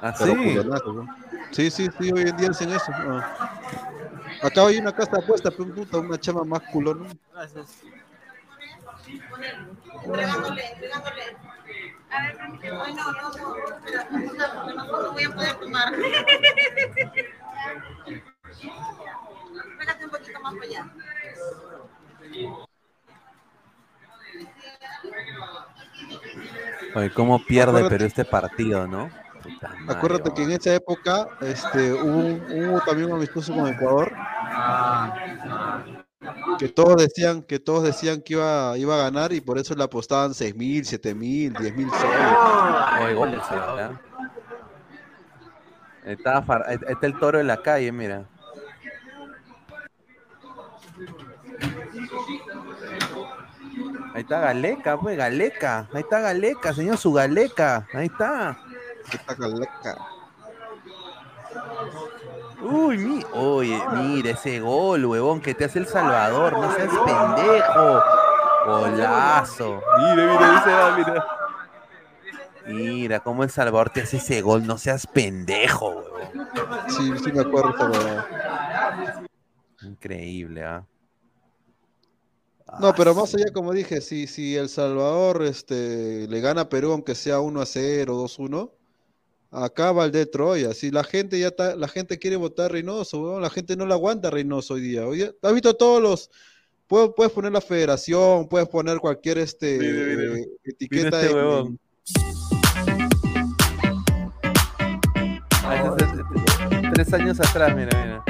¿Ah, 0.00 0.14
Pero 0.18 0.34
sí? 0.34 0.54
¿no? 0.64 1.06
Sí, 1.52 1.70
sí, 1.70 1.88
sí, 1.98 2.12
hoy 2.12 2.22
en 2.22 2.36
día 2.36 2.50
hacen 2.50 2.70
eso. 2.70 2.92
Acá 4.42 4.66
hay 4.66 4.78
una 4.78 4.92
casa 4.92 5.12
de 5.12 5.22
apuestas, 5.22 5.54
pero 5.56 5.74
puta, 5.74 5.98
una 5.98 6.18
chama 6.18 6.44
más 6.44 6.62
culona. 6.72 7.08
No 14.92 15.12
voy 15.12 15.24
a 15.24 15.34
poder 15.34 15.54
tomar. 15.60 15.92
Pégate 19.78 20.04
un 20.04 20.10
poquito 20.10 20.40
más 20.40 20.54
para 20.54 20.66
allá. 20.66 20.86
Oye, 26.94 27.10
cómo 27.12 27.38
pierde 27.44 27.70
Acuérdate- 27.80 27.88
Perú 27.90 28.04
este 28.06 28.24
partido, 28.24 28.86
¿no? 28.86 29.10
Puta 29.42 29.72
Acuérdate 29.88 30.32
que 30.34 30.42
en 30.44 30.52
esa 30.52 30.74
época 30.74 31.26
este, 31.40 31.92
hubo, 31.92 32.18
hubo 32.70 32.80
también 32.82 33.10
un 33.10 33.16
amistoso 33.16 33.52
con 33.54 33.66
Ecuador. 33.66 34.12
Que 36.58 36.68
todos 36.68 36.96
decían 37.02 37.42
que 37.42 37.58
todos 37.58 37.82
decían 37.82 38.20
que 38.22 38.34
iba, 38.34 38.78
iba 38.78 38.94
a 38.94 38.98
ganar 39.10 39.32
y 39.32 39.40
por 39.40 39.58
eso 39.58 39.74
le 39.74 39.82
apostaban 39.82 40.34
6 40.34 40.54
mil, 40.54 40.84
7 40.84 41.14
mil, 41.14 41.52
10 41.54 41.74
mil 41.74 41.88
soles. 41.90 42.12
Está, 46.04 46.42
Far- 46.42 46.64
está 46.88 47.06
el 47.06 47.18
toro 47.18 47.40
en 47.40 47.46
la 47.48 47.60
calle, 47.62 47.90
mira. 47.90 48.26
Ahí 54.14 54.22
está 54.22 54.40
Galeca, 54.40 54.98
pues, 54.98 55.16
Galeca. 55.16 55.88
Ahí 55.92 56.00
está 56.00 56.20
Galeca, 56.20 56.74
señor, 56.74 56.98
su 56.98 57.12
Galeca. 57.12 57.86
Ahí 57.94 58.06
está. 58.06 58.58
Está 59.10 59.34
Galeca. 59.34 59.96
Uy, 62.60 62.98
mi, 62.98 63.24
oye, 63.32 63.82
mira 63.94 64.30
ese 64.30 64.60
gol, 64.60 65.04
huevón, 65.04 65.40
que 65.40 65.54
te 65.54 65.64
hace 65.64 65.78
El 65.78 65.86
Salvador. 65.86 66.52
No 66.52 66.72
seas 66.74 66.90
pendejo. 67.04 68.02
Golazo. 68.66 69.82
Mira, 69.98 70.14
mira, 70.14 70.62
va, 70.66 70.96
mira. 70.96 71.26
Mira 72.66 73.20
cómo 73.20 73.42
El 73.42 73.50
Salvador 73.50 73.90
te 73.90 74.02
hace 74.02 74.18
ese 74.18 74.42
gol. 74.42 74.66
No 74.66 74.78
seas 74.78 75.06
pendejo, 75.06 75.88
huevón. 75.88 76.48
Sí, 76.88 77.12
sí 77.24 77.32
me 77.32 77.40
acuerdo 77.40 77.90
huevada. 77.90 78.28
Increíble, 79.82 80.64
¿ah? 80.64 80.84
No, 82.80 82.94
pero 82.94 83.14
más 83.14 83.34
allá, 83.34 83.52
como 83.52 83.72
dije, 83.72 84.00
si, 84.00 84.26
si 84.26 84.56
El 84.56 84.68
Salvador 84.68 85.42
este, 85.44 86.26
le 86.28 86.40
gana 86.40 86.62
a 86.62 86.68
Perú, 86.68 86.92
aunque 86.92 87.14
sea 87.14 87.40
1 87.40 87.60
a 87.60 87.66
0, 87.66 88.14
2 88.16 88.38
1, 88.38 88.72
acá 89.50 89.92
va 89.92 90.04
el 90.06 90.12
de 90.12 90.26
Troya. 90.26 90.72
Si 90.72 90.90
la 90.90 91.04
gente 91.04 91.38
ya 91.38 91.48
está, 91.48 91.76
la 91.76 91.86
gente 91.88 92.18
quiere 92.18 92.36
votar 92.36 92.66
a 92.66 92.68
Reynoso, 92.70 93.20
weón, 93.22 93.42
la 93.42 93.50
gente 93.50 93.76
no 93.76 93.84
la 93.86 93.94
aguanta 93.94 94.28
a 94.28 94.30
Reynoso 94.30 94.74
hoy 94.74 94.80
día. 94.80 95.06
Hoy 95.06 95.18
día, 95.18 95.32
¿has 95.42 95.52
visto 95.52 95.74
todos 95.74 96.02
los? 96.02 96.30
Puedes, 96.86 97.10
puedes 97.16 97.32
poner 97.32 97.52
la 97.52 97.60
federación, 97.60 98.48
puedes 98.48 98.68
poner 98.68 98.98
cualquier 98.98 99.38
este 99.38 99.78
Mire, 99.78 100.16
mire. 100.16 100.40
eh, 100.40 100.46
etiqueta 100.64 101.20
este 101.20 101.30
en- 101.30 101.36
huevón. 101.36 101.78
Ah, 105.64 105.94
ese 105.96 106.04
es- 106.04 106.12
ese- 106.12 106.90
Tres 106.94 107.12
años 107.14 107.40
atrás, 107.40 107.74
mira, 107.74 107.90
mira. 108.04 108.24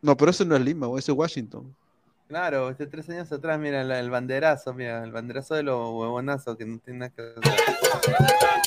No, 0.00 0.16
pero 0.16 0.30
eso 0.30 0.44
no 0.44 0.54
es 0.56 0.62
Lima, 0.62 0.86
eso 0.98 1.12
es 1.12 1.18
Washington. 1.18 1.74
Claro, 2.32 2.70
este 2.70 2.86
tres 2.86 3.06
años 3.10 3.30
atrás, 3.30 3.58
mira, 3.58 3.84
la- 3.84 4.00
el 4.00 4.08
banderazo, 4.08 4.72
mira, 4.72 5.04
el 5.04 5.12
banderazo 5.12 5.54
de 5.54 5.64
los 5.64 5.90
huevonazos 5.90 6.56
que 6.56 6.64
no 6.64 6.78
tiene 6.78 7.00
nada 7.00 7.10
que 7.14 7.20
ver. 7.20 7.34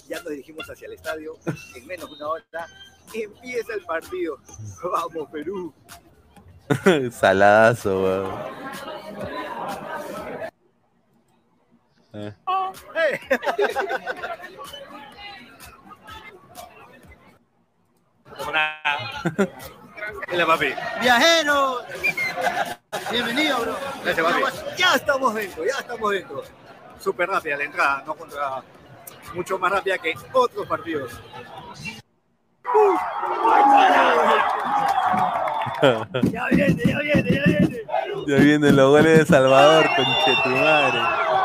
Ya 0.08 0.18
nos 0.18 0.30
dirigimos 0.30 0.70
hacia 0.70 0.86
el 0.86 0.94
estadio. 0.94 1.34
En 1.76 1.88
menos 1.88 2.08
de 2.08 2.16
una 2.16 2.28
hora 2.28 2.68
empieza 3.12 3.74
el 3.74 3.84
partido. 3.84 4.38
Vamos, 4.84 5.32
Perú. 5.32 5.74
Saladazo, 7.12 8.04
weón. 8.04 8.36
Eh. 12.14 12.34
¡Eh! 12.96 13.20
Hola, 20.32 20.46
papi. 20.46 20.68
Viajeros, 21.02 21.84
bienvenido, 23.12 23.60
bro. 23.62 23.78
Gracias, 24.04 24.26
papi. 24.26 24.42
Ya 24.78 24.96
estamos 24.96 25.34
dentro, 25.34 25.66
ya 25.66 25.80
estamos 25.80 26.12
dentro. 26.12 26.44
Súper 27.00 27.30
rápida 27.30 27.58
la 27.58 27.64
entrada, 27.64 28.04
no 28.06 28.16
contra. 28.16 28.64
Mucho 29.34 29.58
más 29.60 29.72
rápida 29.72 29.98
que 29.98 30.14
otros 30.32 30.68
partidos. 30.68 31.12
Ya 36.32 36.46
viene, 36.52 36.84
ya 36.86 37.00
viene, 37.00 37.32
ya 37.32 37.44
viene. 37.46 37.82
Ya 38.28 38.36
vienen 38.38 38.76
los 38.76 38.90
goles 38.90 39.20
de 39.20 39.26
Salvador, 39.26 39.86
conchetumadre. 39.96 41.00
Ah, 41.02 41.32
Uy, 41.32 41.45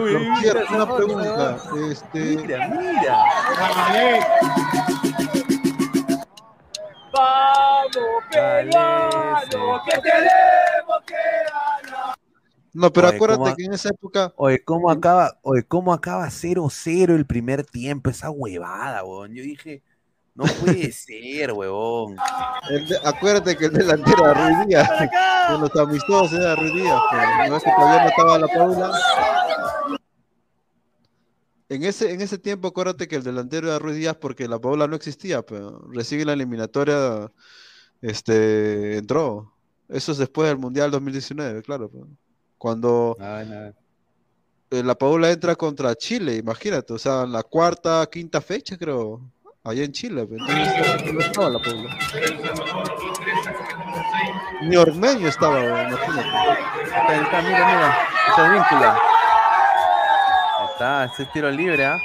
mira, 0.00 0.36
cierto, 0.40 0.60
esa 0.62 0.74
una 0.84 0.96
pregunta. 0.96 1.56
Este, 1.90 2.18
Mira, 2.36 2.68
mira. 2.68 3.24
Vamos, 7.12 8.24
peruano, 8.30 9.82
que 9.84 10.00
tenemos 10.00 11.02
que 11.06 11.14
ganar. 11.84 12.16
no, 12.72 12.92
pero 12.92 13.08
Oye, 13.08 13.16
acuérdate 13.16 13.42
¿cómo- 13.42 13.56
que 13.56 13.64
en 13.64 13.72
esa 13.74 13.88
época 13.90 14.32
Oye, 14.36 14.64
¿cómo 14.64 14.90
acaba, 14.90 15.38
oye, 15.42 15.62
cómo 15.64 15.92
acaba 15.92 16.26
0-0 16.30 17.14
el 17.14 17.26
primer 17.26 17.64
tiempo? 17.64 18.08
Esa 18.10 18.30
huevada, 18.30 19.04
weón. 19.04 19.34
Yo 19.34 19.42
dije, 19.42 19.82
no 20.34 20.44
puede 20.44 20.92
ser, 20.92 21.52
huevón. 21.52 22.16
De- 22.68 22.98
acuérdate 23.04 23.56
que 23.56 23.66
el 23.66 23.72
delantero 23.72 24.24
era 24.30 24.34
Ruiz 24.34 24.66
Díaz. 24.68 24.90
Con 25.48 25.60
los 25.60 25.76
amistosos 25.76 26.38
era 26.38 26.56
Ruiz 26.56 26.72
Díaz. 26.74 27.00
No 27.48 27.56
es 27.56 27.62
que 27.62 27.70
todavía 27.76 28.02
no 28.02 28.08
estaba 28.08 28.38
la 28.38 28.48
Paula. 28.48 28.92
En 31.68 31.84
ese, 31.84 32.12
en 32.12 32.20
ese 32.20 32.38
tiempo, 32.38 32.68
acuérdate 32.68 33.08
que 33.08 33.16
el 33.16 33.22
delantero 33.22 33.68
era 33.68 33.78
Ruiz 33.78 33.96
Díaz 33.96 34.16
porque 34.16 34.48
la 34.48 34.58
Paula 34.58 34.86
no 34.86 34.96
existía. 34.96 35.42
Pero 35.42 35.80
recién 35.90 36.22
en 36.22 36.26
la 36.28 36.32
eliminatoria 36.34 37.30
este, 38.00 38.98
entró. 38.98 39.52
Eso 39.88 40.12
es 40.12 40.18
después 40.18 40.48
del 40.48 40.58
Mundial 40.58 40.90
2019, 40.90 41.62
claro. 41.62 41.90
pues. 41.90 42.04
Cuando 42.56 43.16
eh, 44.70 44.82
la 44.82 44.94
Paula 44.94 45.30
entra 45.30 45.56
contra 45.56 45.94
Chile, 45.94 46.36
imagínate. 46.36 46.92
O 46.94 46.98
sea, 46.98 47.22
en 47.24 47.32
la 47.32 47.42
cuarta, 47.42 48.08
quinta 48.10 48.40
fecha, 48.40 48.78
creo. 48.78 49.20
Allá 49.64 49.84
en 49.84 49.92
Chile. 49.92 50.22
Entonces, 50.28 51.14
no 51.14 51.20
estaba 51.20 51.50
la 51.50 51.58
Paula. 51.60 51.96
Ni 54.62 54.76
Ormeño 54.76 55.28
estaba, 55.28 55.60
imagínate. 55.60 56.28
Está, 56.84 57.14
está, 57.14 57.42
mira, 57.42 57.66
mira. 57.66 57.98
Esa 58.28 58.50
víncula. 58.50 58.98
Ahí 60.58 60.66
está, 60.72 61.04
ese 61.04 61.22
es 61.22 61.32
tiro 61.32 61.48
libre, 61.50 61.86
¿ah? 61.86 61.96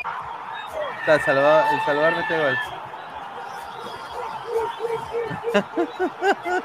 Está, 0.99 1.15
el 1.15 1.21
Salvador, 1.21 1.65
el 1.73 1.81
Salvador 1.81 2.15
mete 2.15 2.37
gol. 2.37 2.57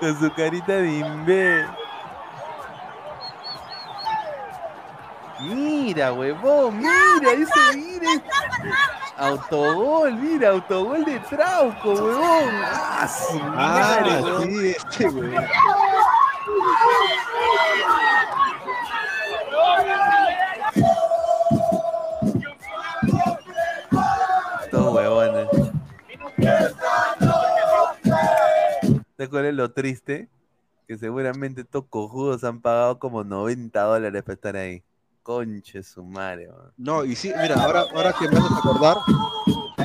Con 0.00 0.18
su 0.18 0.32
carita 0.32 0.76
de 0.76 0.90
imbé. 0.90 1.66
Mira, 5.42 6.12
huevón, 6.12 6.78
mira, 6.78 7.32
ese 7.32 7.76
mira. 7.76 8.22
Autogol, 9.18 10.14
mira, 10.14 10.50
autogol 10.50 11.04
de 11.04 11.18
Trauco, 11.20 11.92
huevón. 11.92 12.48
Ah, 12.64 13.08
su 13.08 13.38
madre, 13.38 14.10
Ah, 14.12 14.20
huevón. 14.22 14.42
sí, 14.42 14.68
este, 14.70 15.08
güey. 15.08 15.34
Todos 24.70 24.94
huevones. 24.94 25.48
¿Te 29.16 29.24
acuerdas 29.24 29.54
lo 29.54 29.70
triste? 29.72 30.28
Que 30.88 30.96
seguramente 30.98 31.60
estos 31.62 31.84
cojudos 31.88 32.42
han 32.44 32.60
pagado 32.60 32.98
como 32.98 33.22
90 33.24 33.80
dólares 33.82 34.22
para 34.22 34.34
estar 34.34 34.56
ahí. 34.56 34.82
Conche 35.22 35.82
su 35.82 36.02
madre, 36.04 36.48
man. 36.48 36.72
No, 36.76 37.04
y 37.04 37.14
sí, 37.14 37.32
mira, 37.40 37.54
ahora, 37.54 37.84
ahora 37.94 38.12
que 38.18 38.28
me 38.28 38.38
haces 38.38 38.50
acordar, 38.58 38.96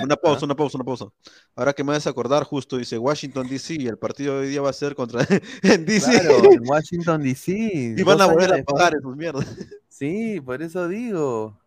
una 0.04 0.16
pausa, 0.16 0.46
una 0.46 0.56
pausa, 0.56 0.78
una 0.78 0.86
pausa. 0.86 1.06
Ahora 1.56 1.74
que 1.74 1.84
me 1.84 1.92
haces 1.92 2.08
acordar, 2.08 2.44
justo 2.44 2.78
dice 2.78 2.98
Washington 2.98 3.48
DC 3.48 3.76
y 3.76 3.88
el 3.88 3.98
partido 3.98 4.36
de 4.36 4.42
hoy 4.42 4.48
día 4.50 4.62
va 4.62 4.72
a 4.72 4.74
ser 4.74 4.96
contra 4.96 5.22
en 5.64 5.86
DC. 5.86 6.22
Claro, 6.22 6.52
en 6.52 6.68
Washington 6.68 7.22
DC. 7.22 7.52
Y 7.98 8.04
van 8.04 8.22
a 8.22 8.26
volver 8.26 8.54
a 8.54 8.64
pagar 8.64 8.96
esos 8.96 9.16
mierdas. 9.16 9.46
Sí, 9.90 10.42
por 10.42 10.62
eso 10.62 10.88
digo. 10.88 11.58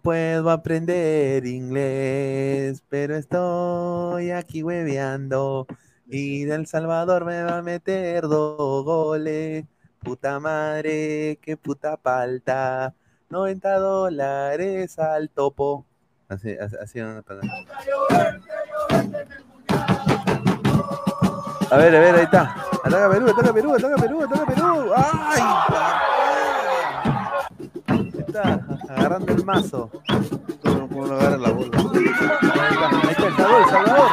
Puedo 0.00 0.50
aprender 0.50 1.46
inglés, 1.46 2.82
pero 2.88 3.16
estoy 3.16 4.30
aquí 4.30 4.62
hueveando. 4.62 5.66
Y 6.06 6.44
del 6.44 6.66
Salvador 6.66 7.24
me 7.24 7.42
va 7.42 7.58
a 7.58 7.62
meter 7.62 8.22
dos 8.22 8.84
goles. 8.84 9.64
Puta 10.00 10.40
madre, 10.40 11.38
qué 11.42 11.56
puta 11.56 11.96
palta. 11.96 12.94
90 13.30 13.78
dólares 13.78 14.98
al 14.98 15.30
topo. 15.30 15.86
Así, 16.28 16.56
así, 16.58 16.76
así 16.80 17.00
van 17.00 17.18
a 17.18 17.22
pagar. 17.22 17.44
A 21.70 21.76
ver, 21.76 21.96
a 21.96 22.00
ver, 22.00 22.14
ahí 22.14 22.24
está. 22.24 22.54
Ataca 22.84 23.10
Perú, 23.10 23.28
ataca 23.30 23.52
Perú, 23.52 23.74
ataca 23.74 23.96
Perú, 23.96 24.22
ataca 24.22 24.46
Perú. 24.46 24.92
¡Ay! 24.94 26.11
Está, 28.32 28.60
agarrando 28.88 29.32
el 29.32 29.44
mazo. 29.44 29.90
No 30.64 30.86
puedo 30.88 31.14
agarrar 31.14 31.40
la 31.40 31.50
bola. 31.50 31.78
Ahí 31.78 33.10
está, 33.10 33.26
el 33.26 33.36
Salvador, 33.36 33.70
Salvador. 33.70 34.10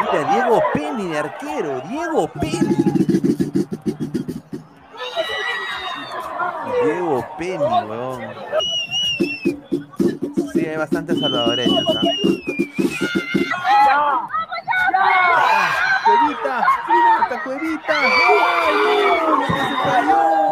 Mira, 0.00 0.32
Diego 0.32 0.62
Penny 0.72 1.08
de 1.08 1.18
arquero, 1.18 1.80
Diego 1.88 2.28
Penny. 2.28 2.76
Diego 6.82 7.26
Penny, 7.38 7.84
weón. 7.88 8.20
Sí, 10.52 10.66
hay 10.66 10.76
bastantes 10.76 11.20
salvadoreños. 11.20 11.84
¿ah? 11.96 12.02
¡Cuevita! 16.04 16.66
¡Esta 17.22 17.42
cuevita! 17.42 17.94
¡Ay, 17.94 18.74
no! 19.26 19.46
¡Se 19.46 19.90
cayó! 19.90 20.43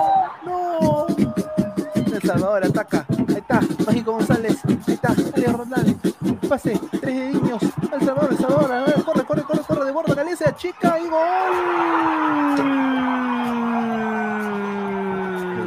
Salvador 2.52 2.70
ataca. 2.70 3.06
Ahí 3.28 3.36
está. 3.36 3.60
Mágico 3.86 4.12
González. 4.12 4.58
Ahí 4.66 4.78
está. 4.94 5.14
Ariel 5.34 5.52
Roldán. 5.54 6.00
Pase. 6.48 6.78
Tres 7.00 7.02
dediños. 7.02 7.62
El 7.62 8.00
Salvador, 8.00 8.28
El 8.32 8.36
Salvador. 8.38 8.72
A 8.72 8.84
ver, 8.84 9.02
corre, 9.04 9.24
corre, 9.24 9.42
corre, 9.42 9.60
corre. 9.66 9.84
De 9.86 9.92
bordo, 9.92 10.14
Galese. 10.14 10.44
Chica 10.56 10.98
y 10.98 11.08
gol. 11.08 11.22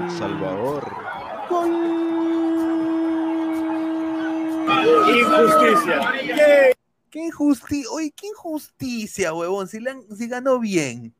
El 0.03 0.11
Salvador. 0.17 0.83
Injusticia. 5.07 6.01
¿Qué 7.09 7.19
injusticia? 7.25 7.89
Oye, 7.91 8.13
qué 8.15 8.27
injusticia, 8.27 9.33
huevón. 9.33 9.67
Si, 9.67 9.77
han- 9.87 10.03
si 10.15 10.27
ganó 10.27 10.59
bien. 10.59 11.15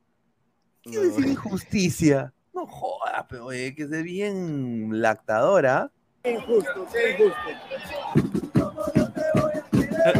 ¿Qué 0.82 0.98
decir 0.98 1.26
injusticia? 1.26 2.32
No 2.56 2.66
jodas, 2.66 3.26
pero 3.28 3.44
oye, 3.44 3.74
que 3.74 3.86
se 3.86 4.02
bien 4.02 5.02
lactadora. 5.02 5.90
Injusto, 6.24 6.86
qué 6.90 7.10
injusto. 7.12 7.36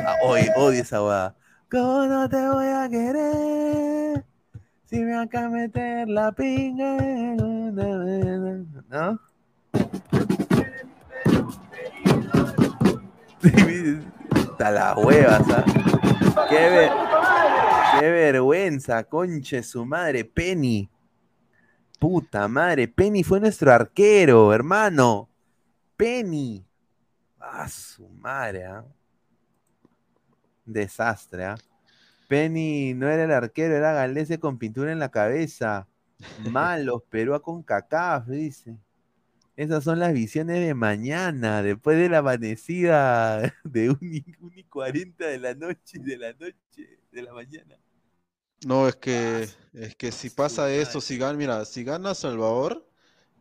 Ah, 0.04 0.16
Oye, 0.22 0.52
odio 0.54 0.82
esa 0.82 1.02
hueá. 1.02 1.34
¿Cómo 1.70 2.04
no 2.04 2.28
te 2.28 2.36
voy 2.46 2.66
a 2.66 2.88
querer? 2.90 4.24
Si 4.84 4.98
me 5.00 5.16
acá 5.18 5.48
meter 5.48 6.08
la 6.08 6.30
pinga. 6.30 6.96
¿No? 8.90 9.18
Está 14.34 14.70
la 14.70 14.94
hueva, 14.96 15.38
¿sabes? 15.44 15.74
Qué, 16.48 16.54
ver- 16.68 16.90
qué 18.00 18.10
vergüenza, 18.10 19.04
conche 19.04 19.62
su 19.62 19.84
madre, 19.84 20.24
Penny. 20.24 20.88
Puta 21.98 22.46
madre, 22.48 22.88
Penny 22.88 23.24
fue 23.24 23.40
nuestro 23.40 23.72
arquero, 23.72 24.52
hermano. 24.52 25.30
Penny. 25.96 26.66
Ah, 27.40 27.68
su 27.68 28.08
madre, 28.08 28.64
¿ah? 28.66 28.84
Desastre, 30.64 31.44
¿ah? 31.44 31.56
Penny 32.28 32.92
no 32.92 33.08
era 33.08 33.24
el 33.24 33.32
arquero, 33.32 33.76
era 33.76 33.92
Galese 33.92 34.38
con 34.38 34.58
pintura 34.58 34.92
en 34.92 34.98
la 34.98 35.10
cabeza. 35.10 35.88
Malos, 36.50 37.02
Perú 37.08 37.40
con 37.40 37.62
cacaf, 37.62 38.26
dice. 38.26 38.76
Esas 39.56 39.84
son 39.84 39.98
las 39.98 40.12
visiones 40.12 40.60
de 40.66 40.74
mañana, 40.74 41.62
después 41.62 41.96
de 41.96 42.10
la 42.10 42.18
amanecida 42.18 43.54
de 43.64 43.90
1 43.90 43.98
y, 44.02 44.36
1 44.38 44.52
y 44.54 44.64
40 44.64 45.26
de 45.26 45.38
la 45.38 45.54
noche, 45.54 45.98
de 45.98 46.18
la 46.18 46.32
noche, 46.34 47.00
de 47.10 47.22
la 47.22 47.32
mañana. 47.32 47.78
No, 48.64 48.88
es 48.88 48.96
que, 48.96 49.48
es 49.74 49.96
que 49.96 50.10
si 50.12 50.30
pasa 50.30 50.72
eso, 50.72 51.00
si 51.00 51.18
gana, 51.18 51.34
mira, 51.38 51.64
si 51.64 51.84
gana 51.84 52.14
Salvador, 52.14 52.84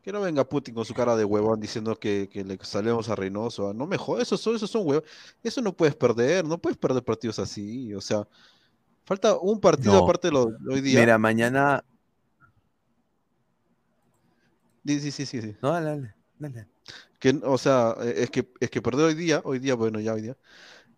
que 0.04 0.12
no 0.12 0.22
venga 0.22 0.48
Putin 0.48 0.76
con 0.76 0.86
su 0.86 0.94
cara 0.94 1.16
de 1.16 1.26
huevón 1.26 1.60
diciendo 1.60 2.00
que, 2.00 2.30
que 2.32 2.44
le 2.44 2.58
salimos 2.64 3.10
a 3.10 3.16
Reynoso. 3.16 3.70
ah, 3.70 3.74
No 3.74 3.88
me 3.88 3.98
jodas, 3.98 4.24
esos 4.24 4.42
son, 4.42 4.56
esos 4.56 4.70
son 4.70 4.88
huevos. 4.88 5.06
Eso 5.44 5.62
no 5.62 5.76
puedes 5.76 5.96
perder, 5.96 6.46
no 6.46 6.60
puedes 6.60 6.78
perder 6.78 7.04
partidos 7.04 7.40
así. 7.40 7.94
O 7.94 8.02
sea, 8.02 8.28
falta 9.06 9.38
un 9.40 9.60
partido 9.60 9.94
No. 9.94 10.04
aparte 10.04 10.28
de 10.30 10.34
lo 10.34 10.46
de 10.48 10.74
hoy 10.74 10.82
día. 10.82 11.02
Mira, 11.02 11.18
mañana. 11.18 11.84
Sí, 14.86 15.00
sí, 15.00 15.12
sí, 15.12 15.26
sí, 15.26 15.42
sí. 15.42 15.56
No, 15.62 15.72
dale, 15.72 16.14
dale. 16.38 16.68
Que, 17.20 17.40
o 17.44 17.58
sea, 17.58 17.96
eh, 18.02 18.14
es 18.18 18.30
que, 18.30 18.48
es 18.60 18.70
que 18.70 18.82
perder 18.82 19.06
hoy 19.08 19.16
día, 19.16 19.42
hoy 19.44 19.60
día, 19.60 19.74
bueno, 19.76 20.00
ya 20.00 20.14
hoy 20.14 20.22
día, 20.22 20.38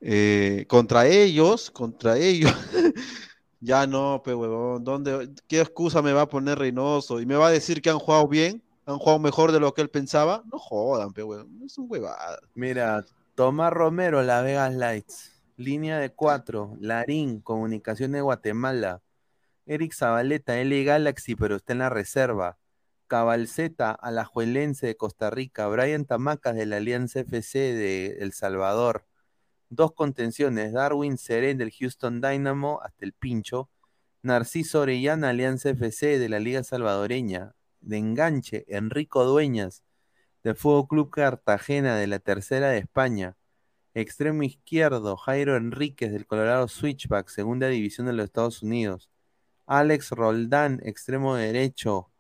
eh, 0.02 0.66
contra 0.68 1.08
ellos, 1.08 1.72
contra 1.72 2.18
ellos, 2.18 2.52
ya 3.60 3.88
no, 3.88 4.22
pe 4.24 4.34
huevón, 4.34 4.84
¿dónde, 4.84 5.30
qué 5.48 5.62
excusa 5.62 6.02
me 6.02 6.14
va 6.14 6.24
a 6.24 6.30
poner 6.30 6.60
Reynoso? 6.60 7.20
¿Y 7.22 7.26
me 7.26 7.36
va 7.36 7.48
a 7.48 7.52
decir 7.52 7.82
que 7.82 7.90
han 7.90 8.00
jugado 8.00 8.28
bien? 8.28 8.64
¿Han 8.86 9.00
jugado 9.00 9.20
mejor 9.20 9.52
de 9.52 9.60
lo 9.60 9.74
que 9.74 9.82
él 9.82 9.90
pensaba? 9.90 10.44
No 10.52 10.60
jodan, 10.60 11.14
pe 11.14 11.24
huevón, 11.24 11.62
es 11.66 11.78
un 11.78 11.88
huevada. 11.90 12.40
Mira, 12.54 13.06
Tomás 13.36 13.72
Romero, 13.72 14.24
Las 14.24 14.44
Vegas 14.44 14.74
Lights. 14.74 15.32
Línea 15.58 16.00
de 16.00 16.12
cuatro. 16.12 16.76
Larín, 16.80 17.40
Comunicación 17.42 18.12
de 18.14 18.22
Guatemala. 18.22 19.02
Eric 19.68 19.94
Zabaleta, 19.94 20.60
L 20.60 20.84
Galaxy, 20.84 21.36
pero 21.36 21.58
está 21.58 21.74
en 21.74 21.80
la 21.80 21.90
reserva. 21.90 22.58
Cabalceta, 23.08 23.92
Alajuelense 23.92 24.88
de 24.88 24.98
Costa 24.98 25.30
Rica. 25.30 25.68
Brian 25.68 26.06
Tamacas 26.06 26.56
de 26.56 26.66
la 26.66 26.78
Alianza 26.78 27.20
FC 27.20 27.60
de 27.74 28.18
El 28.22 28.34
Salvador. 28.34 29.06
Dos 29.70 29.94
contenciones. 29.94 30.74
Darwin 30.74 31.18
Serén 31.18 31.58
del 31.58 31.72
Houston 31.72 32.22
Dynamo, 32.22 32.82
hasta 32.84 33.06
el 33.06 33.14
pincho. 33.14 33.70
Narciso 34.22 34.82
Orellana, 34.82 35.30
Alianza 35.30 35.70
FC 35.70 36.20
de 36.20 36.30
la 36.30 36.40
Liga 36.40 36.64
Salvadoreña. 36.64 37.54
De 37.82 37.98
enganche, 37.98 38.66
Enrico 38.68 39.24
Dueñas 39.24 39.84
del 40.48 40.56
Fútbol 40.56 40.88
Club 40.88 41.10
Cartagena 41.10 41.98
de 41.98 42.08
la 42.08 42.20
Tercera 42.20 42.70
de 42.70 42.78
España. 42.80 43.36
Extremo 43.94 44.44
izquierdo, 44.44 45.18
Jairo 45.18 45.58
Enríquez 45.58 46.12
del 46.12 46.26
Colorado 46.26 46.68
Switchback, 46.68 47.28
Segunda 47.28 47.68
División 47.68 48.08
de 48.08 48.14
los 48.14 48.26
Estados 48.26 48.64
Unidos. 48.64 49.10
Alex 49.66 50.12
Roldán, 50.12 50.80
extremo 50.84 51.36
derecho, 51.36 52.12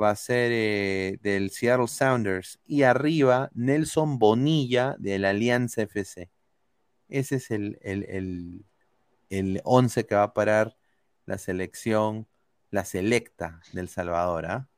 va 0.00 0.10
a 0.10 0.16
ser 0.16 0.50
eh, 0.52 1.18
del 1.22 1.50
Seattle 1.50 1.86
Sounders. 1.86 2.58
Y 2.64 2.82
arriba, 2.82 3.50
Nelson 3.54 4.18
Bonilla 4.18 4.96
de 4.98 5.18
la 5.20 5.30
Alianza 5.30 5.82
FC. 5.82 6.30
Ese 7.10 7.36
es 7.36 7.50
el, 7.50 7.78
el, 7.82 8.04
el, 8.04 8.64
el 9.28 9.60
11 9.64 10.06
que 10.06 10.14
va 10.14 10.24
a 10.24 10.34
parar 10.34 10.76
la 11.26 11.38
selección, 11.38 12.26
la 12.70 12.84
selecta 12.84 13.60
del 13.72 13.88
Salvador. 13.88 14.46
¿ah? 14.46 14.68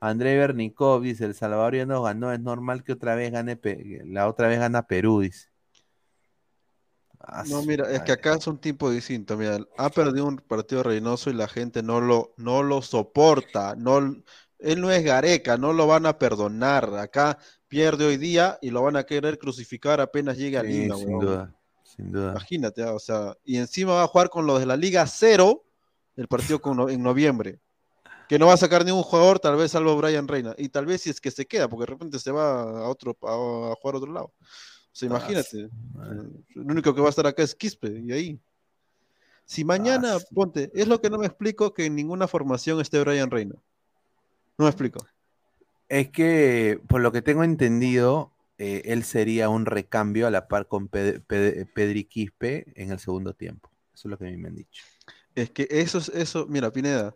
André 0.00 0.36
Bernicov 0.36 1.02
dice, 1.02 1.24
El 1.24 1.34
Salvador 1.34 1.76
ya 1.76 1.86
nos 1.86 2.04
ganó, 2.04 2.32
es 2.32 2.40
normal 2.40 2.84
que 2.84 2.92
otra 2.92 3.14
vez 3.14 3.32
gane, 3.32 3.58
la 4.04 4.28
otra 4.28 4.48
vez 4.48 4.58
gana 4.58 4.86
Perú, 4.86 5.20
dice. 5.20 5.48
Ah, 7.18 7.44
No, 7.48 7.62
mira, 7.62 7.90
es 7.90 8.02
que 8.02 8.12
acá 8.12 8.34
es 8.34 8.46
un 8.46 8.58
tipo 8.58 8.90
distinto. 8.90 9.36
Mira, 9.36 9.58
ha 9.78 9.90
perdido 9.90 10.26
un 10.26 10.36
partido 10.36 10.82
Reynoso 10.82 11.30
y 11.30 11.34
la 11.34 11.48
gente 11.48 11.82
no 11.82 12.00
lo, 12.00 12.34
no 12.36 12.62
lo 12.62 12.82
soporta. 12.82 13.74
No, 13.74 13.98
él 13.98 14.80
no 14.80 14.90
es 14.90 15.02
Gareca, 15.02 15.56
no 15.56 15.72
lo 15.72 15.86
van 15.86 16.06
a 16.06 16.18
perdonar. 16.18 16.94
Acá 16.96 17.38
pierde 17.68 18.04
hoy 18.04 18.16
día 18.16 18.58
y 18.60 18.70
lo 18.70 18.82
van 18.82 18.96
a 18.96 19.04
querer 19.04 19.38
crucificar 19.38 20.00
apenas 20.00 20.36
llegue 20.36 20.58
a 20.58 20.62
Sí, 20.62 20.68
Lima, 20.68 20.96
sin 20.96 21.18
duda, 21.18 21.54
sin 21.96 22.12
duda. 22.12 22.30
Imagínate, 22.32 22.82
ah, 22.82 22.94
o 22.94 22.98
sea, 22.98 23.36
y 23.44 23.56
encima 23.56 23.94
va 23.94 24.02
a 24.04 24.06
jugar 24.08 24.28
con 24.30 24.46
los 24.46 24.60
de 24.60 24.66
la 24.66 24.76
Liga 24.76 25.06
Cero 25.06 25.64
el 26.16 26.28
partido 26.28 26.60
con 26.60 26.76
no- 26.76 26.88
en 26.88 27.02
noviembre. 27.02 27.60
Que 28.28 28.38
no 28.38 28.46
va 28.46 28.54
a 28.54 28.56
sacar 28.56 28.84
ningún 28.84 29.02
jugador, 29.04 29.38
tal 29.38 29.56
vez 29.56 29.70
salvo 29.70 29.96
Brian 29.96 30.26
Reina. 30.26 30.54
Y 30.58 30.68
tal 30.68 30.84
vez 30.86 31.02
si 31.02 31.10
es 31.10 31.20
que 31.20 31.30
se 31.30 31.46
queda, 31.46 31.68
porque 31.68 31.82
de 31.82 31.92
repente 31.92 32.18
se 32.18 32.32
va 32.32 32.62
a 32.84 32.88
otro 32.88 33.16
a, 33.22 33.70
a 33.72 33.74
jugar 33.76 33.94
a 33.94 33.98
otro 33.98 34.12
lado. 34.12 34.26
O 34.26 34.34
sea, 34.92 35.08
Ah, 35.08 35.10
imagínate. 35.10 35.68
madre. 35.94 36.28
Lo 36.54 36.62
único 36.72 36.94
que 36.94 37.00
va 37.00 37.06
a 37.06 37.10
estar 37.10 37.26
acá 37.26 37.42
es 37.42 37.54
Quispe, 37.54 37.88
y 38.04 38.12
ahí. 38.12 38.40
Si 39.44 39.64
mañana, 39.64 40.14
Ah, 40.16 40.18
ponte, 40.34 40.72
es 40.74 40.88
lo 40.88 41.00
que 41.00 41.08
no 41.08 41.18
me 41.18 41.26
explico 41.26 41.72
que 41.72 41.84
en 41.86 41.94
ninguna 41.94 42.26
formación 42.26 42.80
esté 42.80 42.98
Brian 43.00 43.30
Reina. 43.30 43.54
No 44.58 44.64
me 44.64 44.70
explico. 44.70 45.06
Es 45.88 46.08
que, 46.10 46.80
por 46.88 47.00
lo 47.02 47.12
que 47.12 47.22
tengo 47.22 47.44
entendido, 47.44 48.32
eh, 48.58 48.82
él 48.86 49.04
sería 49.04 49.48
un 49.48 49.66
recambio 49.66 50.26
a 50.26 50.30
la 50.30 50.48
par 50.48 50.68
con 50.68 50.88
Ped- 50.88 51.24
Ped- 51.26 51.72
Pedri 51.74 52.04
Quispe 52.04 52.72
en 52.76 52.92
el 52.92 52.98
segundo 52.98 53.34
tiempo. 53.34 53.70
Eso 53.94 54.08
es 54.08 54.10
lo 54.10 54.18
que 54.18 54.26
a 54.26 54.30
mí 54.30 54.36
me 54.36 54.48
han 54.48 54.54
dicho. 54.54 54.82
Es 55.34 55.50
que 55.50 55.68
eso 55.70 55.98
es 55.98 56.08
eso, 56.10 56.46
mira, 56.48 56.72
Pineda, 56.72 57.14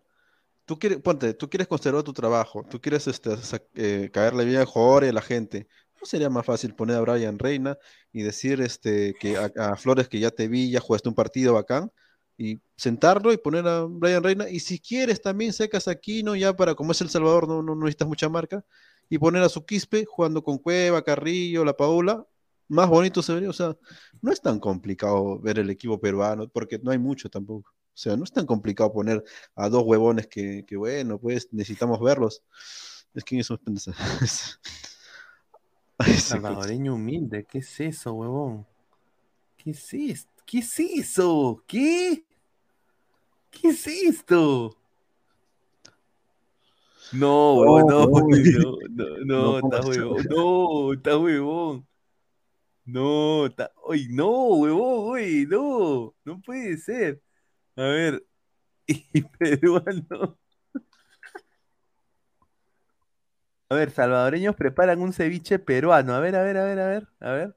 tú 0.66 0.78
quieres, 0.78 0.98
ponte, 1.00 1.34
tú 1.34 1.48
quieres 1.50 1.68
conservar 1.68 2.02
tu 2.02 2.12
trabajo, 2.12 2.64
tú 2.70 2.80
quieres 2.80 3.06
este, 3.08 3.30
eh, 3.74 4.10
caerle 4.12 4.44
bien 4.44 4.58
al 4.58 4.66
jugador 4.66 5.04
y 5.04 5.08
a 5.08 5.12
la 5.12 5.22
gente. 5.22 5.66
¿No 6.00 6.06
sería 6.06 6.30
más 6.30 6.46
fácil 6.46 6.74
poner 6.74 6.96
a 6.96 7.00
Brian 7.00 7.38
Reina 7.38 7.76
y 8.12 8.22
decir 8.22 8.60
este, 8.62 9.14
que 9.20 9.36
a, 9.36 9.50
a 9.56 9.76
Flores 9.76 10.08
que 10.08 10.18
ya 10.18 10.30
te 10.30 10.48
vi, 10.48 10.70
ya 10.70 10.80
jugaste 10.80 11.08
un 11.10 11.14
partido 11.14 11.54
bacán, 11.54 11.90
y 12.38 12.58
sentarlo 12.76 13.32
y 13.34 13.36
poner 13.36 13.66
a 13.68 13.82
Brian 13.84 14.22
Reina? 14.22 14.48
Y 14.48 14.60
si 14.60 14.80
quieres 14.80 15.20
también 15.20 15.52
secas 15.52 15.88
a 15.88 15.92
Aquino, 15.92 16.34
ya 16.36 16.56
para, 16.56 16.74
como 16.74 16.92
es 16.92 17.00
El 17.02 17.10
Salvador, 17.10 17.46
no, 17.46 17.62
no, 17.62 17.74
no 17.74 17.82
necesitas 17.84 18.08
mucha 18.08 18.30
marca, 18.30 18.64
y 19.10 19.18
poner 19.18 19.42
a 19.42 19.48
su 19.48 19.66
Quispe 19.66 20.06
jugando 20.06 20.42
con 20.42 20.56
Cueva, 20.56 21.02
Carrillo, 21.02 21.64
La 21.64 21.76
Paula, 21.76 22.24
más 22.68 22.88
bonito 22.88 23.20
se 23.20 23.34
vería. 23.34 23.50
O 23.50 23.52
sea, 23.52 23.76
no 24.22 24.32
es 24.32 24.40
tan 24.40 24.60
complicado 24.60 25.38
ver 25.40 25.58
el 25.58 25.68
equipo 25.68 26.00
peruano, 26.00 26.48
porque 26.48 26.78
no 26.78 26.92
hay 26.92 26.98
mucho 26.98 27.28
tampoco. 27.28 27.70
O 27.70 27.98
sea, 28.00 28.16
no 28.16 28.22
es 28.24 28.32
tan 28.32 28.46
complicado 28.46 28.92
poner 28.92 29.22
a 29.56 29.68
dos 29.68 29.82
huevones 29.84 30.28
que, 30.28 30.64
que 30.66 30.76
bueno, 30.76 31.18
pues 31.18 31.48
necesitamos 31.50 32.00
verlos. 32.00 32.42
Es 33.12 33.24
que 33.24 33.40
esos 33.40 33.58
Salvadoreño 36.22 36.94
humilde, 36.94 37.44
¿qué 37.44 37.58
es 37.58 37.80
eso, 37.80 38.14
huevón? 38.14 38.66
¿Qué 39.56 39.72
es 39.72 39.92
esto? 39.92 40.30
¿Qué 40.46 40.58
es 40.60 40.80
eso? 40.80 41.62
¿Qué? 41.66 42.24
¿Qué 43.50 43.68
es 43.68 43.86
esto? 43.86 44.79
No, 47.12 47.54
huevón, 47.54 47.86
no, 47.88 48.76
no, 48.88 49.18
no, 49.24 49.24
no, 49.24 49.24
No 49.24 49.58
está 49.58 49.88
huevón, 49.88 50.26
no, 50.28 50.92
está 50.92 51.18
huevón. 51.18 51.86
No, 52.84 53.46
está, 53.46 53.72
oye, 53.84 54.08
no, 54.10 54.30
huevón, 54.30 55.12
oye, 55.12 55.46
no, 55.46 56.14
no 56.24 56.40
puede 56.40 56.76
ser. 56.76 57.22
A 57.76 57.82
ver, 57.82 58.24
y 58.86 59.22
peruano. 59.22 60.38
A 63.68 63.74
ver, 63.76 63.90
salvadoreños 63.90 64.56
preparan 64.56 65.00
un 65.00 65.12
ceviche 65.12 65.60
peruano. 65.60 66.14
A 66.14 66.20
ver, 66.20 66.34
a 66.34 66.42
ver, 66.42 66.56
a 66.56 66.64
ver, 66.64 66.78
a 66.80 66.88
ver, 66.88 67.08
a 67.20 67.32
ver. 67.32 67.56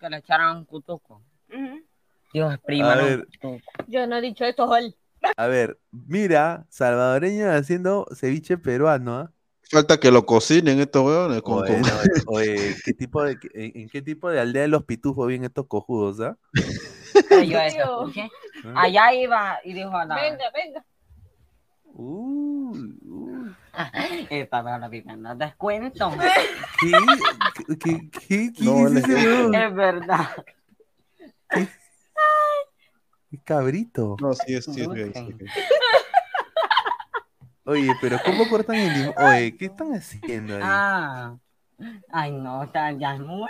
que 0.00 0.10
le 0.10 0.16
echaran 0.16 0.64
cutuco. 0.64 1.22
Dios, 2.32 2.58
prima, 2.66 2.94
A 2.94 2.96
no. 2.96 3.58
Yo 3.86 4.06
no 4.08 4.16
he 4.16 4.20
dicho 4.20 4.44
esto, 4.44 4.66
Joel. 4.66 4.96
A 5.36 5.46
ver, 5.46 5.78
mira, 5.90 6.66
salvadoreños 6.68 7.48
haciendo 7.54 8.06
ceviche 8.14 8.56
peruano, 8.58 9.18
¿ah? 9.18 9.30
Falta 9.70 9.98
que 9.98 10.10
lo 10.10 10.26
cocinen 10.26 10.78
estos 10.78 11.04
huevones. 11.04 11.42
Con, 11.42 11.62
Oye, 11.62 11.72
con- 11.72 11.82
no, 11.82 11.88
oye, 12.26 12.76
¿qué 12.84 12.92
tipo 12.92 13.22
de, 13.24 13.38
en, 13.54 13.82
en 13.82 13.88
qué 13.88 14.02
tipo 14.02 14.28
de 14.30 14.38
aldea 14.40 14.62
de 14.62 14.68
los 14.68 14.84
pitufos 14.84 15.26
vienen 15.26 15.46
estos 15.46 15.66
cojudos, 15.66 16.20
ah? 16.20 16.36
¿Ah? 17.30 18.82
Allá 18.82 19.12
iba 19.14 19.58
y 19.64 19.72
dijo 19.72 19.96
a 19.96 20.04
la. 20.04 20.14
Venga, 20.16 20.44
venga. 20.54 20.84
Uy, 21.84 22.98
uy. 23.04 23.54
Esta 24.30 24.62
no 24.62 24.78
la 24.78 24.90
pipa, 24.90 25.16
no 25.16 25.34
descuento. 25.34 26.12
¿Qué? 26.80 26.92
¿Qué, 27.78 28.10
qué, 28.10 28.52
qué 28.52 28.64
No, 28.64 28.90
dice 28.90 29.12
él 29.12 29.54
es-? 29.54 29.62
Es 29.62 29.74
verdad. 29.74 30.28
¿Qué 31.50 31.68
cabrito? 33.38 34.16
No, 34.20 34.34
sí, 34.34 34.54
es, 34.54 34.64
sí, 34.64 34.82
es 34.82 34.88
gay, 34.88 35.12
sí, 35.14 35.28
es 35.30 35.38
gay. 35.38 35.48
Oye, 37.66 37.92
pero 38.00 38.18
¿cómo 38.24 38.48
cortan 38.48 38.76
el 38.76 38.92
limón? 38.92 39.14
Oye, 39.16 39.56
¿qué 39.56 39.66
están 39.66 39.94
haciendo 39.94 40.56
ahí? 40.56 40.62
Ah. 40.64 41.36
Ay, 42.12 42.32
no, 42.32 42.70
ya 42.72 43.14
es 43.14 43.20
mucho. 43.20 43.48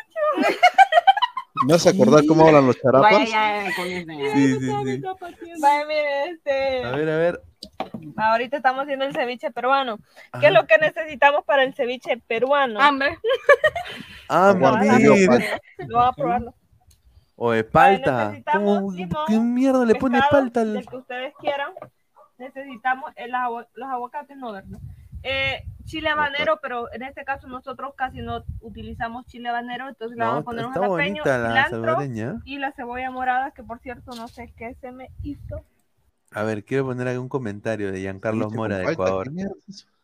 ¿Me 1.67 1.73
vas 1.73 1.87
a 1.87 1.91
acordar 1.91 2.25
cómo 2.27 2.47
hablan 2.47 2.67
los 2.67 2.81
charapas? 2.81 3.13
Vaya, 3.13 3.65
ya, 3.65 3.77
con. 3.77 3.87
Sí, 3.87 4.05
sí, 4.05 4.61
sí. 4.61 4.71
Vaya, 5.61 5.87
mire, 5.87 6.31
este. 6.31 6.85
A 6.85 6.91
ver, 6.93 7.09
a 7.09 7.17
ver. 7.17 7.43
Ahorita 8.17 8.57
estamos 8.57 8.83
haciendo 8.83 9.05
el 9.05 9.15
ceviche 9.15 9.51
peruano. 9.51 9.99
¿Qué 10.41 10.47
es 10.47 10.53
lo 10.53 10.67
que 10.67 10.79
necesitamos 10.79 11.45
para 11.45 11.65
el 11.65 11.75
ceviche 11.75 12.19
peruano? 12.27 12.81
Hambre. 12.81 13.19
Ah, 14.29 14.51
amigo, 14.51 15.15
Lo 15.79 15.99
voy 15.99 16.07
a 16.07 16.13
probarlo. 16.13 16.55
Necesitamos 18.27 18.79
¿Cómo- 18.81 18.93
limón, 18.93 19.25
¿Qué 19.27 19.39
mierda 19.39 19.85
le 19.85 19.95
pone 19.97 20.19
pescado, 20.19 20.43
palta 20.43 20.61
al... 20.61 20.73
del 20.75 20.87
que 20.87 20.97
ustedes 20.97 21.35
quieran. 21.41 21.71
Necesitamos 22.39 23.13
el 23.17 23.35
agua- 23.35 23.69
los 23.75 23.89
aguacates, 23.89 24.37
no, 24.37 24.53
¿verdad? 24.53 24.79
Eh, 25.23 25.65
chile 25.85 26.11
habanero, 26.11 26.59
pero 26.61 26.93
en 26.93 27.03
este 27.03 27.25
caso 27.25 27.47
nosotros 27.47 27.95
casi 27.97 28.21
no 28.21 28.45
utilizamos 28.61 29.25
chile 29.27 29.49
habanero, 29.49 29.89
entonces 29.89 30.17
le 30.19 30.25
No, 30.25 30.31
vamos 30.31 30.43
a 30.43 30.45
poner 30.45 30.67
un 30.67 30.73
jalapeño, 30.73 31.23
la 31.25 31.67
cilantro 31.69 31.99
y 32.45 32.59
la 32.59 32.73
cebolla 32.73 33.11
morada, 33.11 33.51
que 33.53 33.63
por 33.63 33.79
cierto 33.81 34.15
no 34.15 34.29
sé 34.29 34.53
qué 34.57 34.75
se 34.81 34.93
me 34.93 35.11
hizo. 35.23 35.65
A 36.31 36.43
ver, 36.43 36.65
quiero 36.65 36.85
poner 36.85 37.09
algún 37.09 37.29
comentario 37.29 37.93
de 37.93 38.01
Giancarlo 38.01 38.45
Ceviche 38.45 38.57
Mora 38.57 38.79
de 38.79 38.93
Ecuador. 38.93 39.31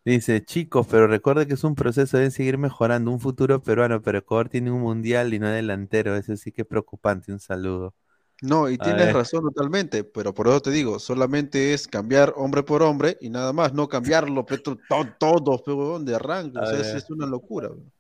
Dice, 0.05 0.43
chicos, 0.45 0.87
pero 0.91 1.07
recuerde 1.07 1.47
que 1.47 1.55
es 1.55 1.65
un 1.65 1.75
proceso, 1.75 2.17
deben 2.17 2.31
seguir 2.33 2.57
mejorando. 2.59 3.11
Un 3.11 3.20
futuro 3.20 3.62
peruano, 3.62 4.01
pero 4.01 4.19
Ecuador 4.19 4.49
tiene 4.49 4.70
un 4.70 4.81
mundial 4.81 5.35
y 5.35 5.39
no 5.39 5.49
delantero. 5.49 6.17
Eso 6.17 6.37
sí 6.37 6.53
que 6.53 6.62
es 6.62 6.69
preocupante. 6.69 7.33
Un 7.33 7.41
saludo. 7.41 7.95
No, 8.43 8.70
y 8.70 8.79
A 8.79 8.85
tienes 8.85 9.07
ver. 9.07 9.15
razón 9.15 9.43
totalmente, 9.43 10.03
pero 10.03 10.33
por 10.33 10.49
eso 10.49 10.62
te 10.62 10.70
digo, 10.70 10.99
solamente 10.99 11.75
es 11.75 11.87
cambiar 11.87 12.33
hombre 12.37 12.62
por 12.62 12.83
hombre 12.83 13.19
y 13.20 13.29
nada 13.29 13.53
más, 13.53 13.75
no 13.75 13.87
cambiarlo 13.87 14.45
to- 14.47 14.57
to- 14.62 14.79
todos 15.19 15.61
pe, 15.61 15.73
huevón, 15.73 16.07
de 16.07 16.15
arranque, 16.15 16.59
o 16.59 16.65
sea, 16.65 16.81
es, 16.81 17.11
una 17.11 17.27
locura. 17.27 17.69
huevón. 17.69 17.93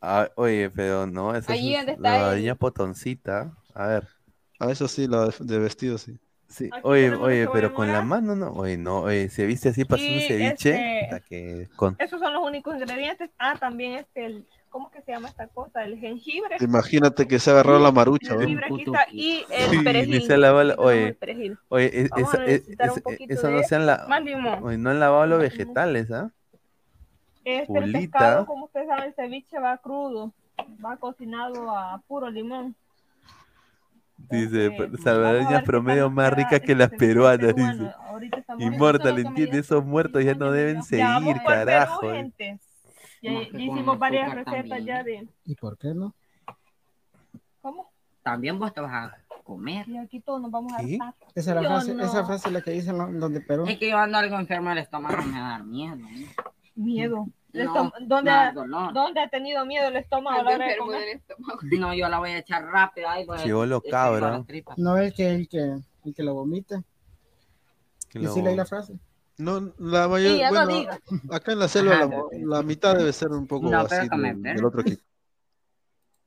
Ah, 0.00 0.30
oye, 0.36 0.70
pero 0.70 1.06
no, 1.06 1.36
esa 1.36 1.54
es 1.54 1.60
donde 1.62 1.92
está 1.92 2.30
la 2.30 2.34
niña 2.34 2.54
potoncita. 2.54 3.54
A 3.74 3.86
ver. 3.86 4.08
Ah, 4.58 4.70
eso 4.70 4.88
sí, 4.88 5.06
la 5.06 5.26
de, 5.26 5.34
de 5.40 5.58
vestido 5.58 5.98
sí. 5.98 6.18
Sí, 6.50 6.68
Aquí 6.72 6.80
oye, 6.82 7.14
oye, 7.14 7.48
pero 7.52 7.72
con 7.72 7.92
la 7.92 8.02
mano 8.02 8.34
no, 8.34 8.50
oye, 8.50 8.76
no, 8.76 9.02
oye, 9.02 9.28
se 9.28 9.46
viste 9.46 9.68
así 9.68 9.84
para 9.84 10.02
hacer 10.02 10.14
un 10.14 10.20
ceviche, 10.20 11.00
este, 11.04 11.20
que 11.28 11.68
con, 11.76 11.94
Esos 12.00 12.18
son 12.20 12.34
los 12.34 12.42
únicos 12.42 12.74
ingredientes. 12.74 13.30
Ah, 13.38 13.54
también 13.58 13.94
este, 13.94 14.26
el, 14.26 14.46
¿cómo 14.68 14.90
que 14.90 15.00
se 15.02 15.12
llama 15.12 15.28
esta 15.28 15.46
cosa? 15.46 15.84
El 15.84 15.96
jengibre. 16.00 16.56
Imagínate 16.60 17.28
que 17.28 17.38
se 17.38 17.50
ha 17.50 17.52
agarrado 17.52 17.78
la 17.78 17.92
marucha, 17.92 18.32
El 18.34 18.38
huevón. 18.38 18.58
jengibre 18.58 18.66
aquí 18.66 18.82
está 18.82 19.06
y 19.12 19.44
el 19.48 19.70
Sí, 19.70 19.78
perejil. 19.84 20.22
se 20.26 20.36
lavado 20.38 20.64
la- 20.64 20.74
oye, 20.78 21.06
el 21.06 21.14
perejil. 21.14 21.58
oye, 21.68 22.00
es- 22.02 22.10
Vamos 22.10 22.34
a 22.34 22.36
esa- 22.36 22.44
es- 22.46 22.68
un 22.68 22.74
es- 22.96 23.00
poquito 23.02 23.32
eso 23.34 23.46
de 23.46 23.52
no 23.54 23.62
se 23.62 23.76
han 23.76 23.86
la- 23.86 24.06
más 24.08 24.22
limón. 24.24 24.64
oye, 24.64 24.76
no 24.76 24.90
han 24.90 24.98
lavado 24.98 25.26
los 25.26 25.38
vegetales, 25.38 26.10
¿ah? 26.10 26.32
Este 27.44 27.60
el 27.78 27.84
Julita. 27.84 28.18
pescado, 28.18 28.46
como 28.46 28.64
ustedes 28.66 28.88
saben, 28.88 29.04
el 29.04 29.14
ceviche 29.14 29.58
va 29.60 29.78
crudo, 29.78 30.32
va 30.84 30.96
cocinado 30.96 31.70
a 31.70 32.02
puro 32.08 32.28
limón. 32.28 32.74
Dice, 34.28 34.66
Este, 34.66 34.84
a 34.84 35.02
salvadoreñas 35.02 35.60
qué 35.60 35.66
promedio 35.66 36.10
más 36.10 36.32
ricas 36.32 36.60
que 36.60 36.72
este 36.72 36.74
las 36.76 36.88
ceviche 36.90 37.06
peruanas, 37.06 37.54
peruano. 37.54 37.90
dice. 38.18 38.34
Inmortal, 38.58 39.18
entiende, 39.18 39.58
esos 39.58 39.84
muertos 39.84 40.22
ya 40.24 40.34
no 40.34 40.50
deben 40.52 40.76
Ya 40.76 40.82
seguir, 40.82 41.36
carajo. 41.46 42.00
Perú, 42.00 42.12
eh. 42.12 42.16
gente. 42.16 42.60
Ya, 43.22 43.32
hicimos 43.42 43.98
varias 43.98 44.32
recetas 44.34 44.54
también. 44.68 44.84
ya 44.86 45.02
de... 45.02 45.28
¿Y 45.44 45.54
por 45.54 45.76
qué 45.78 45.94
no? 45.94 46.14
¿Cómo? 47.60 47.90
También 48.22 48.58
vos 48.58 48.72
te 48.72 48.80
vas 48.80 48.92
a 48.92 49.16
comer. 49.44 49.88
Y 49.88 49.98
aquí 49.98 50.20
todos 50.20 50.40
nos 50.40 50.50
vamos 50.50 50.72
a 50.74 50.78
¿Qué? 50.78 50.98
hartar. 51.00 51.14
Esa 51.34 51.50
es 51.50 51.62
la 51.62 51.68
frase, 51.68 51.94
no. 51.94 52.04
esa 52.04 52.24
frase 52.24 52.48
es 52.48 52.54
la 52.54 52.60
que 52.62 52.70
dicen 52.72 52.96
lo- 52.98 53.10
los 53.10 53.32
de 53.32 53.40
Perú. 53.40 53.64
Es 53.66 53.78
que 53.78 53.90
yo 53.90 53.98
ando 53.98 54.18
algo 54.18 54.38
enfermo 54.38 54.68
del 54.70 54.78
estómago, 54.78 55.22
me 55.22 55.40
va 55.40 55.46
a 55.48 55.50
dar 55.52 55.64
miedo. 55.64 55.96
¿no? 55.96 56.08
Miedo. 56.76 57.26
El 57.52 57.64
No, 57.66 57.92
¿Dónde, 58.02 58.30
ha, 58.30 58.52
dolor. 58.52 58.92
¿Dónde 58.92 59.20
ha 59.20 59.28
tenido 59.28 59.64
miedo 59.66 59.88
el 59.88 59.96
estómago? 59.96 60.42
No, 61.78 61.94
yo 61.94 62.08
la 62.08 62.18
voy 62.18 62.30
a 62.30 62.38
echar 62.38 62.64
rápido. 62.64 63.08
Ahí 63.08 63.26
voy 63.26 63.38
a- 63.38 63.42
Chivolo 63.42 63.76
es 63.78 63.82
que 63.82 63.90
cabra. 63.90 64.18
todas 64.20 64.38
las 64.38 64.46
tripas. 64.46 64.78
No 64.78 64.96
es 64.98 65.14
que 65.14 65.34
el 65.34 65.48
que, 65.48 65.76
el 66.04 66.14
que 66.14 66.22
lo 66.22 66.34
vomita. 66.34 66.82
Que 68.08 68.18
Y 68.18 68.22
lo- 68.22 68.32
sí 68.34 68.42
leí 68.42 68.56
la 68.56 68.64
frase. 68.66 68.98
No, 69.38 69.72
la 69.78 70.06
mayoría, 70.06 70.48
Sí, 70.50 70.54
bueno, 70.54 70.90
acá 71.30 71.52
en 71.52 71.58
la 71.60 71.68
selva 71.68 71.94
Ajá. 71.94 72.06
la, 72.08 72.56
la 72.58 72.62
mitad 72.62 72.94
debe 72.96 73.12
ser 73.12 73.28
un 73.30 73.46
poco 73.46 73.70
No, 73.70 73.78
así 73.80 74.06
del, 74.08 74.42
del 74.42 74.64
otro 74.64 74.82
equipo. 74.82 75.02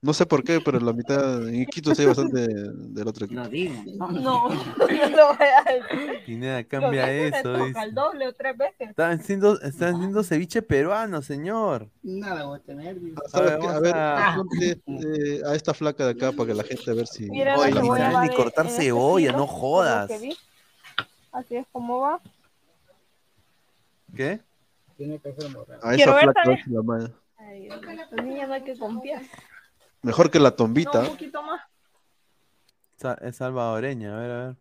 No 0.04 0.14
sé 0.14 0.26
por 0.26 0.44
qué, 0.44 0.60
pero 0.60 0.82
la 0.82 0.92
mitad 0.92 1.48
en 1.48 1.66
Quito 1.66 1.96
sí 1.96 2.02
hay 2.02 2.10
bastante 2.10 2.46
del 2.46 3.08
otro 3.08 3.26
equipo. 3.26 3.42
Digo. 3.48 3.74
No, 3.96 4.12
no 4.12 4.50
lo 4.50 5.28
voy 5.30 5.48
a 5.48 5.64
decir. 5.64 6.20
Pineda, 6.26 6.62
cambia 6.66 7.10
eso. 7.10 7.54
toca 7.54 7.84
el 7.84 7.94
doble 7.94 8.28
o 8.28 8.34
tres 8.34 8.58
veces. 8.58 8.90
Están 8.90 9.18
haciendo, 9.18 9.62
están 9.62 9.96
haciendo 9.96 10.22
ceviche 10.26 10.62
peruano, 10.62 11.22
señor. 11.22 11.88
Nada 12.02 12.44
voy 12.44 12.60
a 12.60 12.62
tener. 12.62 12.98
¿Sabes 13.28 13.52
A 13.52 13.56
ver, 13.56 13.60
qué? 13.62 13.68
A 13.68 13.80
ver, 13.80 13.96
a- 13.96 14.38
eh, 14.58 15.42
a 15.46 15.56
esta 15.56 15.74
flaca 15.74 16.04
de 16.04 16.12
acá 16.12 16.34
para 16.34 16.48
que 16.48 16.54
la 16.54 16.64
gente 16.66 16.92
a 16.92 16.94
ver 16.96 17.08
si. 17.08 17.30
Mira, 17.30 17.58
Oye, 17.58 17.72
la 17.72 18.24
ni 18.28 18.36
cortar 18.36 18.66
este 18.66 18.82
cebolla, 18.82 19.28
kilo, 19.28 19.38
no 19.38 19.48
jodas. 19.48 20.12
Así 21.32 21.56
es 21.56 21.66
como 21.72 22.02
va. 22.02 22.20
¿Qué? 24.14 24.42
Tiene 24.98 25.18
que 25.18 25.32
ser 25.32 25.50
morado. 25.50 25.80
A 25.82 25.94
Quiero 25.96 26.12
esa 26.12 26.16
ver 26.16 26.24
flaca 26.26 26.42
a 26.42 26.50
ver 26.50 26.58
también. 26.58 26.66
si 26.66 26.72
la 26.72 26.82
manda. 26.82 27.12
Ay, 27.38 27.62
Dios 27.62 27.82
niña 28.26 28.48
no 28.48 28.54
hay 28.54 28.64
que 28.64 28.78
confiar. 28.78 29.22
Mejor 30.04 30.30
que 30.30 30.40
la 30.40 30.50
No, 30.52 30.56
tombita. 30.56 31.00
un 31.00 31.06
poquito 31.08 31.42
más. 31.42 31.62
Sa- 32.98 33.18
Es 33.22 33.38
salvadoreña, 33.38 34.16
a 34.16 34.20
ver, 34.22 34.32
a 34.32 34.48
ver. 34.48 34.58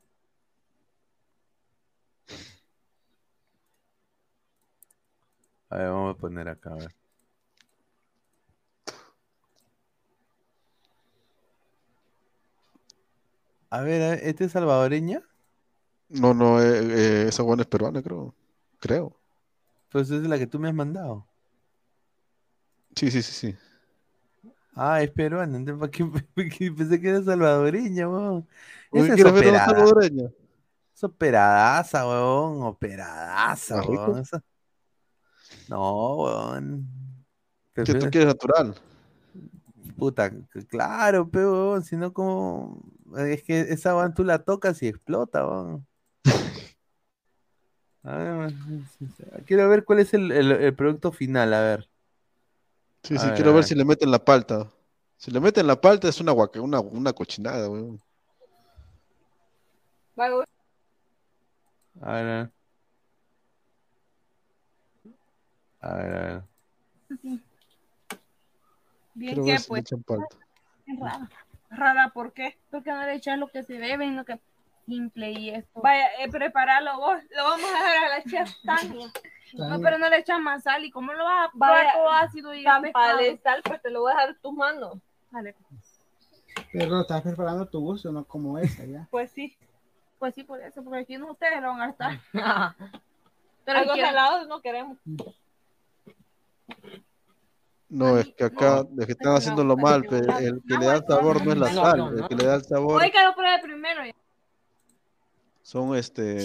A 5.70 5.76
ver, 5.78 5.88
vamos 5.90 6.16
a 6.16 6.18
poner 6.18 6.48
acá, 6.48 6.70
a 6.72 6.76
ver. 6.76 6.94
A 13.70 13.80
ver, 13.80 14.02
a 14.02 14.10
ver, 14.10 14.20
¿este 14.24 14.44
es 14.44 14.52
salvadoreña? 14.52 15.22
No, 16.08 16.34
no, 16.34 16.60
eh, 16.60 16.80
eh, 17.24 17.24
esa 17.28 17.42
buena 17.42 17.62
es 17.62 17.68
peruana, 17.68 18.02
creo. 18.02 18.34
Creo. 18.80 19.16
Pues 19.90 20.10
es 20.10 20.22
la 20.22 20.38
que 20.38 20.46
tú 20.46 20.58
me 20.58 20.68
has 20.68 20.74
mandado. 20.74 21.26
Sí, 22.94 23.10
sí, 23.10 23.22
sí, 23.22 23.32
sí. 23.32 23.58
Ah, 24.74 25.02
es 25.02 25.10
peruana, 25.10 25.56
entonces 25.58 25.78
¿para 25.80 25.90
qué, 26.58 26.72
pensé 26.72 27.00
que 27.00 27.08
era 27.08 27.22
salvadoreña, 27.22 28.08
weón? 28.08 28.48
Esa 28.90 29.08
es 29.08 29.14
¿quieres 29.14 29.32
ver 29.34 29.44
a 29.44 29.48
una 29.50 29.58
operada. 29.64 29.66
salvadoreña? 29.66 30.30
Es 30.94 31.04
operadaza, 31.04 32.08
weón, 32.08 32.62
operadaza, 32.62 33.82
weón. 33.82 34.18
esa- 34.20 34.42
No, 35.68 36.16
weón. 36.16 36.86
Que 37.74 37.82
tú 37.82 37.92
Prefiero- 37.92 38.10
quieres 38.10 38.26
natural. 38.28 38.74
Puta, 39.96 40.30
claro, 40.68 41.28
pero 41.30 41.52
weón, 41.70 41.84
si 41.84 41.96
no 41.96 42.12
como... 42.12 42.82
Es 43.18 43.42
que 43.42 43.60
esa 43.60 43.94
weón 43.96 44.14
tú 44.14 44.24
la 44.24 44.38
tocas 44.42 44.82
y 44.82 44.88
explota, 44.88 45.46
weón. 45.46 45.86
A 48.04 48.16
ver, 48.16 48.52
quiero 49.46 49.68
ver 49.68 49.84
cuál 49.84 50.00
es 50.00 50.12
el, 50.14 50.32
el- 50.32 50.50
el 50.52 50.74
producto 50.74 51.12
final, 51.12 51.54
a 51.54 51.60
ver. 51.60 51.88
Sí, 53.02 53.18
sí, 53.18 53.26
quiero 53.34 53.50
ver 53.50 53.56
ver. 53.56 53.64
si 53.64 53.74
le 53.74 53.84
meten 53.84 54.10
la 54.10 54.24
palta. 54.24 54.70
Si 55.16 55.30
le 55.30 55.40
meten 55.40 55.66
la 55.66 55.80
palta 55.80 56.08
es 56.08 56.20
una 56.20 56.32
guaca, 56.32 56.60
una, 56.60 56.80
una 56.80 57.12
cochinada, 57.12 57.68
weón. 57.68 58.00
A 62.00 62.12
ver, 62.12 62.22
a 62.22 62.22
ver. 62.24 62.50
A 65.80 65.94
ver, 65.94 66.16
a 66.16 66.20
ver. 66.20 66.42
Bien 69.14 69.34
Quiero 69.34 69.44
que 69.44 69.58
si 69.58 69.68
pues. 69.68 69.80
echan 69.82 70.02
palta. 70.02 70.36
Es 70.86 70.98
rara. 70.98 71.30
Rara, 71.70 72.10
¿por 72.12 72.32
qué? 72.32 72.58
Porque 72.70 72.90
no 72.90 73.02
le 73.04 73.14
echas 73.14 73.38
lo 73.38 73.48
que 73.48 73.62
se 73.62 73.74
debe, 73.74 74.06
lo 74.08 74.24
que 74.24 74.38
simple 74.86 75.32
y 75.32 75.50
esto. 75.50 75.80
Vaya, 75.80 76.06
eh, 76.18 76.30
prepararlo 76.30 76.98
vos. 76.98 77.18
Lo 77.30 77.44
vamos 77.44 77.70
a 77.70 77.78
dejar 77.78 78.04
a 78.04 78.18
la 78.18 78.24
chef 78.24 78.50
Tania. 78.64 79.10
No, 79.54 79.80
pero 79.80 79.98
no 79.98 80.08
le 80.08 80.18
echas 80.18 80.40
más 80.40 80.62
sal 80.62 80.84
y 80.84 80.90
cómo 80.90 81.12
lo 81.12 81.24
vas 81.24 81.48
a 81.48 81.50
probar 81.50 81.86
todo 81.94 82.08
ácido 82.10 82.54
y 82.54 82.64
tan 82.64 82.82
sal, 82.92 83.62
pues 83.64 83.82
te 83.82 83.90
lo 83.90 84.00
voy 84.02 84.12
a 84.12 84.14
dejar 84.14 84.28
en 84.30 84.40
tus 84.40 84.52
manos. 84.54 84.98
Vale. 85.30 85.54
Pero 86.72 87.00
estás 87.02 87.22
preparando 87.22 87.66
tu 87.66 87.80
gusto, 87.80 88.12
no 88.12 88.24
como 88.24 88.58
esa 88.58 88.84
ya. 88.84 89.06
Pues 89.10 89.30
sí. 89.30 89.56
Pues 90.18 90.34
sí, 90.34 90.44
por 90.44 90.60
eso, 90.60 90.82
porque 90.84 91.00
aquí 91.00 91.16
no 91.18 91.32
ustedes 91.32 91.60
lo 91.60 91.68
van 91.68 91.80
a 91.82 91.86
gastar. 91.88 92.20
Pero 93.64 93.78
algo 93.78 93.94
salado 93.96 94.46
no 94.46 94.60
queremos. 94.60 94.98
No, 97.88 98.16
es 98.18 98.32
que 98.34 98.44
acá, 98.44 98.84
es 98.98 99.06
que 99.06 99.12
están 99.12 99.34
haciéndolo 99.36 99.76
mal, 99.76 100.02
pe, 100.04 100.16
el 100.18 100.62
que 100.66 100.78
le 100.78 100.86
da 100.86 100.96
el 100.96 101.04
sabor 101.06 101.44
no 101.44 101.52
es 101.52 101.58
la 101.58 101.72
No, 101.72 101.82
sal, 101.84 101.98
no, 101.98 102.08
el 102.08 102.16
no. 102.16 102.28
que 102.28 102.34
le 102.36 102.44
da 102.46 102.54
el 102.54 102.64
sabor 102.64 103.02
Oye, 103.02 103.10
que 103.12 103.22
lo 103.22 103.34
pruebe 103.34 103.62
primero. 103.62 104.04
ya. 104.04 104.14
Son 105.72 105.96
este... 105.96 106.38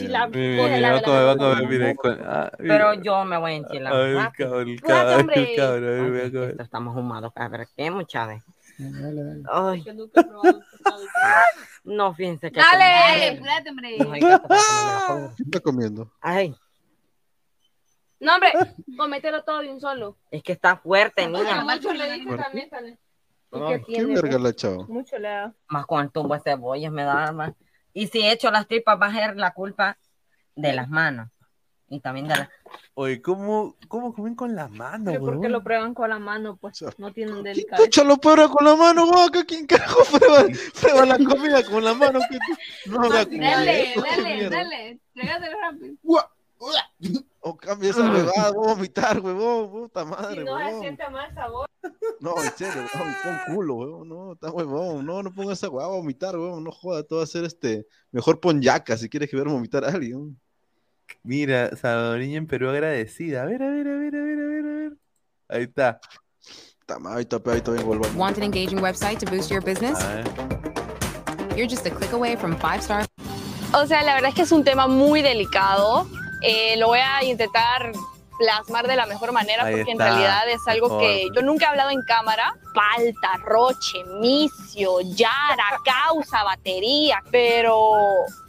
Ah. 2.24 2.50
Pero 2.58 2.94
yo 2.94 3.26
me 3.26 3.38
voy 3.38 3.52
a 3.52 3.56
enchilar. 3.56 3.94
A 3.94 3.98
ver, 3.98 4.08
el 4.08 4.16
rápido. 4.16 4.50
cabrón, 4.50 4.70
el 4.70 4.82
cabrón, 4.82 5.20
hombre. 5.20 5.54
el 6.24 6.32
cabrón, 6.32 6.56
Estamos 6.62 6.96
humados, 6.96 7.34
a 7.36 7.48
ver, 7.50 7.68
¿qué, 7.76 7.92
muchachos? 7.92 8.42
Dale, 8.78 9.24
dale. 9.24 9.44
Ay, 9.52 9.84
Que 9.84 9.94
nunca 9.94 10.22
he 10.22 10.24
probado 10.24 10.62
pescado. 10.72 11.04
no, 11.84 12.14
fíjense 12.14 12.52
que... 12.54 12.60
Dale, 12.62 12.84
Ay, 12.84 13.20
dale, 13.20 13.34
espérate, 13.34 13.70
hombre. 13.70 13.98
¿Qué 15.36 15.44
está 15.44 15.60
comiendo? 15.60 16.10
Ay, 16.22 16.56
No, 18.22 18.36
hombre, 18.36 18.54
comételo 18.96 19.44
todo 19.44 19.60
de 19.60 19.74
un 19.74 19.82
solo. 19.82 20.16
es 20.32 20.42
que 20.42 20.54
está 20.54 20.78
fuerte, 20.78 21.28
niña. 21.28 21.66
mucho 21.66 21.92
le 21.92 22.08
también. 22.38 22.70
Ay, 23.52 23.84
¿Qué 23.86 24.06
verga 24.06 24.40
le 24.40 24.48
ha 24.48 24.52
echado? 24.52 24.88
Mucho 24.88 25.18
le 25.18 25.28
da. 25.28 25.54
Más 25.68 25.86
con 25.86 26.02
el 26.02 26.12
tumbo 26.12 26.34
de 26.34 26.40
cebollas 26.40 26.94
me 26.94 27.04
da 27.04 27.34
más. 27.34 27.52
Y 27.98 28.06
si 28.06 28.24
echo 28.24 28.52
las 28.52 28.68
tripas 28.68 29.02
va 29.02 29.08
a 29.08 29.12
ser 29.12 29.38
la 29.38 29.56
culpa 29.56 29.98
de 30.56 30.72
las 30.72 30.88
manos. 30.88 31.30
Y 31.90 32.00
también 32.00 32.28
de 32.28 32.36
las... 32.36 32.50
Oye, 32.94 33.24
¿cómo, 33.24 33.76
cómo 33.88 34.14
comen 34.14 34.36
con 34.36 34.56
la 34.56 34.68
mano, 34.68 35.06
Pero 35.06 35.26
porque 35.26 35.50
lo 35.50 35.64
prueban 35.64 35.96
con 35.96 36.08
la 36.08 36.20
mano, 36.20 36.58
pues 36.58 36.86
no 37.00 37.12
tienen 37.12 37.42
delicadeza. 37.42 37.84
Échalo 37.84 38.18
prueba 38.18 38.50
con 38.50 38.68
la 38.68 38.76
mano, 38.76 39.10
vaca, 39.10 39.44
¿quién 39.46 39.66
carajo 39.66 40.04
prueba, 40.20 40.46
prueba 40.80 41.06
la 41.08 41.18
comida 41.18 41.64
con 41.64 41.84
la 41.84 41.96
mano? 41.96 42.20
Que 42.30 42.38
no 42.92 43.10
Dale, 43.10 43.96
dale, 43.96 44.50
dale. 44.50 45.00
Trágatelo 45.16 45.58
rápido. 45.60 45.96
O 47.48 47.56
cambia 47.58 47.90
esa 47.92 48.02
huevada, 48.12 48.52
voy 48.52 48.70
a 48.70 48.74
vomitar, 48.74 49.20
huevón, 49.20 49.72
puta 49.72 50.04
madre, 50.06 50.36
Si 50.42 50.44
no 50.44 50.58
se 50.58 50.64
huevón. 50.66 50.82
siente 50.82 51.10
mal 51.10 51.34
sabor. 51.34 51.70
No, 52.20 52.44
en 52.44 52.52
serio, 52.58 52.84
huevón, 52.94 53.16
con 53.24 53.56
culo, 53.56 53.76
huevón, 53.76 54.10
no, 54.10 54.34
está 54.34 54.52
huevón, 54.52 55.06
no, 55.06 55.24
no 55.24 55.34
pongas 55.34 55.58
esa 55.60 55.70
huevada 55.70 55.94
a 55.94 55.96
vomitar, 55.96 56.36
huevón, 56.38 56.64
no 56.64 56.72
joda, 56.72 57.04
todo 57.04 57.20
va 57.20 57.24
a 57.24 57.28
ser 57.28 57.46
este, 57.46 57.88
mejor 58.12 58.40
pon 58.40 58.62
yaca 58.62 58.98
si 58.98 59.08
quieres 59.08 59.30
que 59.30 59.38
ver 59.38 59.48
vomitar 59.48 59.86
a 59.86 59.90
alguien. 59.90 60.40
Mira, 61.24 61.74
salvadoreña 61.76 62.38
en 62.38 62.48
Perú 62.48 62.70
agradecida. 62.70 63.44
A 63.44 63.46
ver, 63.46 63.64
a 63.64 63.70
ver, 63.70 63.88
a 63.88 63.92
ver, 63.98 64.16
a 64.16 64.24
ver, 64.24 64.40
a 64.40 64.46
ver, 64.46 64.66
a 64.66 64.80
ver. 64.90 64.98
Ahí 65.48 65.64
está. 65.64 66.00
Está 66.82 67.00
mal, 67.00 67.14
ahorita, 67.14 67.38
ahorita 67.46 67.72
vengo 67.72 67.94
al 67.94 68.00
baño. 68.00 68.18
Want 68.18 68.38
an 68.38 68.44
engaging 68.44 68.80
website 68.80 69.20
to 69.20 69.32
boost 69.32 69.50
your 69.50 69.64
business? 69.64 69.98
A 70.02 70.16
ver. 70.16 70.26
You're 71.56 71.68
just 71.68 71.86
a 71.86 71.90
click 71.90 72.12
away 72.12 72.36
from 72.36 72.58
five 72.58 72.82
star. 72.82 73.06
O 73.74 73.86
sea, 73.86 74.04
la 74.04 74.16
verdad 74.16 74.30
es 74.30 74.36
que 74.36 74.42
es 74.44 74.52
un 74.52 74.64
tema 74.64 74.88
muy 74.88 75.22
delicado. 75.22 76.08
Eh, 76.42 76.76
lo 76.78 76.88
voy 76.88 77.00
a 77.00 77.24
intentar 77.24 77.92
plasmar 78.38 78.88
de 78.88 78.96
la 78.96 79.06
mejor 79.08 79.32
manera 79.32 79.66
Ahí 79.66 79.76
porque 79.76 79.92
en 79.92 80.00
realidad 80.00 80.48
es 80.48 80.62
algo 80.68 80.88
mejor. 80.88 81.02
que 81.02 81.28
yo 81.36 81.42
nunca 81.42 81.66
he 81.66 81.70
hablado 81.70 81.90
en 81.90 82.02
cámara. 82.04 82.56
Falta, 82.74 83.38
roche, 83.44 84.04
micio, 84.20 85.02
yara, 85.02 85.80
causa, 85.84 86.44
batería. 86.44 87.24
Pero 87.32 87.92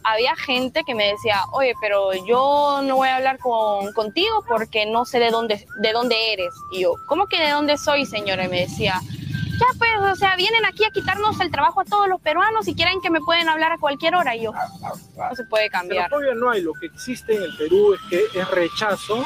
había 0.05 0.37
gente 0.37 0.85
que 0.85 0.95
me 0.95 1.07
decía, 1.13 1.43
oye, 1.53 1.75
pero 1.81 2.13
yo 2.27 2.81
no 2.83 2.97
voy 2.97 3.09
a 3.09 3.17
hablar 3.17 3.39
con, 3.39 3.93
contigo 3.95 4.45
porque 4.47 4.87
no 4.87 5.05
sé 5.05 5.19
de 5.19 5.31
dónde, 5.31 5.67
de 5.81 5.93
dónde 5.93 6.33
eres. 6.33 6.55
Y 6.73 6.81
yo, 6.81 6.93
¿cómo 7.07 7.27
que 7.27 7.41
de 7.41 7.51
dónde 7.51 7.79
soy, 7.79 8.05
señora? 8.05 8.45
Y 8.45 8.49
me 8.49 8.61
decía, 8.61 9.01
ya 9.59 9.67
pues, 9.77 9.91
o 10.13 10.17
sea, 10.17 10.37
vienen 10.37 10.65
aquí 10.65 10.85
a 10.85 10.91
quitarnos 10.91 11.41
el 11.41 11.51
trabajo 11.51 11.81
a 11.81 11.85
todos 11.85 12.09
los 12.09 12.21
peruanos 12.21 12.69
y 12.69 12.75
quieren 12.75 13.01
que 13.01 13.11
me 13.11 13.21
pueden 13.21 13.49
hablar 13.49 13.73
a 13.73 13.79
cualquier 13.79 14.15
hora. 14.15 14.37
Y 14.37 14.45
yo, 14.45 14.53
no 14.53 15.35
se 15.35 15.45
puede 15.45 15.69
cambiar. 15.69 16.09
Xenofobia 16.09 16.35
no 16.35 16.51
hay, 16.51 16.63
lo 16.63 16.73
que 16.75 16.87
existe 16.87 17.35
en 17.35 17.43
el 17.43 17.57
Perú 17.57 17.95
es 17.95 18.01
que 18.09 18.39
es 18.39 18.51
rechazo 18.51 19.25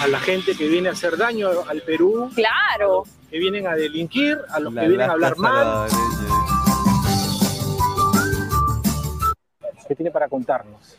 a 0.00 0.08
la 0.08 0.18
gente 0.20 0.56
que 0.56 0.68
viene 0.68 0.88
a 0.88 0.92
hacer 0.92 1.16
daño 1.16 1.48
al 1.68 1.82
Perú. 1.82 2.30
Claro. 2.34 3.04
Que 3.30 3.38
vienen 3.38 3.66
a 3.66 3.74
delinquir, 3.74 4.38
a 4.50 4.60
los 4.60 4.72
La 4.72 4.82
que 4.82 4.88
vienen 4.88 5.10
a 5.10 5.12
hablar 5.12 5.36
mal. 5.36 5.88
¿Qué 9.86 9.94
tiene 9.94 10.10
para 10.10 10.28
contarnos? 10.28 10.96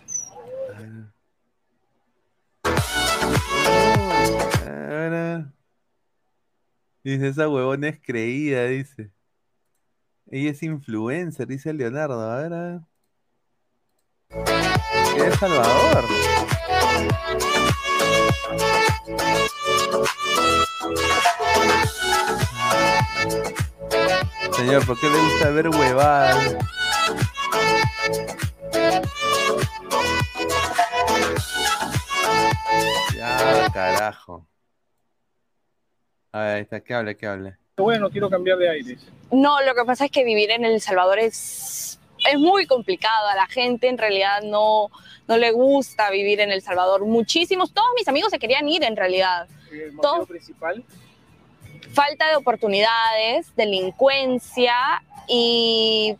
Dice, 7.05 7.27
esa 7.27 7.47
huevona 7.47 7.89
es 7.89 7.99
creída, 8.01 8.65
dice. 8.65 9.11
Ella 10.25 10.49
es 10.49 10.63
influencer, 10.63 11.45
dice 11.45 11.71
Leonardo. 11.71 12.19
A 12.19 12.37
ver, 12.41 12.53
a 12.53 12.61
ver. 12.63 12.81
¿Qué 15.15 15.27
es 15.27 15.35
Salvador? 15.35 16.03
Señor, 24.53 24.85
¿por 24.87 24.99
qué 24.99 25.07
le 25.07 25.19
gusta 25.19 25.49
ver 25.51 25.69
huevadas? 25.69 26.57
Ya, 33.15 33.69
carajo. 33.71 34.47
A 36.35 36.39
ver, 36.39 36.55
ahí 36.57 36.61
está, 36.63 36.81
que 36.81 36.93
hable, 36.93 37.15
que 37.15 37.25
hable. 37.27 37.55
bueno, 37.77 38.09
quiero 38.09 38.29
cambiar 38.29 38.57
de 38.57 38.69
aires. 38.69 38.99
No, 39.31 39.61
lo 39.61 39.73
que 39.73 39.85
pasa 39.85 40.03
es 40.03 40.11
que 40.11 40.25
vivir 40.25 40.51
en 40.51 40.65
El 40.65 40.81
Salvador 40.81 41.17
es, 41.17 41.97
es 42.29 42.37
muy 42.37 42.67
complicado. 42.67 43.29
A 43.29 43.35
la 43.35 43.47
gente 43.47 43.87
en 43.87 43.97
realidad 43.97 44.41
no, 44.43 44.89
no 45.29 45.37
le 45.37 45.51
gusta 45.51 46.09
vivir 46.09 46.41
en 46.41 46.51
El 46.51 46.61
Salvador. 46.61 47.05
Muchísimos, 47.05 47.73
todos 47.73 47.87
mis 47.95 48.05
amigos 48.09 48.31
se 48.31 48.39
querían 48.39 48.67
ir 48.67 48.83
en 48.83 48.97
realidad. 48.97 49.47
El 49.71 49.93
motivo 49.93 50.01
Todo- 50.01 50.25
principal, 50.27 50.83
Falta 51.93 52.27
de 52.27 52.35
oportunidades, 52.35 53.55
delincuencia 53.55 54.75
y 55.29 56.17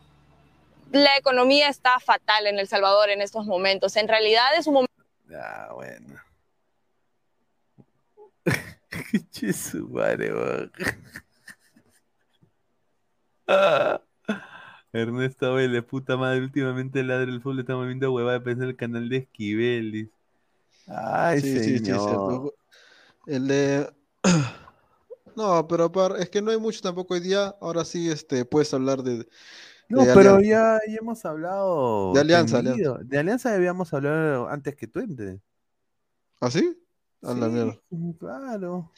la 0.94 1.18
economía 1.18 1.68
está 1.68 2.00
fatal 2.00 2.48
en 2.48 2.58
El 2.58 2.70
Salvador 2.70 3.10
en 3.10 3.22
estos 3.22 3.46
momentos. 3.46 3.98
En 3.98 4.08
realidad 4.08 4.56
es 4.58 4.68
un 4.68 4.76
momento... 4.76 4.94
Ah, 5.38 5.72
bueno. 5.74 6.16
Su 9.54 9.88
madre. 9.90 10.32
Ah. 13.48 14.02
Ernesto 14.94 15.54
Vélez, 15.56 15.84
puta 15.84 16.16
madre, 16.18 16.42
últimamente 16.42 17.02
el 17.02 17.08
ladre 17.10 17.26
del 17.32 17.42
fútbol 17.42 17.60
estamos 17.60 17.86
viendo 17.86 18.12
huevada 18.14 18.40
de 18.40 18.46
pensar 18.46 18.68
el 18.68 18.76
canal 18.78 19.10
de 19.10 19.18
Esquivel. 19.18 19.92
dice. 19.92 20.12
Ay, 20.88 21.42
Sí, 21.42 21.52
sí, 21.60 21.60
sí, 21.64 21.78
señor. 21.80 22.00
cierto. 22.00 22.54
El 23.28 23.48
de... 23.48 23.94
No, 25.36 25.68
pero 25.68 25.92
apar- 25.92 26.16
es 26.20 26.30
que 26.30 26.42
no 26.42 26.50
hay 26.50 26.58
mucho 26.58 26.80
tampoco 26.82 27.14
hoy 27.14 27.20
día. 27.20 27.54
Ahora 27.60 27.84
sí, 27.84 28.10
este, 28.10 28.46
puedes 28.46 28.74
hablar 28.74 29.04
de, 29.04 29.28
No, 29.90 30.06
de 30.06 30.14
pero 30.14 30.36
Alianza. 30.36 30.80
ya, 30.88 30.94
ya 30.94 30.98
hemos 31.02 31.26
hablado. 31.26 32.14
De 32.14 32.22
Alianza, 32.22 32.64
tendido. 32.64 33.00
De 33.04 33.20
Alianza 33.20 33.54
habíamos 33.54 33.94
hablado 33.94 34.48
antes 34.48 34.76
que 34.78 34.88
tú 34.88 35.00
entres. 35.02 35.42
¿Ah, 36.40 36.50
sí? 36.50 36.78
A 37.22 37.34
la 37.34 37.50
Sí, 37.50 37.50
mierda. 37.50 37.82
claro. 38.20 38.92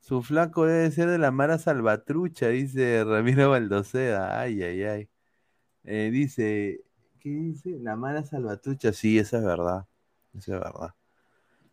Su 0.00 0.22
flaco 0.22 0.66
debe 0.66 0.90
ser 0.92 1.08
de 1.10 1.18
la 1.18 1.30
Mara 1.32 1.58
Salvatrucha, 1.58 2.48
dice 2.48 3.04
Ramiro 3.04 3.50
Baldoceda. 3.50 4.40
Ay, 4.40 4.62
ay, 4.62 4.82
ay. 4.84 5.10
Eh, 5.84 6.10
dice, 6.12 6.82
¿qué 7.20 7.30
dice? 7.30 7.78
La 7.80 7.96
Mara 7.96 8.24
Salvatrucha, 8.24 8.92
sí, 8.92 9.18
esa 9.18 9.38
es 9.38 9.44
verdad. 9.44 9.86
Esa 10.34 10.54
es 10.56 10.60
verdad. 10.60 10.94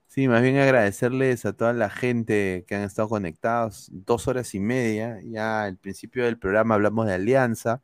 Sí, 0.07 0.27
más 0.27 0.41
bien 0.43 0.57
agradecerles 0.57 1.45
a 1.45 1.53
toda 1.53 1.73
la 1.73 1.89
gente 1.89 2.65
que 2.67 2.75
han 2.75 2.83
estado 2.83 3.09
conectados. 3.09 3.89
Dos 3.93 4.27
horas 4.27 4.53
y 4.55 4.59
media. 4.59 5.19
Ya 5.23 5.63
al 5.65 5.77
principio 5.77 6.25
del 6.25 6.37
programa 6.39 6.75
hablamos 6.75 7.07
de 7.07 7.13
Alianza. 7.15 7.81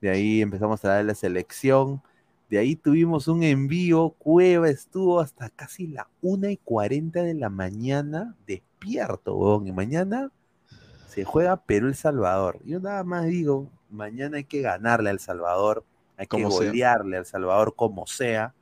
De 0.00 0.10
ahí 0.10 0.42
empezamos 0.42 0.84
a 0.84 0.88
hablar 0.88 1.04
de 1.04 1.08
la 1.08 1.14
selección. 1.14 2.02
De 2.54 2.60
ahí 2.60 2.76
tuvimos 2.76 3.26
un 3.26 3.42
envío. 3.42 4.10
Cueva 4.10 4.68
estuvo 4.68 5.18
hasta 5.18 5.50
casi 5.50 5.88
la 5.88 6.06
1 6.22 6.50
y 6.50 6.56
40 6.58 7.24
de 7.24 7.34
la 7.34 7.50
mañana 7.50 8.36
despierto, 8.46 9.34
weón. 9.34 9.66
Y 9.66 9.72
mañana 9.72 10.30
se 11.08 11.24
juega 11.24 11.56
Perú-El 11.56 11.96
Salvador. 11.96 12.60
Yo 12.64 12.78
nada 12.78 13.02
más 13.02 13.26
digo, 13.26 13.72
mañana 13.90 14.36
hay 14.36 14.44
que 14.44 14.60
ganarle 14.60 15.10
al 15.10 15.18
Salvador. 15.18 15.84
Hay 16.16 16.28
que 16.28 16.36
sea. 16.36 16.46
golearle 16.46 17.16
al 17.16 17.26
Salvador 17.26 17.74
como 17.74 18.06
sea. 18.06 18.54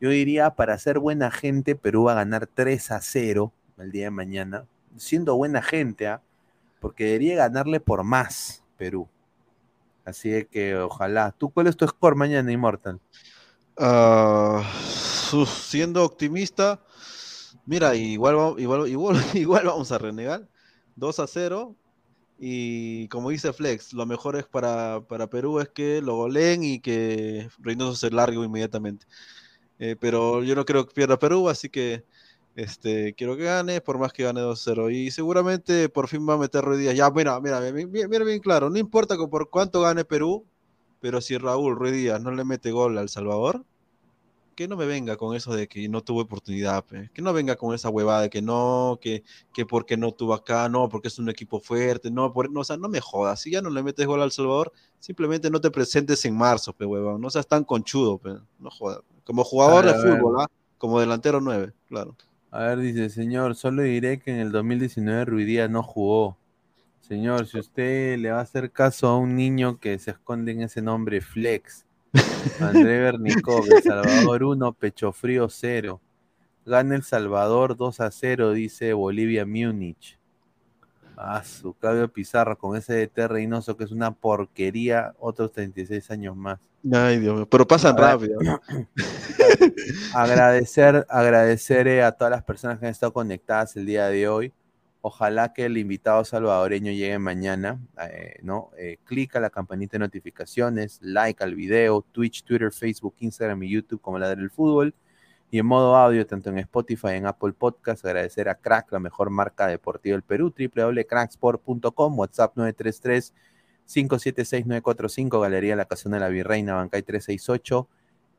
Yo 0.00 0.10
diría, 0.10 0.50
para 0.56 0.76
ser 0.76 0.98
buena 0.98 1.30
gente, 1.30 1.76
Perú 1.76 2.02
va 2.06 2.12
a 2.14 2.16
ganar 2.16 2.48
3 2.48 2.90
a 2.90 3.00
0 3.00 3.52
el 3.78 3.92
día 3.92 4.06
de 4.06 4.10
mañana. 4.10 4.64
Siendo 4.96 5.36
buena 5.36 5.62
gente, 5.62 6.08
¿ah? 6.08 6.22
porque 6.80 7.04
debería 7.04 7.36
ganarle 7.36 7.78
por 7.78 8.02
más 8.02 8.64
Perú. 8.76 9.08
Así 10.08 10.30
de 10.30 10.46
que 10.46 10.74
ojalá. 10.74 11.32
¿Tú 11.32 11.50
cuál 11.50 11.66
es 11.66 11.76
tu 11.76 11.86
score 11.86 12.16
mañana, 12.16 12.50
Immortal? 12.50 12.98
Uf, 13.76 15.66
siendo 15.68 16.02
optimista, 16.02 16.82
mira, 17.66 17.94
igual, 17.94 18.54
igual, 18.58 18.88
igual, 18.88 19.16
igual 19.34 19.66
vamos 19.66 19.92
a 19.92 19.98
renegar. 19.98 20.48
2 20.96 21.20
a 21.20 21.26
0. 21.26 21.76
Y 22.38 23.08
como 23.08 23.30
dice 23.30 23.52
Flex, 23.52 23.92
lo 23.92 24.06
mejor 24.06 24.36
es 24.36 24.46
para, 24.46 25.02
para 25.06 25.28
Perú 25.28 25.60
es 25.60 25.68
que 25.68 26.00
lo 26.00 26.16
goleen 26.16 26.64
y 26.64 26.80
que 26.80 27.50
Reynoso 27.58 27.94
se 27.96 28.10
largue 28.10 28.42
inmediatamente. 28.42 29.06
Eh, 29.78 29.96
pero 30.00 30.42
yo 30.42 30.54
no 30.54 30.64
creo 30.64 30.86
que 30.86 30.94
pierda 30.94 31.18
Perú, 31.18 31.48
así 31.48 31.68
que 31.68 32.04
este, 32.58 33.14
quiero 33.14 33.36
que 33.36 33.44
gane, 33.44 33.80
por 33.80 33.98
más 33.98 34.12
que 34.12 34.24
gane 34.24 34.40
2-0. 34.40 34.92
Y 34.92 35.12
seguramente 35.12 35.88
por 35.88 36.08
fin 36.08 36.28
va 36.28 36.34
a 36.34 36.38
meter 36.38 36.64
Ruiz 36.64 36.80
Díaz. 36.80 36.96
Ya, 36.96 37.08
mira, 37.08 37.38
mira, 37.40 37.60
mira, 37.60 38.08
mira, 38.08 38.24
bien 38.24 38.40
claro, 38.40 38.68
no 38.68 38.78
importa 38.78 39.16
por 39.16 39.48
cuánto 39.48 39.80
gane 39.82 40.04
Perú, 40.04 40.44
pero 40.98 41.20
si 41.20 41.38
Raúl 41.38 41.76
Ruiz 41.76 41.92
Díaz 41.92 42.20
no 42.20 42.32
le 42.32 42.44
mete 42.44 42.72
gol 42.72 42.98
al 42.98 43.08
Salvador, 43.08 43.64
que 44.56 44.66
no 44.66 44.76
me 44.76 44.86
venga 44.86 45.16
con 45.16 45.36
eso 45.36 45.54
de 45.54 45.68
que 45.68 45.88
no 45.88 46.02
tuvo 46.02 46.22
oportunidad, 46.22 46.84
pe. 46.84 47.10
que 47.14 47.22
no 47.22 47.32
venga 47.32 47.54
con 47.54 47.76
esa 47.76 47.90
huevada 47.90 48.22
de 48.22 48.30
que 48.30 48.42
no, 48.42 48.98
que, 49.00 49.22
que 49.54 49.64
porque 49.64 49.96
no 49.96 50.10
tuvo 50.10 50.34
acá, 50.34 50.68
no, 50.68 50.88
porque 50.88 51.06
es 51.06 51.20
un 51.20 51.28
equipo 51.28 51.60
fuerte, 51.60 52.10
no, 52.10 52.32
por, 52.32 52.50
no, 52.50 52.60
o 52.60 52.64
sea, 52.64 52.76
no 52.76 52.88
me 52.88 53.00
jodas, 53.00 53.40
si 53.40 53.52
ya 53.52 53.62
no 53.62 53.70
le 53.70 53.84
metes 53.84 54.04
gol 54.04 54.20
al 54.20 54.32
Salvador, 54.32 54.72
simplemente 54.98 55.48
no 55.48 55.60
te 55.60 55.70
presentes 55.70 56.24
en 56.24 56.36
marzo, 56.36 56.72
pe, 56.72 56.84
huevón, 56.84 57.20
no 57.20 57.30
seas 57.30 57.46
tan 57.46 57.62
conchudo, 57.62 58.18
pe, 58.18 58.30
no 58.58 58.70
jodas, 58.72 58.98
como 59.22 59.44
jugador 59.44 59.86
de 59.86 59.94
fútbol, 59.94 60.40
¿ah? 60.40 60.48
como 60.76 60.98
delantero 60.98 61.40
9, 61.40 61.72
claro. 61.86 62.16
A 62.50 62.60
ver, 62.60 62.78
dice, 62.78 63.10
señor, 63.10 63.54
solo 63.56 63.82
diré 63.82 64.18
que 64.18 64.30
en 64.30 64.38
el 64.38 64.52
2019 64.52 65.26
Ruidía 65.26 65.68
no 65.68 65.82
jugó. 65.82 66.38
Señor, 67.00 67.46
si 67.46 67.58
usted 67.58 68.18
le 68.18 68.30
va 68.30 68.38
a 68.38 68.42
hacer 68.42 68.70
caso 68.70 69.06
a 69.08 69.18
un 69.18 69.36
niño 69.36 69.78
que 69.78 69.98
se 69.98 70.12
esconde 70.12 70.52
en 70.52 70.62
ese 70.62 70.80
nombre, 70.80 71.20
Flex, 71.20 71.84
André 72.60 73.00
Bernicov, 73.02 73.64
El 73.70 73.82
Salvador 73.82 74.44
1, 74.44 74.72
Pecho 74.72 75.12
Frío 75.12 75.48
0. 75.50 76.00
Gana 76.64 76.96
El 76.96 77.02
Salvador 77.02 77.76
2 77.76 78.00
a 78.00 78.10
0, 78.10 78.52
dice 78.52 78.94
Bolivia 78.94 79.44
Múnich. 79.44 80.18
Ah, 81.16 81.42
su 81.44 81.74
Claudio 81.74 82.08
Pizarro 82.08 82.56
con 82.56 82.76
ese 82.76 82.94
DT 82.94 83.28
Reynoso 83.28 83.76
que 83.76 83.84
es 83.84 83.90
una 83.90 84.12
porquería, 84.12 85.14
otros 85.18 85.52
36 85.52 86.10
años 86.10 86.36
más. 86.36 86.60
Ay, 86.92 87.18
Dios 87.18 87.34
mío, 87.34 87.48
pero 87.48 87.66
pasan 87.66 87.96
rápido. 87.96 88.38
agradecer, 90.14 91.06
agradecer 91.08 91.88
eh, 91.88 92.02
a 92.02 92.12
todas 92.12 92.30
las 92.30 92.44
personas 92.44 92.78
que 92.78 92.86
han 92.86 92.92
estado 92.92 93.12
conectadas 93.12 93.76
el 93.76 93.86
día 93.86 94.06
de 94.06 94.28
hoy. 94.28 94.52
Ojalá 95.00 95.52
que 95.52 95.64
el 95.64 95.76
invitado 95.76 96.24
salvadoreño 96.24 96.92
llegue 96.92 97.18
mañana, 97.18 97.80
eh, 98.10 98.38
¿no? 98.42 98.70
Eh, 98.78 98.98
clica 99.04 99.40
la 99.40 99.50
campanita 99.50 99.92
de 99.92 100.00
notificaciones, 100.00 100.98
like 101.02 101.42
al 101.42 101.54
video, 101.54 102.04
Twitch, 102.12 102.44
Twitter, 102.44 102.72
Facebook, 102.72 103.14
Instagram 103.18 103.62
y 103.62 103.70
YouTube 103.70 104.00
como 104.00 104.18
la 104.18 104.34
del 104.34 104.50
fútbol. 104.50 104.94
Y 105.50 105.58
en 105.58 105.66
modo 105.66 105.96
audio, 105.96 106.26
tanto 106.26 106.50
en 106.50 106.58
Spotify, 106.58 107.12
en 107.12 107.26
Apple 107.26 107.52
Podcast, 107.52 108.04
agradecer 108.04 108.48
a 108.48 108.54
Crack, 108.56 108.92
la 108.92 108.98
mejor 108.98 109.30
marca 109.30 109.66
deportiva 109.66 110.14
del 110.14 110.22
Perú, 110.22 110.52
www.cracksport.com, 110.56 112.18
WhatsApp 112.18 112.56
933 112.56 113.32
576-945, 113.88 115.40
Galería 115.40 115.76
La 115.76 115.86
Casona 115.86 116.16
de 116.16 116.20
la 116.20 116.28
Virreina, 116.28 116.74
Bancay 116.74 117.02
368, 117.02 117.88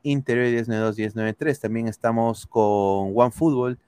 Interior 0.04 0.46
1092-1093. 0.64 1.60
También 1.60 1.88
estamos 1.88 2.46
con 2.46 3.12
OneFootball. 3.14 3.78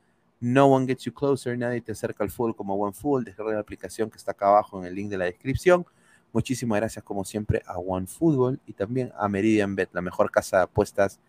No 0.40 0.66
one 0.66 0.86
gets 0.86 1.04
you 1.04 1.14
closer, 1.14 1.56
nadie 1.56 1.80
te 1.80 1.92
acerca 1.92 2.24
al 2.24 2.30
fútbol 2.30 2.56
como 2.56 2.74
OneFootball. 2.74 3.24
Descarga 3.24 3.52
la 3.52 3.60
aplicación 3.60 4.10
que 4.10 4.16
está 4.16 4.32
acá 4.32 4.48
abajo 4.48 4.80
en 4.80 4.86
el 4.86 4.94
link 4.94 5.08
de 5.08 5.18
la 5.18 5.26
descripción. 5.26 5.86
Muchísimas 6.32 6.80
gracias, 6.80 7.04
como 7.04 7.24
siempre, 7.24 7.62
a 7.66 7.78
OneFootball 7.78 8.60
y 8.66 8.72
también 8.72 9.12
a 9.16 9.28
Meridian 9.28 9.76
Bet, 9.76 9.90
la 9.92 10.00
mejor 10.00 10.30
casa 10.30 10.58
de 10.58 10.62
apuestas 10.64 11.20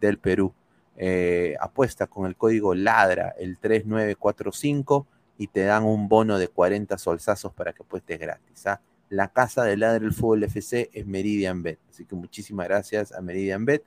del 0.00 0.18
Perú. 0.18 0.54
Eh, 0.96 1.56
apuesta 1.60 2.06
con 2.06 2.26
el 2.26 2.36
código 2.36 2.74
LADRA, 2.74 3.34
el 3.38 3.58
3945, 3.58 5.06
y 5.38 5.48
te 5.48 5.64
dan 5.64 5.84
un 5.84 6.08
bono 6.08 6.38
de 6.38 6.48
40 6.48 6.96
solsazos 6.96 7.52
para 7.52 7.72
que 7.72 7.82
apuestes 7.82 8.18
gratis. 8.18 8.66
¿ah? 8.66 8.80
La 9.12 9.28
casa 9.28 9.62
de 9.64 9.76
Ladra 9.76 10.06
el 10.06 10.14
Fútbol 10.14 10.44
FC 10.44 10.88
es 10.90 11.06
Meridian 11.06 11.62
Bet. 11.62 11.78
Así 11.90 12.06
que 12.06 12.14
muchísimas 12.14 12.66
gracias 12.66 13.12
a 13.12 13.20
Meridian 13.20 13.66
Bet. 13.66 13.84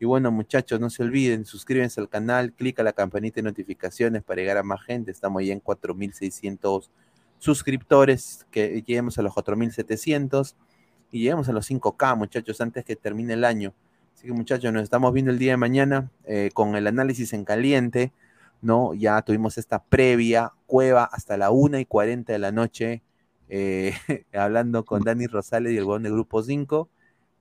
Y 0.00 0.06
bueno, 0.06 0.32
muchachos, 0.32 0.80
no 0.80 0.88
se 0.88 1.02
olviden, 1.02 1.44
suscríbanse 1.44 2.00
al 2.00 2.08
canal, 2.08 2.54
clica 2.54 2.82
la 2.82 2.94
campanita 2.94 3.34
de 3.34 3.42
notificaciones 3.42 4.22
para 4.22 4.40
llegar 4.40 4.56
a 4.56 4.62
más 4.62 4.82
gente. 4.82 5.10
Estamos 5.10 5.44
ya 5.44 5.52
en 5.52 5.62
4.600 5.62 6.88
suscriptores, 7.38 8.46
que 8.50 8.82
lleguemos 8.86 9.18
a 9.18 9.22
los 9.22 9.34
4.700 9.34 10.54
y 11.10 11.18
lleguemos 11.18 11.50
a 11.50 11.52
los 11.52 11.70
5K, 11.70 12.16
muchachos, 12.16 12.62
antes 12.62 12.82
que 12.86 12.96
termine 12.96 13.34
el 13.34 13.44
año. 13.44 13.74
Así 14.16 14.26
que 14.26 14.32
muchachos, 14.32 14.72
nos 14.72 14.84
estamos 14.84 15.12
viendo 15.12 15.32
el 15.32 15.38
día 15.38 15.52
de 15.52 15.58
mañana 15.58 16.10
eh, 16.24 16.48
con 16.54 16.76
el 16.76 16.86
análisis 16.86 17.34
en 17.34 17.44
caliente, 17.44 18.10
¿no? 18.62 18.94
Ya 18.94 19.20
tuvimos 19.20 19.58
esta 19.58 19.84
previa, 19.84 20.54
cueva, 20.66 21.04
hasta 21.04 21.36
la 21.36 21.50
1 21.50 21.78
y 21.78 21.84
40 21.84 22.32
de 22.32 22.38
la 22.38 22.52
noche, 22.52 23.02
eh, 23.54 23.92
hablando 24.32 24.82
con 24.86 25.02
Dani 25.02 25.26
Rosales 25.26 25.72
y 25.72 25.76
el 25.76 25.84
huevón 25.84 26.04
de 26.04 26.10
Grupo 26.10 26.42
5. 26.42 26.88